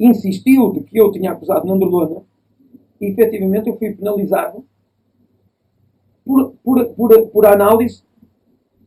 insistiu 0.00 0.72
de 0.72 0.80
que 0.80 0.98
eu 0.98 1.10
tinha 1.10 1.32
acusado 1.32 1.66
Nandrolona 1.66 2.22
e, 3.00 3.06
efetivamente, 3.06 3.68
eu 3.68 3.76
fui 3.76 3.94
penalizado 3.94 4.64
por, 6.24 6.52
por, 6.62 6.84
por, 6.94 7.28
por 7.28 7.46
análise, 7.46 8.02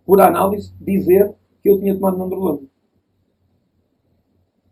por 0.05 0.21
análise, 0.21 0.71
dizer 0.79 1.33
que 1.61 1.69
eu 1.69 1.79
tinha 1.79 1.95
tomado 1.95 2.17
Nandrolona. 2.17 2.61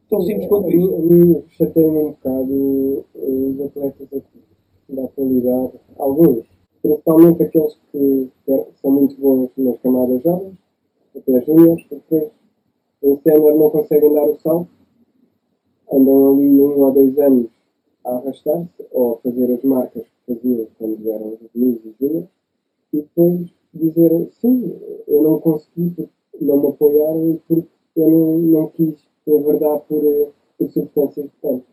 Tão 0.09 0.21
simples 0.21 0.47
quanto 0.47 0.69
isso. 0.69 0.95
A 0.95 0.99
mim 0.99 1.43
chateia-me 1.49 1.97
um 1.97 2.11
bocado 2.11 3.05
os 3.15 3.61
atletas 3.61 4.23
da 4.89 5.03
atualidade, 5.03 5.73
alguns, 5.97 6.45
principalmente 6.81 7.43
aqueles 7.43 7.77
que 7.91 8.29
são 8.81 8.91
muito 8.91 9.15
bons 9.21 9.51
nas 9.55 9.79
camadas 9.81 10.21
jovens, 10.23 10.57
até 11.15 11.41
júniores, 11.45 11.85
depois 11.89 12.31
em 13.03 13.19
sénior 13.21 13.55
não 13.55 13.69
conseguem 13.69 14.13
dar 14.13 14.25
o 14.25 14.39
salto, 14.39 14.69
andam 15.91 16.33
ali 16.33 16.59
um 16.59 16.79
ou 16.81 16.91
dois 16.91 17.17
anos 17.19 17.58
a 18.05 18.11
arrastar-se 18.11 18.85
ou 18.91 19.13
a 19.13 19.17
fazer 19.17 19.53
as 19.53 19.63
marcas 19.63 20.03
que 20.03 20.35
faziam 20.35 20.67
quando 20.77 21.11
eram 21.11 21.37
juvenis 21.41 21.79
e 21.85 21.95
júniores, 21.99 22.29
e 22.93 22.97
depois 22.97 23.49
dizer 23.73 24.29
sim, 24.41 24.79
eu 25.07 25.21
não 25.21 25.39
consegui 25.39 25.91
porque 25.91 26.45
não 26.45 26.57
me 26.57 26.67
apoiaram 26.67 27.31
e 27.31 27.41
porque 27.47 27.69
eu 27.95 28.09
não, 28.09 28.37
não 28.39 28.67
quis 28.69 28.95
enverdar 29.27 29.79
por, 29.81 30.03
eh, 30.03 30.29
por 30.57 30.69
substâncias 30.71 31.25
de 31.25 31.31
espanto. 31.31 31.65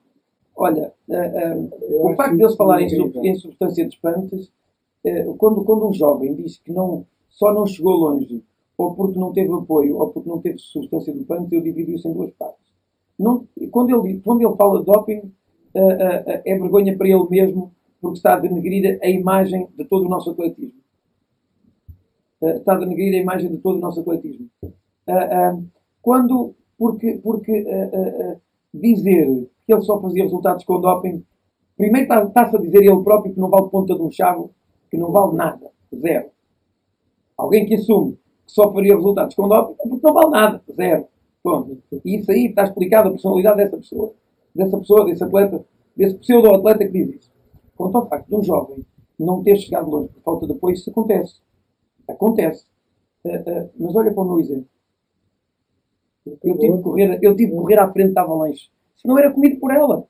Olha, 0.56 0.92
uh, 1.08 1.14
uh, 1.14 2.10
o 2.10 2.16
facto 2.16 2.36
de 2.36 2.42
eles 2.42 2.56
falarem 2.56 2.88
em, 2.88 3.28
em 3.28 3.36
substâncias 3.36 3.88
de 3.88 3.94
espantas, 3.94 4.50
uh, 5.04 5.34
quando, 5.36 5.64
quando 5.64 5.88
um 5.88 5.92
jovem 5.92 6.34
diz 6.34 6.58
que 6.58 6.72
não, 6.72 7.06
só 7.28 7.52
não 7.52 7.66
chegou 7.66 7.92
longe 7.94 8.42
ou 8.78 8.94
porque 8.94 9.18
não 9.18 9.32
teve 9.32 9.52
apoio 9.52 9.98
ou 9.98 10.08
porque 10.08 10.28
não 10.28 10.40
teve 10.40 10.58
substância 10.58 11.12
de 11.12 11.20
espanto, 11.20 11.54
eu 11.54 11.60
divido 11.60 11.92
isso 11.92 12.08
em 12.08 12.12
duas 12.12 12.32
partes. 12.32 12.66
Não, 13.18 13.46
quando, 13.70 14.06
ele, 14.06 14.20
quando 14.20 14.42
ele 14.42 14.56
fala 14.56 14.80
de 14.80 14.86
doping, 14.86 15.32
é 16.44 16.58
vergonha 16.58 16.96
para 16.96 17.08
ele 17.08 17.26
mesmo 17.28 17.72
porque 18.00 18.16
está 18.16 18.34
a 18.34 18.40
denegrir 18.40 18.98
a 19.02 19.08
imagem 19.08 19.68
de 19.76 19.84
todo 19.84 20.06
o 20.06 20.08
nosso 20.08 20.30
atletismo. 20.30 20.80
Está 22.42 22.74
a 22.74 22.78
denegrir 22.78 23.14
a 23.14 23.22
imagem 23.22 23.50
de 23.50 23.58
todo 23.58 23.76
o 23.76 23.80
nosso 23.80 24.00
atletismo. 24.00 24.48
Quando, 26.02 26.54
porque, 26.78 27.18
porque 27.22 27.64
dizer 28.72 29.48
que 29.66 29.72
ele 29.72 29.82
só 29.82 30.00
fazia 30.00 30.22
resultados 30.22 30.64
com 30.64 30.80
doping, 30.80 31.24
primeiro 31.76 32.28
está-se 32.28 32.56
a 32.56 32.60
dizer 32.60 32.82
ele 32.82 33.02
próprio 33.02 33.34
que 33.34 33.40
não 33.40 33.50
vale 33.50 33.68
ponta 33.68 33.94
de 33.94 34.02
um 34.02 34.10
chavo, 34.10 34.50
que 34.90 34.96
não 34.96 35.10
vale 35.10 35.34
nada, 35.34 35.70
zero. 35.94 36.30
Alguém 37.36 37.66
que 37.66 37.74
assume 37.74 38.12
que 38.46 38.52
só 38.52 38.72
faria 38.72 38.94
resultados 38.94 39.34
com 39.34 39.48
doping 39.48 39.72
é 39.72 39.88
porque 39.88 40.06
não 40.06 40.14
vale 40.14 40.30
nada, 40.30 40.62
zero. 40.74 41.06
Pronto. 41.42 41.78
E 42.04 42.16
isso 42.16 42.30
aí 42.30 42.46
está 42.46 42.64
explicado 42.64 43.08
a 43.08 43.12
personalidade 43.12 43.56
dessa 43.56 43.76
pessoa, 43.76 44.14
dessa 44.56 44.78
pessoa, 44.78 45.04
desse 45.04 45.22
atleta, 45.22 45.64
desse 45.96 46.16
pseudo-atleta 46.18 46.86
que 46.86 46.92
diz 46.92 47.16
isso. 47.16 47.32
Quanto 47.76 47.96
ao 47.96 48.08
facto 48.08 48.28
de 48.28 48.34
um 48.36 48.42
jovem 48.42 48.86
não 49.18 49.42
ter 49.42 49.56
chegado 49.56 49.90
longe 49.90 50.08
por 50.08 50.22
falta 50.22 50.46
de 50.46 50.52
apoio, 50.52 50.74
isso 50.74 50.90
acontece. 50.90 51.40
Acontece. 52.08 52.64
Uh, 53.24 53.28
uh, 53.28 53.70
mas 53.78 53.96
olha 53.96 54.12
para 54.12 54.22
o 54.22 54.26
meu 54.26 54.40
exemplo. 54.40 54.68
Eu 56.26 56.58
tive, 56.58 56.76
que 56.76 56.82
correr, 56.82 57.18
eu 57.22 57.36
tive 57.36 57.52
correr 57.52 57.78
à 57.78 57.92
frente 57.92 58.12
da 58.12 58.22
avalanche. 58.22 58.70
Se 58.96 59.06
não 59.06 59.18
era 59.18 59.32
comido 59.32 59.60
por 59.60 59.72
ela. 59.72 60.06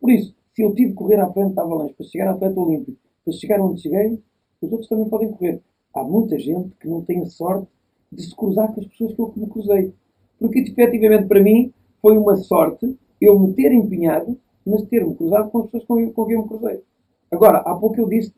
Por 0.00 0.10
isso, 0.10 0.34
se 0.54 0.62
eu 0.62 0.74
tive 0.74 0.90
que 0.90 0.96
correr 0.96 1.18
à 1.18 1.32
frente 1.32 1.54
da 1.54 1.62
avalanche 1.62 1.94
para 1.94 2.06
chegar 2.06 2.28
à 2.28 2.32
atleta 2.32 2.60
olímpico, 2.60 2.98
para 3.24 3.32
chegar 3.32 3.60
onde 3.60 3.80
cheguei, 3.80 4.22
os 4.60 4.70
outros 4.70 4.88
também 4.88 5.08
podem 5.08 5.32
correr. 5.32 5.62
Há 5.94 6.04
muita 6.04 6.38
gente 6.38 6.70
que 6.78 6.88
não 6.88 7.02
tem 7.02 7.20
a 7.22 7.26
sorte 7.26 7.68
de 8.12 8.22
se 8.22 8.36
cruzar 8.36 8.72
com 8.74 8.80
as 8.80 8.86
pessoas 8.86 9.14
que 9.14 9.20
eu 9.20 9.32
me 9.36 9.46
cruzei. 9.48 9.94
Porque, 10.38 10.60
efetivamente, 10.60 11.26
para 11.26 11.42
mim, 11.42 11.72
foi 12.00 12.16
uma 12.18 12.36
sorte 12.36 12.98
eu 13.20 13.38
me 13.38 13.54
ter 13.54 13.72
empenhado, 13.72 14.38
mas 14.64 14.82
ter-me 14.86 15.14
cruzado 15.14 15.50
com 15.50 15.58
as 15.60 15.70
pessoas 15.70 16.06
com, 16.06 16.12
com 16.12 16.26
quem 16.26 16.34
eu 16.34 16.42
me 16.42 16.48
cruzei. 16.48 16.82
Agora, 17.30 17.58
há 17.58 17.74
pouco 17.74 18.00
eu 18.00 18.08
disse, 18.08 18.34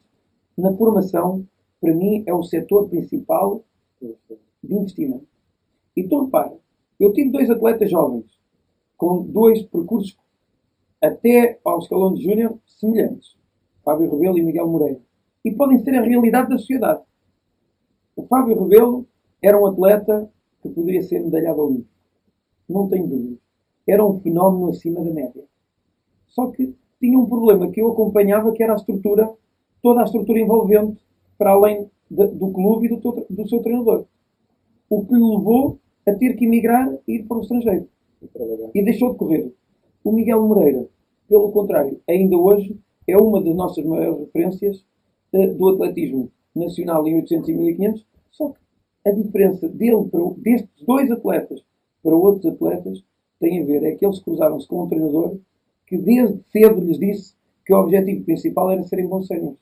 na 0.57 0.73
formação, 0.75 1.47
para 1.81 1.95
mim, 1.95 2.25
é 2.27 2.35
o 2.35 2.43
setor 2.43 2.89
principal 2.89 3.63
de 4.01 4.75
investimento. 4.75 5.27
E 5.97 6.05
tu 6.05 6.25
repara, 6.25 6.57
eu 6.99 7.13
tive 7.13 7.31
dois 7.31 7.49
atletas 7.51 7.91
jovens 7.91 8.27
com 8.97 9.23
dois 9.23 9.63
percursos 9.63 10.19
até 11.01 11.59
ao 11.65 11.79
escalão 11.79 12.15
de 12.15 12.23
júnior 12.23 12.59
semelhantes. 12.67 13.37
Fábio 13.85 14.11
Rebelo 14.11 14.39
e 14.39 14.43
Miguel 14.43 14.69
Moreira. 14.69 15.01
E 15.45 15.53
podem 15.53 15.83
ser 15.83 15.95
a 15.95 16.03
realidade 16.03 16.51
da 16.51 16.59
sociedade. 16.59 17.03
O 18.17 18.27
Fábio 18.27 18.61
Rebelo 18.61 19.07
era 19.41 19.59
um 19.59 19.67
atleta 19.67 20.31
que 20.61 20.69
poderia 20.69 21.03
ser 21.03 21.21
medalhado 21.21 21.61
olímpico. 21.63 21.89
Não 22.69 22.89
tenho 22.89 23.07
dúvida. 23.07 23.38
Era 23.89 24.05
um 24.05 24.21
fenómeno 24.21 24.69
acima 24.69 25.03
da 25.03 25.11
média. 25.11 25.45
Só 26.27 26.49
que 26.49 26.75
tinha 27.01 27.19
um 27.19 27.27
problema 27.27 27.71
que 27.71 27.81
eu 27.81 27.91
acompanhava, 27.91 28.53
que 28.53 28.63
era 28.63 28.75
a 28.75 28.77
estrutura, 28.77 29.33
toda 29.83 30.03
a 30.03 30.05
estrutura 30.05 30.39
envolvente, 30.39 31.03
para 31.39 31.53
além 31.53 31.91
de, 32.11 32.27
do 32.27 32.51
clube 32.51 32.87
e 32.87 32.89
do, 32.91 33.27
do, 33.31 33.49
seu 33.49 33.63
treinador. 33.63 34.05
O 34.91 35.05
que 35.07 35.15
lhe 35.15 35.21
levou 35.21 35.79
a 36.07 36.13
ter 36.15 36.35
que 36.35 36.45
emigrar 36.45 36.93
e 37.07 37.15
ir 37.15 37.23
para 37.25 37.39
o 37.39 37.41
estrangeiro. 37.41 37.89
E 38.75 38.83
deixou 38.83 39.13
de 39.13 39.19
correr. 39.19 39.53
O 40.05 40.13
Miguel 40.13 40.47
Moreira, 40.47 40.87
pelo 41.29 41.51
contrário, 41.53 42.01
ainda 42.09 42.37
hoje 42.37 42.79
é 43.07 43.17
uma 43.17 43.43
das 43.43 43.55
nossas 43.55 43.85
maiores 43.85 44.21
referências 44.21 44.85
uh, 45.33 45.55
do 45.55 45.69
atletismo 45.71 46.31
nacional 46.55 47.07
em 47.07 47.17
800 47.17 47.49
e 47.49 47.53
1500, 47.53 48.07
só 48.31 48.49
que 48.51 48.59
a 49.07 49.13
diferença 49.13 49.69
dele 49.69 50.09
para, 50.11 50.21
destes 50.39 50.85
dois 50.85 51.11
atletas 51.11 51.63
para 52.03 52.17
outros 52.17 52.53
atletas 52.53 53.03
tem 53.41 53.63
a 53.63 53.65
ver, 53.65 53.85
é 53.85 53.93
que 53.93 54.05
eles 54.05 54.21
cruzaram-se 54.21 54.67
com 54.67 54.83
um 54.83 54.89
treinador 54.89 55.37
que 55.87 55.97
desde 55.97 56.41
cedo 56.53 56.81
lhes 56.81 56.99
disse 56.99 57.35
que 57.65 57.73
o 57.73 57.81
objetivo 57.81 58.25
principal 58.25 58.71
era 58.71 58.83
serem 58.85 59.07
bons 59.07 59.27
séniores. 59.27 59.59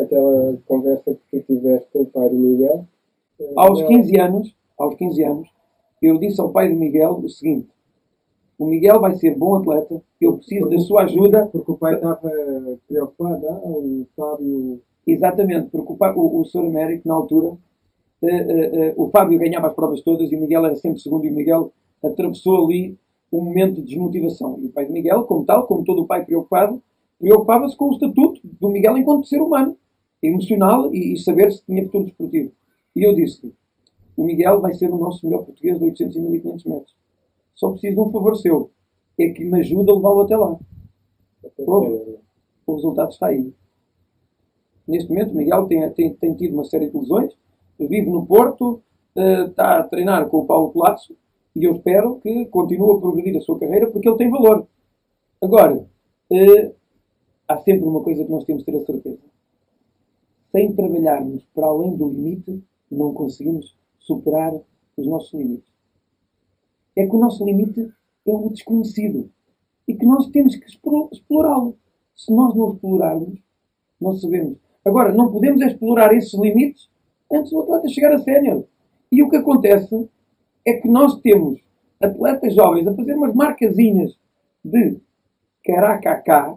Aquela 0.00 0.58
conversa 0.66 1.16
que 1.30 1.40
tiveste 1.40 1.88
com 1.92 2.02
o 2.02 2.06
pai 2.06 2.28
do 2.28 2.36
Miguel. 2.36 2.84
Aos 3.56 3.82
15 3.82 4.20
anos, 4.20 4.54
aos 4.78 4.94
15 4.96 5.24
anos, 5.24 5.48
eu 6.02 6.18
disse 6.18 6.40
ao 6.40 6.50
pai 6.50 6.68
do 6.68 6.76
Miguel 6.76 7.12
o 7.12 7.28
seguinte: 7.28 7.68
o 8.58 8.66
Miguel 8.66 9.00
vai 9.00 9.14
ser 9.16 9.36
bom 9.36 9.56
atleta, 9.56 10.02
eu 10.20 10.36
preciso 10.36 10.62
porque, 10.62 10.76
da 10.76 10.82
sua 10.82 11.02
ajuda. 11.04 11.46
Porque 11.46 11.70
o 11.70 11.76
pai 11.76 11.94
estava 11.94 12.20
preocupado, 12.88 13.48
ah, 13.48 13.60
o 13.64 14.06
Fábio. 14.16 14.80
Exatamente, 15.06 15.70
porque 15.70 15.92
o, 15.92 15.96
pai, 15.96 16.12
o, 16.14 16.40
o 16.40 16.44
Sr. 16.44 16.66
Américo, 16.66 17.08
na 17.08 17.14
altura, 17.14 17.46
uh, 17.46 17.56
uh, 18.22 18.28
uh, 18.28 19.02
o 19.04 19.10
Fábio 19.10 19.38
ganhava 19.38 19.68
as 19.68 19.74
provas 19.74 20.02
todas 20.02 20.30
e 20.30 20.36
o 20.36 20.40
Miguel 20.40 20.66
era 20.66 20.76
sempre 20.76 21.00
segundo, 21.00 21.24
e 21.24 21.30
o 21.30 21.34
Miguel 21.34 21.72
atravessou 22.02 22.66
ali 22.66 22.98
um 23.32 23.42
momento 23.42 23.76
de 23.76 23.82
desmotivação. 23.82 24.58
E 24.60 24.66
o 24.66 24.72
pai 24.72 24.86
de 24.86 24.92
Miguel, 24.92 25.24
como 25.24 25.44
tal, 25.44 25.66
como 25.66 25.84
todo 25.84 26.02
o 26.02 26.06
pai 26.06 26.24
preocupado, 26.24 26.82
preocupava-se 27.18 27.76
com 27.76 27.86
o 27.86 27.92
estatuto 27.92 28.40
do 28.44 28.68
Miguel 28.68 28.96
enquanto 28.96 29.26
ser 29.26 29.40
humano, 29.40 29.76
emocional 30.22 30.92
e, 30.94 31.14
e 31.14 31.18
saber 31.18 31.52
se 31.52 31.64
tinha 31.64 31.84
futuro 31.84 32.04
desportivo. 32.04 32.52
E 32.94 33.06
eu 33.06 33.14
disse 33.14 33.52
o 34.18 34.24
Miguel 34.24 34.60
vai 34.60 34.74
ser 34.74 34.90
o 34.90 34.98
nosso 34.98 35.24
melhor 35.24 35.44
português 35.44 35.78
de 35.78 35.84
800 35.84 36.16
e 36.16 36.20
1500 36.20 36.64
metros. 36.64 36.96
Só 37.54 37.70
preciso 37.70 37.94
de 37.94 38.00
um 38.00 38.10
favor 38.10 38.36
seu. 38.36 38.70
É 39.16 39.28
que 39.30 39.44
me 39.44 39.60
ajude 39.60 39.88
a 39.88 39.94
levá-lo 39.94 40.22
até 40.22 40.36
lá. 40.36 40.58
o 41.56 42.74
resultado 42.74 43.10
está 43.10 43.28
aí. 43.28 43.54
Neste 44.88 45.08
momento, 45.08 45.32
o 45.32 45.36
Miguel 45.36 45.66
tem, 45.66 45.88
tem, 45.90 46.14
tem 46.14 46.34
tido 46.34 46.54
uma 46.54 46.64
série 46.64 46.90
de 46.90 46.98
lesões. 46.98 47.32
Vive 47.78 48.10
no 48.10 48.26
Porto, 48.26 48.82
uh, 49.14 49.50
está 49.50 49.78
a 49.78 49.82
treinar 49.84 50.28
com 50.28 50.38
o 50.38 50.46
Paulo 50.46 50.72
Colapso 50.72 51.16
e 51.58 51.64
eu 51.64 51.74
espero 51.74 52.20
que 52.20 52.46
continue 52.46 52.96
a 52.96 53.00
progredir 53.00 53.36
a 53.36 53.40
sua 53.40 53.58
carreira 53.58 53.90
porque 53.90 54.08
ele 54.08 54.16
tem 54.16 54.30
valor. 54.30 54.68
Agora, 55.42 55.74
uh, 55.74 56.74
há 57.48 57.58
sempre 57.58 57.84
uma 57.84 58.00
coisa 58.00 58.24
que 58.24 58.30
nós 58.30 58.44
temos 58.44 58.62
que 58.62 58.70
ter 58.70 58.78
a 58.78 58.86
certeza. 58.86 59.18
Sem 60.52 60.72
trabalharmos 60.72 61.44
para 61.52 61.66
além 61.66 61.96
do 61.96 62.08
limite, 62.10 62.62
não 62.88 63.12
conseguimos 63.12 63.76
superar 63.98 64.54
os 64.96 65.06
nossos 65.06 65.34
limites. 65.34 65.68
É 66.94 67.04
que 67.06 67.16
o 67.16 67.18
nosso 67.18 67.44
limite 67.44 67.92
é 68.24 68.30
o 68.30 68.50
desconhecido 68.50 69.28
e 69.88 69.94
que 69.94 70.06
nós 70.06 70.28
temos 70.28 70.54
que 70.54 70.66
explorá-lo. 71.12 71.76
Se 72.14 72.32
nós 72.32 72.54
não 72.54 72.72
explorarmos, 72.72 73.36
não 74.00 74.14
sabemos. 74.14 74.58
Agora, 74.84 75.12
não 75.12 75.32
podemos 75.32 75.60
explorar 75.60 76.14
esses 76.14 76.34
limites 76.34 76.88
antes 77.32 77.50
do 77.50 77.62
atleta 77.62 77.88
chegar 77.88 78.12
a 78.12 78.20
sénior. 78.20 78.64
E 79.10 79.22
o 79.24 79.28
que 79.28 79.36
acontece 79.36 80.08
é 80.68 80.80
que 80.80 80.88
nós 80.88 81.20
temos 81.20 81.60
atletas 82.00 82.54
jovens 82.54 82.86
a 82.86 82.94
fazer 82.94 83.14
umas 83.14 83.34
marcazinhas 83.34 84.16
de 84.64 85.00
caracacá, 85.64 86.56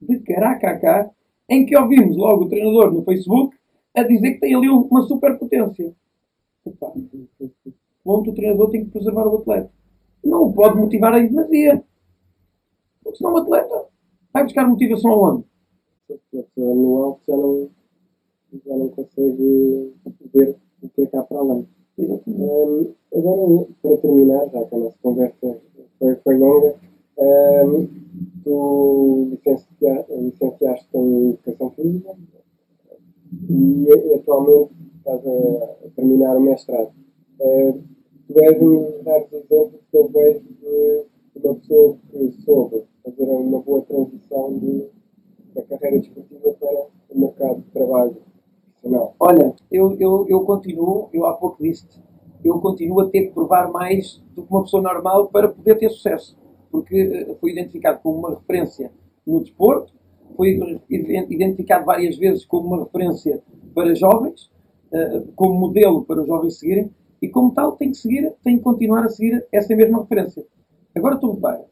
de 0.00 0.20
caracacá, 0.20 1.10
em 1.48 1.64
que 1.64 1.76
ouvimos 1.76 2.16
logo 2.16 2.44
o 2.44 2.48
treinador 2.48 2.92
no 2.92 3.04
Facebook 3.04 3.56
a 3.96 4.02
dizer 4.02 4.34
que 4.34 4.40
tem 4.40 4.54
ali 4.54 4.68
uma 4.68 5.02
superpotência. 5.02 5.94
Ponto, 8.04 8.30
o 8.30 8.34
treinador 8.34 8.70
tem 8.70 8.84
que 8.84 8.90
preservar 8.90 9.26
o 9.26 9.38
atleta. 9.38 9.70
Não 10.22 10.44
o 10.44 10.52
pode 10.52 10.76
motivar 10.76 11.18
em 11.18 11.28
demasia. 11.28 11.82
Porque 13.02 13.18
senão 13.18 13.34
o 13.34 13.38
atleta 13.38 13.86
vai 14.32 14.44
buscar 14.44 14.68
motivação 14.68 15.10
aonde? 15.12 15.44
No 16.56 17.04
alto 17.04 17.22
já 17.26 17.36
não, 17.36 17.70
já 18.64 18.76
não 18.76 18.88
consegue 18.90 19.94
ver 20.34 20.56
o 20.82 20.88
que 20.88 21.02
é 21.02 21.06
cá 21.06 21.22
para 21.22 21.38
além. 21.38 21.68
Um, 21.98 22.94
agora, 23.14 23.66
para 23.82 23.96
terminar, 23.98 24.48
já 24.50 24.64
que 24.64 24.74
a 24.74 24.78
nossa 24.78 24.96
conversa 25.02 25.60
foi, 25.98 26.14
foi 26.16 26.38
longa, 26.38 26.74
um, 27.18 27.88
tu 28.44 29.28
licenciaste 29.30 30.12
em 30.12 31.30
Educação 31.30 31.70
Física 31.70 32.16
e 33.50 34.14
atualmente 34.14 34.72
estás 34.96 35.26
a, 35.26 35.90
terminar 35.96 36.36
o 36.36 36.40
mestrado. 36.40 36.92
Uh, 37.40 37.82
tu 38.28 38.40
és-me 38.40 39.02
dar 39.02 39.20
exemplos 39.32 39.80
que 39.90 39.96
eu 39.96 40.08
vejo 40.08 40.40
de 40.40 41.46
uma 41.46 41.54
pessoa 41.54 41.96
que 42.10 42.32
soube 42.44 42.84
fazer 43.04 43.24
uma 43.24 43.60
boa 43.60 43.82
transição 43.82 44.58
de, 44.58 44.88
da 45.54 45.62
carreira 45.62 46.00
desportiva 46.00 46.52
para 46.60 46.86
o 47.10 47.20
mercado 47.20 47.62
de 47.62 47.70
trabalho 47.70 48.16
profissional. 48.62 49.14
Olha, 49.18 49.54
eu, 49.70 49.96
eu, 49.98 50.26
eu 50.28 50.40
continuo, 50.44 51.08
eu 51.12 51.26
há 51.26 51.34
pouco 51.34 51.62
disse 51.62 51.86
eu 52.44 52.58
continuo 52.60 53.00
a 53.00 53.08
ter 53.08 53.26
que 53.26 53.32
provar 53.32 53.70
mais 53.70 54.22
do 54.34 54.42
que 54.42 54.50
uma 54.50 54.62
pessoa 54.62 54.82
normal 54.82 55.28
para 55.28 55.48
poder 55.48 55.78
ter 55.78 55.90
sucesso. 55.90 56.36
Porque 56.70 56.96
eh, 56.96 57.36
fui 57.40 57.52
identificado 57.52 58.00
como 58.00 58.18
uma 58.18 58.30
referência 58.30 58.92
no 59.26 59.40
desporto, 59.40 59.92
fui 60.36 60.80
identificado 61.28 61.84
várias 61.84 62.16
vezes 62.16 62.44
como 62.44 62.68
uma 62.68 62.84
referência 62.84 63.42
para 63.74 63.94
jovens, 63.94 64.50
eh, 64.92 65.22
como 65.34 65.54
modelo 65.54 66.04
para 66.04 66.20
os 66.20 66.26
jovens 66.26 66.58
seguirem, 66.58 66.90
e 67.20 67.28
como 67.28 67.52
tal 67.52 67.72
tem 67.72 67.90
que 67.90 67.96
seguir, 67.96 68.32
tem 68.44 68.58
que 68.58 68.62
continuar 68.62 69.04
a 69.04 69.08
seguir 69.08 69.44
essa 69.50 69.74
mesma 69.74 70.00
referência. 70.00 70.46
Agora 70.94 71.16
tu 71.16 71.32
repara, 71.32 71.64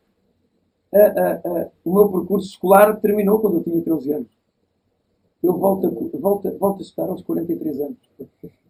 o 1.85 1.95
meu 1.95 2.09
percurso 2.09 2.49
escolar 2.49 3.01
terminou 3.01 3.39
quando 3.39 3.59
eu 3.59 3.63
tinha 3.63 3.81
13 3.81 4.13
anos. 4.13 4.37
Eu 5.43 5.57
volto 5.59 5.87
a, 5.87 6.19
volto, 6.19 6.59
volto 6.59 6.79
a 6.79 6.83
estudar 6.83 7.09
aos 7.09 7.23
43 7.23 7.81
anos. 7.81 7.99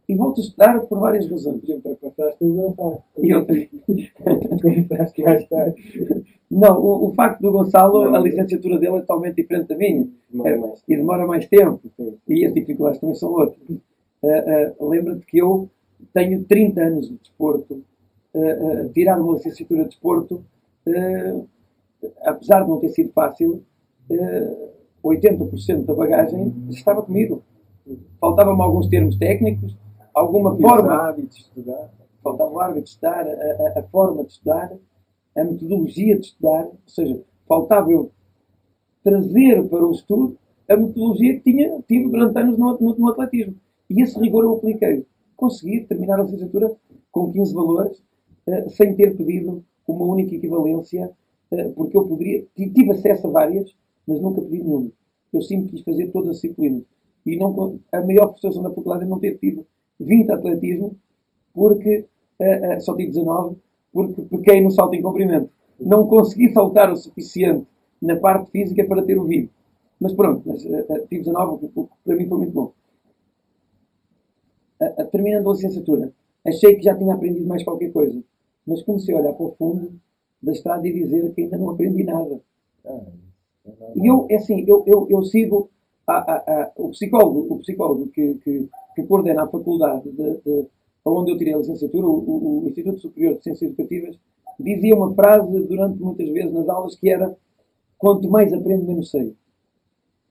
E 0.09 0.15
volto 0.15 0.41
a 0.41 0.45
estudar 0.45 0.81
por 0.81 1.01
várias 1.01 1.29
razões. 1.29 1.61
E 1.65 1.73
ultrapassaste 1.73 2.45
o 2.45 2.55
Gonçalo. 2.55 3.03
E 3.19 3.31
eu... 3.31 3.47
Não, 6.49 6.79
o, 6.79 7.09
o, 7.09 7.15
facto 7.15 7.41
do 7.41 7.51
Gonçalo, 7.51 8.05
não, 8.05 8.15
a 8.15 8.19
licenciatura 8.21 8.79
dele 8.79 8.97
é 8.97 9.01
totalmente 9.01 9.37
diferente 9.37 9.69
da 9.69 9.77
minha. 9.77 10.09
Demora 10.31 10.51
é, 10.51 10.73
e 10.89 10.97
demora 10.97 11.27
mais 11.27 11.47
tempo. 11.49 11.81
Sim. 11.97 12.19
E 12.29 12.47
as 12.47 12.55
dificuldades 12.55 13.01
também 13.01 13.17
são 13.17 13.31
outras. 13.31 13.69
Uh, 13.69 14.83
uh, 14.83 14.89
Lembra-te 14.89 15.27
que 15.27 15.39
eu 15.39 15.69
tenho 16.15 16.45
30 16.45 16.81
anos 16.81 17.09
de 17.09 17.17
desporto. 17.17 17.83
Uh, 18.33 18.89
tirar 18.93 19.21
uma 19.21 19.35
licenciatura 19.35 19.83
de 19.83 19.89
desporto, 19.89 20.45
apesar 22.23 22.63
de 22.63 22.69
não 22.69 22.79
ter 22.79 22.91
sido 22.91 23.11
fácil, 23.13 23.63
80% 25.03 25.85
da 25.85 25.95
bagagem 25.95 26.55
estava 26.69 27.03
comigo. 27.03 27.43
Faltavam-me 28.21 28.63
alguns 28.63 28.89
termos 28.89 29.17
técnicos, 29.17 29.75
alguma 30.17 30.57
forma. 30.57 30.95
hábito 30.95 31.29
de 31.29 31.43
estudar. 31.43 31.91
Faltava 32.23 32.51
o 32.51 32.61
hábito 32.61 32.85
de 32.85 32.89
estudar, 32.89 33.27
a, 33.27 33.31
a, 33.31 33.81
a, 33.81 33.83
forma 33.85 34.25
de 34.25 34.33
estudar, 34.33 34.73
a 35.37 35.45
metodologia 35.45 36.19
de 36.19 36.27
estudar, 36.27 36.65
ou 36.65 36.79
seja, 36.87 37.23
faltava 37.47 37.93
eu 37.93 38.11
trazer 39.05 39.63
para 39.69 39.87
o 39.87 39.93
estudo 39.93 40.37
a 40.69 40.77
metodologia 40.77 41.35
que 41.35 41.53
tinha, 41.53 41.81
tive 41.87 42.09
durante 42.11 42.39
anos 42.39 42.59
no, 42.59 42.79
no, 42.79 42.97
no 42.97 43.09
atletismo. 43.11 43.55
E 43.89 44.03
esse 44.03 44.19
rigor 44.19 44.43
eu 44.43 44.55
apliquei. 44.55 45.07
Consegui 45.37 45.85
terminar 45.85 46.19
a 46.19 46.25
licenciatura 46.25 46.75
com 47.13 47.31
15 47.31 47.55
valores, 47.55 48.03
uh, 48.49 48.71
sem 48.71 48.97
ter 48.97 49.17
pedido 49.17 49.63
uma 49.87 50.05
única 50.07 50.35
equivalência, 50.35 51.13
uh, 51.53 51.73
porque 51.75 51.97
eu 51.97 52.09
poderia, 52.09 52.45
tive 52.57 52.91
acesso 52.91 53.29
a 53.29 53.31
várias, 53.31 53.73
mas 54.09 54.21
nunca 54.21 54.41
pedi 54.41 54.65
nenhuma. 54.65 54.91
Eu 55.33 55.43
sempre 55.43 55.69
quis 55.69 55.83
fazer 55.83 56.11
todas 56.11 56.31
as 56.31 56.37
disciplinas. 56.41 56.83
E 57.25 57.37
não, 57.37 57.79
a 57.93 58.01
maior 58.01 58.31
frustração 58.31 58.63
da 58.63 58.71
faculdade 58.71 59.05
é 59.05 59.07
não 59.07 59.21
ter 59.21 59.39
tido 59.39 59.65
20 60.01 60.31
atletismo, 60.31 60.97
porque 61.55 62.07
uh, 62.41 62.77
uh, 62.77 62.81
só 62.81 62.95
tive 62.95 63.09
19, 63.09 63.57
porque 63.93 64.23
pequei 64.23 64.61
no 64.61 64.71
salto 64.71 64.95
em 64.95 65.03
comprimento. 65.03 65.51
Não 65.81 66.07
consegui 66.07 66.53
saltar 66.53 66.93
o 66.93 66.97
suficiente 66.97 67.67
na 68.01 68.17
parte 68.17 68.51
física 68.51 68.85
para 68.87 69.03
ter 69.03 69.19
o 69.19 69.25
20. 69.25 69.51
Mas 70.01 70.13
pronto, 70.13 70.43
mas, 70.47 70.65
uh, 70.65 71.07
tive 71.09 71.25
19, 71.25 71.55
o 71.55 71.59
que 71.59 71.89
para 72.05 72.17
mim 72.17 72.29
foi 72.29 72.39
muito 72.39 72.53
bom. 72.53 72.73
terminando 75.11 75.49
a 75.49 75.53
licenciatura, 75.53 76.13
achei 76.45 76.77
que 76.77 76.83
já 76.83 76.95
tinha 76.97 77.15
aprendido 77.15 77.47
mais 77.47 77.65
qualquer 77.65 77.91
coisa, 77.93 78.23
mas 78.67 78.83
comecei 78.83 79.15
a 79.15 79.19
olhar 79.19 79.33
para 79.33 79.47
o 79.47 79.55
fundo 79.57 79.93
da 80.43 80.53
estrada 80.53 80.87
e 80.87 80.93
dizer 80.93 81.33
que 81.33 81.43
ainda 81.43 81.57
não 81.57 81.71
aprendi 81.71 82.05
nada. 82.05 82.41
E 83.97 84.07
eu, 84.07 84.27
é 84.31 84.37
assim, 84.37 84.65
eu, 84.69 84.85
eu, 84.87 85.07
eu 85.11 85.25
sigo 85.25 85.71
há, 86.07 86.15
há, 86.17 86.37
há, 86.47 86.73
o 86.77 86.91
psicólogo, 86.91 87.55
o 87.55 87.59
psicólogo 87.59 88.09
que, 88.09 88.35
que, 88.35 88.69
que 88.95 89.03
coordena 89.05 89.45
a 89.45 89.49
faculdade 89.49 90.11
de, 90.11 90.41
de, 90.45 90.67
onde 91.05 91.33
eu 91.33 91.39
tirei 91.39 91.55
a 91.55 91.59
licenciatura, 91.59 92.07
o, 92.07 92.65
o, 92.65 92.69
Instituto 92.69 93.01
Superior 93.01 93.37
de 93.37 93.43
Ciências 93.43 93.71
Educativas, 93.71 94.19
dizia 94.59 94.95
uma 94.95 95.15
frase 95.15 95.61
durante 95.67 96.01
muitas 96.01 96.29
vezes 96.29 96.53
nas 96.53 96.69
aulas 96.69 96.97
que 96.97 97.11
era 97.11 97.37
quanto 97.99 98.29
mais 98.31 98.53
aprendo, 98.53 98.87
menos 98.87 99.11
sei. 99.11 99.35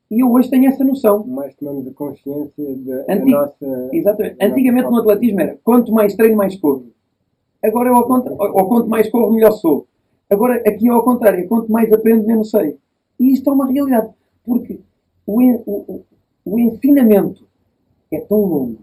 E 0.09 0.19
eu 0.19 0.31
hoje 0.31 0.49
tenho 0.49 0.69
essa 0.69 0.83
noção. 0.83 1.25
Mais 1.25 1.55
tomamos 1.55 1.87
a 1.87 1.91
consciência 1.91 2.75
da, 2.77 3.13
Antig... 3.13 3.31
nossa. 3.31 3.89
Exatamente. 3.91 4.37
Antigamente 4.39 4.89
no 4.89 4.97
atletismo 4.97 5.41
era 5.41 5.57
quanto 5.63 5.91
mais 5.91 6.15
treino, 6.15 6.37
mais 6.37 6.55
corro. 6.55 6.87
Agora 7.63 7.89
é 7.89 7.91
ao 7.91 8.05
contrário. 8.05 8.37
Ou 8.39 8.67
quanto 8.67 8.87
mais 8.87 9.09
corro, 9.09 9.33
melhor 9.33 9.51
sou. 9.53 9.87
Agora 10.29 10.55
aqui 10.57 10.87
é 10.87 10.91
ao 10.91 11.03
contrário. 11.03 11.47
Quanto 11.47 11.71
mais 11.71 11.91
aprendo, 11.91 12.27
menos 12.27 12.51
sei. 12.51 12.77
E 13.19 13.33
isto 13.33 13.49
é 13.49 13.53
uma 13.53 13.65
realidade. 13.65 14.09
Porque 14.45 14.79
o, 15.25 15.41
o, 15.65 16.05
o 16.45 16.59
ensinamento 16.59 17.47
é 18.11 18.19
tão 18.21 18.41
longo. 18.41 18.77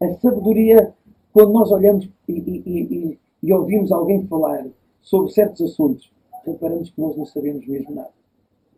A 0.00 0.14
sabedoria, 0.14 0.94
quando 1.32 1.52
nós 1.52 1.70
olhamos 1.70 2.08
e, 2.28 2.32
e, 2.32 2.62
e, 2.66 3.18
e 3.42 3.52
ouvimos 3.52 3.92
alguém 3.92 4.26
falar 4.26 4.66
sobre 5.00 5.32
certos 5.32 5.60
assuntos, 5.60 6.10
reparamos 6.44 6.90
que 6.90 7.00
nós 7.00 7.16
não 7.16 7.26
sabemos 7.26 7.66
mesmo 7.66 7.94
nada. 7.94 8.10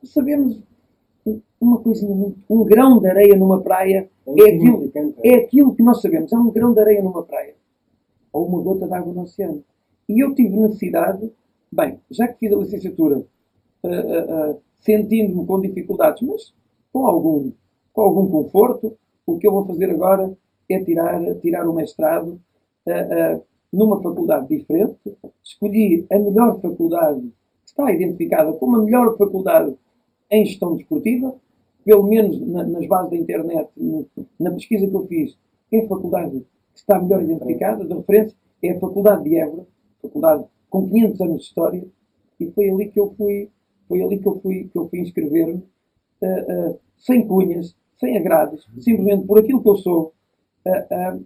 Sabemos 0.02 0.60
uma 1.60 1.80
coisinha 1.80 2.14
muito. 2.14 2.38
Um 2.48 2.64
grão 2.64 3.00
de 3.00 3.08
areia 3.08 3.36
numa 3.36 3.60
praia 3.62 4.08
é, 4.26 4.30
é 4.30 4.54
aquilo, 4.54 4.92
é 5.22 5.34
aquilo 5.36 5.74
que 5.74 5.82
nós 5.82 6.00
sabemos. 6.00 6.32
É 6.32 6.36
um 6.36 6.50
grão 6.50 6.74
de 6.74 6.80
areia 6.80 7.02
numa 7.02 7.22
praia. 7.22 7.54
Ou 8.32 8.46
uma 8.46 8.60
gota 8.60 8.86
de 8.86 8.92
água 8.92 9.12
no 9.12 9.22
oceano. 9.22 9.64
E 10.08 10.22
eu 10.22 10.34
tive 10.34 10.56
necessidade, 10.56 11.32
bem, 11.72 11.98
já 12.10 12.28
que 12.28 12.38
fiz 12.38 12.52
a 12.52 12.56
licenciatura, 12.56 13.18
uh, 13.18 13.88
uh, 13.88 14.50
uh, 14.50 14.60
sentindo-me 14.80 15.46
com 15.46 15.60
dificuldades, 15.60 16.20
mas 16.22 16.54
com 16.94 17.08
algum, 17.08 17.52
com 17.92 18.02
algum 18.02 18.28
conforto, 18.28 18.96
o 19.26 19.36
que 19.36 19.48
eu 19.48 19.52
vou 19.52 19.66
fazer 19.66 19.90
agora 19.90 20.32
é 20.68 20.78
tirar, 20.84 21.20
tirar 21.40 21.68
o 21.68 21.74
mestrado 21.74 22.40
numa 23.72 24.00
faculdade 24.00 24.46
diferente. 24.46 24.96
Escolhi 25.42 26.06
a 26.08 26.18
melhor 26.20 26.60
faculdade, 26.60 27.20
que 27.20 27.70
está 27.70 27.92
identificada 27.92 28.52
como 28.52 28.76
a 28.76 28.84
melhor 28.84 29.18
faculdade 29.18 29.74
em 30.30 30.46
gestão 30.46 30.76
desportiva, 30.76 31.34
pelo 31.84 32.04
menos 32.04 32.40
na, 32.46 32.64
nas 32.64 32.86
bases 32.86 33.10
da 33.10 33.16
internet, 33.16 33.68
no, 33.76 34.06
na 34.38 34.52
pesquisa 34.52 34.86
que 34.86 34.94
eu 34.94 35.06
fiz, 35.06 35.36
é 35.72 35.80
a 35.80 35.88
faculdade 35.88 36.46
que 36.72 36.78
está 36.78 37.00
melhor 37.02 37.22
identificada, 37.22 37.84
de 37.84 37.92
referência, 37.92 38.36
é 38.62 38.70
a 38.70 38.80
Faculdade 38.80 39.24
de 39.24 39.36
Évora, 39.36 39.66
faculdade 40.00 40.44
com 40.70 40.88
500 40.88 41.20
anos 41.20 41.36
de 41.38 41.42
história, 41.42 41.84
e 42.40 42.50
foi 42.52 42.70
ali 42.70 42.88
que 42.88 42.98
eu 42.98 43.12
fui, 43.16 43.50
foi 43.88 44.02
ali 44.02 44.18
que 44.18 44.26
eu 44.26 44.40
fui, 44.40 44.68
que 44.72 44.78
eu 44.78 44.88
fui 44.88 45.00
inscrever-me, 45.00 45.62
uh, 46.24 46.70
uh, 46.70 46.80
sem 46.98 47.26
cunhas, 47.26 47.76
sem 47.98 48.16
agrados, 48.16 48.66
simplesmente 48.78 49.26
por 49.26 49.38
aquilo 49.38 49.62
que 49.62 49.68
eu 49.68 49.76
sou. 49.76 50.12
Uh, 50.66 51.24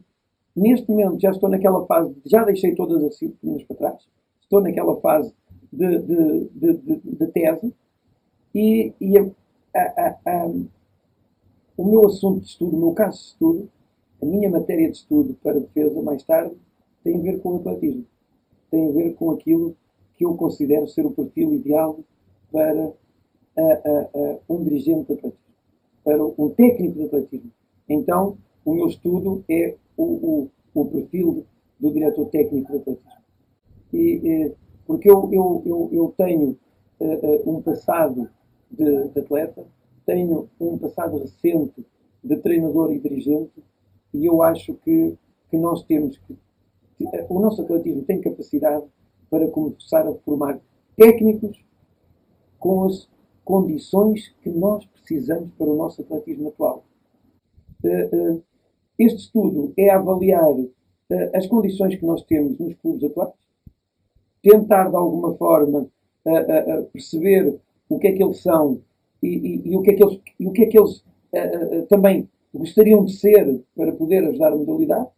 neste 0.54 0.90
momento 0.90 1.20
já 1.20 1.30
estou 1.30 1.48
naquela 1.48 1.86
fase, 1.86 2.14
já 2.26 2.44
deixei 2.44 2.74
todas 2.74 3.02
as 3.02 3.10
disciplinas 3.10 3.62
para 3.64 3.76
trás, 3.76 4.08
estou 4.40 4.60
naquela 4.60 5.00
fase 5.00 5.32
de, 5.72 5.98
de, 5.98 6.48
de, 6.54 6.74
de, 6.74 7.00
de 7.04 7.26
tese, 7.28 7.74
e, 8.54 8.92
e 9.00 9.18
a, 9.18 9.24
a, 9.76 10.18
a, 10.26 10.46
o 11.76 11.84
meu 11.84 12.06
assunto 12.06 12.40
de 12.40 12.46
estudo, 12.46 12.76
o 12.76 12.80
meu 12.80 12.92
caso 12.92 13.18
de 13.18 13.26
estudo, 13.28 13.70
a 14.20 14.26
minha 14.26 14.50
matéria 14.50 14.90
de 14.90 14.96
estudo 14.96 15.34
para 15.42 15.60
defesa 15.60 16.02
mais 16.02 16.24
tarde, 16.24 16.56
tem 17.04 17.16
a 17.16 17.22
ver 17.22 17.40
com 17.40 17.50
o 17.50 17.56
atletismo. 17.56 18.04
Tem 18.70 18.88
a 18.88 18.92
ver 18.92 19.14
com 19.14 19.30
aquilo 19.30 19.76
que 20.16 20.24
eu 20.24 20.34
considero 20.34 20.88
ser 20.88 21.06
o 21.06 21.12
perfil 21.12 21.54
ideal 21.54 22.00
para 22.50 22.92
um 24.48 24.62
dirigente 24.64 25.06
de 25.06 25.12
atletismo, 25.14 25.38
para 26.04 26.24
um 26.24 26.50
técnico 26.50 26.94
de 26.94 27.04
atletismo. 27.04 27.50
Então, 27.88 28.38
o 28.64 28.74
meu 28.74 28.88
estudo 28.88 29.44
é 29.48 29.74
o, 29.96 30.04
o, 30.04 30.50
o 30.74 30.84
perfil 30.86 31.44
do 31.80 31.92
diretor 31.92 32.26
técnico 32.26 32.72
de 32.72 32.78
atletismo. 32.78 33.12
E, 33.92 34.52
porque 34.86 35.10
eu, 35.10 35.28
eu, 35.32 35.62
eu, 35.66 35.90
eu 35.92 36.14
tenho 36.16 36.58
uh, 37.00 37.50
um 37.50 37.62
passado 37.62 38.28
de, 38.70 39.08
de 39.08 39.20
atleta, 39.20 39.64
tenho 40.06 40.48
um 40.60 40.78
passado 40.78 41.18
recente 41.18 41.86
de 42.22 42.36
treinador 42.38 42.92
e 42.92 42.98
dirigente 42.98 43.62
e 44.12 44.26
eu 44.26 44.42
acho 44.42 44.74
que, 44.74 45.16
que 45.50 45.56
nós 45.56 45.82
temos 45.84 46.18
que. 46.18 46.36
O 47.28 47.38
nosso 47.38 47.62
atletismo 47.62 48.02
tem 48.02 48.20
capacidade 48.20 48.84
para 49.30 49.46
começar 49.48 50.06
a 50.06 50.14
formar 50.14 50.58
técnicos 50.96 51.56
com 52.58 52.86
as 52.86 53.08
condições 53.48 54.28
que 54.42 54.50
nós 54.50 54.84
precisamos 54.84 55.50
para 55.56 55.66
o 55.66 55.74
nosso 55.74 56.02
atletismo 56.02 56.48
atual. 56.50 56.84
Eh, 57.82 58.10
eh, 58.12 58.40
este 58.98 59.20
estudo 59.20 59.72
é 59.74 59.88
avaliar 59.88 60.54
eh, 61.08 61.30
as 61.34 61.46
condições 61.46 61.96
que 61.96 62.04
nós 62.04 62.22
temos 62.24 62.58
nos 62.58 62.74
clubes 62.74 63.04
atuais, 63.04 63.32
tentar 64.42 64.90
de 64.90 64.96
alguma 64.96 65.34
forma 65.34 65.88
perceber 66.92 67.58
o 67.88 67.98
que 67.98 68.08
é 68.08 68.12
que 68.12 68.22
eles 68.22 68.42
são 68.42 68.82
e, 69.22 69.28
e, 69.28 69.70
e 69.70 69.76
o 69.78 69.80
que 69.80 69.92
é 69.92 69.94
que 69.94 70.04
eles, 70.04 70.20
o 70.40 70.52
que 70.52 70.62
é 70.64 70.66
que 70.66 70.78
eles 70.78 71.02
também 71.88 72.28
gostariam 72.52 73.02
de 73.02 73.14
ser 73.16 73.64
para 73.74 73.92
poder 73.92 74.24
ajudar 74.24 74.52
a 74.52 74.56
modalidade, 74.56 75.08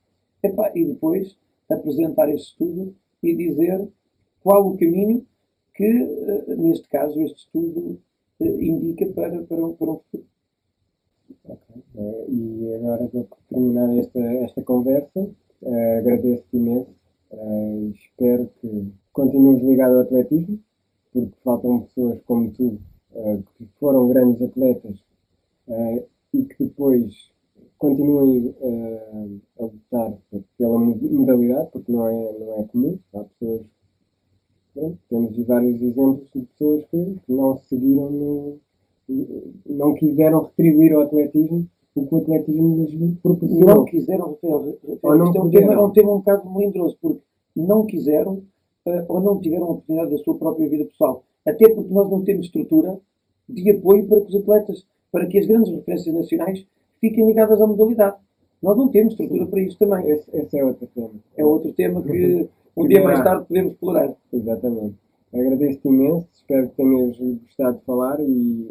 e 0.76 0.84
depois 0.84 1.36
apresentar 1.68 2.28
esse 2.28 2.44
estudo 2.44 2.94
e 3.24 3.34
dizer 3.34 3.88
qual 4.40 4.68
o 4.68 4.78
caminho 4.78 5.26
que, 5.74 5.92
neste 6.56 6.88
caso, 6.88 7.20
este 7.22 7.38
estudo 7.38 8.00
indica 8.44 9.06
para, 9.06 9.42
para, 9.42 9.66
um, 9.66 9.74
para 9.74 9.90
um 9.90 9.98
futuro. 9.98 10.26
Okay. 11.44 11.82
e 12.28 12.74
agora, 12.74 13.08
para 13.08 13.24
terminar 13.48 13.96
esta, 13.98 14.20
esta 14.20 14.62
conversa, 14.62 15.30
agradeço-te 15.98 16.56
imenso. 16.56 16.94
espero 17.94 18.50
que 18.60 18.92
continues 19.12 19.62
ligado 19.62 19.96
ao 19.96 20.02
atletismo 20.02 20.60
porque 21.12 21.36
faltam 21.42 21.80
pessoas 21.82 22.20
como 22.26 22.50
tu, 22.52 22.80
uh, 23.12 23.42
que 23.56 23.68
foram 23.78 24.08
grandes 24.08 24.40
atletas 24.42 24.96
uh, 25.68 26.06
e 26.32 26.44
que 26.44 26.64
depois 26.64 27.30
continuem 27.78 28.54
uh, 28.60 29.40
a 29.58 29.62
lutar 29.62 30.18
pela 30.56 30.78
modalidade, 30.78 31.70
porque 31.72 31.90
não 31.90 32.08
é, 32.08 32.38
não 32.38 32.60
é 32.60 32.64
comum. 32.64 32.98
Há 33.14 33.24
pessoas. 33.24 33.62
Pronto, 34.74 34.98
temos 35.08 35.46
vários 35.46 35.82
exemplos 35.82 36.28
de 36.34 36.42
pessoas 36.42 36.84
que, 36.90 37.16
não 37.28 37.58
seguiram, 37.68 38.10
no, 38.10 38.58
não 39.66 39.94
quiseram 39.94 40.42
retribuir 40.44 40.92
ao 40.94 41.02
atletismo 41.02 41.66
o 41.94 42.06
que 42.06 42.14
o 42.14 42.18
atletismo 42.18 42.84
lhes 42.84 43.18
proporcionou. 43.18 43.74
Não 43.74 43.84
quiseram, 43.84 44.30
Rafael. 44.30 44.78
Não 45.02 45.34
é 45.34 45.40
um 45.40 45.50
tema, 45.50 45.72
é 45.72 45.78
um 45.78 45.90
tema 45.90 46.14
um 46.14 46.18
bocado 46.18 46.50
melindroso, 46.50 46.96
porque 47.00 47.22
não 47.56 47.84
quiseram 47.84 48.42
uh, 48.86 49.04
ou 49.08 49.20
não 49.20 49.40
tiveram 49.40 49.64
a 49.64 49.70
oportunidade 49.70 50.10
da 50.12 50.18
sua 50.18 50.38
própria 50.38 50.68
vida 50.68 50.84
pessoal. 50.84 51.24
Até 51.46 51.68
porque 51.68 51.92
nós 51.92 52.10
não 52.10 52.22
temos 52.22 52.46
estrutura 52.46 52.98
de 53.48 53.70
apoio 53.70 54.06
para 54.06 54.20
que 54.20 54.28
os 54.28 54.36
atletas, 54.36 54.86
para 55.10 55.26
que 55.26 55.38
as 55.38 55.46
grandes 55.46 55.72
referências 55.72 56.14
nacionais 56.14 56.64
fiquem 57.00 57.26
ligadas 57.26 57.60
à 57.60 57.66
modalidade. 57.66 58.16
Nós 58.62 58.76
não 58.76 58.88
temos 58.88 59.14
estrutura 59.14 59.46
para 59.46 59.60
isso 59.60 59.78
também. 59.78 60.10
Esse, 60.10 60.36
esse 60.36 60.58
é 60.58 60.64
outro 60.64 60.86
tema. 60.94 61.10
É 61.36 61.44
outro 61.44 61.72
tema 61.72 62.02
que 62.02 62.48
um 62.76 62.88
dia 62.88 63.02
mais 63.02 63.22
tarde 63.22 63.46
podemos 63.46 63.72
explorar. 63.72 64.14
Exatamente. 64.32 64.96
Agradeço-te 65.32 65.88
imenso, 65.88 66.28
espero 66.32 66.68
que 66.70 66.76
tenhas 66.76 67.16
gostado 67.16 67.78
de 67.78 67.84
falar 67.84 68.18
e 68.20 68.68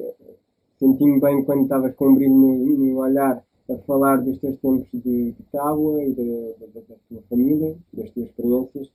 senti-me 0.78 1.20
bem 1.22 1.44
quando 1.46 1.64
estavas 1.64 1.96
com 1.96 2.10
um 2.10 2.16
brilho 2.16 2.34
no, 2.34 2.78
no, 2.78 2.98
olhar 3.00 3.44
a 3.70 3.78
falar 3.86 4.18
dos 4.18 4.38
teus 4.40 4.58
tempos 4.58 4.88
de, 4.94 5.32
de 5.32 5.44
tábua 5.52 6.04
e 6.04 6.14
da, 6.14 6.66
da, 6.66 6.82
da 6.82 6.96
tua 7.08 7.22
família, 7.30 7.78
das 7.94 8.10
tuas 8.12 8.28
experiências. 8.28 8.92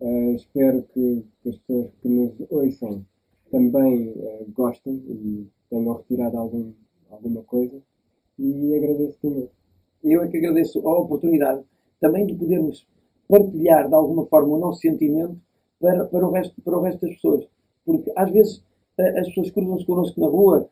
Uh, 0.00 0.34
espero 0.34 0.82
que, 0.92 1.24
que, 1.42 1.50
as 1.50 1.56
pessoas 1.58 1.90
que 2.02 2.08
nos 2.08 2.32
ouçam 2.50 3.06
também 3.50 4.10
uh, 4.10 4.52
gostem 4.52 4.94
e 5.08 5.46
tenham 5.70 5.94
retirado 5.94 6.36
algum, 6.36 6.72
alguma 7.10 7.42
coisa 7.42 7.80
e 8.38 8.74
agradeço 8.74 9.18
muito. 9.22 9.50
Eu 10.02 10.22
é 10.22 10.28
que 10.28 10.38
agradeço 10.38 10.86
a 10.86 10.98
oportunidade 10.98 11.62
também 12.00 12.26
de 12.26 12.34
podermos 12.34 12.86
partilhar 13.28 13.88
de 13.88 13.94
alguma 13.94 14.26
forma 14.26 14.54
o 14.54 14.58
nosso 14.58 14.80
sentimento 14.80 15.36
para, 15.80 16.04
para, 16.04 16.26
o, 16.26 16.30
resto, 16.30 16.60
para 16.62 16.78
o 16.78 16.82
resto 16.82 17.06
das 17.06 17.14
pessoas. 17.14 17.46
Porque 17.84 18.12
às 18.16 18.30
vezes 18.30 18.56
uh, 18.98 19.18
as 19.18 19.28
pessoas 19.28 19.50
cruzam-se 19.50 19.86
connosco 19.86 20.20
na 20.20 20.26
rua, 20.26 20.68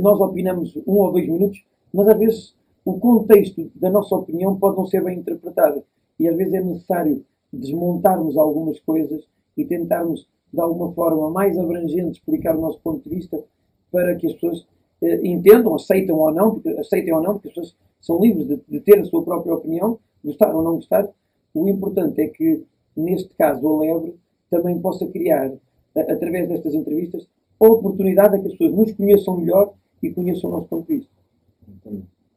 nós 0.00 0.18
opinamos 0.18 0.74
um 0.86 0.94
ou 1.00 1.12
dois 1.12 1.28
minutos, 1.28 1.62
mas 1.92 2.08
às 2.08 2.18
vezes 2.18 2.54
o 2.82 2.98
contexto 2.98 3.70
da 3.74 3.90
nossa 3.90 4.14
opinião 4.14 4.56
pode 4.56 4.76
não 4.76 4.86
ser 4.86 5.04
bem 5.04 5.18
interpretado. 5.18 5.82
E 6.18 6.28
às 6.28 6.36
vezes 6.36 6.54
é 6.54 6.60
necessário 6.62 7.24
desmontarmos 7.52 8.36
algumas 8.36 8.78
coisas 8.80 9.24
e 9.56 9.64
tentarmos, 9.64 10.26
de 10.52 10.60
alguma 10.60 10.92
forma 10.92 11.30
mais 11.30 11.58
abrangente, 11.58 12.18
explicar 12.18 12.56
o 12.56 12.60
nosso 12.60 12.80
ponto 12.80 13.02
de 13.08 13.14
vista 13.14 13.42
para 13.90 14.14
que 14.16 14.26
as 14.26 14.34
pessoas 14.34 14.66
eh, 15.02 15.26
entendam, 15.26 15.74
aceitam 15.74 16.16
ou 16.16 16.32
não, 16.32 16.54
porque, 16.54 16.68
aceitem 16.70 17.12
ou 17.12 17.22
não, 17.22 17.34
porque 17.34 17.48
as 17.48 17.54
pessoas 17.54 17.76
são 18.00 18.20
livres 18.20 18.46
de, 18.46 18.60
de, 18.68 18.80
ter 18.80 19.00
a 19.00 19.04
sua 19.04 19.22
própria 19.22 19.54
opinião, 19.54 19.98
gostar 20.24 20.54
ou 20.54 20.62
não 20.62 20.76
gostar. 20.76 21.08
O 21.56 21.66
importante 21.70 22.20
é 22.20 22.28
que, 22.28 22.66
neste 22.94 23.30
caso, 23.30 23.66
a 23.66 23.80
Lebre 23.80 24.14
também 24.50 24.78
possa 24.78 25.06
criar, 25.06 25.50
através 25.96 26.46
destas 26.50 26.74
entrevistas, 26.74 27.26
a 27.58 27.66
oportunidade 27.66 28.36
a 28.36 28.38
que 28.38 28.48
as 28.48 28.52
pessoas 28.52 28.74
nos 28.74 28.92
conheçam 28.92 29.38
melhor 29.38 29.72
e 30.02 30.10
conheçam 30.10 30.50
o 30.50 30.52
nosso 30.52 30.68
ponto 30.68 30.86
de 30.86 30.98
vista. 30.98 31.10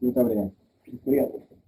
Muito 0.02 0.20
obrigado. 0.22 0.52
Obrigado. 1.06 1.59